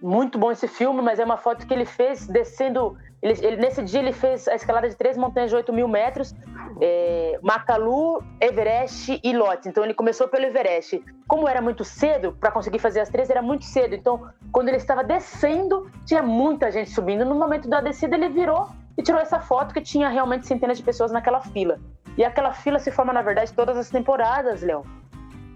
Muito 0.00 0.38
bom 0.38 0.50
esse 0.50 0.66
filme, 0.66 1.00
mas 1.00 1.18
é 1.18 1.24
uma 1.24 1.36
foto 1.36 1.66
que 1.66 1.72
ele 1.72 1.84
fez 1.84 2.26
descendo. 2.26 2.96
Ele, 3.20 3.34
ele, 3.46 3.56
nesse 3.56 3.82
dia 3.84 4.00
ele 4.00 4.12
fez 4.12 4.48
a 4.48 4.54
escalada 4.54 4.88
de 4.88 4.96
três 4.96 5.16
montanhas 5.16 5.48
de 5.50 5.54
8 5.54 5.72
mil 5.72 5.86
metros, 5.86 6.34
é, 6.80 7.38
Makalu, 7.40 8.20
Everest 8.40 9.20
e 9.22 9.32
Lhotse. 9.32 9.68
Então 9.68 9.84
ele 9.84 9.94
começou 9.94 10.26
pelo 10.26 10.44
Everest. 10.44 11.02
Como 11.28 11.48
era 11.48 11.62
muito 11.62 11.84
cedo, 11.84 12.36
para 12.40 12.50
conseguir 12.50 12.80
fazer 12.80 12.98
as 12.98 13.08
três 13.08 13.30
era 13.30 13.40
muito 13.40 13.64
cedo. 13.64 13.94
Então, 13.94 14.28
quando 14.50 14.68
ele 14.68 14.78
estava 14.78 15.04
descendo, 15.04 15.88
tinha 16.04 16.22
muita 16.22 16.70
gente 16.72 16.90
subindo. 16.90 17.24
No 17.24 17.36
momento 17.36 17.68
da 17.68 17.80
descida, 17.80 18.16
ele 18.16 18.28
virou 18.28 18.68
e 18.96 19.02
tirou 19.02 19.20
essa 19.20 19.40
foto 19.40 19.72
que 19.72 19.80
tinha 19.80 20.08
realmente 20.08 20.46
centenas 20.46 20.78
de 20.78 20.84
pessoas 20.84 21.12
naquela 21.12 21.40
fila. 21.40 21.78
E 22.16 22.24
aquela 22.24 22.52
fila 22.52 22.78
se 22.78 22.90
forma, 22.90 23.12
na 23.12 23.22
verdade, 23.22 23.52
todas 23.52 23.76
as 23.76 23.90
temporadas, 23.90 24.62
Léo 24.62 24.84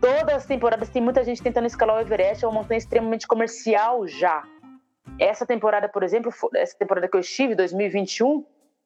todas 0.00 0.36
as 0.36 0.46
temporadas 0.46 0.88
tem 0.88 1.02
muita 1.02 1.24
gente 1.24 1.42
tentando 1.42 1.66
escalar 1.66 1.96
o 1.96 2.00
Everest, 2.00 2.44
é 2.44 2.48
uma 2.48 2.60
montanha 2.60 2.78
extremamente 2.78 3.26
comercial 3.26 4.06
já. 4.06 4.44
Essa 5.18 5.46
temporada, 5.46 5.88
por 5.88 6.02
exemplo, 6.02 6.32
essa 6.54 6.76
temporada 6.78 7.08
que 7.08 7.16
eu 7.16 7.20
estive, 7.20 7.54
2021, 7.54 8.44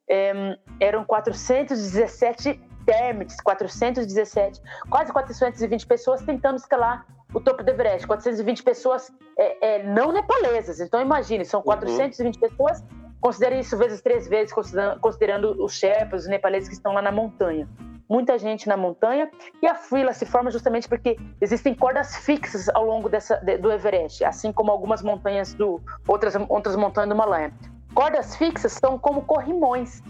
é, 0.08 0.56
eram 0.78 1.04
417 1.04 2.60
termites, 2.86 3.40
417, 3.40 4.60
quase 4.88 5.12
420 5.12 5.86
pessoas 5.86 6.22
tentando 6.22 6.56
escalar 6.56 7.06
o 7.34 7.40
topo 7.40 7.62
do 7.62 7.70
Everest. 7.70 8.06
420 8.06 8.62
pessoas 8.62 9.10
é, 9.38 9.74
é, 9.74 9.82
não 9.82 10.12
nepalesas. 10.12 10.80
Então 10.80 11.00
imagine, 11.00 11.44
são 11.44 11.62
420 11.62 12.34
uhum. 12.34 12.40
pessoas. 12.40 12.84
Considere 13.20 13.60
isso 13.60 13.76
vezes 13.76 14.00
três 14.00 14.26
vezes, 14.28 14.52
considerando, 15.00 15.62
os 15.62 15.74
Sherpas, 15.74 16.22
os 16.22 16.28
nepaleses 16.28 16.68
que 16.68 16.74
estão 16.74 16.92
lá 16.92 17.02
na 17.02 17.12
montanha 17.12 17.68
muita 18.10 18.36
gente 18.36 18.68
na 18.68 18.76
montanha 18.76 19.30
e 19.62 19.68
a 19.68 19.76
fila 19.76 20.12
se 20.12 20.26
forma 20.26 20.50
justamente 20.50 20.88
porque 20.88 21.16
existem 21.40 21.72
cordas 21.72 22.16
fixas 22.16 22.68
ao 22.70 22.84
longo 22.84 23.08
dessa, 23.08 23.36
do 23.36 23.70
Everest, 23.70 24.24
assim 24.24 24.52
como 24.52 24.72
algumas 24.72 25.00
montanhas 25.00 25.54
do 25.54 25.80
outras 26.08 26.34
outras 26.48 26.74
montanhas 26.74 27.08
do 27.08 27.14
Himalaia. 27.14 27.52
Cordas 27.94 28.34
fixas 28.34 28.72
são 28.72 28.98
como 28.98 29.22
corrimões 29.22 30.02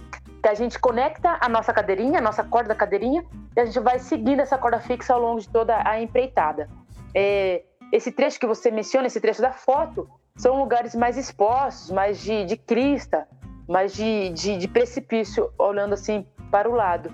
que 0.43 0.49
a 0.49 0.55
gente 0.55 0.79
conecta 0.79 1.37
a 1.39 1.49
nossa 1.49 1.75
cadeirinha, 1.75 2.19
a 2.19 2.23
nossa 2.23 2.43
corda 2.43 2.71
da 2.71 2.75
cadeirinha, 2.75 3.23
e 3.55 3.61
a 3.61 3.67
gente 3.67 3.79
vai 3.81 3.99
seguindo 3.99 4.41
essa 4.41 4.57
corda 4.57 4.81
fixa 4.81 5.13
ao 5.13 5.21
longo 5.21 5.41
de 5.41 5.49
toda 5.51 5.87
a 5.87 6.01
empreitada. 6.01 6.71
É, 7.15 7.63
esse 7.93 8.11
trecho 8.11 8.41
que 8.41 8.47
você 8.47 8.71
menciona, 8.71 9.07
esse 9.07 9.21
trecho 9.21 9.43
da 9.43 9.53
foto, 9.53 10.09
são 10.41 10.59
lugares 10.59 10.95
mais 10.95 11.19
expostos, 11.19 11.91
mais 11.91 12.19
de, 12.19 12.47
de 12.47 12.57
crista, 12.57 13.29
mais 13.69 13.93
de, 13.93 14.31
de, 14.31 14.57
de 14.57 14.67
precipício, 14.67 15.53
olhando 15.59 15.93
assim 15.93 16.27
para 16.51 16.69
o 16.69 16.73
lado. 16.73 17.13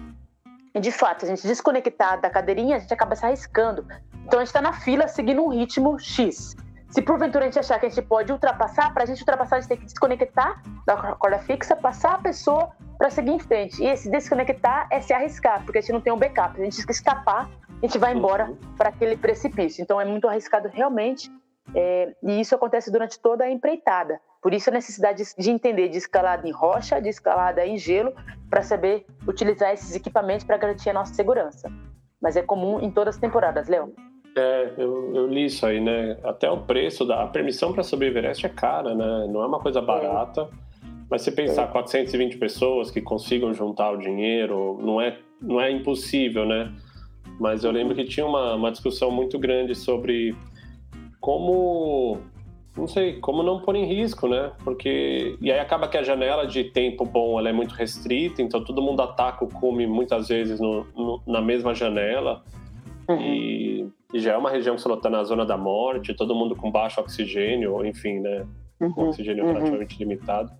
E 0.72 0.78
de 0.78 0.92
fato, 0.92 1.24
a 1.24 1.28
gente 1.28 1.44
desconectar 1.44 2.20
da 2.20 2.30
cadeirinha, 2.30 2.76
a 2.76 2.78
gente 2.78 2.94
acaba 2.94 3.16
se 3.16 3.26
arriscando. 3.26 3.84
Então 4.24 4.38
a 4.38 4.44
gente 4.44 4.48
está 4.48 4.62
na 4.62 4.72
fila 4.72 5.08
seguindo 5.08 5.42
um 5.42 5.48
ritmo 5.48 5.98
X. 5.98 6.54
Se 6.88 7.02
porventura 7.02 7.44
a 7.44 7.48
gente 7.48 7.58
achar 7.58 7.80
que 7.80 7.86
a 7.86 7.88
gente 7.88 8.00
pode 8.06 8.30
ultrapassar, 8.30 8.94
para 8.94 9.02
a 9.02 9.06
gente 9.06 9.18
ultrapassar, 9.18 9.56
a 9.56 9.60
gente 9.60 9.68
tem 9.70 9.78
que 9.78 9.86
desconectar 9.86 10.62
da 10.86 10.96
corda 11.16 11.40
fixa, 11.40 11.74
passar 11.74 12.14
a 12.14 12.18
pessoa 12.18 12.70
para 12.96 13.10
seguir 13.10 13.32
em 13.32 13.40
frente. 13.40 13.82
E 13.82 13.86
esse 13.86 14.08
desconectar 14.08 14.86
é 14.88 15.00
se 15.00 15.12
arriscar, 15.12 15.64
porque 15.64 15.78
a 15.78 15.80
gente 15.80 15.92
não 15.92 16.00
tem 16.00 16.12
um 16.12 16.16
backup. 16.16 16.60
A 16.60 16.64
gente 16.64 16.78
escapar, 16.88 17.50
a 17.82 17.86
gente 17.86 17.98
vai 17.98 18.14
embora 18.14 18.50
uhum. 18.50 18.56
para 18.76 18.90
aquele 18.90 19.16
precipício. 19.16 19.82
Então 19.82 20.00
é 20.00 20.04
muito 20.04 20.28
arriscado 20.28 20.68
realmente. 20.68 21.28
É, 21.74 22.14
e 22.22 22.40
isso 22.40 22.54
acontece 22.54 22.90
durante 22.90 23.18
toda 23.18 23.44
a 23.44 23.50
empreitada. 23.50 24.20
Por 24.42 24.54
isso 24.54 24.70
a 24.70 24.72
necessidade 24.72 25.22
de 25.36 25.50
entender 25.50 25.88
de 25.88 25.98
escalada 25.98 26.46
em 26.46 26.52
rocha, 26.52 27.00
de 27.00 27.08
escalada 27.08 27.66
em 27.66 27.76
gelo, 27.76 28.12
para 28.48 28.62
saber 28.62 29.04
utilizar 29.26 29.72
esses 29.72 29.94
equipamentos 29.94 30.44
para 30.44 30.56
garantir 30.56 30.90
a 30.90 30.92
nossa 30.92 31.12
segurança. 31.14 31.70
Mas 32.20 32.36
é 32.36 32.42
comum 32.42 32.80
em 32.80 32.90
todas 32.90 33.16
as 33.16 33.20
temporadas, 33.20 33.68
Léo. 33.68 33.92
É, 34.36 34.74
eu, 34.76 35.14
eu, 35.14 35.26
li 35.26 35.46
isso 35.46 35.64
aí, 35.64 35.80
né? 35.80 36.18
Até 36.22 36.50
o 36.50 36.58
preço 36.58 37.04
da 37.06 37.26
permissão 37.26 37.72
para 37.72 37.82
subir 37.82 38.06
Everest 38.06 38.44
é 38.44 38.48
cara, 38.50 38.94
né? 38.94 39.26
Não 39.28 39.42
é 39.42 39.46
uma 39.46 39.58
coisa 39.58 39.80
barata. 39.80 40.42
É. 40.42 40.66
Mas 41.10 41.22
se 41.22 41.32
pensar 41.32 41.64
é. 41.64 41.66
420 41.72 42.36
pessoas 42.36 42.90
que 42.90 43.00
consigam 43.00 43.54
juntar 43.54 43.92
o 43.92 43.96
dinheiro, 43.96 44.78
não 44.82 45.00
é, 45.00 45.18
não 45.40 45.60
é 45.60 45.70
impossível, 45.70 46.44
né? 46.44 46.72
Mas 47.40 47.64
eu 47.64 47.70
lembro 47.70 47.94
que 47.94 48.04
tinha 48.04 48.26
uma, 48.26 48.54
uma 48.54 48.70
discussão 48.70 49.10
muito 49.10 49.38
grande 49.38 49.74
sobre 49.74 50.36
como 51.26 52.18
não 52.76 52.86
sei, 52.86 53.18
como 53.18 53.42
não 53.42 53.58
pôr 53.60 53.74
em 53.74 53.84
risco, 53.84 54.28
né? 54.28 54.52
Porque. 54.62 55.36
E 55.40 55.50
aí 55.50 55.58
acaba 55.58 55.88
que 55.88 55.98
a 55.98 56.02
janela 56.04 56.46
de 56.46 56.62
tempo 56.62 57.04
bom 57.04 57.36
ela 57.36 57.48
é 57.48 57.52
muito 57.52 57.74
restrita, 57.74 58.40
então 58.40 58.62
todo 58.62 58.80
mundo 58.80 59.02
ataca 59.02 59.44
o 59.44 59.48
cume 59.48 59.88
muitas 59.88 60.28
vezes 60.28 60.60
no, 60.60 60.86
no, 60.94 61.20
na 61.26 61.40
mesma 61.40 61.74
janela. 61.74 62.44
Uhum. 63.08 63.20
E, 63.20 63.88
e, 64.14 64.20
já 64.20 64.34
é 64.34 64.36
uma 64.36 64.50
região 64.50 64.76
que 64.76 64.82
você 64.82 64.92
está 64.92 65.10
na 65.10 65.24
zona 65.24 65.44
da 65.44 65.56
morte, 65.56 66.14
todo 66.14 66.32
mundo 66.32 66.54
com 66.54 66.70
baixo 66.70 67.00
oxigênio, 67.00 67.84
enfim, 67.84 68.20
né? 68.20 68.46
Uhum. 68.78 68.92
Com 68.92 69.08
oxigênio 69.08 69.46
uhum. 69.46 69.52
praticamente 69.52 69.98
limitado. 69.98 70.52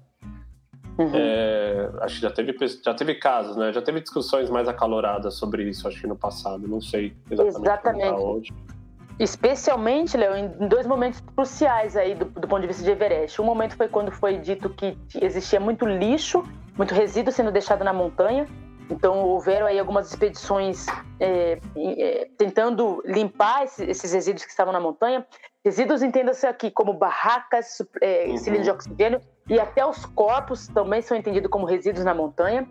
Uhum. 0.98 1.10
É, 1.14 1.90
acho 2.00 2.16
que 2.16 2.22
já 2.22 2.30
teve, 2.30 2.56
já 2.84 2.94
teve 2.94 3.14
casos, 3.14 3.56
né? 3.56 3.72
Já 3.72 3.82
teve 3.82 4.00
discussões 4.00 4.50
mais 4.50 4.66
acaloradas 4.66 5.34
sobre 5.34 5.62
isso, 5.68 5.86
acho 5.86 6.00
que 6.00 6.08
no 6.08 6.16
passado. 6.16 6.66
Não 6.66 6.80
sei 6.80 7.12
exatamente, 7.30 7.54
tá 7.54 7.60
exatamente. 7.60 8.04
como 8.08 8.16
está 8.16 8.28
hoje. 8.28 8.75
Especialmente, 9.18 10.16
Léo, 10.16 10.36
em 10.36 10.68
dois 10.68 10.86
momentos 10.86 11.20
cruciais 11.20 11.96
aí 11.96 12.14
do, 12.14 12.26
do, 12.26 12.46
ponto 12.46 12.60
de 12.60 12.66
vista 12.66 12.82
de 12.82 12.90
Everest. 12.90 13.40
Um 13.40 13.44
momento 13.44 13.74
foi 13.74 13.88
quando 13.88 14.12
foi 14.12 14.36
dito 14.36 14.68
que 14.68 14.96
existia 15.20 15.58
muito 15.58 15.86
lixo, 15.86 16.44
muito 16.76 16.94
resíduo 16.94 17.32
sendo 17.32 17.50
deixado 17.50 17.82
na 17.82 17.94
montanha. 17.94 18.46
Então 18.90 19.20
houveram 19.22 19.66
aí 19.66 19.78
algumas 19.78 20.10
expedições 20.10 20.86
é, 21.18 21.58
é, 21.76 22.28
tentando 22.36 23.02
limpar 23.06 23.64
esses, 23.64 23.88
esses, 23.88 24.12
resíduos 24.12 24.44
que 24.44 24.50
estavam 24.50 24.72
na 24.72 24.80
montanha. 24.80 25.26
Resíduos 25.64 26.02
entenda-se 26.02 26.46
aqui 26.46 26.70
como 26.70 26.92
barracas, 26.92 27.82
é, 28.02 28.26
uhum. 28.28 28.36
cilindros 28.36 28.66
de 28.66 28.70
oxigênio 28.70 29.20
e 29.48 29.58
até 29.58 29.84
os 29.84 30.04
corpos 30.06 30.68
também 30.68 31.00
são 31.00 31.16
entendidos 31.16 31.50
como 31.50 31.64
resíduos 31.64 32.04
na 32.04 32.14
montanha. 32.14 32.68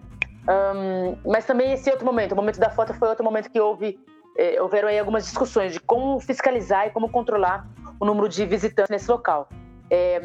Um, 0.48 1.18
mas 1.26 1.43
também 1.43 1.74
esse 1.74 1.89
outro 1.89 2.06
momento, 2.06 2.34
o 2.34 2.36
momento 2.36 2.60
da 2.60 2.70
foto 2.70 2.93
foi 2.93 3.10
outro 3.10 3.26
momento 3.26 3.50
que 3.50 3.60
houve 3.60 3.98
é, 4.38 4.62
houveram 4.62 4.90
aí 4.90 5.00
algumas 5.00 5.26
discussões 5.26 5.74
de 5.74 5.80
como 5.80 6.20
fiscalizar 6.20 6.88
e 6.88 6.90
como 6.90 7.10
controlar 7.10 7.68
o 8.00 8.06
número 8.06 8.28
de 8.28 8.46
visitantes 8.46 8.90
nesse 8.90 9.10
local. 9.10 9.50
É, 9.90 10.22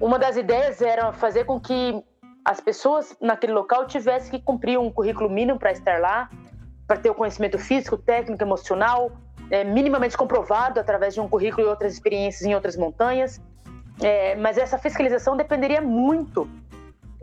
uma 0.00 0.18
das 0.18 0.36
ideias 0.36 0.82
era 0.82 1.12
fazer 1.12 1.44
com 1.44 1.58
que 1.58 2.02
as 2.44 2.60
pessoas 2.60 3.16
naquele 3.20 3.52
local 3.52 3.86
tivessem 3.86 4.30
que 4.30 4.40
cumprir 4.44 4.78
um 4.78 4.90
currículo 4.90 5.28
mínimo 5.28 5.58
para 5.58 5.72
estar 5.72 6.00
lá, 6.00 6.28
para 6.86 6.98
ter 6.98 7.10
o 7.10 7.14
conhecimento 7.14 7.58
físico, 7.58 7.96
técnico, 7.96 8.42
emocional, 8.42 9.12
é, 9.50 9.64
minimamente 9.64 10.16
comprovado 10.16 10.80
através 10.80 11.14
de 11.14 11.20
um 11.20 11.28
currículo 11.28 11.66
e 11.66 11.70
outras 11.70 11.92
experiências 11.92 12.42
em 12.42 12.54
outras 12.54 12.76
montanhas. 12.76 13.40
É, 14.02 14.34
mas 14.36 14.56
essa 14.56 14.78
fiscalização 14.78 15.36
dependeria 15.36 15.80
muito 15.80 16.48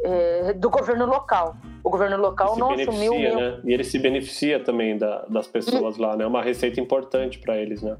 é, 0.03 0.53
do 0.53 0.69
governo 0.69 1.05
local. 1.05 1.57
O 1.83 1.89
governo 1.89 2.17
local 2.17 2.57
não 2.57 2.71
assumiu. 2.71 3.13
Né? 3.13 3.61
E 3.63 3.73
ele 3.73 3.83
se 3.83 3.97
beneficia 3.99 4.63
também 4.63 4.97
da, 4.97 5.25
das 5.25 5.47
pessoas 5.47 5.97
e... 5.97 6.01
lá, 6.01 6.15
né? 6.15 6.23
É 6.23 6.27
uma 6.27 6.41
receita 6.41 6.79
importante 6.79 7.39
para 7.39 7.57
eles, 7.57 7.81
né? 7.81 7.97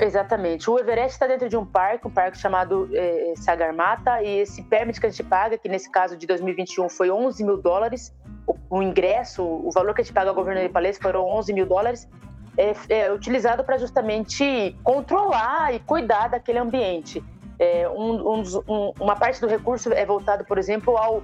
Exatamente. 0.00 0.70
O 0.70 0.78
Everest 0.78 1.14
está 1.14 1.26
dentro 1.26 1.48
de 1.48 1.56
um 1.56 1.66
parque, 1.66 2.06
um 2.06 2.10
parque 2.10 2.38
chamado 2.38 2.88
é, 2.92 3.32
Sagarmatha, 3.36 4.22
e 4.22 4.40
esse 4.40 4.62
permit 4.62 5.00
que 5.00 5.06
a 5.06 5.10
gente 5.10 5.24
paga, 5.24 5.58
que 5.58 5.68
nesse 5.68 5.90
caso 5.90 6.16
de 6.16 6.26
2021 6.26 6.88
foi 6.88 7.10
11 7.10 7.44
mil 7.44 7.56
dólares, 7.56 8.14
o, 8.46 8.54
o 8.70 8.82
ingresso, 8.82 9.42
o 9.42 9.70
valor 9.72 9.94
que 9.94 10.00
a 10.00 10.04
gente 10.04 10.14
paga 10.14 10.30
ao 10.30 10.36
governo 10.36 10.62
nepalês 10.62 10.98
foram 10.98 11.24
11 11.26 11.52
mil 11.52 11.66
dólares, 11.66 12.08
é, 12.56 12.74
é 12.88 13.12
utilizado 13.12 13.64
para 13.64 13.76
justamente 13.76 14.76
controlar 14.84 15.74
e 15.74 15.80
cuidar 15.80 16.28
daquele 16.28 16.58
ambiente. 16.58 17.22
É, 17.58 17.88
um, 17.88 18.34
um, 18.34 18.42
um, 18.68 18.92
uma 19.00 19.16
parte 19.16 19.40
do 19.40 19.46
recurso 19.46 19.92
é 19.92 20.06
voltado, 20.06 20.44
por 20.44 20.58
exemplo, 20.58 20.96
ao 20.96 21.22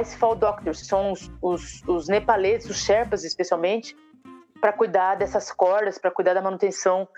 Icefall 0.00 0.34
Doctors, 0.34 0.80
que 0.80 0.86
são 0.86 1.12
os, 1.12 1.30
os, 1.40 1.82
os 1.86 2.08
nepaleses, 2.08 2.68
os 2.68 2.78
Sherpas 2.78 3.22
especialmente, 3.24 3.96
para 4.60 4.72
cuidar 4.72 5.14
dessas 5.14 5.52
cordas, 5.52 5.98
para 5.98 6.10
cuidar 6.10 6.34
da 6.34 6.42
manutenção 6.42 7.08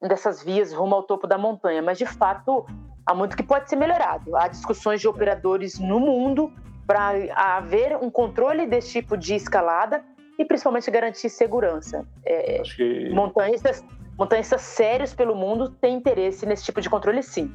dessas 0.00 0.42
vias 0.42 0.72
rumo 0.72 0.94
ao 0.94 1.02
topo 1.02 1.26
da 1.26 1.38
montanha, 1.38 1.82
mas 1.82 1.98
de 1.98 2.06
fato 2.06 2.66
há 3.04 3.14
muito 3.14 3.36
que 3.36 3.42
pode 3.42 3.68
ser 3.68 3.76
melhorado. 3.76 4.36
Há 4.36 4.48
discussões 4.48 5.00
de 5.00 5.08
operadores 5.08 5.78
no 5.78 5.98
mundo 5.98 6.52
para 6.86 7.12
haver 7.34 7.96
um 7.96 8.10
controle 8.10 8.66
desse 8.66 8.92
tipo 8.92 9.16
de 9.16 9.34
escalada 9.34 10.04
e 10.38 10.44
principalmente 10.44 10.90
garantir 10.90 11.28
segurança. 11.28 12.06
É, 12.24 12.62
que... 12.62 13.10
montanhistas, 13.10 13.84
montanhistas 14.16 14.60
sérios 14.60 15.12
pelo 15.12 15.34
mundo 15.34 15.70
têm 15.70 15.96
interesse 15.96 16.46
nesse 16.46 16.64
tipo 16.64 16.80
de 16.80 16.88
controle, 16.88 17.22
sim. 17.22 17.52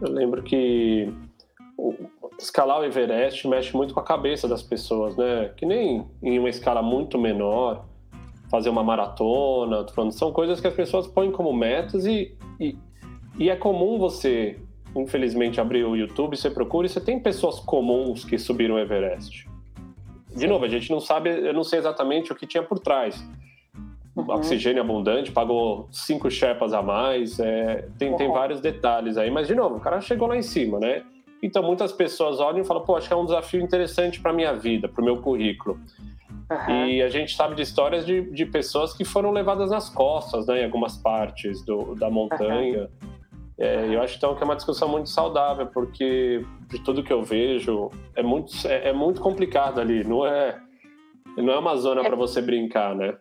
Eu 0.00 0.10
lembro 0.10 0.42
que 0.42 1.12
escalar 2.38 2.80
o 2.80 2.84
Everest 2.84 3.46
mexe 3.48 3.76
muito 3.76 3.94
com 3.94 4.00
a 4.00 4.04
cabeça 4.04 4.46
das 4.46 4.62
pessoas, 4.62 5.16
né? 5.16 5.50
Que 5.56 5.64
nem 5.64 6.06
em 6.22 6.38
uma 6.38 6.48
escala 6.48 6.82
muito 6.82 7.18
menor 7.18 7.84
fazer 8.50 8.68
uma 8.68 8.82
maratona, 8.82 9.86
falando, 9.88 10.12
são 10.12 10.32
coisas 10.32 10.60
que 10.60 10.66
as 10.66 10.74
pessoas 10.74 11.06
põem 11.06 11.32
como 11.32 11.52
metas 11.52 12.06
e, 12.06 12.36
e, 12.60 12.76
e, 13.38 13.50
é 13.50 13.56
comum 13.56 13.98
você, 13.98 14.58
infelizmente, 14.94 15.60
abrir 15.60 15.84
o 15.84 15.96
YouTube, 15.96 16.36
você 16.36 16.48
procura 16.48 16.86
e 16.86 16.90
você 16.90 17.00
tem 17.00 17.18
pessoas 17.18 17.58
comuns 17.58 18.24
que 18.24 18.38
subiram 18.38 18.76
o 18.76 18.78
Everest. 18.78 19.48
De 20.34 20.46
novo, 20.46 20.64
a 20.64 20.68
gente 20.68 20.90
não 20.90 21.00
sabe, 21.00 21.30
eu 21.30 21.52
não 21.52 21.64
sei 21.64 21.78
exatamente 21.78 22.30
o 22.30 22.36
que 22.36 22.46
tinha 22.46 22.62
por 22.62 22.78
trás. 22.78 23.20
Uhum. 24.16 24.30
Oxigênio 24.30 24.82
abundante, 24.82 25.30
pagou 25.30 25.88
cinco 25.90 26.30
Sherpas 26.30 26.72
a 26.72 26.82
mais, 26.82 27.38
é, 27.38 27.86
tem, 27.98 28.10
uhum. 28.10 28.16
tem 28.16 28.32
vários 28.32 28.62
detalhes 28.62 29.18
aí, 29.18 29.30
mas 29.30 29.46
de 29.46 29.54
novo, 29.54 29.76
o 29.76 29.80
cara 29.80 30.00
chegou 30.00 30.26
lá 30.26 30.36
em 30.36 30.42
cima, 30.42 30.80
né? 30.80 31.04
Então 31.42 31.62
muitas 31.62 31.92
pessoas 31.92 32.40
olham 32.40 32.60
e 32.60 32.64
falam, 32.64 32.82
pô, 32.82 32.96
acho 32.96 33.08
que 33.08 33.12
é 33.12 33.16
um 33.16 33.26
desafio 33.26 33.60
interessante 33.60 34.18
para 34.20 34.32
minha 34.32 34.54
vida, 34.54 34.88
para 34.88 35.02
o 35.02 35.04
meu 35.04 35.18
currículo. 35.18 35.78
Uhum. 36.50 36.86
E 36.86 37.02
a 37.02 37.08
gente 37.10 37.36
sabe 37.36 37.54
de 37.54 37.62
histórias 37.62 38.06
de, 38.06 38.22
de 38.30 38.46
pessoas 38.46 38.94
que 38.94 39.04
foram 39.04 39.32
levadas 39.32 39.70
nas 39.70 39.90
costas, 39.90 40.46
né, 40.46 40.62
em 40.62 40.64
algumas 40.64 40.96
partes 40.96 41.62
do, 41.64 41.94
da 41.94 42.08
montanha. 42.08 42.88
Uhum. 43.02 43.16
É, 43.58 43.94
eu 43.94 44.00
acho 44.00 44.16
então 44.16 44.34
que 44.34 44.42
é 44.42 44.44
uma 44.44 44.56
discussão 44.56 44.88
muito 44.88 45.10
saudável, 45.10 45.66
porque 45.66 46.42
de 46.68 46.78
tudo 46.82 47.02
que 47.02 47.12
eu 47.12 47.22
vejo 47.22 47.90
é 48.14 48.22
muito, 48.22 48.52
é, 48.66 48.88
é 48.88 48.92
muito 48.92 49.20
complicado 49.20 49.78
ali, 49.78 50.04
não 50.04 50.26
é, 50.26 50.58
não 51.36 51.52
é 51.52 51.58
uma 51.58 51.76
zona 51.76 52.00
é. 52.00 52.04
para 52.04 52.16
você 52.16 52.40
brincar, 52.40 52.94
né? 52.94 53.14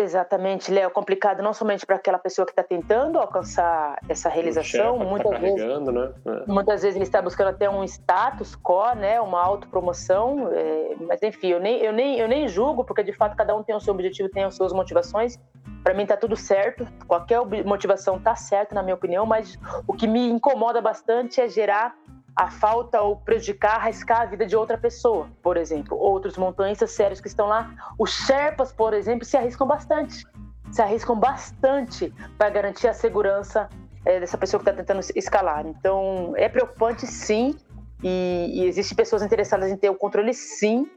Exatamente, 0.00 0.72
Léo, 0.72 0.90
complicado 0.90 1.42
não 1.42 1.52
somente 1.52 1.84
para 1.84 1.96
aquela 1.96 2.18
pessoa 2.18 2.46
que 2.46 2.52
está 2.52 2.62
tentando 2.62 3.18
alcançar 3.18 3.98
essa 4.08 4.30
realização, 4.30 4.98
muitas 4.98 5.30
tá 5.30 5.38
vezes, 5.38 5.62
né? 5.62 6.12
é. 6.26 6.50
muitas 6.50 6.82
vezes 6.82 6.96
ele 6.96 7.04
está 7.04 7.20
buscando 7.20 7.48
até 7.48 7.68
um 7.68 7.84
status 7.84 8.56
quo, 8.56 8.94
né, 8.96 9.20
uma 9.20 9.40
autopromoção, 9.42 10.48
é, 10.52 10.96
mas 11.00 11.22
enfim, 11.22 11.48
eu 11.48 11.60
nem, 11.60 11.78
eu, 11.80 11.92
nem, 11.92 12.18
eu 12.18 12.26
nem 12.26 12.48
julgo, 12.48 12.82
porque 12.82 13.02
de 13.02 13.12
fato 13.12 13.36
cada 13.36 13.54
um 13.54 13.62
tem 13.62 13.74
o 13.74 13.80
seu 13.80 13.92
objetivo, 13.92 14.30
tem 14.30 14.44
as 14.44 14.54
suas 14.54 14.72
motivações, 14.72 15.38
para 15.84 15.92
mim 15.92 16.06
tá 16.06 16.16
tudo 16.16 16.34
certo, 16.34 16.86
qualquer 17.06 17.40
motivação 17.64 18.18
tá 18.18 18.34
certo 18.34 18.74
na 18.74 18.82
minha 18.82 18.94
opinião, 18.94 19.26
mas 19.26 19.58
o 19.86 19.92
que 19.92 20.06
me 20.06 20.30
incomoda 20.30 20.80
bastante 20.80 21.42
é 21.42 21.48
gerar 21.48 21.94
a 22.40 22.50
falta 22.50 23.02
ou 23.02 23.16
prejudicar, 23.16 23.76
arriscar 23.76 24.22
a 24.22 24.24
vida 24.24 24.46
de 24.46 24.56
outra 24.56 24.78
pessoa, 24.78 25.28
por 25.42 25.58
exemplo. 25.58 25.94
Outros 25.98 26.38
montanhistas 26.38 26.90
sérios 26.92 27.20
que 27.20 27.28
estão 27.28 27.46
lá, 27.46 27.70
os 27.98 28.10
Sherpas, 28.10 28.72
por 28.72 28.94
exemplo, 28.94 29.26
se 29.26 29.36
arriscam 29.36 29.66
bastante. 29.66 30.26
Se 30.72 30.80
arriscam 30.80 31.20
bastante 31.20 32.10
para 32.38 32.48
garantir 32.48 32.88
a 32.88 32.94
segurança 32.94 33.68
é, 34.06 34.18
dessa 34.20 34.38
pessoa 34.38 34.58
que 34.58 34.70
está 34.70 34.82
tentando 34.82 35.04
escalar. 35.14 35.66
Então, 35.66 36.32
é 36.34 36.48
preocupante, 36.48 37.06
sim, 37.06 37.54
e, 38.02 38.50
e 38.54 38.64
existem 38.64 38.96
pessoas 38.96 39.22
interessadas 39.22 39.70
em 39.70 39.76
ter 39.76 39.90
o 39.90 39.94
controle, 39.94 40.32
sim, 40.32 40.90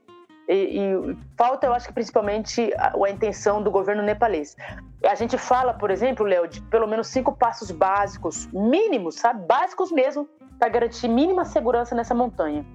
e, 0.47 0.53
e, 0.53 1.17
falta, 1.37 1.67
eu 1.67 1.73
acho 1.73 1.87
que 1.87 1.93
principalmente 1.93 2.73
a, 2.77 2.93
a, 2.95 3.09
intenção 3.09 3.61
do 3.61 3.69
governo 3.69 4.01
nepalês. 4.01 4.55
A 5.03 5.15
gente 5.15 5.37
fala, 5.37 5.73
por 5.73 5.91
exemplo, 5.91 6.25
Léo, 6.25 6.47
de 6.47 6.61
pelo 6.61 6.87
menos 6.87 7.07
cinco 7.07 7.33
passos 7.33 7.69
básicos, 7.69 8.47
mínimos, 8.53 9.15
sabe? 9.15 9.45
Básicos 9.45 9.91
mesmo, 9.91 10.27
para 10.59 10.69
garantir 10.69 11.07
mínima 11.07 11.45
segurança 11.45 11.95
nessa 11.95 12.13
montanha. 12.13 12.65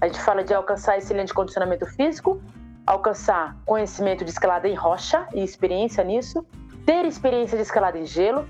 A 0.00 0.06
gente 0.06 0.20
fala 0.20 0.44
de 0.44 0.54
alcançar 0.54 0.96
excelente 0.96 1.34
condicionamento 1.34 1.86
físico, 1.86 2.40
alcançar 2.86 3.56
conhecimento 3.66 4.24
de 4.24 4.30
escalada 4.30 4.68
em 4.68 4.74
rocha 4.74 5.26
e 5.34 5.42
experiência 5.42 6.02
nisso, 6.04 6.46
ter 6.86 7.04
experiência 7.04 7.56
de 7.56 7.62
escalada 7.62 7.98
em 7.98 8.06
gelo, 8.06 8.48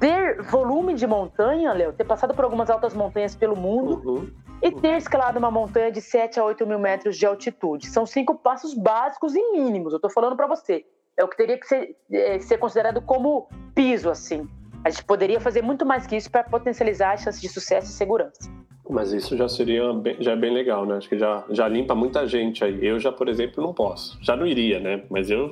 ter 0.00 0.42
volume 0.42 0.94
de 0.94 1.06
montanha, 1.06 1.72
Léo, 1.72 1.92
ter 1.92 2.04
passado 2.04 2.34
por 2.34 2.44
algumas 2.44 2.70
altas 2.70 2.94
montanhas 2.94 3.34
pelo 3.34 3.56
mundo 3.56 4.02
uhum. 4.04 4.30
e 4.62 4.72
ter 4.72 4.96
escalado 4.96 5.38
uma 5.38 5.50
montanha 5.50 5.90
de 5.90 6.00
7 6.00 6.40
a 6.40 6.44
8 6.44 6.66
mil 6.66 6.78
metros 6.78 7.16
de 7.16 7.26
altitude. 7.26 7.88
São 7.88 8.06
cinco 8.06 8.36
passos 8.36 8.74
básicos 8.74 9.34
e 9.34 9.52
mínimos, 9.52 9.92
eu 9.92 9.96
estou 9.96 10.10
falando 10.10 10.36
para 10.36 10.46
você. 10.46 10.84
É 11.16 11.24
o 11.24 11.28
que 11.28 11.36
teria 11.36 11.58
que 11.58 11.66
ser, 11.66 11.96
é, 12.12 12.38
ser 12.38 12.58
considerado 12.58 13.02
como 13.02 13.48
piso, 13.74 14.08
assim. 14.08 14.48
A 14.84 14.90
gente 14.90 15.04
poderia 15.04 15.40
fazer 15.40 15.62
muito 15.62 15.84
mais 15.84 16.06
que 16.06 16.16
isso 16.16 16.30
para 16.30 16.44
potencializar 16.44 17.12
as 17.12 17.22
chances 17.22 17.40
de 17.40 17.48
sucesso 17.48 17.88
e 17.88 17.92
segurança. 17.92 18.50
Mas 18.88 19.12
isso 19.12 19.36
já 19.36 19.48
seria 19.48 19.92
bem, 19.92 20.16
já 20.18 20.32
é 20.32 20.36
bem 20.36 20.52
legal, 20.52 20.86
né? 20.86 20.96
Acho 20.96 21.08
que 21.08 21.18
já, 21.18 21.44
já 21.50 21.68
limpa 21.68 21.94
muita 21.94 22.26
gente 22.26 22.64
aí. 22.64 22.86
Eu 22.86 22.98
já, 22.98 23.12
por 23.12 23.28
exemplo, 23.28 23.62
não 23.62 23.74
posso. 23.74 24.18
Já 24.22 24.34
não 24.34 24.46
iria, 24.46 24.80
né? 24.80 25.04
Mas 25.10 25.28
eu 25.30 25.50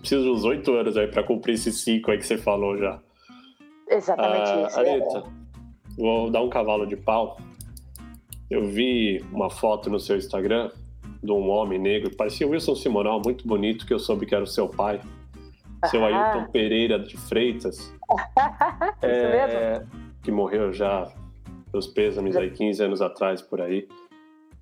preciso 0.00 0.22
de 0.22 0.30
uns 0.30 0.44
oito 0.44 0.72
anos 0.72 0.96
aí 0.96 1.06
para 1.06 1.22
cumprir 1.22 1.54
esse 1.54 1.70
ciclo 1.70 2.12
aí 2.12 2.18
que 2.18 2.26
você 2.26 2.38
falou 2.38 2.78
já. 2.78 2.98
Exatamente 3.90 4.50
ah, 4.50 4.66
isso. 4.66 4.78
Areta, 4.78 5.18
é. 5.18 5.22
vou 5.98 6.30
dar 6.30 6.40
um 6.40 6.48
cavalo 6.48 6.86
de 6.86 6.96
pau. 6.96 7.36
Eu 8.50 8.64
vi 8.64 9.22
uma 9.32 9.50
foto 9.50 9.90
no 9.90 10.00
seu 10.00 10.16
Instagram 10.16 10.70
de 11.22 11.32
um 11.32 11.48
homem 11.50 11.78
negro, 11.78 12.14
parecia 12.14 12.46
Wilson 12.46 12.74
Simonal, 12.74 13.20
muito 13.24 13.46
bonito, 13.48 13.86
que 13.86 13.92
eu 13.92 13.98
soube 13.98 14.26
que 14.26 14.34
era 14.34 14.44
o 14.44 14.46
seu 14.46 14.68
pai 14.68 15.00
seu 15.86 16.04
Ailton 16.04 16.50
Pereira 16.50 16.98
de 16.98 17.16
Freitas. 17.16 17.78
Isso 18.98 19.02
é, 19.02 19.46
mesmo? 19.46 19.86
Que 20.22 20.30
morreu 20.30 20.72
já, 20.72 21.08
os 21.72 21.86
pêsames 21.86 22.36
aí, 22.36 22.50
15 22.50 22.82
anos 22.82 23.02
atrás, 23.02 23.42
por 23.42 23.60
aí. 23.60 23.86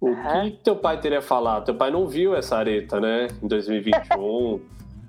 O 0.01 0.09
uhum. 0.09 0.51
que 0.51 0.51
teu 0.65 0.75
pai 0.75 0.99
teria 0.99 1.23
falado? 1.23 1.65
Teu 1.65 1.77
pai 1.77 1.91
não 1.91 2.09
viu 2.09 2.35
essa 2.35 2.57
areta, 2.57 3.01
né? 3.01 3.29
Em 3.41 3.47
2021. 3.47 4.19
o 4.19 4.61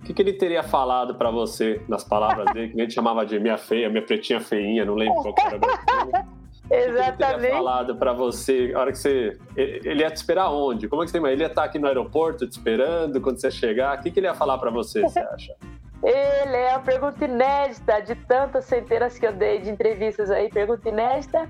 que, 0.05 0.13
que 0.13 0.21
ele 0.21 0.33
teria 0.33 0.61
falado 0.61 1.15
para 1.15 1.31
você, 1.31 1.81
nas 1.87 2.03
palavras 2.03 2.53
dele, 2.53 2.69
que 2.69 2.79
a 2.79 2.83
gente 2.83 2.93
chamava 2.93 3.25
de 3.25 3.39
minha 3.39 3.57
feia, 3.57 3.89
minha 3.89 4.03
pretinha 4.05 4.39
feinha, 4.39 4.85
não 4.85 4.93
lembro 4.93 5.15
qual 5.21 5.33
era 5.47 5.57
o 5.57 6.43
Exatamente. 6.69 7.17
Que 7.17 7.23
ele 7.23 7.33
teria 7.41 7.51
falado 7.51 7.95
para 7.95 8.13
você, 8.13 8.71
a 8.75 8.79
hora 8.79 8.91
que 8.91 8.97
você. 8.97 9.37
Ele 9.55 10.01
ia 10.01 10.09
te 10.09 10.15
esperar 10.15 10.49
onde? 10.51 10.87
Como 10.87 11.03
é 11.03 11.05
que 11.05 11.11
você 11.11 11.17
Ele 11.17 11.43
ia 11.43 11.47
estar 11.47 11.63
aqui 11.63 11.77
no 11.77 11.87
aeroporto 11.87 12.47
te 12.47 12.51
esperando 12.51 13.19
quando 13.19 13.39
você 13.39 13.51
chegar? 13.51 13.97
O 13.97 14.01
que, 14.01 14.11
que 14.11 14.19
ele 14.19 14.27
ia 14.27 14.33
falar 14.33 14.57
para 14.57 14.71
você, 14.71 15.01
você 15.01 15.19
acha? 15.19 15.55
Ele 16.03 16.57
é 16.57 16.73
a 16.73 16.79
pergunta 16.79 17.23
inédita 17.23 18.01
de 18.01 18.13
tantas 18.15 18.65
centenas 18.65 19.17
que 19.17 19.25
eu 19.25 19.31
dei 19.31 19.59
de 19.59 19.69
entrevistas 19.69 20.29
aí. 20.29 20.49
Pergunta 20.49 20.89
inédita. 20.89 21.49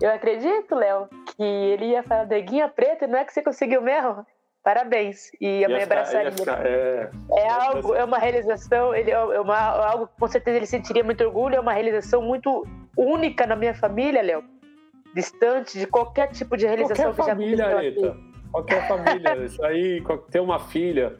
Eu 0.00 0.10
acredito, 0.10 0.74
Léo, 0.74 1.08
que 1.36 1.42
ele 1.42 1.86
ia 1.86 2.02
falar 2.02 2.26
Neguinha 2.26 2.68
Preta, 2.68 3.06
não 3.06 3.18
é 3.18 3.24
que 3.24 3.32
você 3.32 3.42
conseguiu 3.42 3.82
mesmo? 3.82 4.24
Parabéns. 4.62 5.30
E 5.40 5.64
a 5.64 5.68
minha 5.68 5.84
abraçaria. 5.84 6.32
É, 6.62 7.10
é 7.32 7.48
algo, 7.48 7.94
é 7.94 8.04
uma 8.04 8.18
realização, 8.18 8.94
ele 8.94 9.10
é 9.10 9.40
uma, 9.40 9.58
algo 9.58 10.06
que 10.06 10.12
com 10.18 10.28
certeza 10.28 10.56
ele 10.58 10.66
sentiria 10.66 11.02
muito 11.02 11.24
orgulho, 11.24 11.56
é 11.56 11.60
uma 11.60 11.72
realização 11.72 12.22
muito 12.22 12.66
única 12.96 13.46
na 13.46 13.56
minha 13.56 13.74
família, 13.74 14.22
Léo. 14.22 14.44
Distante 15.14 15.78
de 15.78 15.86
qualquer 15.86 16.28
tipo 16.28 16.56
de 16.56 16.66
realização 16.66 17.12
qualquer 17.12 17.22
que 17.22 17.30
família, 17.30 17.56
já 17.56 17.70
aconteceu. 17.70 18.16
Qualquer 18.52 18.88
família. 18.88 19.36
Isso 19.44 19.64
aí, 19.64 20.02
ter 20.30 20.40
uma 20.40 20.60
filha 20.60 21.18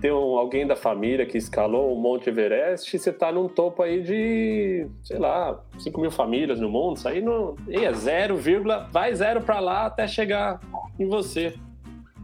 ter 0.00 0.12
um, 0.12 0.38
alguém 0.38 0.66
da 0.66 0.74
família 0.74 1.26
que 1.26 1.36
escalou 1.36 1.92
o 1.92 2.00
Monte 2.00 2.30
Everest, 2.30 2.98
você 2.98 3.12
tá 3.12 3.30
num 3.30 3.48
topo 3.48 3.82
aí 3.82 4.02
de, 4.02 4.86
sei 5.02 5.18
lá, 5.18 5.60
5 5.78 6.00
mil 6.00 6.10
famílias 6.10 6.58
no 6.60 6.70
mundo, 6.70 6.96
isso 6.96 7.08
aí 7.08 7.20
não, 7.20 7.54
é 7.68 7.92
zero, 7.92 8.36
vírgula, 8.36 8.88
vai 8.90 9.14
zero 9.14 9.42
para 9.42 9.60
lá 9.60 9.86
até 9.86 10.08
chegar 10.08 10.60
em 10.98 11.06
você. 11.06 11.54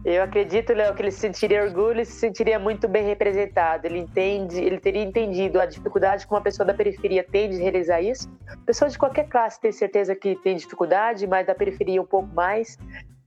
Eu 0.05 0.23
acredito, 0.23 0.73
Léo, 0.73 0.93
que 0.95 1.01
ele 1.01 1.11
se 1.11 1.19
sentiria 1.19 1.63
orgulho 1.63 1.99
e 1.99 2.05
se 2.05 2.13
sentiria 2.13 2.57
muito 2.57 2.87
bem 2.87 3.03
representado. 3.05 3.85
Ele 3.85 3.99
entende, 3.99 4.57
ele 4.57 4.79
teria 4.79 5.03
entendido 5.03 5.59
a 5.59 5.65
dificuldade 5.65 6.25
que 6.25 6.33
uma 6.33 6.39
pessoa 6.39 6.65
da 6.65 6.73
periferia 6.73 7.23
tem 7.23 7.49
de 7.49 7.57
realizar 7.57 7.99
isso. 7.99 8.29
Pessoas 8.65 8.93
de 8.93 8.99
qualquer 8.99 9.27
classe 9.27 9.59
têm 9.59 9.71
certeza 9.71 10.15
que 10.15 10.35
tem 10.37 10.55
dificuldade, 10.55 11.27
mas 11.27 11.45
da 11.45 11.53
periferia 11.53 12.01
um 12.01 12.05
pouco 12.05 12.33
mais. 12.33 12.77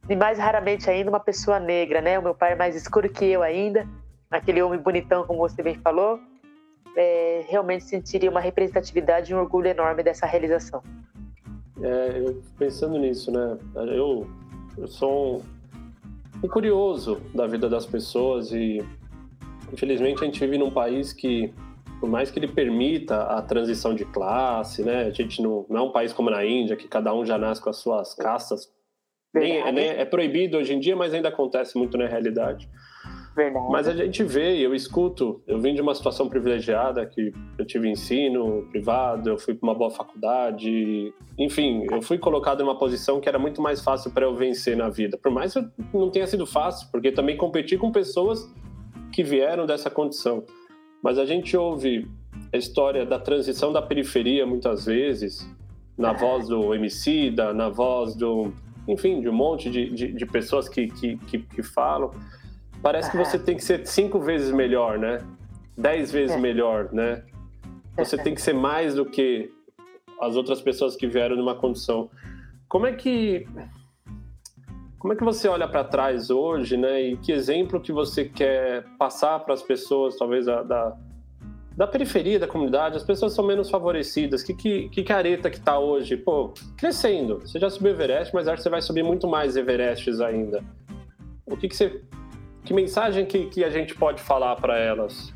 E 0.09 0.17
mais 0.17 0.39
raramente 0.39 0.89
ainda 0.89 1.11
uma 1.11 1.21
pessoa 1.21 1.61
negra, 1.61 2.01
né? 2.01 2.19
O 2.19 2.23
meu 2.23 2.35
pai 2.35 2.53
é 2.53 2.57
mais 2.57 2.75
escuro 2.75 3.11
que 3.11 3.27
eu 3.27 3.43
ainda, 3.43 3.87
aquele 4.31 4.63
homem 4.63 4.79
bonitão, 4.79 5.25
como 5.25 5.41
você 5.41 5.63
bem 5.63 5.77
falou. 5.77 6.21
É, 6.97 7.45
realmente 7.49 7.85
sentiria 7.85 8.31
uma 8.31 8.41
representatividade 8.41 9.33
e 9.33 9.35
um 9.35 9.39
orgulho 9.39 9.69
enorme 9.69 10.03
dessa 10.03 10.27
realização. 10.27 10.83
É, 11.83 12.23
eu 12.25 12.43
pensando 12.59 12.99
nisso, 12.99 13.31
né? 13.31 13.59
Eu, 13.75 14.29
eu 14.77 14.89
sou 14.89 15.39
um 15.39 15.61
um 16.43 16.49
curioso 16.49 17.21
da 17.35 17.47
vida 17.47 17.69
das 17.69 17.87
pessoas 17.87 18.51
e 18.53 18.79
infelizmente 19.73 20.23
a 20.23 20.25
gente 20.25 20.41
vive 20.41 20.59
num 20.59 20.71
país 20.71 21.13
que 21.13 21.53
por 22.01 22.09
mais 22.09 22.31
que 22.31 22.39
ele 22.39 22.49
permita 22.49 23.25
a 23.25 23.43
transição 23.43 23.95
de 23.95 24.07
classe, 24.07 24.83
né? 24.83 25.03
A 25.03 25.11
gente 25.11 25.43
não, 25.43 25.67
não 25.69 25.77
é 25.77 25.83
um 25.83 25.93
país 25.93 26.15
como 26.15 26.31
na 26.31 26.43
Índia 26.45 26.75
que 26.75 26.89
cada 26.89 27.15
um 27.15 27.27
já 27.27 27.37
nasce 27.37 27.61
com 27.61 27.69
as 27.69 27.77
suas 27.77 28.15
castas. 28.15 28.73
Nem, 29.35 29.59
é, 29.59 29.71
nem, 29.71 29.87
é 29.87 30.05
proibido 30.07 30.57
hoje 30.57 30.73
em 30.73 30.81
dia, 30.81 30.97
mas 30.97 31.13
ainda 31.13 31.29
acontece 31.29 31.77
muito 31.77 31.99
na 31.99 32.07
realidade. 32.07 32.71
Verdade. 33.35 33.67
Mas 33.71 33.87
a 33.87 33.95
gente 33.95 34.25
vê, 34.25 34.59
eu 34.59 34.75
escuto, 34.75 35.41
eu 35.47 35.59
vim 35.59 35.75
de 35.75 35.81
uma 35.81 35.95
situação 35.95 36.29
privilegiada, 36.29 37.07
que 37.07 37.33
eu 37.57 37.65
tive 37.65 37.89
ensino 37.89 38.67
privado, 38.71 39.31
eu 39.31 39.39
fui 39.39 39.55
para 39.55 39.69
uma 39.69 39.75
boa 39.75 39.91
faculdade, 39.91 41.15
enfim, 41.39 41.87
eu 41.91 42.03
fui 42.03 42.19
colocado 42.19 42.61
em 42.61 42.65
uma 42.65 42.77
posição 42.77 43.21
que 43.21 43.29
era 43.29 43.39
muito 43.39 43.63
mais 43.63 43.83
fácil 43.83 44.11
para 44.11 44.27
eu 44.27 44.35
vencer 44.35 44.77
na 44.77 44.89
vida. 44.89 45.17
Por 45.17 45.31
mais 45.31 45.55
que 45.55 45.65
não 45.95 46.11
tenha 46.11 46.27
sido 46.27 46.45
fácil, 46.45 46.89
porque 46.91 47.13
também 47.13 47.37
competi 47.37 47.79
com 47.79 47.93
pessoas 47.93 48.53
que 49.13 49.23
vieram 49.23 49.65
dessa 49.65 49.89
condição. 49.91 50.45
Mas 51.03 51.19
a 51.19 51.25
gente 51.25 51.57
ouve 51.57 52.07
a 52.53 52.57
história 52.57 53.07
da 53.07 53.19
transição 53.19 53.73
da 53.73 53.81
periferia 53.81 54.45
muitas 54.45 54.87
vezes, 54.87 55.49
na 55.97 56.13
voz 56.13 56.49
do 56.49 56.75
MC, 56.75 57.31
da, 57.31 57.53
na 57.55 57.69
voz 57.69 58.15
do. 58.15 58.53
Enfim, 58.89 59.21
de 59.21 59.29
um 59.29 59.33
monte 59.33 59.71
de, 59.71 59.91
de, 59.91 60.13
de 60.13 60.27
pessoas 60.27 60.69
que, 60.69 60.89
que, 60.89 61.17
que, 61.17 61.39
que 61.39 61.63
falam. 61.63 62.11
Parece 62.83 63.11
que 63.11 63.17
você 63.17 63.39
tem 63.39 63.57
que 63.57 63.65
ser 63.65 63.87
cinco 63.87 64.19
vezes 64.21 64.51
melhor, 64.51 64.99
né? 64.99 65.19
Dez 65.77 66.11
vezes 66.11 66.37
é. 66.37 66.41
melhor, 66.41 66.93
né? 66.93 67.23
Você 67.97 68.17
tem 68.17 68.35
que 68.35 68.41
ser 68.41 68.55
mais 68.55 68.95
do 68.95 69.05
que 69.05 69.51
as 70.21 70.37
outras 70.37 70.61
pessoas 70.61 70.97
que 70.97 71.07
vieram 71.07 71.37
numa 71.37 71.55
condição. 71.55 72.11
Como 72.69 72.87
é 72.87 72.93
que 72.93 73.47
como 75.01 75.15
é 75.15 75.17
que 75.17 75.25
você 75.25 75.49
olha 75.49 75.67
para 75.67 75.83
trás 75.83 76.29
hoje, 76.29 76.77
né? 76.77 77.01
E 77.01 77.17
que 77.17 77.33
exemplo 77.33 77.81
que 77.81 77.91
você 77.91 78.27
quer 78.27 78.85
passar 78.99 79.41
para 79.41 79.55
as 79.55 79.63
pessoas, 79.63 80.15
talvez 80.19 80.45
da, 80.45 80.63
da, 80.63 80.97
da, 81.75 81.87
periferia 81.87 82.39
da 82.39 82.47
comunidade? 82.47 82.99
As 82.99 83.03
pessoas 83.03 83.33
são 83.33 83.47
menos 83.47 83.71
favorecidas. 83.71 84.43
Que 84.43 84.53
que, 84.53 84.91
que 84.91 85.03
careta 85.03 85.49
que 85.49 85.57
está 85.57 85.79
hoje? 85.79 86.19
Pô, 86.19 86.53
crescendo. 86.77 87.41
Você 87.41 87.59
já 87.59 87.71
subiu 87.71 87.93
Everest, 87.93 88.35
mas 88.35 88.47
acho 88.47 88.59
que 88.59 88.63
você 88.63 88.69
vai 88.69 88.83
subir 88.83 89.03
muito 89.03 89.27
mais 89.27 89.57
Everestes 89.57 90.21
ainda. 90.21 90.63
O 91.47 91.57
que, 91.57 91.67
que 91.67 91.75
você 91.75 92.03
que 92.65 92.75
mensagem 92.75 93.27
que, 93.27 93.47
que 93.47 93.65
a 93.65 93.71
gente 93.71 93.95
pode 93.95 94.23
falar 94.23 94.57
para 94.57 94.79
elas? 94.79 95.33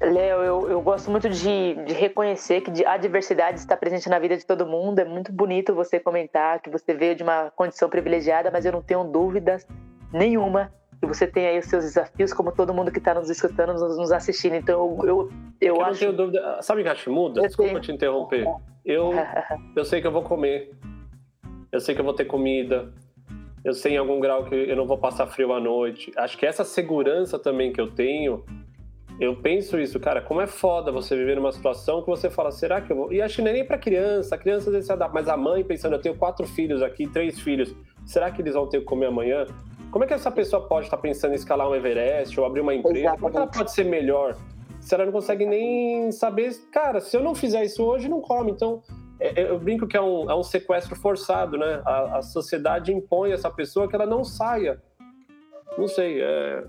Léo, 0.00 0.42
eu, 0.42 0.70
eu 0.70 0.82
gosto 0.82 1.10
muito 1.10 1.28
de, 1.28 1.74
de 1.86 1.94
reconhecer 1.94 2.60
que 2.60 2.84
a 2.84 2.96
diversidade 2.96 3.58
está 3.58 3.76
presente 3.76 4.08
na 4.08 4.18
vida 4.18 4.36
de 4.36 4.44
todo 4.44 4.66
mundo. 4.66 4.98
É 4.98 5.04
muito 5.04 5.32
bonito 5.32 5.74
você 5.74 6.00
comentar 6.00 6.60
que 6.60 6.68
você 6.68 6.92
veio 6.94 7.14
de 7.14 7.22
uma 7.22 7.50
condição 7.54 7.88
privilegiada, 7.88 8.50
mas 8.50 8.64
eu 8.64 8.72
não 8.72 8.82
tenho 8.82 9.04
dúvidas 9.04 9.66
nenhuma 10.12 10.72
que 11.00 11.06
você 11.06 11.26
tem 11.26 11.46
aí 11.46 11.58
os 11.58 11.66
seus 11.66 11.84
desafios, 11.84 12.32
como 12.32 12.52
todo 12.52 12.72
mundo 12.72 12.90
que 12.90 12.98
está 12.98 13.14
nos 13.14 13.28
escutando, 13.30 13.72
nos, 13.74 13.96
nos, 13.96 14.12
assistindo. 14.12 14.54
Então, 14.54 14.98
eu, 15.02 15.06
eu, 15.06 15.30
eu, 15.60 15.76
eu 15.76 15.82
acho. 15.82 15.90
Não 15.90 15.98
tenho 15.98 16.12
dúvida. 16.12 16.62
Sabe, 16.62 16.82
Gashimuda? 16.82 17.42
Desculpa 17.42 17.80
te 17.80 17.92
interromper. 17.92 18.46
Eu, 18.84 19.12
eu 19.76 19.84
sei 19.84 20.00
que 20.00 20.06
eu 20.06 20.12
vou 20.12 20.22
comer. 20.22 20.72
Eu 21.70 21.80
sei 21.80 21.94
que 21.94 22.00
eu 22.00 22.04
vou 22.04 22.14
ter 22.14 22.24
comida 22.24 22.92
eu 23.64 23.72
sei 23.72 23.94
em 23.94 23.96
algum 23.96 24.20
grau 24.20 24.44
que 24.44 24.54
eu 24.54 24.76
não 24.76 24.86
vou 24.86 24.98
passar 24.98 25.26
frio 25.26 25.52
à 25.52 25.60
noite. 25.60 26.12
Acho 26.16 26.36
que 26.36 26.44
essa 26.44 26.64
segurança 26.64 27.38
também 27.38 27.72
que 27.72 27.80
eu 27.80 27.90
tenho, 27.90 28.44
eu 29.18 29.36
penso 29.36 29.78
isso, 29.78 29.98
cara, 29.98 30.20
como 30.20 30.40
é 30.40 30.46
foda 30.46 30.92
você 30.92 31.16
viver 31.16 31.36
numa 31.36 31.50
situação 31.50 32.02
que 32.02 32.08
você 32.08 32.28
fala, 32.28 32.50
será 32.50 32.80
que 32.80 32.92
eu 32.92 32.96
vou. 32.96 33.12
E 33.12 33.22
acho 33.22 33.36
que 33.36 33.42
não 33.42 33.50
é 33.50 33.54
nem 33.54 33.64
pra 33.64 33.78
criança, 33.78 34.34
a 34.34 34.38
criança 34.38 34.68
às 34.68 34.72
vezes 34.72 34.86
se 34.86 34.92
adapta, 34.92 35.14
mas 35.14 35.28
a 35.28 35.36
mãe 35.36 35.64
pensando, 35.64 35.94
eu 35.94 36.00
tenho 36.00 36.16
quatro 36.16 36.46
filhos 36.46 36.82
aqui, 36.82 37.06
três 37.06 37.40
filhos, 37.40 37.74
será 38.04 38.30
que 38.30 38.42
eles 38.42 38.54
vão 38.54 38.68
ter 38.68 38.80
que 38.80 38.84
comer 38.84 39.06
amanhã? 39.06 39.46
Como 39.90 40.04
é 40.04 40.06
que 40.06 40.14
essa 40.14 40.30
pessoa 40.30 40.66
pode 40.66 40.86
estar 40.86 40.96
pensando 40.96 41.32
em 41.32 41.36
escalar 41.36 41.68
um 41.68 41.74
Everest 41.74 42.38
ou 42.38 42.44
abrir 42.44 42.60
uma 42.60 42.74
empresa? 42.74 42.98
Exatamente. 42.98 43.20
Como 43.20 43.28
é 43.28 43.30
que 43.30 43.36
ela 43.38 43.46
pode 43.46 43.72
ser 43.72 43.84
melhor? 43.84 44.36
Se 44.80 44.94
ela 44.94 45.06
não 45.06 45.12
consegue 45.12 45.46
nem 45.46 46.10
saber, 46.10 46.52
cara, 46.70 47.00
se 47.00 47.16
eu 47.16 47.22
não 47.22 47.34
fizer 47.34 47.64
isso 47.64 47.82
hoje, 47.82 48.08
não 48.08 48.20
come. 48.20 48.50
Então, 48.50 48.82
eu 49.36 49.58
brinco 49.58 49.86
que 49.86 49.96
é 49.96 50.00
um, 50.00 50.30
é 50.30 50.34
um 50.34 50.42
sequestro 50.42 50.94
forçado, 50.96 51.56
né? 51.56 51.80
A, 51.84 52.18
a, 52.18 52.22
sociedade 52.22 52.92
impõe 52.92 53.32
essa 53.32 53.50
pessoa 53.50 53.88
que 53.88 53.94
ela 53.94 54.06
não 54.06 54.24
saia. 54.24 54.82
Não 55.78 55.88
sei, 55.88 56.20
é... 56.20 56.64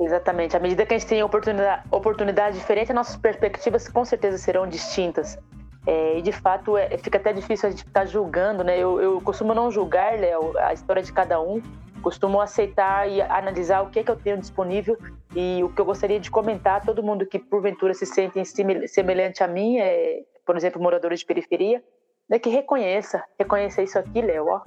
Exatamente. 0.00 0.56
À 0.56 0.60
medida 0.60 0.86
que 0.86 0.94
a 0.94 0.98
gente 0.98 1.08
tem 1.08 1.22
oportunidade, 1.22 1.82
oportunidade 1.90 2.56
diferente, 2.56 2.92
nossas 2.92 3.16
perspectivas 3.16 3.86
com 3.88 4.04
certeza 4.04 4.38
serão 4.38 4.66
distintas. 4.66 5.38
É, 5.86 6.18
e 6.18 6.22
de 6.22 6.32
fato 6.32 6.76
é, 6.76 6.96
fica 6.98 7.18
até 7.18 7.32
difícil 7.32 7.68
a 7.68 7.70
gente 7.70 7.86
estar 7.86 8.00
tá 8.00 8.06
julgando, 8.06 8.64
né? 8.64 8.78
Eu, 8.78 9.00
eu 9.00 9.20
costumo 9.20 9.54
não 9.54 9.70
julgar, 9.70 10.18
Léo, 10.18 10.56
a 10.58 10.72
história 10.72 11.02
de 11.02 11.12
cada 11.12 11.40
um. 11.40 11.60
Costumo 12.02 12.40
aceitar 12.40 13.10
e 13.10 13.20
analisar 13.20 13.82
o 13.82 13.90
que 13.90 13.98
é 13.98 14.02
que 14.02 14.10
eu 14.10 14.16
tenho 14.16 14.38
disponível 14.38 14.96
e 15.36 15.62
o 15.62 15.68
que 15.68 15.80
eu 15.80 15.84
gostaria 15.84 16.18
de 16.18 16.30
comentar. 16.30 16.82
Todo 16.82 17.02
mundo 17.02 17.26
que 17.26 17.38
porventura 17.38 17.92
se 17.92 18.06
sente 18.06 18.42
semelhante 18.88 19.42
a 19.42 19.48
mim 19.48 19.78
é 19.78 20.22
por 20.44 20.56
exemplo, 20.56 20.80
moradores 20.80 21.20
de 21.20 21.26
periferia, 21.26 21.82
né, 22.28 22.38
que 22.38 22.48
reconheça, 22.48 23.24
reconheça 23.38 23.82
isso 23.82 23.98
aqui, 23.98 24.20
Léo, 24.22 24.46
ó, 24.46 24.62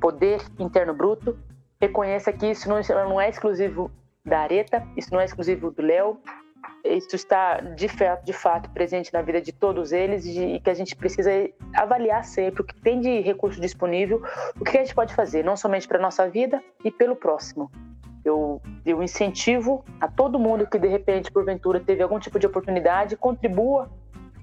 poder 0.00 0.40
interno 0.58 0.94
bruto, 0.94 1.38
reconheça 1.80 2.32
que 2.32 2.46
isso 2.46 2.68
não, 2.68 2.80
não 3.08 3.20
é 3.20 3.28
exclusivo 3.28 3.90
da 4.24 4.40
Areta, 4.40 4.86
isso 4.96 5.12
não 5.12 5.20
é 5.20 5.24
exclusivo 5.24 5.70
do 5.70 5.82
Léo, 5.82 6.20
isso 6.84 7.14
está 7.14 7.60
de 7.60 7.88
fato, 7.88 8.24
de 8.24 8.32
fato 8.32 8.70
presente 8.70 9.12
na 9.12 9.22
vida 9.22 9.40
de 9.40 9.52
todos 9.52 9.92
eles 9.92 10.24
e 10.26 10.60
que 10.60 10.70
a 10.70 10.74
gente 10.74 10.96
precisa 10.96 11.30
avaliar 11.74 12.24
sempre 12.24 12.62
o 12.62 12.64
que 12.64 12.74
tem 12.74 13.00
de 13.00 13.20
recurso 13.20 13.60
disponível, 13.60 14.22
o 14.58 14.64
que 14.64 14.76
a 14.76 14.80
gente 14.80 14.94
pode 14.94 15.14
fazer, 15.14 15.44
não 15.44 15.56
somente 15.56 15.86
para 15.86 15.98
a 15.98 16.02
nossa 16.02 16.28
vida 16.28 16.62
e 16.84 16.90
pelo 16.90 17.16
próximo. 17.16 17.70
Eu, 18.24 18.60
eu 18.84 19.02
incentivo 19.02 19.84
a 20.00 20.06
todo 20.06 20.38
mundo 20.38 20.66
que 20.66 20.78
de 20.78 20.88
repente, 20.88 21.30
porventura, 21.30 21.80
teve 21.80 22.02
algum 22.02 22.18
tipo 22.18 22.38
de 22.38 22.46
oportunidade, 22.46 23.16
contribua 23.16 23.90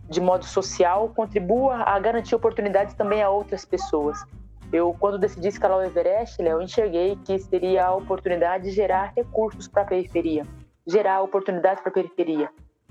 de 0.10 0.22
modo 0.22 0.46
social, 0.46 1.10
contribua 1.16 1.84
a 1.84 2.00
garantir 2.00 2.36
oportunidades 2.36 2.94
também 2.94 3.22
a 3.22 3.30
outras 3.30 3.66
pessoas. 3.66 4.24
Eu, 4.72 4.96
quando 5.00 5.18
decidi 5.18 5.48
escalar 5.48 5.80
o 5.80 5.84
Everest, 5.84 6.42
Léo, 6.42 6.62
enxerguei 6.62 7.18
que 7.26 7.40
seria 7.40 7.86
a 7.86 7.96
oportunidade 7.96 8.66
de 8.66 8.72
gerar 8.72 9.14
recursos 9.16 9.68
para 9.68 9.84
a 9.84 9.86
periferia, 9.86 10.46
gerar 10.86 11.22
oportunidades 11.22 11.82
para 11.82 11.90
a 11.90 11.94
periferia, 11.94 12.50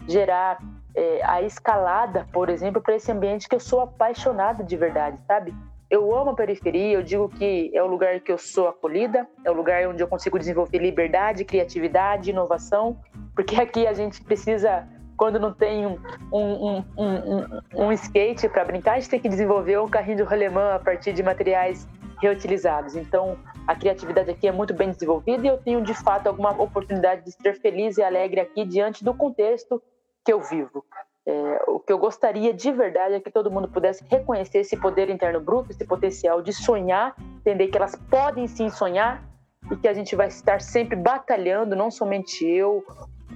gerar 0.09 0.59
é, 0.95 1.21
a 1.25 1.43
escalada, 1.43 2.27
por 2.33 2.49
exemplo, 2.49 2.81
para 2.81 2.97
esse 2.97 3.13
ambiente 3.13 3.49
que 3.49 3.55
eu 3.55 3.61
sou 3.61 3.81
apaixonada 3.81 4.65
de 4.65 4.77
verdade, 4.77 5.21
sabe? 5.27 5.55
Eu 5.89 6.13
amo 6.17 6.31
a 6.31 6.35
periferia, 6.35 6.95
eu 6.95 7.03
digo 7.03 7.29
que 7.29 7.71
é 7.73 7.83
o 7.83 7.87
lugar 7.87 8.19
que 8.21 8.33
eu 8.33 8.39
sou 8.39 8.69
acolhida, 8.69 9.27
é 9.45 9.51
o 9.51 9.55
lugar 9.55 9.87
onde 9.87 10.03
eu 10.03 10.09
consigo 10.09 10.39
desenvolver 10.39 10.79
liberdade, 10.79 11.45
criatividade, 11.45 12.31
inovação, 12.31 12.99
porque 13.35 13.55
aqui 13.61 13.87
a 13.87 13.93
gente 13.93 14.21
precisa 14.25 14.89
quando 15.17 15.39
não 15.39 15.53
tem 15.53 15.87
um, 15.87 15.99
um, 16.33 16.85
um, 16.97 17.87
um 17.87 17.93
skate 17.93 18.49
para 18.49 18.65
brincar, 18.65 18.93
a 18.93 19.01
gente 19.01 19.09
tem 19.09 19.21
que 19.21 19.29
desenvolver 19.29 19.79
um 19.79 19.89
carrinho 19.89 20.19
de 20.19 20.23
rolemã 20.23 20.75
a 20.75 20.79
partir 20.79 21.13
de 21.13 21.23
materiais 21.23 21.89
reutilizados. 22.21 22.97
Então, 22.97 23.39
a 23.67 23.75
criatividade 23.75 24.31
aqui 24.31 24.47
é 24.47 24.53
muito 24.53 24.75
bem 24.75 24.91
desenvolvida 24.91 25.47
e 25.47 25.49
eu 25.49 25.59
tenho, 25.59 25.83
de 25.83 25.95
fato, 25.95 26.27
alguma 26.27 26.51
oportunidade 26.51 27.25
de 27.25 27.33
ser 27.33 27.55
feliz 27.61 27.97
e 27.99 28.03
alegre 28.03 28.41
aqui 28.41 28.65
diante 28.65 29.05
do 29.05 29.15
contexto 29.15 29.83
que 30.25 30.33
eu 30.33 30.41
vivo. 30.41 30.85
É, 31.29 31.65
o 31.67 31.81
que 31.81 31.93
eu 31.93 31.99
gostaria 31.99 32.55
de 32.55 32.71
verdade 32.71 33.15
é 33.15 33.21
que 33.21 33.31
todo 33.31 33.51
mundo 33.51 33.67
pudesse 33.69 34.05
reconhecer 34.09 34.59
esse 34.59 34.77
poder 34.77 35.11
interno 35.11 35.41
bruto, 35.41 35.73
esse 35.73 35.85
potencial 35.85 36.41
de 36.41 36.53
sonhar, 36.53 37.17
entender 37.39 37.67
que 37.67 37.77
elas 37.77 37.97
podem 38.09 38.47
sim 38.47 38.71
sonhar 38.71 39.25
e 39.71 39.77
que 39.77 39.89
a 39.89 39.93
gente 39.93 40.15
vai 40.15 40.29
estar 40.29 40.61
sempre 40.61 40.95
batalhando, 40.95 41.75
não 41.75 41.91
somente 41.91 42.47
eu, 42.47 42.85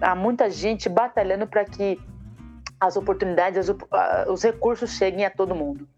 há 0.01 0.15
muita 0.15 0.51
gente 0.51 0.89
batalhando 0.89 1.47
para 1.47 1.65
que 1.65 1.99
as 2.81 2.97
oportunidades, 2.97 3.69
os 4.29 4.43
recursos 4.43 4.91
cheguem 4.93 5.25
a 5.25 5.31
todo 5.31 5.55
mundo. 5.55 5.89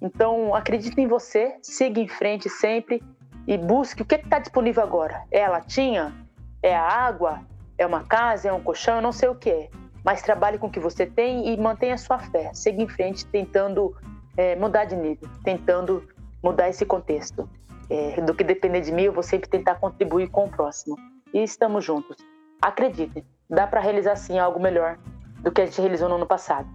Então, 0.00 0.54
acredite 0.54 1.00
em 1.00 1.08
você, 1.08 1.56
siga 1.62 2.00
em 2.00 2.06
frente 2.06 2.48
sempre 2.48 3.02
e 3.46 3.58
busque 3.58 4.02
o 4.02 4.04
que 4.04 4.14
está 4.14 4.38
disponível 4.38 4.82
agora. 4.82 5.24
É 5.30 5.44
a 5.44 5.50
latinha? 5.50 6.14
É 6.62 6.76
a 6.76 6.82
água? 6.82 7.40
É 7.76 7.84
uma 7.84 8.04
casa? 8.04 8.48
É 8.48 8.52
um 8.52 8.60
colchão? 8.60 8.96
Eu 8.96 9.02
não 9.02 9.12
sei 9.12 9.28
o 9.28 9.34
que 9.34 9.50
é. 9.50 9.68
Mas 10.04 10.22
trabalhe 10.22 10.58
com 10.58 10.68
o 10.68 10.70
que 10.70 10.78
você 10.78 11.04
tem 11.04 11.48
e 11.48 11.56
mantenha 11.56 11.94
a 11.94 11.98
sua 11.98 12.18
fé. 12.18 12.52
Siga 12.54 12.80
em 12.80 12.88
frente 12.88 13.26
tentando 13.26 13.96
é, 14.36 14.54
mudar 14.54 14.84
de 14.84 14.94
nível, 14.94 15.28
tentando 15.42 16.06
mudar 16.42 16.68
esse 16.68 16.86
contexto. 16.86 17.48
é, 17.90 18.20
do 18.20 18.34
que 18.34 18.44
depender 18.44 18.80
de 18.82 18.92
mim, 18.92 19.04
eu 19.04 19.12
vou 19.12 19.22
sempre 19.22 19.48
tentar 19.48 19.76
contribuir 19.76 20.28
com 20.28 20.44
o 20.44 20.50
próximo. 20.50 20.96
E 21.32 21.42
estamos 21.42 21.84
juntos. 21.84 22.16
Acreditem, 22.60 23.24
dá 23.48 23.66
para 23.66 23.80
realizar 23.80 24.16
sim 24.16 24.38
algo 24.38 24.60
melhor 24.60 24.98
do 25.42 25.50
que 25.50 25.60
a 25.60 25.66
gente 25.66 25.80
realizou 25.80 26.08
no 26.08 26.16
ano 26.16 26.26
passado. 26.26 26.68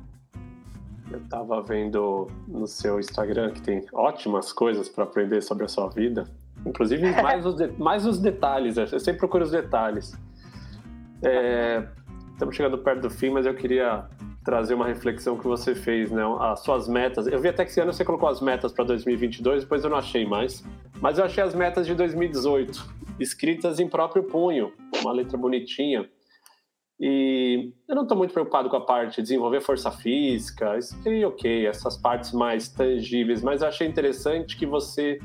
Eu 1.11 1.19
estava 1.19 1.61
vendo 1.61 2.27
no 2.47 2.65
seu 2.65 2.99
Instagram 2.99 3.51
que 3.51 3.61
tem 3.61 3.85
ótimas 3.93 4.51
coisas 4.51 4.89
para 4.89 5.03
aprender 5.03 5.41
sobre 5.41 5.65
a 5.65 5.67
sua 5.67 5.89
vida, 5.89 6.23
inclusive 6.65 7.11
mais 7.21 7.45
os, 7.45 7.77
mais 7.77 8.05
os 8.05 8.19
detalhes. 8.19 8.77
Eu 8.77 8.99
sempre 8.99 9.19
procuro 9.19 9.43
os 9.43 9.51
detalhes. 9.51 10.17
É, 11.21 11.87
estamos 12.31 12.55
chegando 12.55 12.77
perto 12.79 13.01
do 13.01 13.09
fim, 13.09 13.29
mas 13.29 13.45
eu 13.45 13.53
queria 13.53 14.07
trazer 14.43 14.73
uma 14.73 14.87
reflexão 14.87 15.37
que 15.37 15.45
você 15.45 15.73
fez, 15.73 16.11
né? 16.11 16.23
As 16.39 16.61
suas 16.61 16.87
metas. 16.87 17.27
Eu 17.27 17.39
vi 17.39 17.47
até 17.47 17.63
que 17.63 17.71
esse 17.71 17.79
ano 17.79 17.93
você 17.93 18.03
colocou 18.03 18.27
as 18.27 18.41
metas 18.41 18.73
para 18.73 18.83
2022, 18.85 19.63
depois 19.63 19.83
eu 19.83 19.89
não 19.89 19.97
achei 19.97 20.25
mais. 20.25 20.63
Mas 20.99 21.17
eu 21.17 21.25
achei 21.25 21.43
as 21.43 21.53
metas 21.53 21.85
de 21.85 21.93
2018, 21.95 22.93
escritas 23.19 23.79
em 23.79 23.87
próprio 23.87 24.23
punho, 24.23 24.73
uma 25.01 25.11
letra 25.11 25.37
bonitinha. 25.37 26.09
E 26.99 27.73
eu 27.87 27.95
não 27.95 28.03
estou 28.03 28.17
muito 28.17 28.33
preocupado 28.33 28.69
com 28.69 28.75
a 28.75 28.81
parte 28.81 29.17
de 29.17 29.23
desenvolver 29.23 29.61
força 29.61 29.91
física, 29.91 30.77
isso 30.77 30.95
aí, 31.05 31.25
ok, 31.25 31.65
essas 31.65 31.97
partes 31.97 32.31
mais 32.31 32.69
tangíveis, 32.69 33.41
mas 33.41 33.61
eu 33.61 33.67
achei 33.67 33.87
interessante 33.87 34.55
que 34.55 34.65
você 34.65 35.19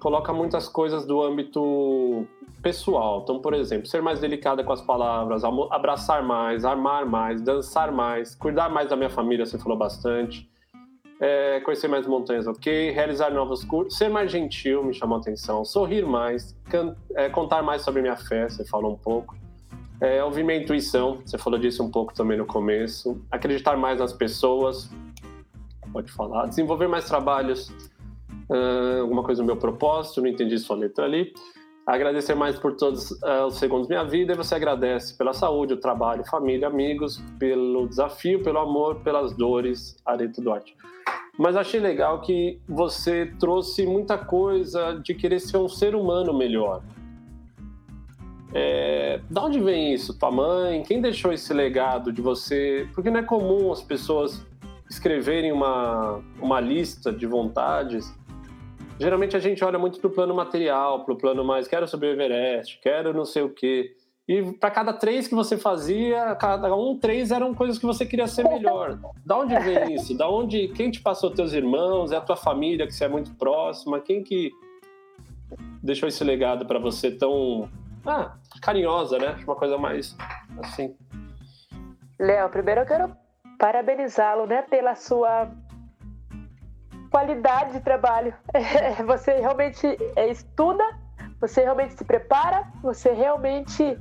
coloca 0.00 0.32
muitas 0.32 0.68
coisas 0.68 1.06
do 1.06 1.22
âmbito 1.22 2.26
pessoal. 2.62 3.20
Então, 3.22 3.40
por 3.40 3.54
exemplo, 3.54 3.86
ser 3.86 4.02
mais 4.02 4.20
delicada 4.20 4.64
com 4.64 4.72
as 4.72 4.82
palavras, 4.82 5.42
abraçar 5.70 6.22
mais, 6.22 6.64
armar 6.64 7.06
mais, 7.06 7.40
dançar 7.40 7.92
mais, 7.92 8.34
cuidar 8.34 8.68
mais 8.68 8.90
da 8.90 8.96
minha 8.96 9.10
família, 9.10 9.46
você 9.46 9.58
falou 9.58 9.78
bastante. 9.78 10.50
É, 11.20 11.60
conhecer 11.60 11.88
mais 11.88 12.06
montanhas, 12.06 12.46
ok. 12.46 12.90
Realizar 12.90 13.30
novos 13.30 13.64
cursos, 13.64 13.96
ser 13.96 14.10
mais 14.10 14.30
gentil, 14.30 14.84
me 14.84 14.92
chamou 14.92 15.16
a 15.16 15.20
atenção. 15.20 15.64
Sorrir 15.64 16.04
mais, 16.04 16.56
é, 17.14 17.28
contar 17.30 17.62
mais 17.62 17.82
sobre 17.82 18.02
minha 18.02 18.16
fé, 18.16 18.48
você 18.48 18.64
falou 18.64 18.92
um 18.92 18.98
pouco. 18.98 19.34
É, 20.00 20.22
ouvir 20.22 20.44
minha 20.44 20.58
intuição, 20.58 21.20
você 21.24 21.38
falou 21.38 21.58
disso 21.58 21.82
um 21.82 21.90
pouco 21.90 22.12
também 22.14 22.36
no 22.36 22.46
começo. 22.46 23.20
Acreditar 23.30 23.76
mais 23.76 23.98
nas 23.98 24.12
pessoas, 24.12 24.90
pode 25.92 26.10
falar. 26.12 26.46
Desenvolver 26.46 26.88
mais 26.88 27.04
trabalhos, 27.04 27.68
uh, 28.48 29.02
alguma 29.02 29.22
coisa 29.22 29.42
no 29.42 29.46
meu 29.46 29.56
propósito, 29.56 30.20
não 30.20 30.28
entendi 30.28 30.58
sua 30.58 30.76
letra 30.76 31.04
ali 31.04 31.32
agradecer 31.86 32.34
mais 32.34 32.58
por 32.58 32.74
todos 32.76 33.10
uh, 33.10 33.46
os 33.46 33.56
segundos 33.56 33.86
da 33.88 33.96
minha 33.96 34.08
vida 34.08 34.32
e 34.32 34.36
você 34.36 34.54
agradece 34.54 35.16
pela 35.16 35.32
saúde, 35.32 35.74
o 35.74 35.76
trabalho, 35.76 36.24
família, 36.24 36.68
amigos, 36.68 37.22
pelo 37.38 37.86
desafio, 37.86 38.42
pelo 38.42 38.58
amor, 38.58 39.00
pelas 39.00 39.34
dores, 39.34 39.96
Areto 40.04 40.40
Duarte. 40.40 40.74
Mas 41.38 41.56
achei 41.56 41.80
legal 41.80 42.20
que 42.20 42.60
você 42.68 43.26
trouxe 43.38 43.84
muita 43.86 44.16
coisa 44.16 45.00
de 45.02 45.14
querer 45.14 45.40
ser 45.40 45.58
um 45.58 45.68
ser 45.68 45.94
humano 45.94 46.32
melhor. 46.32 46.80
É, 48.54 49.20
da 49.28 49.44
onde 49.44 49.58
vem 49.58 49.92
isso? 49.92 50.16
Tua 50.16 50.30
mãe? 50.30 50.82
Quem 50.82 51.00
deixou 51.00 51.32
esse 51.32 51.52
legado 51.52 52.12
de 52.12 52.22
você? 52.22 52.88
Porque 52.94 53.10
não 53.10 53.18
é 53.18 53.22
comum 53.22 53.72
as 53.72 53.82
pessoas 53.82 54.46
escreverem 54.88 55.50
uma, 55.50 56.22
uma 56.40 56.60
lista 56.60 57.12
de 57.12 57.26
vontades 57.26 58.14
geralmente 58.98 59.36
a 59.36 59.40
gente 59.40 59.64
olha 59.64 59.78
muito 59.78 60.00
pro 60.00 60.10
plano 60.10 60.34
material, 60.34 61.04
pro 61.04 61.16
plano 61.16 61.44
mais 61.44 61.66
quero 61.66 61.86
subir 61.86 62.06
o 62.06 62.12
Everest, 62.12 62.78
quero 62.82 63.12
não 63.12 63.24
sei 63.24 63.42
o 63.42 63.50
quê. 63.50 63.94
E 64.26 64.52
para 64.54 64.70
cada 64.70 64.92
três 64.94 65.28
que 65.28 65.34
você 65.34 65.58
fazia, 65.58 66.34
cada 66.36 66.74
um 66.74 66.96
três 66.98 67.30
eram 67.30 67.52
coisas 67.52 67.78
que 67.78 67.84
você 67.84 68.06
queria 68.06 68.26
ser 68.26 68.48
melhor. 68.48 68.98
Da 69.24 69.36
onde 69.36 69.54
vem 69.58 69.94
isso? 69.94 70.16
Da 70.16 70.28
onde 70.28 70.68
quem 70.68 70.90
te 70.90 71.00
passou 71.02 71.30
teus 71.30 71.52
irmãos? 71.52 72.10
É 72.10 72.16
a 72.16 72.22
tua 72.22 72.36
família 72.36 72.86
que 72.86 72.94
você 72.94 73.04
é 73.04 73.08
muito 73.08 73.34
próxima? 73.34 74.00
Quem 74.00 74.22
que 74.22 74.50
deixou 75.82 76.08
esse 76.08 76.24
legado 76.24 76.64
para 76.64 76.78
você 76.78 77.10
tão 77.10 77.68
ah, 78.06 78.36
carinhosa, 78.60 79.18
né? 79.18 79.36
Uma 79.44 79.56
coisa 79.56 79.78
mais 79.78 80.16
assim. 80.58 80.96
Léo, 82.18 82.48
primeiro 82.48 82.82
eu 82.82 82.86
quero 82.86 83.16
parabenizá-lo, 83.58 84.46
né, 84.46 84.62
pela 84.62 84.94
sua 84.94 85.50
qualidade 87.10 87.72
de 87.72 87.80
trabalho. 87.80 88.34
Você 89.06 89.34
realmente 89.34 89.86
é, 90.16 90.28
estuda, 90.28 90.84
você 91.40 91.62
realmente 91.62 91.94
se 91.94 92.04
prepara, 92.04 92.66
você 92.82 93.12
realmente 93.12 93.98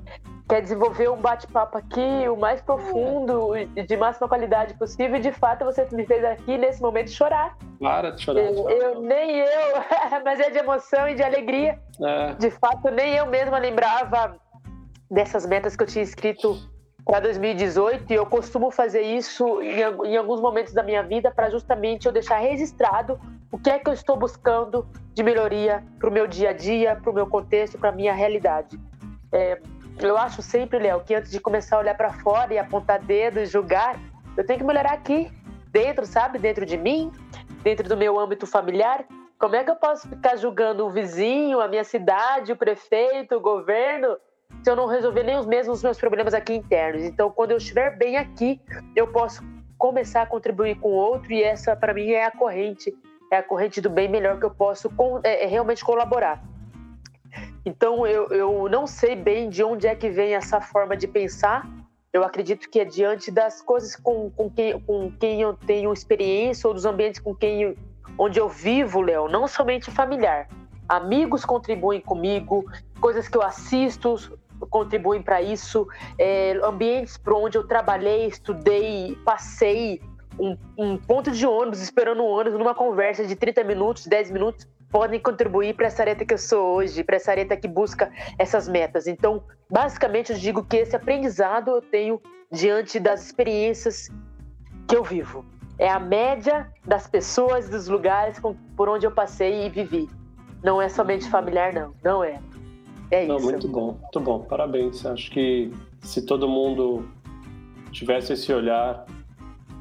quer 0.47 0.61
desenvolver 0.61 1.09
um 1.09 1.17
bate-papo 1.17 1.77
aqui 1.77 2.27
o 2.27 2.35
mais 2.35 2.61
profundo 2.61 3.55
e 3.55 3.83
de 3.83 3.97
máxima 3.97 4.27
qualidade 4.27 4.73
possível. 4.73 5.15
E 5.15 5.19
de 5.19 5.31
fato, 5.31 5.63
você 5.65 5.87
me 5.91 6.05
fez 6.05 6.23
aqui 6.23 6.57
nesse 6.57 6.81
momento 6.81 7.09
chorar. 7.09 7.57
Para 7.79 8.11
de 8.11 8.23
chorar. 8.23 8.41
Eu, 8.41 8.69
eu 8.69 9.01
nem 9.01 9.39
eu, 9.39 9.45
mas 10.23 10.39
é 10.39 10.49
de 10.49 10.57
emoção 10.57 11.07
e 11.07 11.15
de 11.15 11.23
alegria. 11.23 11.79
É. 12.01 12.33
De 12.33 12.51
fato, 12.51 12.89
nem 12.89 13.15
eu 13.15 13.25
mesma 13.25 13.57
lembrava 13.57 14.35
dessas 15.09 15.45
metas 15.45 15.75
que 15.75 15.83
eu 15.83 15.87
tinha 15.87 16.03
escrito 16.03 16.57
para 17.05 17.19
2018 17.19 18.11
e 18.11 18.15
eu 18.15 18.25
costumo 18.25 18.71
fazer 18.71 19.01
isso 19.01 19.61
em, 19.61 19.81
em 20.07 20.17
alguns 20.17 20.39
momentos 20.39 20.73
da 20.73 20.81
minha 20.81 21.03
vida 21.03 21.31
para 21.31 21.49
justamente 21.49 22.05
eu 22.05 22.11
deixar 22.11 22.37
registrado 22.37 23.19
o 23.51 23.57
que 23.57 23.69
é 23.69 23.77
que 23.77 23.89
eu 23.89 23.93
estou 23.93 24.17
buscando 24.17 24.87
de 25.13 25.21
melhoria 25.21 25.83
para 25.99 26.09
o 26.09 26.11
meu 26.11 26.25
dia 26.25 26.49
a 26.49 26.53
dia, 26.53 26.95
para 26.95 27.11
o 27.11 27.13
meu 27.13 27.27
contexto, 27.27 27.77
para 27.77 27.89
a 27.89 27.91
minha 27.91 28.13
realidade. 28.13 28.79
É, 29.31 29.59
eu 29.99 30.17
acho 30.17 30.41
sempre, 30.41 30.79
Léo, 30.79 31.01
que 31.01 31.15
antes 31.15 31.31
de 31.31 31.39
começar 31.39 31.77
a 31.77 31.79
olhar 31.79 31.95
para 31.95 32.11
fora 32.13 32.53
e 32.53 32.57
apontar 32.57 33.01
dedo 33.01 33.39
e 33.39 33.45
julgar, 33.45 33.99
eu 34.35 34.45
tenho 34.45 34.59
que 34.59 34.65
melhorar 34.65 34.93
aqui, 34.93 35.31
dentro, 35.71 36.05
sabe? 36.05 36.39
Dentro 36.39 36.65
de 36.65 36.77
mim, 36.77 37.11
dentro 37.63 37.87
do 37.87 37.95
meu 37.95 38.19
âmbito 38.19 38.45
familiar. 38.45 39.05
Como 39.39 39.55
é 39.55 39.63
que 39.63 39.71
eu 39.71 39.75
posso 39.75 40.07
ficar 40.07 40.35
julgando 40.35 40.85
o 40.85 40.89
vizinho, 40.89 41.59
a 41.59 41.67
minha 41.67 41.83
cidade, 41.83 42.51
o 42.51 42.55
prefeito, 42.55 43.35
o 43.35 43.41
governo? 43.41 44.17
se 44.61 44.69
eu 44.69 44.75
não 44.75 44.85
resolver 44.85 45.23
nem 45.23 45.37
os 45.37 45.45
mesmos 45.45 45.81
meus 45.81 45.97
problemas 45.97 46.33
aqui 46.33 46.53
internos. 46.53 47.03
Então, 47.03 47.31
quando 47.31 47.51
eu 47.51 47.57
estiver 47.57 47.97
bem 47.97 48.17
aqui, 48.17 48.61
eu 48.95 49.07
posso 49.07 49.41
começar 49.77 50.21
a 50.21 50.25
contribuir 50.25 50.79
com 50.79 50.89
o 50.89 50.95
outro 50.95 51.33
e 51.33 51.43
essa, 51.43 51.75
para 51.75 51.93
mim, 51.93 52.11
é 52.11 52.25
a 52.25 52.31
corrente, 52.31 52.93
é 53.31 53.37
a 53.37 53.43
corrente 53.43 53.81
do 53.81 53.89
bem 53.89 54.07
melhor 54.07 54.39
que 54.39 54.45
eu 54.45 54.51
posso 54.51 54.89
é, 55.23 55.43
é 55.43 55.47
realmente 55.47 55.83
colaborar. 55.83 56.41
Então, 57.65 58.05
eu, 58.05 58.27
eu 58.27 58.67
não 58.69 58.85
sei 58.85 59.15
bem 59.15 59.49
de 59.49 59.63
onde 59.63 59.87
é 59.87 59.95
que 59.95 60.09
vem 60.09 60.35
essa 60.35 60.59
forma 60.59 60.97
de 60.97 61.07
pensar. 61.07 61.67
Eu 62.11 62.23
acredito 62.23 62.69
que 62.69 62.79
é 62.79 62.85
diante 62.85 63.31
das 63.31 63.61
coisas 63.61 63.95
com, 63.95 64.29
com, 64.31 64.49
quem, 64.49 64.79
com 64.81 65.11
quem 65.11 65.41
eu 65.41 65.53
tenho 65.53 65.93
experiência 65.93 66.67
ou 66.67 66.73
dos 66.73 66.85
ambientes 66.85 67.19
com 67.19 67.33
quem 67.33 67.75
onde 68.17 68.39
eu 68.39 68.47
vivo, 68.47 69.01
Léo, 69.01 69.27
não 69.27 69.47
somente 69.47 69.89
familiar. 69.89 70.47
Amigos 70.87 71.45
contribuem 71.45 72.01
comigo, 72.01 72.65
coisas 72.99 73.27
que 73.27 73.37
eu 73.37 73.41
assisto, 73.41 74.37
contribuem 74.69 75.21
para 75.21 75.41
isso, 75.41 75.87
é, 76.19 76.59
ambientes 76.63 77.17
para 77.17 77.35
onde 77.35 77.57
eu 77.57 77.65
trabalhei, 77.65 78.27
estudei, 78.27 79.17
passei 79.25 80.01
um, 80.39 80.57
um, 80.77 80.97
ponto 80.97 81.31
de 81.31 81.45
ônibus, 81.45 81.81
esperando 81.81 82.21
um 82.21 82.27
ônibus, 82.27 82.57
numa 82.59 82.75
conversa 82.75 83.25
de 83.25 83.35
30 83.35 83.63
minutos, 83.63 84.07
10 84.07 84.31
minutos, 84.31 84.67
podem 84.91 85.19
contribuir 85.19 85.75
para 85.75 85.87
essa 85.87 86.03
areta 86.03 86.25
que 86.25 86.33
eu 86.33 86.37
sou 86.37 86.75
hoje, 86.75 87.03
para 87.03 87.15
essa 87.15 87.31
areta 87.31 87.57
que 87.57 87.67
busca 87.67 88.11
essas 88.37 88.67
metas. 88.67 89.07
Então, 89.07 89.43
basicamente, 89.69 90.31
eu 90.31 90.37
digo 90.37 90.63
que 90.63 90.77
esse 90.77 90.95
aprendizado 90.95 91.71
eu 91.71 91.81
tenho 91.81 92.21
diante 92.51 92.99
das 92.99 93.25
experiências 93.25 94.09
que 94.87 94.95
eu 94.95 95.03
vivo. 95.03 95.45
É 95.79 95.89
a 95.89 95.99
média 95.99 96.71
das 96.85 97.07
pessoas, 97.07 97.67
dos 97.67 97.87
lugares 97.87 98.39
por 98.75 98.87
onde 98.87 99.07
eu 99.07 99.11
passei 99.11 99.65
e 99.65 99.69
vivi. 99.69 100.07
Não 100.63 100.81
é 100.81 100.87
somente 100.87 101.27
familiar, 101.29 101.73
não. 101.73 101.93
Não 102.03 102.23
é. 102.23 102.39
É 103.09 103.25
Não, 103.25 103.39
muito 103.39 103.67
bom, 103.67 103.97
muito 104.01 104.19
bom. 104.19 104.39
Parabéns. 104.39 105.05
Acho 105.05 105.29
que 105.31 105.71
se 106.01 106.25
todo 106.25 106.47
mundo 106.47 107.05
tivesse 107.91 108.33
esse 108.33 108.51
olhar 108.53 109.05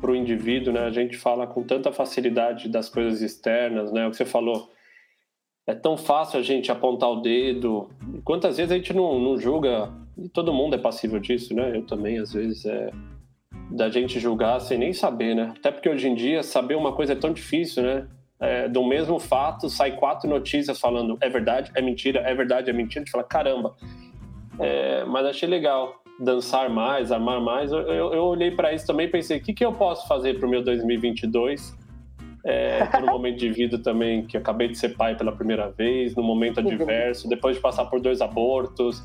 para 0.03 0.11
o 0.11 0.17
indivíduo, 0.17 0.75
né? 0.75 0.81
A 0.81 0.91
gente 0.91 1.17
fala 1.17 1.47
com 1.47 1.63
tanta 1.63 1.91
facilidade 1.91 2.69
das 2.69 2.91
coisas 2.91 3.23
externas, 3.23 3.91
né? 3.91 4.07
O 4.07 4.11
que 4.11 4.17
você 4.19 4.27
falou. 4.27 4.71
É 5.67 5.75
tão 5.75 5.97
fácil 5.97 6.41
a 6.41 6.43
gente 6.43 6.71
apontar 6.71 7.09
o 7.09 7.23
dedo. 7.23 7.89
Quantas 8.25 8.57
vezes 8.59 8.73
a 8.73 8.75
gente 8.75 8.93
não, 8.93 9.19
não 9.19 9.39
julga? 9.39 9.91
E 10.19 10.29
todo 10.29 10.53
mundo 10.53 10.75
é 10.75 10.79
passível 10.79 11.19
disso, 11.19 11.55
né? 11.55 11.75
Eu 11.75 11.87
também, 11.87 12.19
às 12.19 12.33
vezes, 12.33 12.67
é 12.67 12.91
da 13.71 13.89
gente 13.89 14.21
julgar 14.21 14.61
sem 14.61 14.77
nem 14.77 14.93
saber, 14.93 15.35
né? 15.35 15.55
Até 15.57 15.71
porque 15.71 15.89
hoje 15.89 16.09
em 16.09 16.15
dia 16.15 16.43
saber 16.43 16.75
uma 16.75 16.93
coisa 16.93 17.13
é 17.13 17.17
tão 17.17 17.33
difícil, 17.33 17.83
né? 17.83 18.07
é, 18.43 18.69
do 18.69 18.85
mesmo 18.85 19.21
fato, 19.21 19.71
sai 19.71 19.93
quatro 19.93 20.29
notícias 20.29 20.81
falando 20.81 21.17
é 21.21 21.29
verdade, 21.29 21.71
é 21.77 21.81
mentira, 21.81 22.19
é 22.27 22.35
verdade, 22.35 22.69
é 22.69 22.73
mentira. 22.73 23.01
A 23.01 23.05
gente 23.05 23.13
fala, 23.13 23.23
caramba. 23.23 23.77
É, 24.59 25.05
mas 25.05 25.25
achei 25.27 25.49
legal 25.49 26.02
dançar 26.23 26.71
mais, 26.71 27.11
armar 27.11 27.41
mais. 27.41 27.73
Eu, 27.73 27.81
eu, 27.81 28.25
olhei 28.25 28.51
para 28.51 28.73
isso 28.73 28.87
também 28.87 29.07
e 29.07 29.11
pensei, 29.11 29.39
o 29.39 29.43
que, 29.43 29.53
que 29.53 29.65
eu 29.65 29.73
posso 29.73 30.07
fazer 30.07 30.39
para 30.39 30.47
o 30.47 30.51
meu 30.51 30.63
2022? 30.63 31.77
É, 32.45 32.89
no 33.01 33.07
momento 33.07 33.39
de 33.39 33.51
vida 33.51 33.79
também, 33.79 34.25
que 34.25 34.37
acabei 34.37 34.69
de 34.69 34.77
ser 34.77 34.91
pai 34.97 35.17
pela 35.17 35.33
primeira 35.33 35.71
vez, 35.71 36.15
no 36.17 36.23
momento 36.23 36.61
adverso, 36.61 37.29
depois 37.29 37.57
de 37.57 37.63
passar 37.63 37.87
por 37.87 38.01
dois 38.01 38.21
abortos. 38.21 39.03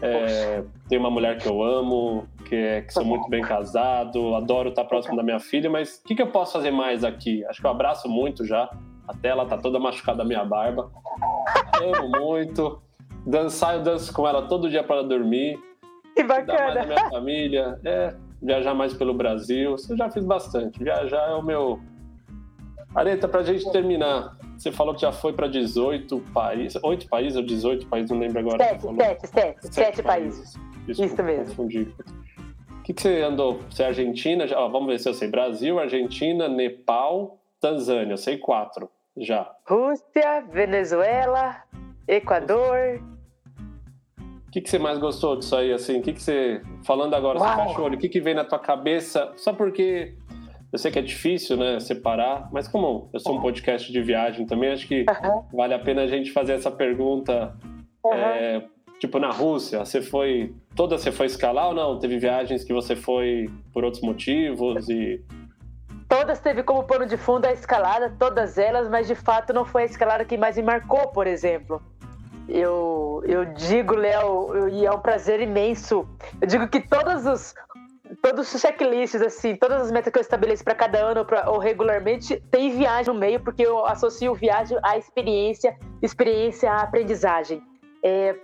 É, 0.00 0.64
tenho 0.88 1.00
uma 1.00 1.10
mulher 1.10 1.38
que 1.38 1.46
eu 1.46 1.62
amo, 1.62 2.26
que, 2.44 2.56
é, 2.56 2.80
que 2.82 2.92
sou 2.92 3.04
muito 3.04 3.28
bem 3.28 3.40
casado, 3.40 4.34
adoro 4.34 4.70
estar 4.70 4.84
próximo 4.84 5.16
da 5.16 5.22
minha 5.22 5.38
filha, 5.38 5.70
mas 5.70 6.00
o 6.04 6.08
que, 6.08 6.16
que 6.16 6.22
eu 6.22 6.26
posso 6.26 6.52
fazer 6.52 6.72
mais 6.72 7.04
aqui? 7.04 7.44
Acho 7.44 7.60
que 7.60 7.66
eu 7.66 7.70
abraço 7.70 8.08
muito 8.08 8.44
já 8.44 8.68
Até 9.06 9.28
ela 9.28 9.46
tá 9.46 9.56
toda 9.56 9.78
machucada 9.78 10.22
a 10.22 10.24
minha 10.24 10.44
barba. 10.44 10.90
amo 11.80 12.08
muito. 12.08 12.82
Dançar, 13.24 13.76
eu 13.76 13.82
danço 13.82 14.12
com 14.12 14.26
ela 14.26 14.42
todo 14.42 14.68
dia 14.68 14.82
para 14.82 15.02
dormir. 15.02 15.56
Que 16.16 16.22
bacana. 16.22 16.74
Dar 16.74 16.82
a 16.82 16.86
minha 16.86 17.10
família. 17.10 17.80
É, 17.84 18.14
viajar 18.40 18.74
mais 18.74 18.92
pelo 18.92 19.14
Brasil. 19.14 19.74
Isso 19.74 19.92
eu 19.92 19.96
já 19.96 20.10
fiz 20.10 20.24
bastante. 20.24 20.82
Viajar 20.82 21.30
é 21.30 21.34
o 21.34 21.42
meu. 21.42 21.80
Areta, 22.94 23.26
pra 23.26 23.42
gente 23.42 23.70
terminar. 23.72 24.36
Você 24.58 24.70
falou 24.70 24.94
que 24.94 25.00
já 25.00 25.10
foi 25.10 25.32
para 25.32 25.48
18 25.48 26.20
países. 26.32 26.78
8 26.82 27.08
países 27.08 27.36
ou 27.36 27.42
18 27.44 27.86
países? 27.86 28.10
Não 28.10 28.18
lembro 28.18 28.38
agora. 28.38 28.62
7, 28.62 28.82
7, 29.26 29.28
7, 29.28 29.74
7 29.74 30.02
países. 30.02 30.54
Desculpa, 30.86 31.12
Isso 31.12 31.22
mesmo. 31.22 31.46
Confundi. 31.46 31.94
O 32.78 32.82
que, 32.82 32.92
que 32.92 33.00
você 33.00 33.22
andou? 33.22 33.60
Você 33.70 33.82
é 33.82 33.86
Argentina? 33.86 34.46
Já, 34.46 34.58
ó, 34.58 34.68
vamos 34.68 34.88
ver 34.88 34.98
se 34.98 35.08
eu 35.08 35.14
sei. 35.14 35.28
Brasil, 35.28 35.78
Argentina, 35.78 36.48
Nepal, 36.48 37.38
Tanzânia. 37.60 38.12
Eu 38.12 38.18
sei 38.18 38.36
quatro 38.38 38.90
já. 39.16 39.50
Rússia, 39.66 40.44
Venezuela, 40.50 41.62
Equador. 42.06 43.00
O 44.52 44.52
que, 44.52 44.60
que 44.60 44.68
você 44.68 44.78
mais 44.78 44.98
gostou 44.98 45.34
disso 45.34 45.56
aí? 45.56 45.72
Assim, 45.72 45.98
o 45.98 46.02
que, 46.02 46.12
que 46.12 46.20
você. 46.20 46.60
Falando 46.84 47.14
agora, 47.14 47.38
Uau. 47.38 47.48
você 47.48 47.62
fecha 47.62 47.80
o 47.80 47.84
olho, 47.84 47.94
o 47.94 47.98
que, 47.98 48.06
que 48.06 48.20
vem 48.20 48.34
na 48.34 48.44
tua 48.44 48.58
cabeça? 48.58 49.32
Só 49.34 49.54
porque 49.54 50.14
eu 50.70 50.78
sei 50.78 50.90
que 50.92 50.98
é 50.98 51.02
difícil, 51.02 51.56
né, 51.56 51.80
separar, 51.80 52.50
mas 52.52 52.68
como 52.68 53.08
eu 53.14 53.18
sou 53.18 53.38
um 53.38 53.40
podcast 53.40 53.90
de 53.90 54.02
viagem 54.02 54.44
também, 54.44 54.70
acho 54.70 54.86
que 54.86 55.06
uhum. 55.08 55.44
vale 55.54 55.72
a 55.72 55.78
pena 55.78 56.02
a 56.02 56.06
gente 56.06 56.30
fazer 56.32 56.52
essa 56.52 56.70
pergunta. 56.70 57.56
Uhum. 58.04 58.12
É, 58.12 58.62
tipo, 59.00 59.18
na 59.18 59.30
Rússia, 59.30 59.78
você 59.78 60.02
foi. 60.02 60.54
Toda 60.76 60.98
você 60.98 61.10
foi 61.10 61.28
escalar 61.28 61.68
ou 61.68 61.74
não? 61.74 61.98
Teve 61.98 62.18
viagens 62.18 62.62
que 62.62 62.74
você 62.74 62.94
foi 62.94 63.50
por 63.72 63.84
outros 63.84 64.02
motivos 64.02 64.86
e. 64.90 65.24
Todas 66.10 66.40
teve 66.40 66.62
como 66.62 66.84
pano 66.84 67.06
de 67.06 67.16
fundo 67.16 67.46
a 67.46 67.52
escalada, 67.52 68.14
todas 68.18 68.58
elas, 68.58 68.86
mas 68.90 69.06
de 69.06 69.14
fato 69.14 69.54
não 69.54 69.64
foi 69.64 69.84
a 69.84 69.86
escalada 69.86 70.26
que 70.26 70.36
mais 70.36 70.58
me 70.58 70.62
marcou, 70.62 71.08
por 71.08 71.26
exemplo. 71.26 71.80
Eu, 72.48 73.22
eu 73.24 73.44
digo, 73.44 73.94
Léo, 73.94 74.68
e 74.68 74.84
é 74.84 74.90
um 74.90 74.98
prazer 74.98 75.40
imenso. 75.40 76.06
Eu 76.40 76.46
digo 76.46 76.68
que 76.68 76.80
todos 76.80 77.24
os, 77.26 77.54
todos 78.20 78.52
os 78.52 78.60
checklists, 78.60 79.22
assim, 79.22 79.56
todas 79.56 79.82
as 79.82 79.92
metas 79.92 80.12
que 80.12 80.18
eu 80.18 80.22
estabeleço 80.22 80.64
para 80.64 80.74
cada 80.74 80.98
ano 80.98 81.24
pra, 81.24 81.48
ou 81.48 81.58
regularmente, 81.58 82.42
tem 82.50 82.76
viagem 82.76 83.12
no 83.12 83.18
meio, 83.18 83.40
porque 83.40 83.62
eu 83.62 83.84
associo 83.86 84.34
viagem 84.34 84.78
à 84.82 84.98
experiência, 84.98 85.76
experiência 86.02 86.70
à 86.70 86.82
aprendizagem. 86.82 87.62
É, 88.04 88.34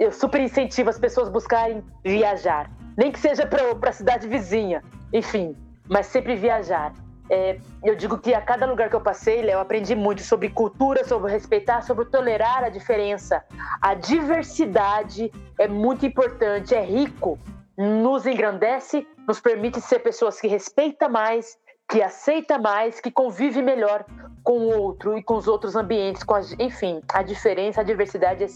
eu 0.00 0.10
super 0.12 0.40
incentivo 0.40 0.90
as 0.90 0.98
pessoas 0.98 1.28
a 1.28 1.30
buscarem 1.30 1.84
viajar, 2.04 2.70
nem 2.96 3.12
que 3.12 3.18
seja 3.18 3.46
para 3.46 3.90
a 3.90 3.92
cidade 3.92 4.26
vizinha, 4.26 4.82
enfim, 5.12 5.56
mas 5.88 6.06
sempre 6.06 6.34
viajar. 6.34 6.92
É, 7.30 7.58
eu 7.84 7.94
digo 7.94 8.18
que 8.18 8.32
a 8.34 8.40
cada 8.40 8.66
lugar 8.66 8.88
que 8.88 8.96
eu 8.96 9.00
passei, 9.00 9.40
eu 9.52 9.60
aprendi 9.60 9.94
muito 9.94 10.22
sobre 10.22 10.48
cultura, 10.48 11.04
sobre 11.04 11.30
respeitar, 11.30 11.82
sobre 11.82 12.06
tolerar 12.06 12.64
a 12.64 12.68
diferença. 12.68 13.44
A 13.80 13.94
diversidade 13.94 15.30
é 15.58 15.68
muito 15.68 16.06
importante, 16.06 16.74
é 16.74 16.82
rico, 16.82 17.38
nos 17.76 18.26
engrandece, 18.26 19.06
nos 19.26 19.40
permite 19.40 19.80
ser 19.80 20.00
pessoas 20.00 20.40
que 20.40 20.48
respeitam 20.48 21.08
mais, 21.08 21.56
que 21.88 22.02
aceita 22.02 22.58
mais, 22.58 23.00
que 23.00 23.10
convive 23.10 23.62
melhor 23.62 24.04
com 24.42 24.58
o 24.60 24.78
outro 24.78 25.16
e 25.16 25.22
com 25.22 25.36
os 25.36 25.46
outros 25.46 25.76
ambientes, 25.76 26.22
com 26.22 26.34
enfim, 26.58 27.00
a 27.12 27.22
diferença, 27.22 27.80
a 27.80 27.84
diversidade, 27.84 28.46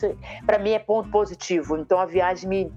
para 0.47 0.59
mim 0.59 0.71
é 0.71 0.79
ponto 0.79 1.11
positivo. 1.11 1.77
Então 1.77 1.99
a 1.99 2.07
viagem 2.07 2.49
me, 2.49 2.73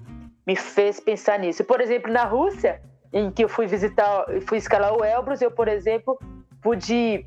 me 0.46 0.56
fez 0.56 1.00
pensar 1.00 1.40
nisso. 1.40 1.64
Por 1.64 1.82
exemplo, 1.82 2.12
na 2.12 2.26
Rússia, 2.26 2.82
em 3.16 3.32
que 3.32 3.46
eu 3.46 3.50
fui 3.50 3.66
visitar, 3.66 4.26
fui 4.46 4.58
escalar 4.58 4.94
o 4.94 5.02
Elbrus, 5.02 5.42
eu, 5.42 5.50
por 5.50 5.70
exemplo, 5.70 6.20
pude 6.62 7.26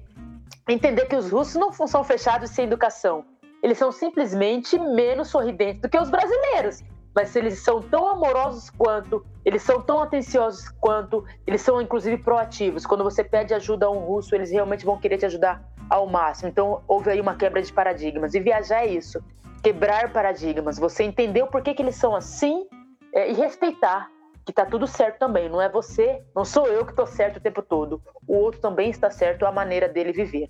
entender 0.69 1.07
que 1.07 1.17
os 1.17 1.31
russos 1.31 1.55
não 1.55 1.73
são 1.73 2.05
fechados 2.05 2.51
sem 2.51 2.67
educação. 2.67 3.25
Eles 3.63 3.79
são 3.79 3.91
simplesmente 3.91 4.79
menos 4.79 5.29
sorridentes 5.29 5.81
do 5.81 5.89
que 5.89 5.99
os 5.99 6.11
brasileiros. 6.11 6.85
Mas 7.15 7.35
eles 7.35 7.61
são 7.61 7.81
tão 7.81 8.07
amorosos 8.07 8.69
quanto, 8.69 9.25
eles 9.47 9.63
são 9.63 9.81
tão 9.81 10.03
atenciosos 10.03 10.69
quanto, 10.79 11.25
eles 11.47 11.63
são 11.63 11.81
inclusive 11.81 12.19
proativos. 12.19 12.85
Quando 12.85 13.03
você 13.03 13.25
pede 13.25 13.55
ajuda 13.55 13.87
a 13.87 13.91
um 13.91 14.01
russo, 14.01 14.35
eles 14.35 14.51
realmente 14.51 14.85
vão 14.85 14.99
querer 14.99 15.17
te 15.17 15.25
ajudar 15.25 15.65
ao 15.89 16.07
máximo. 16.07 16.51
Então 16.51 16.83
houve 16.87 17.11
aí 17.11 17.21
uma 17.21 17.35
quebra 17.35 17.63
de 17.63 17.73
paradigmas. 17.73 18.35
E 18.35 18.41
viajar 18.41 18.85
é 18.85 18.89
isso, 18.89 19.25
quebrar 19.63 20.13
paradigmas. 20.13 20.79
Você 20.79 21.03
entender 21.03 21.43
o 21.43 21.47
porquê 21.47 21.73
que 21.73 21.81
eles 21.81 21.97
são 21.97 22.15
assim 22.15 22.69
é, 23.15 23.31
e 23.31 23.33
respeitar 23.33 24.11
que 24.49 24.53
tá 24.55 24.65
tudo 24.65 24.87
certo 24.87 25.19
também. 25.19 25.47
Não 25.47 25.61
é 25.61 25.69
você, 25.69 26.23
não 26.35 26.43
sou 26.43 26.67
eu 26.67 26.87
que 26.87 26.95
tô 26.95 27.05
certo 27.05 27.37
o 27.37 27.41
tempo 27.41 27.61
todo. 27.61 28.01
O 28.27 28.35
outro 28.35 28.59
também 28.59 28.89
está 28.89 29.11
certo 29.11 29.45
a 29.45 29.53
maneira 29.53 29.87
dele 29.87 30.11
viver. 30.11 30.49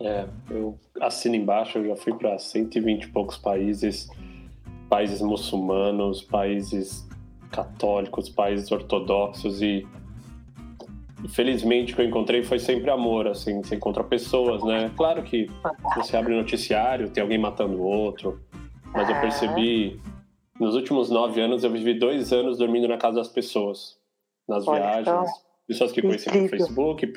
É, 0.00 0.26
eu 0.48 0.78
assino 1.02 1.36
embaixo, 1.36 1.76
eu 1.76 1.88
já 1.88 1.96
fui 1.96 2.14
para 2.14 2.38
120 2.38 3.02
e 3.02 3.08
poucos 3.08 3.36
países, 3.36 4.08
países 4.88 5.20
muçulmanos, 5.20 6.22
países 6.22 7.06
católicos, 7.50 8.30
países 8.30 8.72
ortodoxos 8.72 9.60
e 9.60 9.86
infelizmente 11.22 11.92
o 11.92 11.96
que 11.96 12.00
eu 12.00 12.06
encontrei 12.06 12.42
foi 12.42 12.58
sempre 12.58 12.90
amor, 12.90 13.26
assim, 13.26 13.62
você 13.62 13.76
encontra 13.76 14.02
pessoas, 14.02 14.64
né? 14.64 14.90
Claro 14.96 15.22
que 15.22 15.50
você 15.96 16.16
abre 16.16 16.34
noticiário, 16.34 17.10
tem 17.10 17.22
alguém 17.22 17.36
matando 17.36 17.76
o 17.76 17.82
outro, 17.82 18.40
mas 18.94 19.06
eu 19.06 19.20
percebi 19.20 20.00
nos 20.58 20.74
últimos 20.74 21.10
nove 21.10 21.40
anos, 21.40 21.64
eu 21.64 21.70
vivi 21.70 21.98
dois 21.98 22.32
anos 22.32 22.58
dormindo 22.58 22.88
na 22.88 22.96
casa 22.96 23.16
das 23.16 23.28
pessoas, 23.28 23.96
nas 24.48 24.66
Olha, 24.66 24.80
viagens, 24.80 25.02
então, 25.02 25.24
pessoas 25.66 25.92
que 25.92 26.02
conheci 26.02 26.38
no 26.38 26.48
Facebook. 26.48 27.12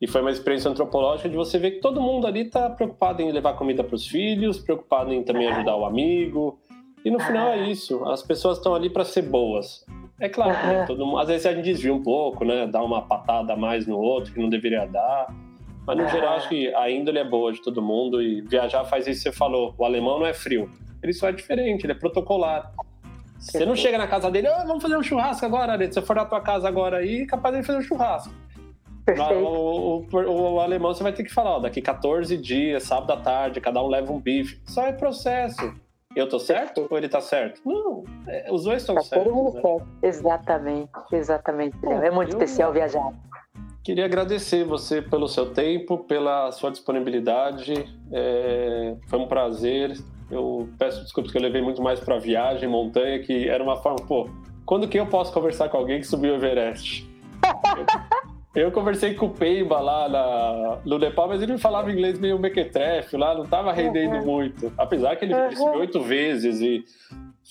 E 0.00 0.06
foi 0.06 0.20
uma 0.20 0.30
experiência 0.30 0.70
antropológica 0.70 1.28
de 1.28 1.36
você 1.36 1.58
ver 1.58 1.72
que 1.72 1.80
todo 1.80 2.00
mundo 2.00 2.26
ali 2.26 2.42
está 2.42 2.68
preocupado 2.68 3.22
em 3.22 3.32
levar 3.32 3.54
comida 3.54 3.82
para 3.82 3.94
os 3.94 4.06
filhos, 4.06 4.58
preocupado 4.58 5.12
em 5.12 5.22
também 5.22 5.48
ajudar 5.48 5.74
o 5.76 5.86
amigo. 5.86 6.58
E 7.02 7.10
no 7.10 7.18
final 7.18 7.48
é 7.48 7.70
isso, 7.70 8.04
as 8.04 8.22
pessoas 8.22 8.58
estão 8.58 8.74
ali 8.74 8.90
para 8.90 9.04
ser 9.04 9.22
boas. 9.22 9.86
É 10.20 10.28
claro, 10.28 10.52
né? 10.66 10.84
todo 10.86 11.04
mundo, 11.04 11.18
às 11.18 11.28
vezes 11.28 11.46
a 11.46 11.54
gente 11.54 11.64
desvia 11.64 11.94
um 11.94 12.02
pouco, 12.02 12.44
né? 12.44 12.66
Dá 12.66 12.82
uma 12.82 13.02
patada 13.02 13.52
a 13.52 13.56
mais 13.56 13.86
no 13.86 13.98
outro 13.98 14.32
que 14.32 14.40
não 14.40 14.48
deveria 14.48 14.86
dar. 14.86 15.34
Mas 15.86 15.96
no 15.96 16.08
geral, 16.08 16.34
acho 16.34 16.48
que 16.48 16.74
a 16.74 16.90
índole 16.90 17.18
é 17.18 17.24
boa 17.24 17.52
de 17.52 17.62
todo 17.62 17.80
mundo 17.80 18.20
e 18.20 18.40
viajar 18.40 18.84
faz 18.84 19.06
isso 19.06 19.22
que 19.22 19.30
você 19.30 19.32
falou. 19.32 19.74
O 19.78 19.84
alemão 19.84 20.18
não 20.18 20.26
é 20.26 20.34
frio. 20.34 20.68
Ele 21.06 21.14
só 21.14 21.28
é 21.28 21.32
diferente, 21.32 21.84
ele 21.84 21.92
é 21.92 21.96
protocolar. 21.96 22.72
Você 23.38 23.64
não 23.64 23.76
chega 23.76 23.96
na 23.96 24.06
casa 24.06 24.30
dele, 24.30 24.48
oh, 24.48 24.66
vamos 24.66 24.82
fazer 24.82 24.96
um 24.96 25.02
churrasco 25.02 25.46
agora. 25.46 25.78
Se 25.78 25.92
você 25.92 26.02
for 26.02 26.16
na 26.16 26.24
tua 26.24 26.40
casa 26.40 26.66
agora 26.66 26.98
aí, 26.98 27.26
capaz 27.26 27.54
de 27.54 27.62
fazer 27.62 27.78
um 27.78 27.82
churrasco. 27.82 28.32
O, 29.08 30.02
o, 30.02 30.06
o, 30.12 30.54
o, 30.54 30.60
alemão 30.60 30.92
você 30.92 31.02
vai 31.02 31.12
ter 31.12 31.22
que 31.22 31.32
falar, 31.32 31.56
ó, 31.56 31.60
daqui 31.60 31.80
14 31.80 32.36
dias, 32.36 32.82
sábado 32.82 33.12
à 33.12 33.16
tarde, 33.16 33.60
cada 33.60 33.80
um 33.80 33.86
leva 33.86 34.12
um 34.12 34.18
bife. 34.18 34.60
Só 34.64 34.84
é 34.84 34.92
processo. 34.92 35.72
Eu 36.16 36.28
tô 36.28 36.40
certo 36.40 36.88
ou 36.90 36.98
ele 36.98 37.08
tá 37.08 37.20
certo? 37.20 37.60
Não, 37.64 38.02
é, 38.26 38.50
os 38.50 38.64
dois 38.64 38.82
estão 38.82 38.96
tá 38.96 39.02
certos. 39.02 39.24
Todo 39.24 39.36
mundo 39.36 39.54
né? 39.54 39.60
certo. 39.60 39.86
Exatamente, 40.02 40.90
exatamente. 41.12 41.76
Bom, 41.76 42.02
é 42.02 42.10
muito 42.10 42.30
especial 42.30 42.72
viajar. 42.72 43.12
Queria 43.86 44.04
agradecer 44.04 44.64
você 44.64 45.00
pelo 45.00 45.28
seu 45.28 45.54
tempo, 45.54 45.98
pela 45.98 46.50
sua 46.50 46.70
disponibilidade. 46.70 47.72
É, 48.12 48.96
foi 49.08 49.18
um 49.18 49.28
prazer 49.28 49.96
eu 50.30 50.68
peço 50.78 51.02
desculpas 51.02 51.30
que 51.30 51.38
eu 51.38 51.42
levei 51.42 51.62
muito 51.62 51.80
mais 51.80 52.00
para 52.00 52.18
viagem, 52.18 52.68
montanha, 52.68 53.20
que 53.20 53.48
era 53.48 53.62
uma 53.62 53.76
forma, 53.76 54.04
pô, 54.06 54.28
quando 54.64 54.88
que 54.88 54.98
eu 54.98 55.06
posso 55.06 55.32
conversar 55.32 55.68
com 55.68 55.76
alguém 55.76 56.00
que 56.00 56.06
subiu 56.06 56.32
o 56.32 56.36
Everest? 56.36 57.08
eu, 58.54 58.64
eu 58.64 58.72
conversei 58.72 59.14
com 59.14 59.26
o 59.26 59.30
Peiba 59.30 59.78
lá 59.78 60.08
na, 60.08 60.78
no 60.84 60.98
Nepal, 60.98 61.28
mas 61.28 61.40
ele 61.40 61.56
falava 61.58 61.92
inglês 61.92 62.18
meio 62.18 62.38
mequetrefe 62.38 63.16
lá, 63.16 63.34
não 63.36 63.46
tava 63.46 63.72
rendendo 63.72 64.16
uhum. 64.16 64.24
muito. 64.24 64.72
Apesar 64.76 65.14
que 65.14 65.24
ele, 65.24 65.34
uhum. 65.34 65.46
ele 65.46 65.56
subiu 65.56 65.80
oito 65.80 66.00
vezes 66.02 66.60
e 66.60 66.84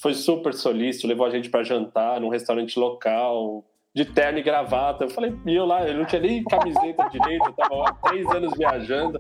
foi 0.02 0.14
super 0.14 0.54
solícito, 0.54 1.08
levou 1.08 1.26
a 1.26 1.30
gente 1.30 1.50
para 1.50 1.64
jantar 1.64 2.20
num 2.20 2.28
restaurante 2.28 2.78
local, 2.78 3.64
de 3.96 4.04
terno 4.04 4.38
e 4.38 4.44
gravata. 4.44 5.06
Eu 5.06 5.10
falei, 5.10 5.34
e 5.46 5.56
eu 5.56 5.66
lá, 5.66 5.88
eu 5.88 5.94
não 5.96 6.04
tinha 6.04 6.22
nem 6.22 6.44
camiseta 6.44 7.08
direito, 7.10 7.46
eu 7.48 7.54
tava 7.54 7.90
há 7.90 7.94
três 8.10 8.28
anos 8.30 8.54
viajando. 8.58 9.20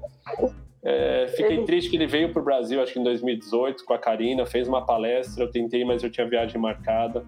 É, 0.83 1.27
fiquei 1.29 1.63
triste 1.63 1.89
que 1.89 1.95
ele 1.95 2.05
veio 2.05 2.33
para 2.33 2.41
o 2.41 2.45
Brasil, 2.45 2.83
acho 2.83 2.91
que 2.91 2.99
em 2.99 3.03
2018, 3.03 3.85
com 3.85 3.93
a 3.93 3.97
Karina, 3.97 4.45
fez 4.45 4.67
uma 4.67 4.85
palestra. 4.85 5.45
Eu 5.45 5.49
tentei, 5.49 5.85
mas 5.85 6.03
eu 6.03 6.11
tinha 6.11 6.27
viagem 6.27 6.59
marcada. 6.59 7.25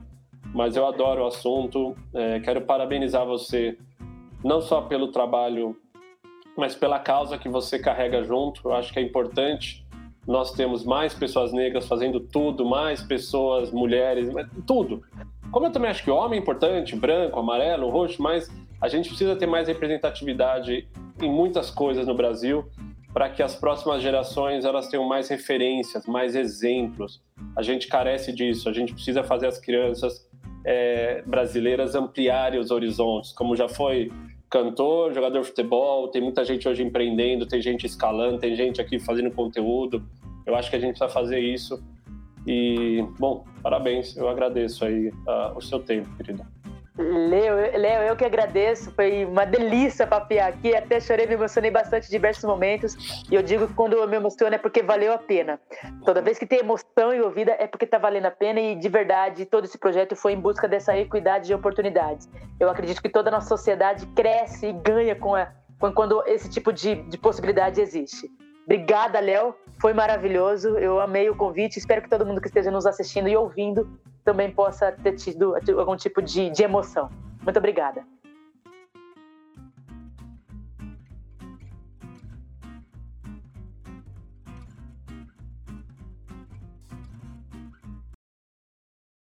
Mas 0.54 0.76
eu 0.76 0.86
adoro 0.86 1.24
o 1.24 1.28
assunto. 1.28 1.96
É, 2.14 2.42
quero 2.42 2.62
parabenizar 2.62 3.26
você, 3.26 3.78
não 4.44 4.60
só 4.60 4.82
pelo 4.82 5.08
trabalho, 5.08 5.76
mas 6.58 6.76
pela 6.76 7.00
causa 7.00 7.38
que 7.38 7.48
você 7.48 7.80
carrega 7.80 8.24
junto. 8.24 8.62
Eu 8.66 8.74
acho 8.74 8.92
que 8.92 9.00
é 9.00 9.02
importante. 9.02 9.87
Nós 10.28 10.52
temos 10.52 10.84
mais 10.84 11.14
pessoas 11.14 11.54
negras 11.54 11.88
fazendo 11.88 12.20
tudo, 12.20 12.66
mais 12.66 13.02
pessoas, 13.02 13.72
mulheres, 13.72 14.28
tudo. 14.66 15.02
Como 15.52 15.66
eu 15.66 15.72
também 15.72 15.90
acho 15.90 16.04
que 16.04 16.12
homem 16.12 16.38
é 16.38 16.42
importante, 16.42 16.96
branco, 16.96 17.40
amarelo, 17.40 17.90
roxo, 17.90 18.22
mas 18.22 18.52
a 18.82 18.88
gente 18.90 19.08
precisa 19.08 19.36
ter 19.36 19.48
mais 19.48 19.68
representatividade 19.68 20.88
em 21.22 21.32
muitas 21.32 21.72
coisas 21.72 22.06
no 22.06 22.14
Brasil 22.14 22.66
para 23.14 23.30
que 23.30 23.42
as 23.42 23.56
próximas 23.56 24.04
gerações 24.04 24.66
elas 24.66 24.90
tenham 24.90 25.08
mais 25.08 25.28
referências, 25.30 26.06
mais 26.06 26.36
exemplos. 26.36 27.20
A 27.56 27.64
gente 27.64 27.88
carece 27.88 28.32
disso. 28.32 28.70
A 28.70 28.74
gente 28.74 28.94
precisa 28.94 29.24
fazer 29.24 29.48
as 29.48 29.58
crianças 29.58 30.30
é, 30.64 31.24
brasileiras 31.26 31.96
ampliarem 31.96 32.60
os 32.60 32.70
horizontes, 32.70 33.32
como 33.32 33.56
já 33.56 33.68
foi 33.68 34.12
cantor, 34.50 35.14
jogador 35.14 35.42
de 35.42 35.48
futebol, 35.48 36.08
tem 36.08 36.22
muita 36.22 36.44
gente 36.46 36.68
hoje 36.68 36.84
empreendendo, 36.84 37.46
tem 37.46 37.62
gente 37.62 37.86
escalando, 37.86 38.40
tem 38.40 38.56
gente 38.56 38.80
aqui 38.82 39.00
fazendo 39.00 39.32
conteúdo. 39.32 40.04
Eu 40.46 40.56
acho 40.56 40.70
que 40.70 40.76
a 40.76 40.80
gente 40.80 40.98
precisa 40.98 41.10
fazer 41.10 41.40
isso. 41.40 41.82
E, 42.46 43.06
bom, 43.20 43.44
parabéns, 43.62 44.16
eu 44.16 44.30
agradeço 44.30 44.86
aí 44.86 45.10
uh, 45.10 45.58
o 45.58 45.62
seu 45.62 45.80
tempo, 45.80 46.10
querido. 46.16 46.46
Leo, 46.98 47.56
Leo, 47.78 48.02
eu 48.04 48.16
que 48.16 48.26
agradeço, 48.26 48.92
foi 48.92 49.24
uma 49.24 49.46
delícia 49.46 50.08
papiar 50.08 50.50
aqui, 50.50 50.76
até 50.76 51.00
chorei, 51.00 51.28
me 51.28 51.36
emocionei 51.36 51.70
bastante 51.70 52.08
em 52.08 52.10
diversos 52.10 52.44
momentos, 52.44 53.24
e 53.30 53.36
eu 53.36 53.44
digo 53.44 53.68
que 53.68 53.74
quando 53.76 53.94
eu 53.94 54.08
me 54.08 54.16
emociono 54.16 54.56
é 54.56 54.58
porque 54.58 54.82
valeu 54.82 55.14
a 55.14 55.18
pena. 55.20 55.60
Toda 56.04 56.22
vez 56.22 56.40
que 56.40 56.46
tem 56.46 56.60
emoção 56.60 57.14
envolvida 57.14 57.56
é 57.60 57.68
porque 57.68 57.86
tá 57.86 58.00
valendo 58.00 58.26
a 58.26 58.32
pena, 58.32 58.60
e 58.60 58.76
de 58.76 58.90
verdade, 58.90 59.46
todo 59.46 59.66
esse 59.66 59.78
projeto 59.78 60.16
foi 60.16 60.34
em 60.34 60.40
busca 60.40 60.68
dessa 60.68 60.98
equidade 60.98 61.46
de 61.46 61.54
oportunidades. 61.54 62.28
Eu 62.60 62.68
acredito 62.68 63.00
que 63.00 63.10
toda 63.10 63.30
a 63.30 63.32
nossa 63.32 63.48
sociedade 63.48 64.06
cresce 64.08 64.68
e 64.68 64.74
ganha 64.74 65.16
com, 65.16 65.36
a, 65.36 65.52
com 65.80 65.92
quando 65.94 66.24
esse 66.26 66.50
tipo 66.50 66.74
de, 66.74 66.96
de 66.96 67.18
possibilidade 67.18 67.80
existe. 67.80 68.28
Obrigada, 68.66 69.20
Léo. 69.20 69.56
Foi 69.80 69.94
maravilhoso. 69.94 70.78
Eu 70.78 71.00
amei 71.00 71.30
o 71.30 71.36
convite. 71.36 71.78
Espero 71.78 72.02
que 72.02 72.10
todo 72.10 72.26
mundo 72.26 72.42
que 72.42 72.48
esteja 72.48 72.70
nos 72.70 72.86
assistindo 72.86 73.30
e 73.30 73.38
ouvindo 73.38 73.88
também 74.28 74.52
possa 74.52 74.92
ter 74.92 75.14
tido 75.14 75.56
algum 75.80 75.96
tipo 75.96 76.22
de, 76.22 76.50
de 76.50 76.62
emoção. 76.62 77.10
Muito 77.42 77.56
obrigada. 77.56 78.04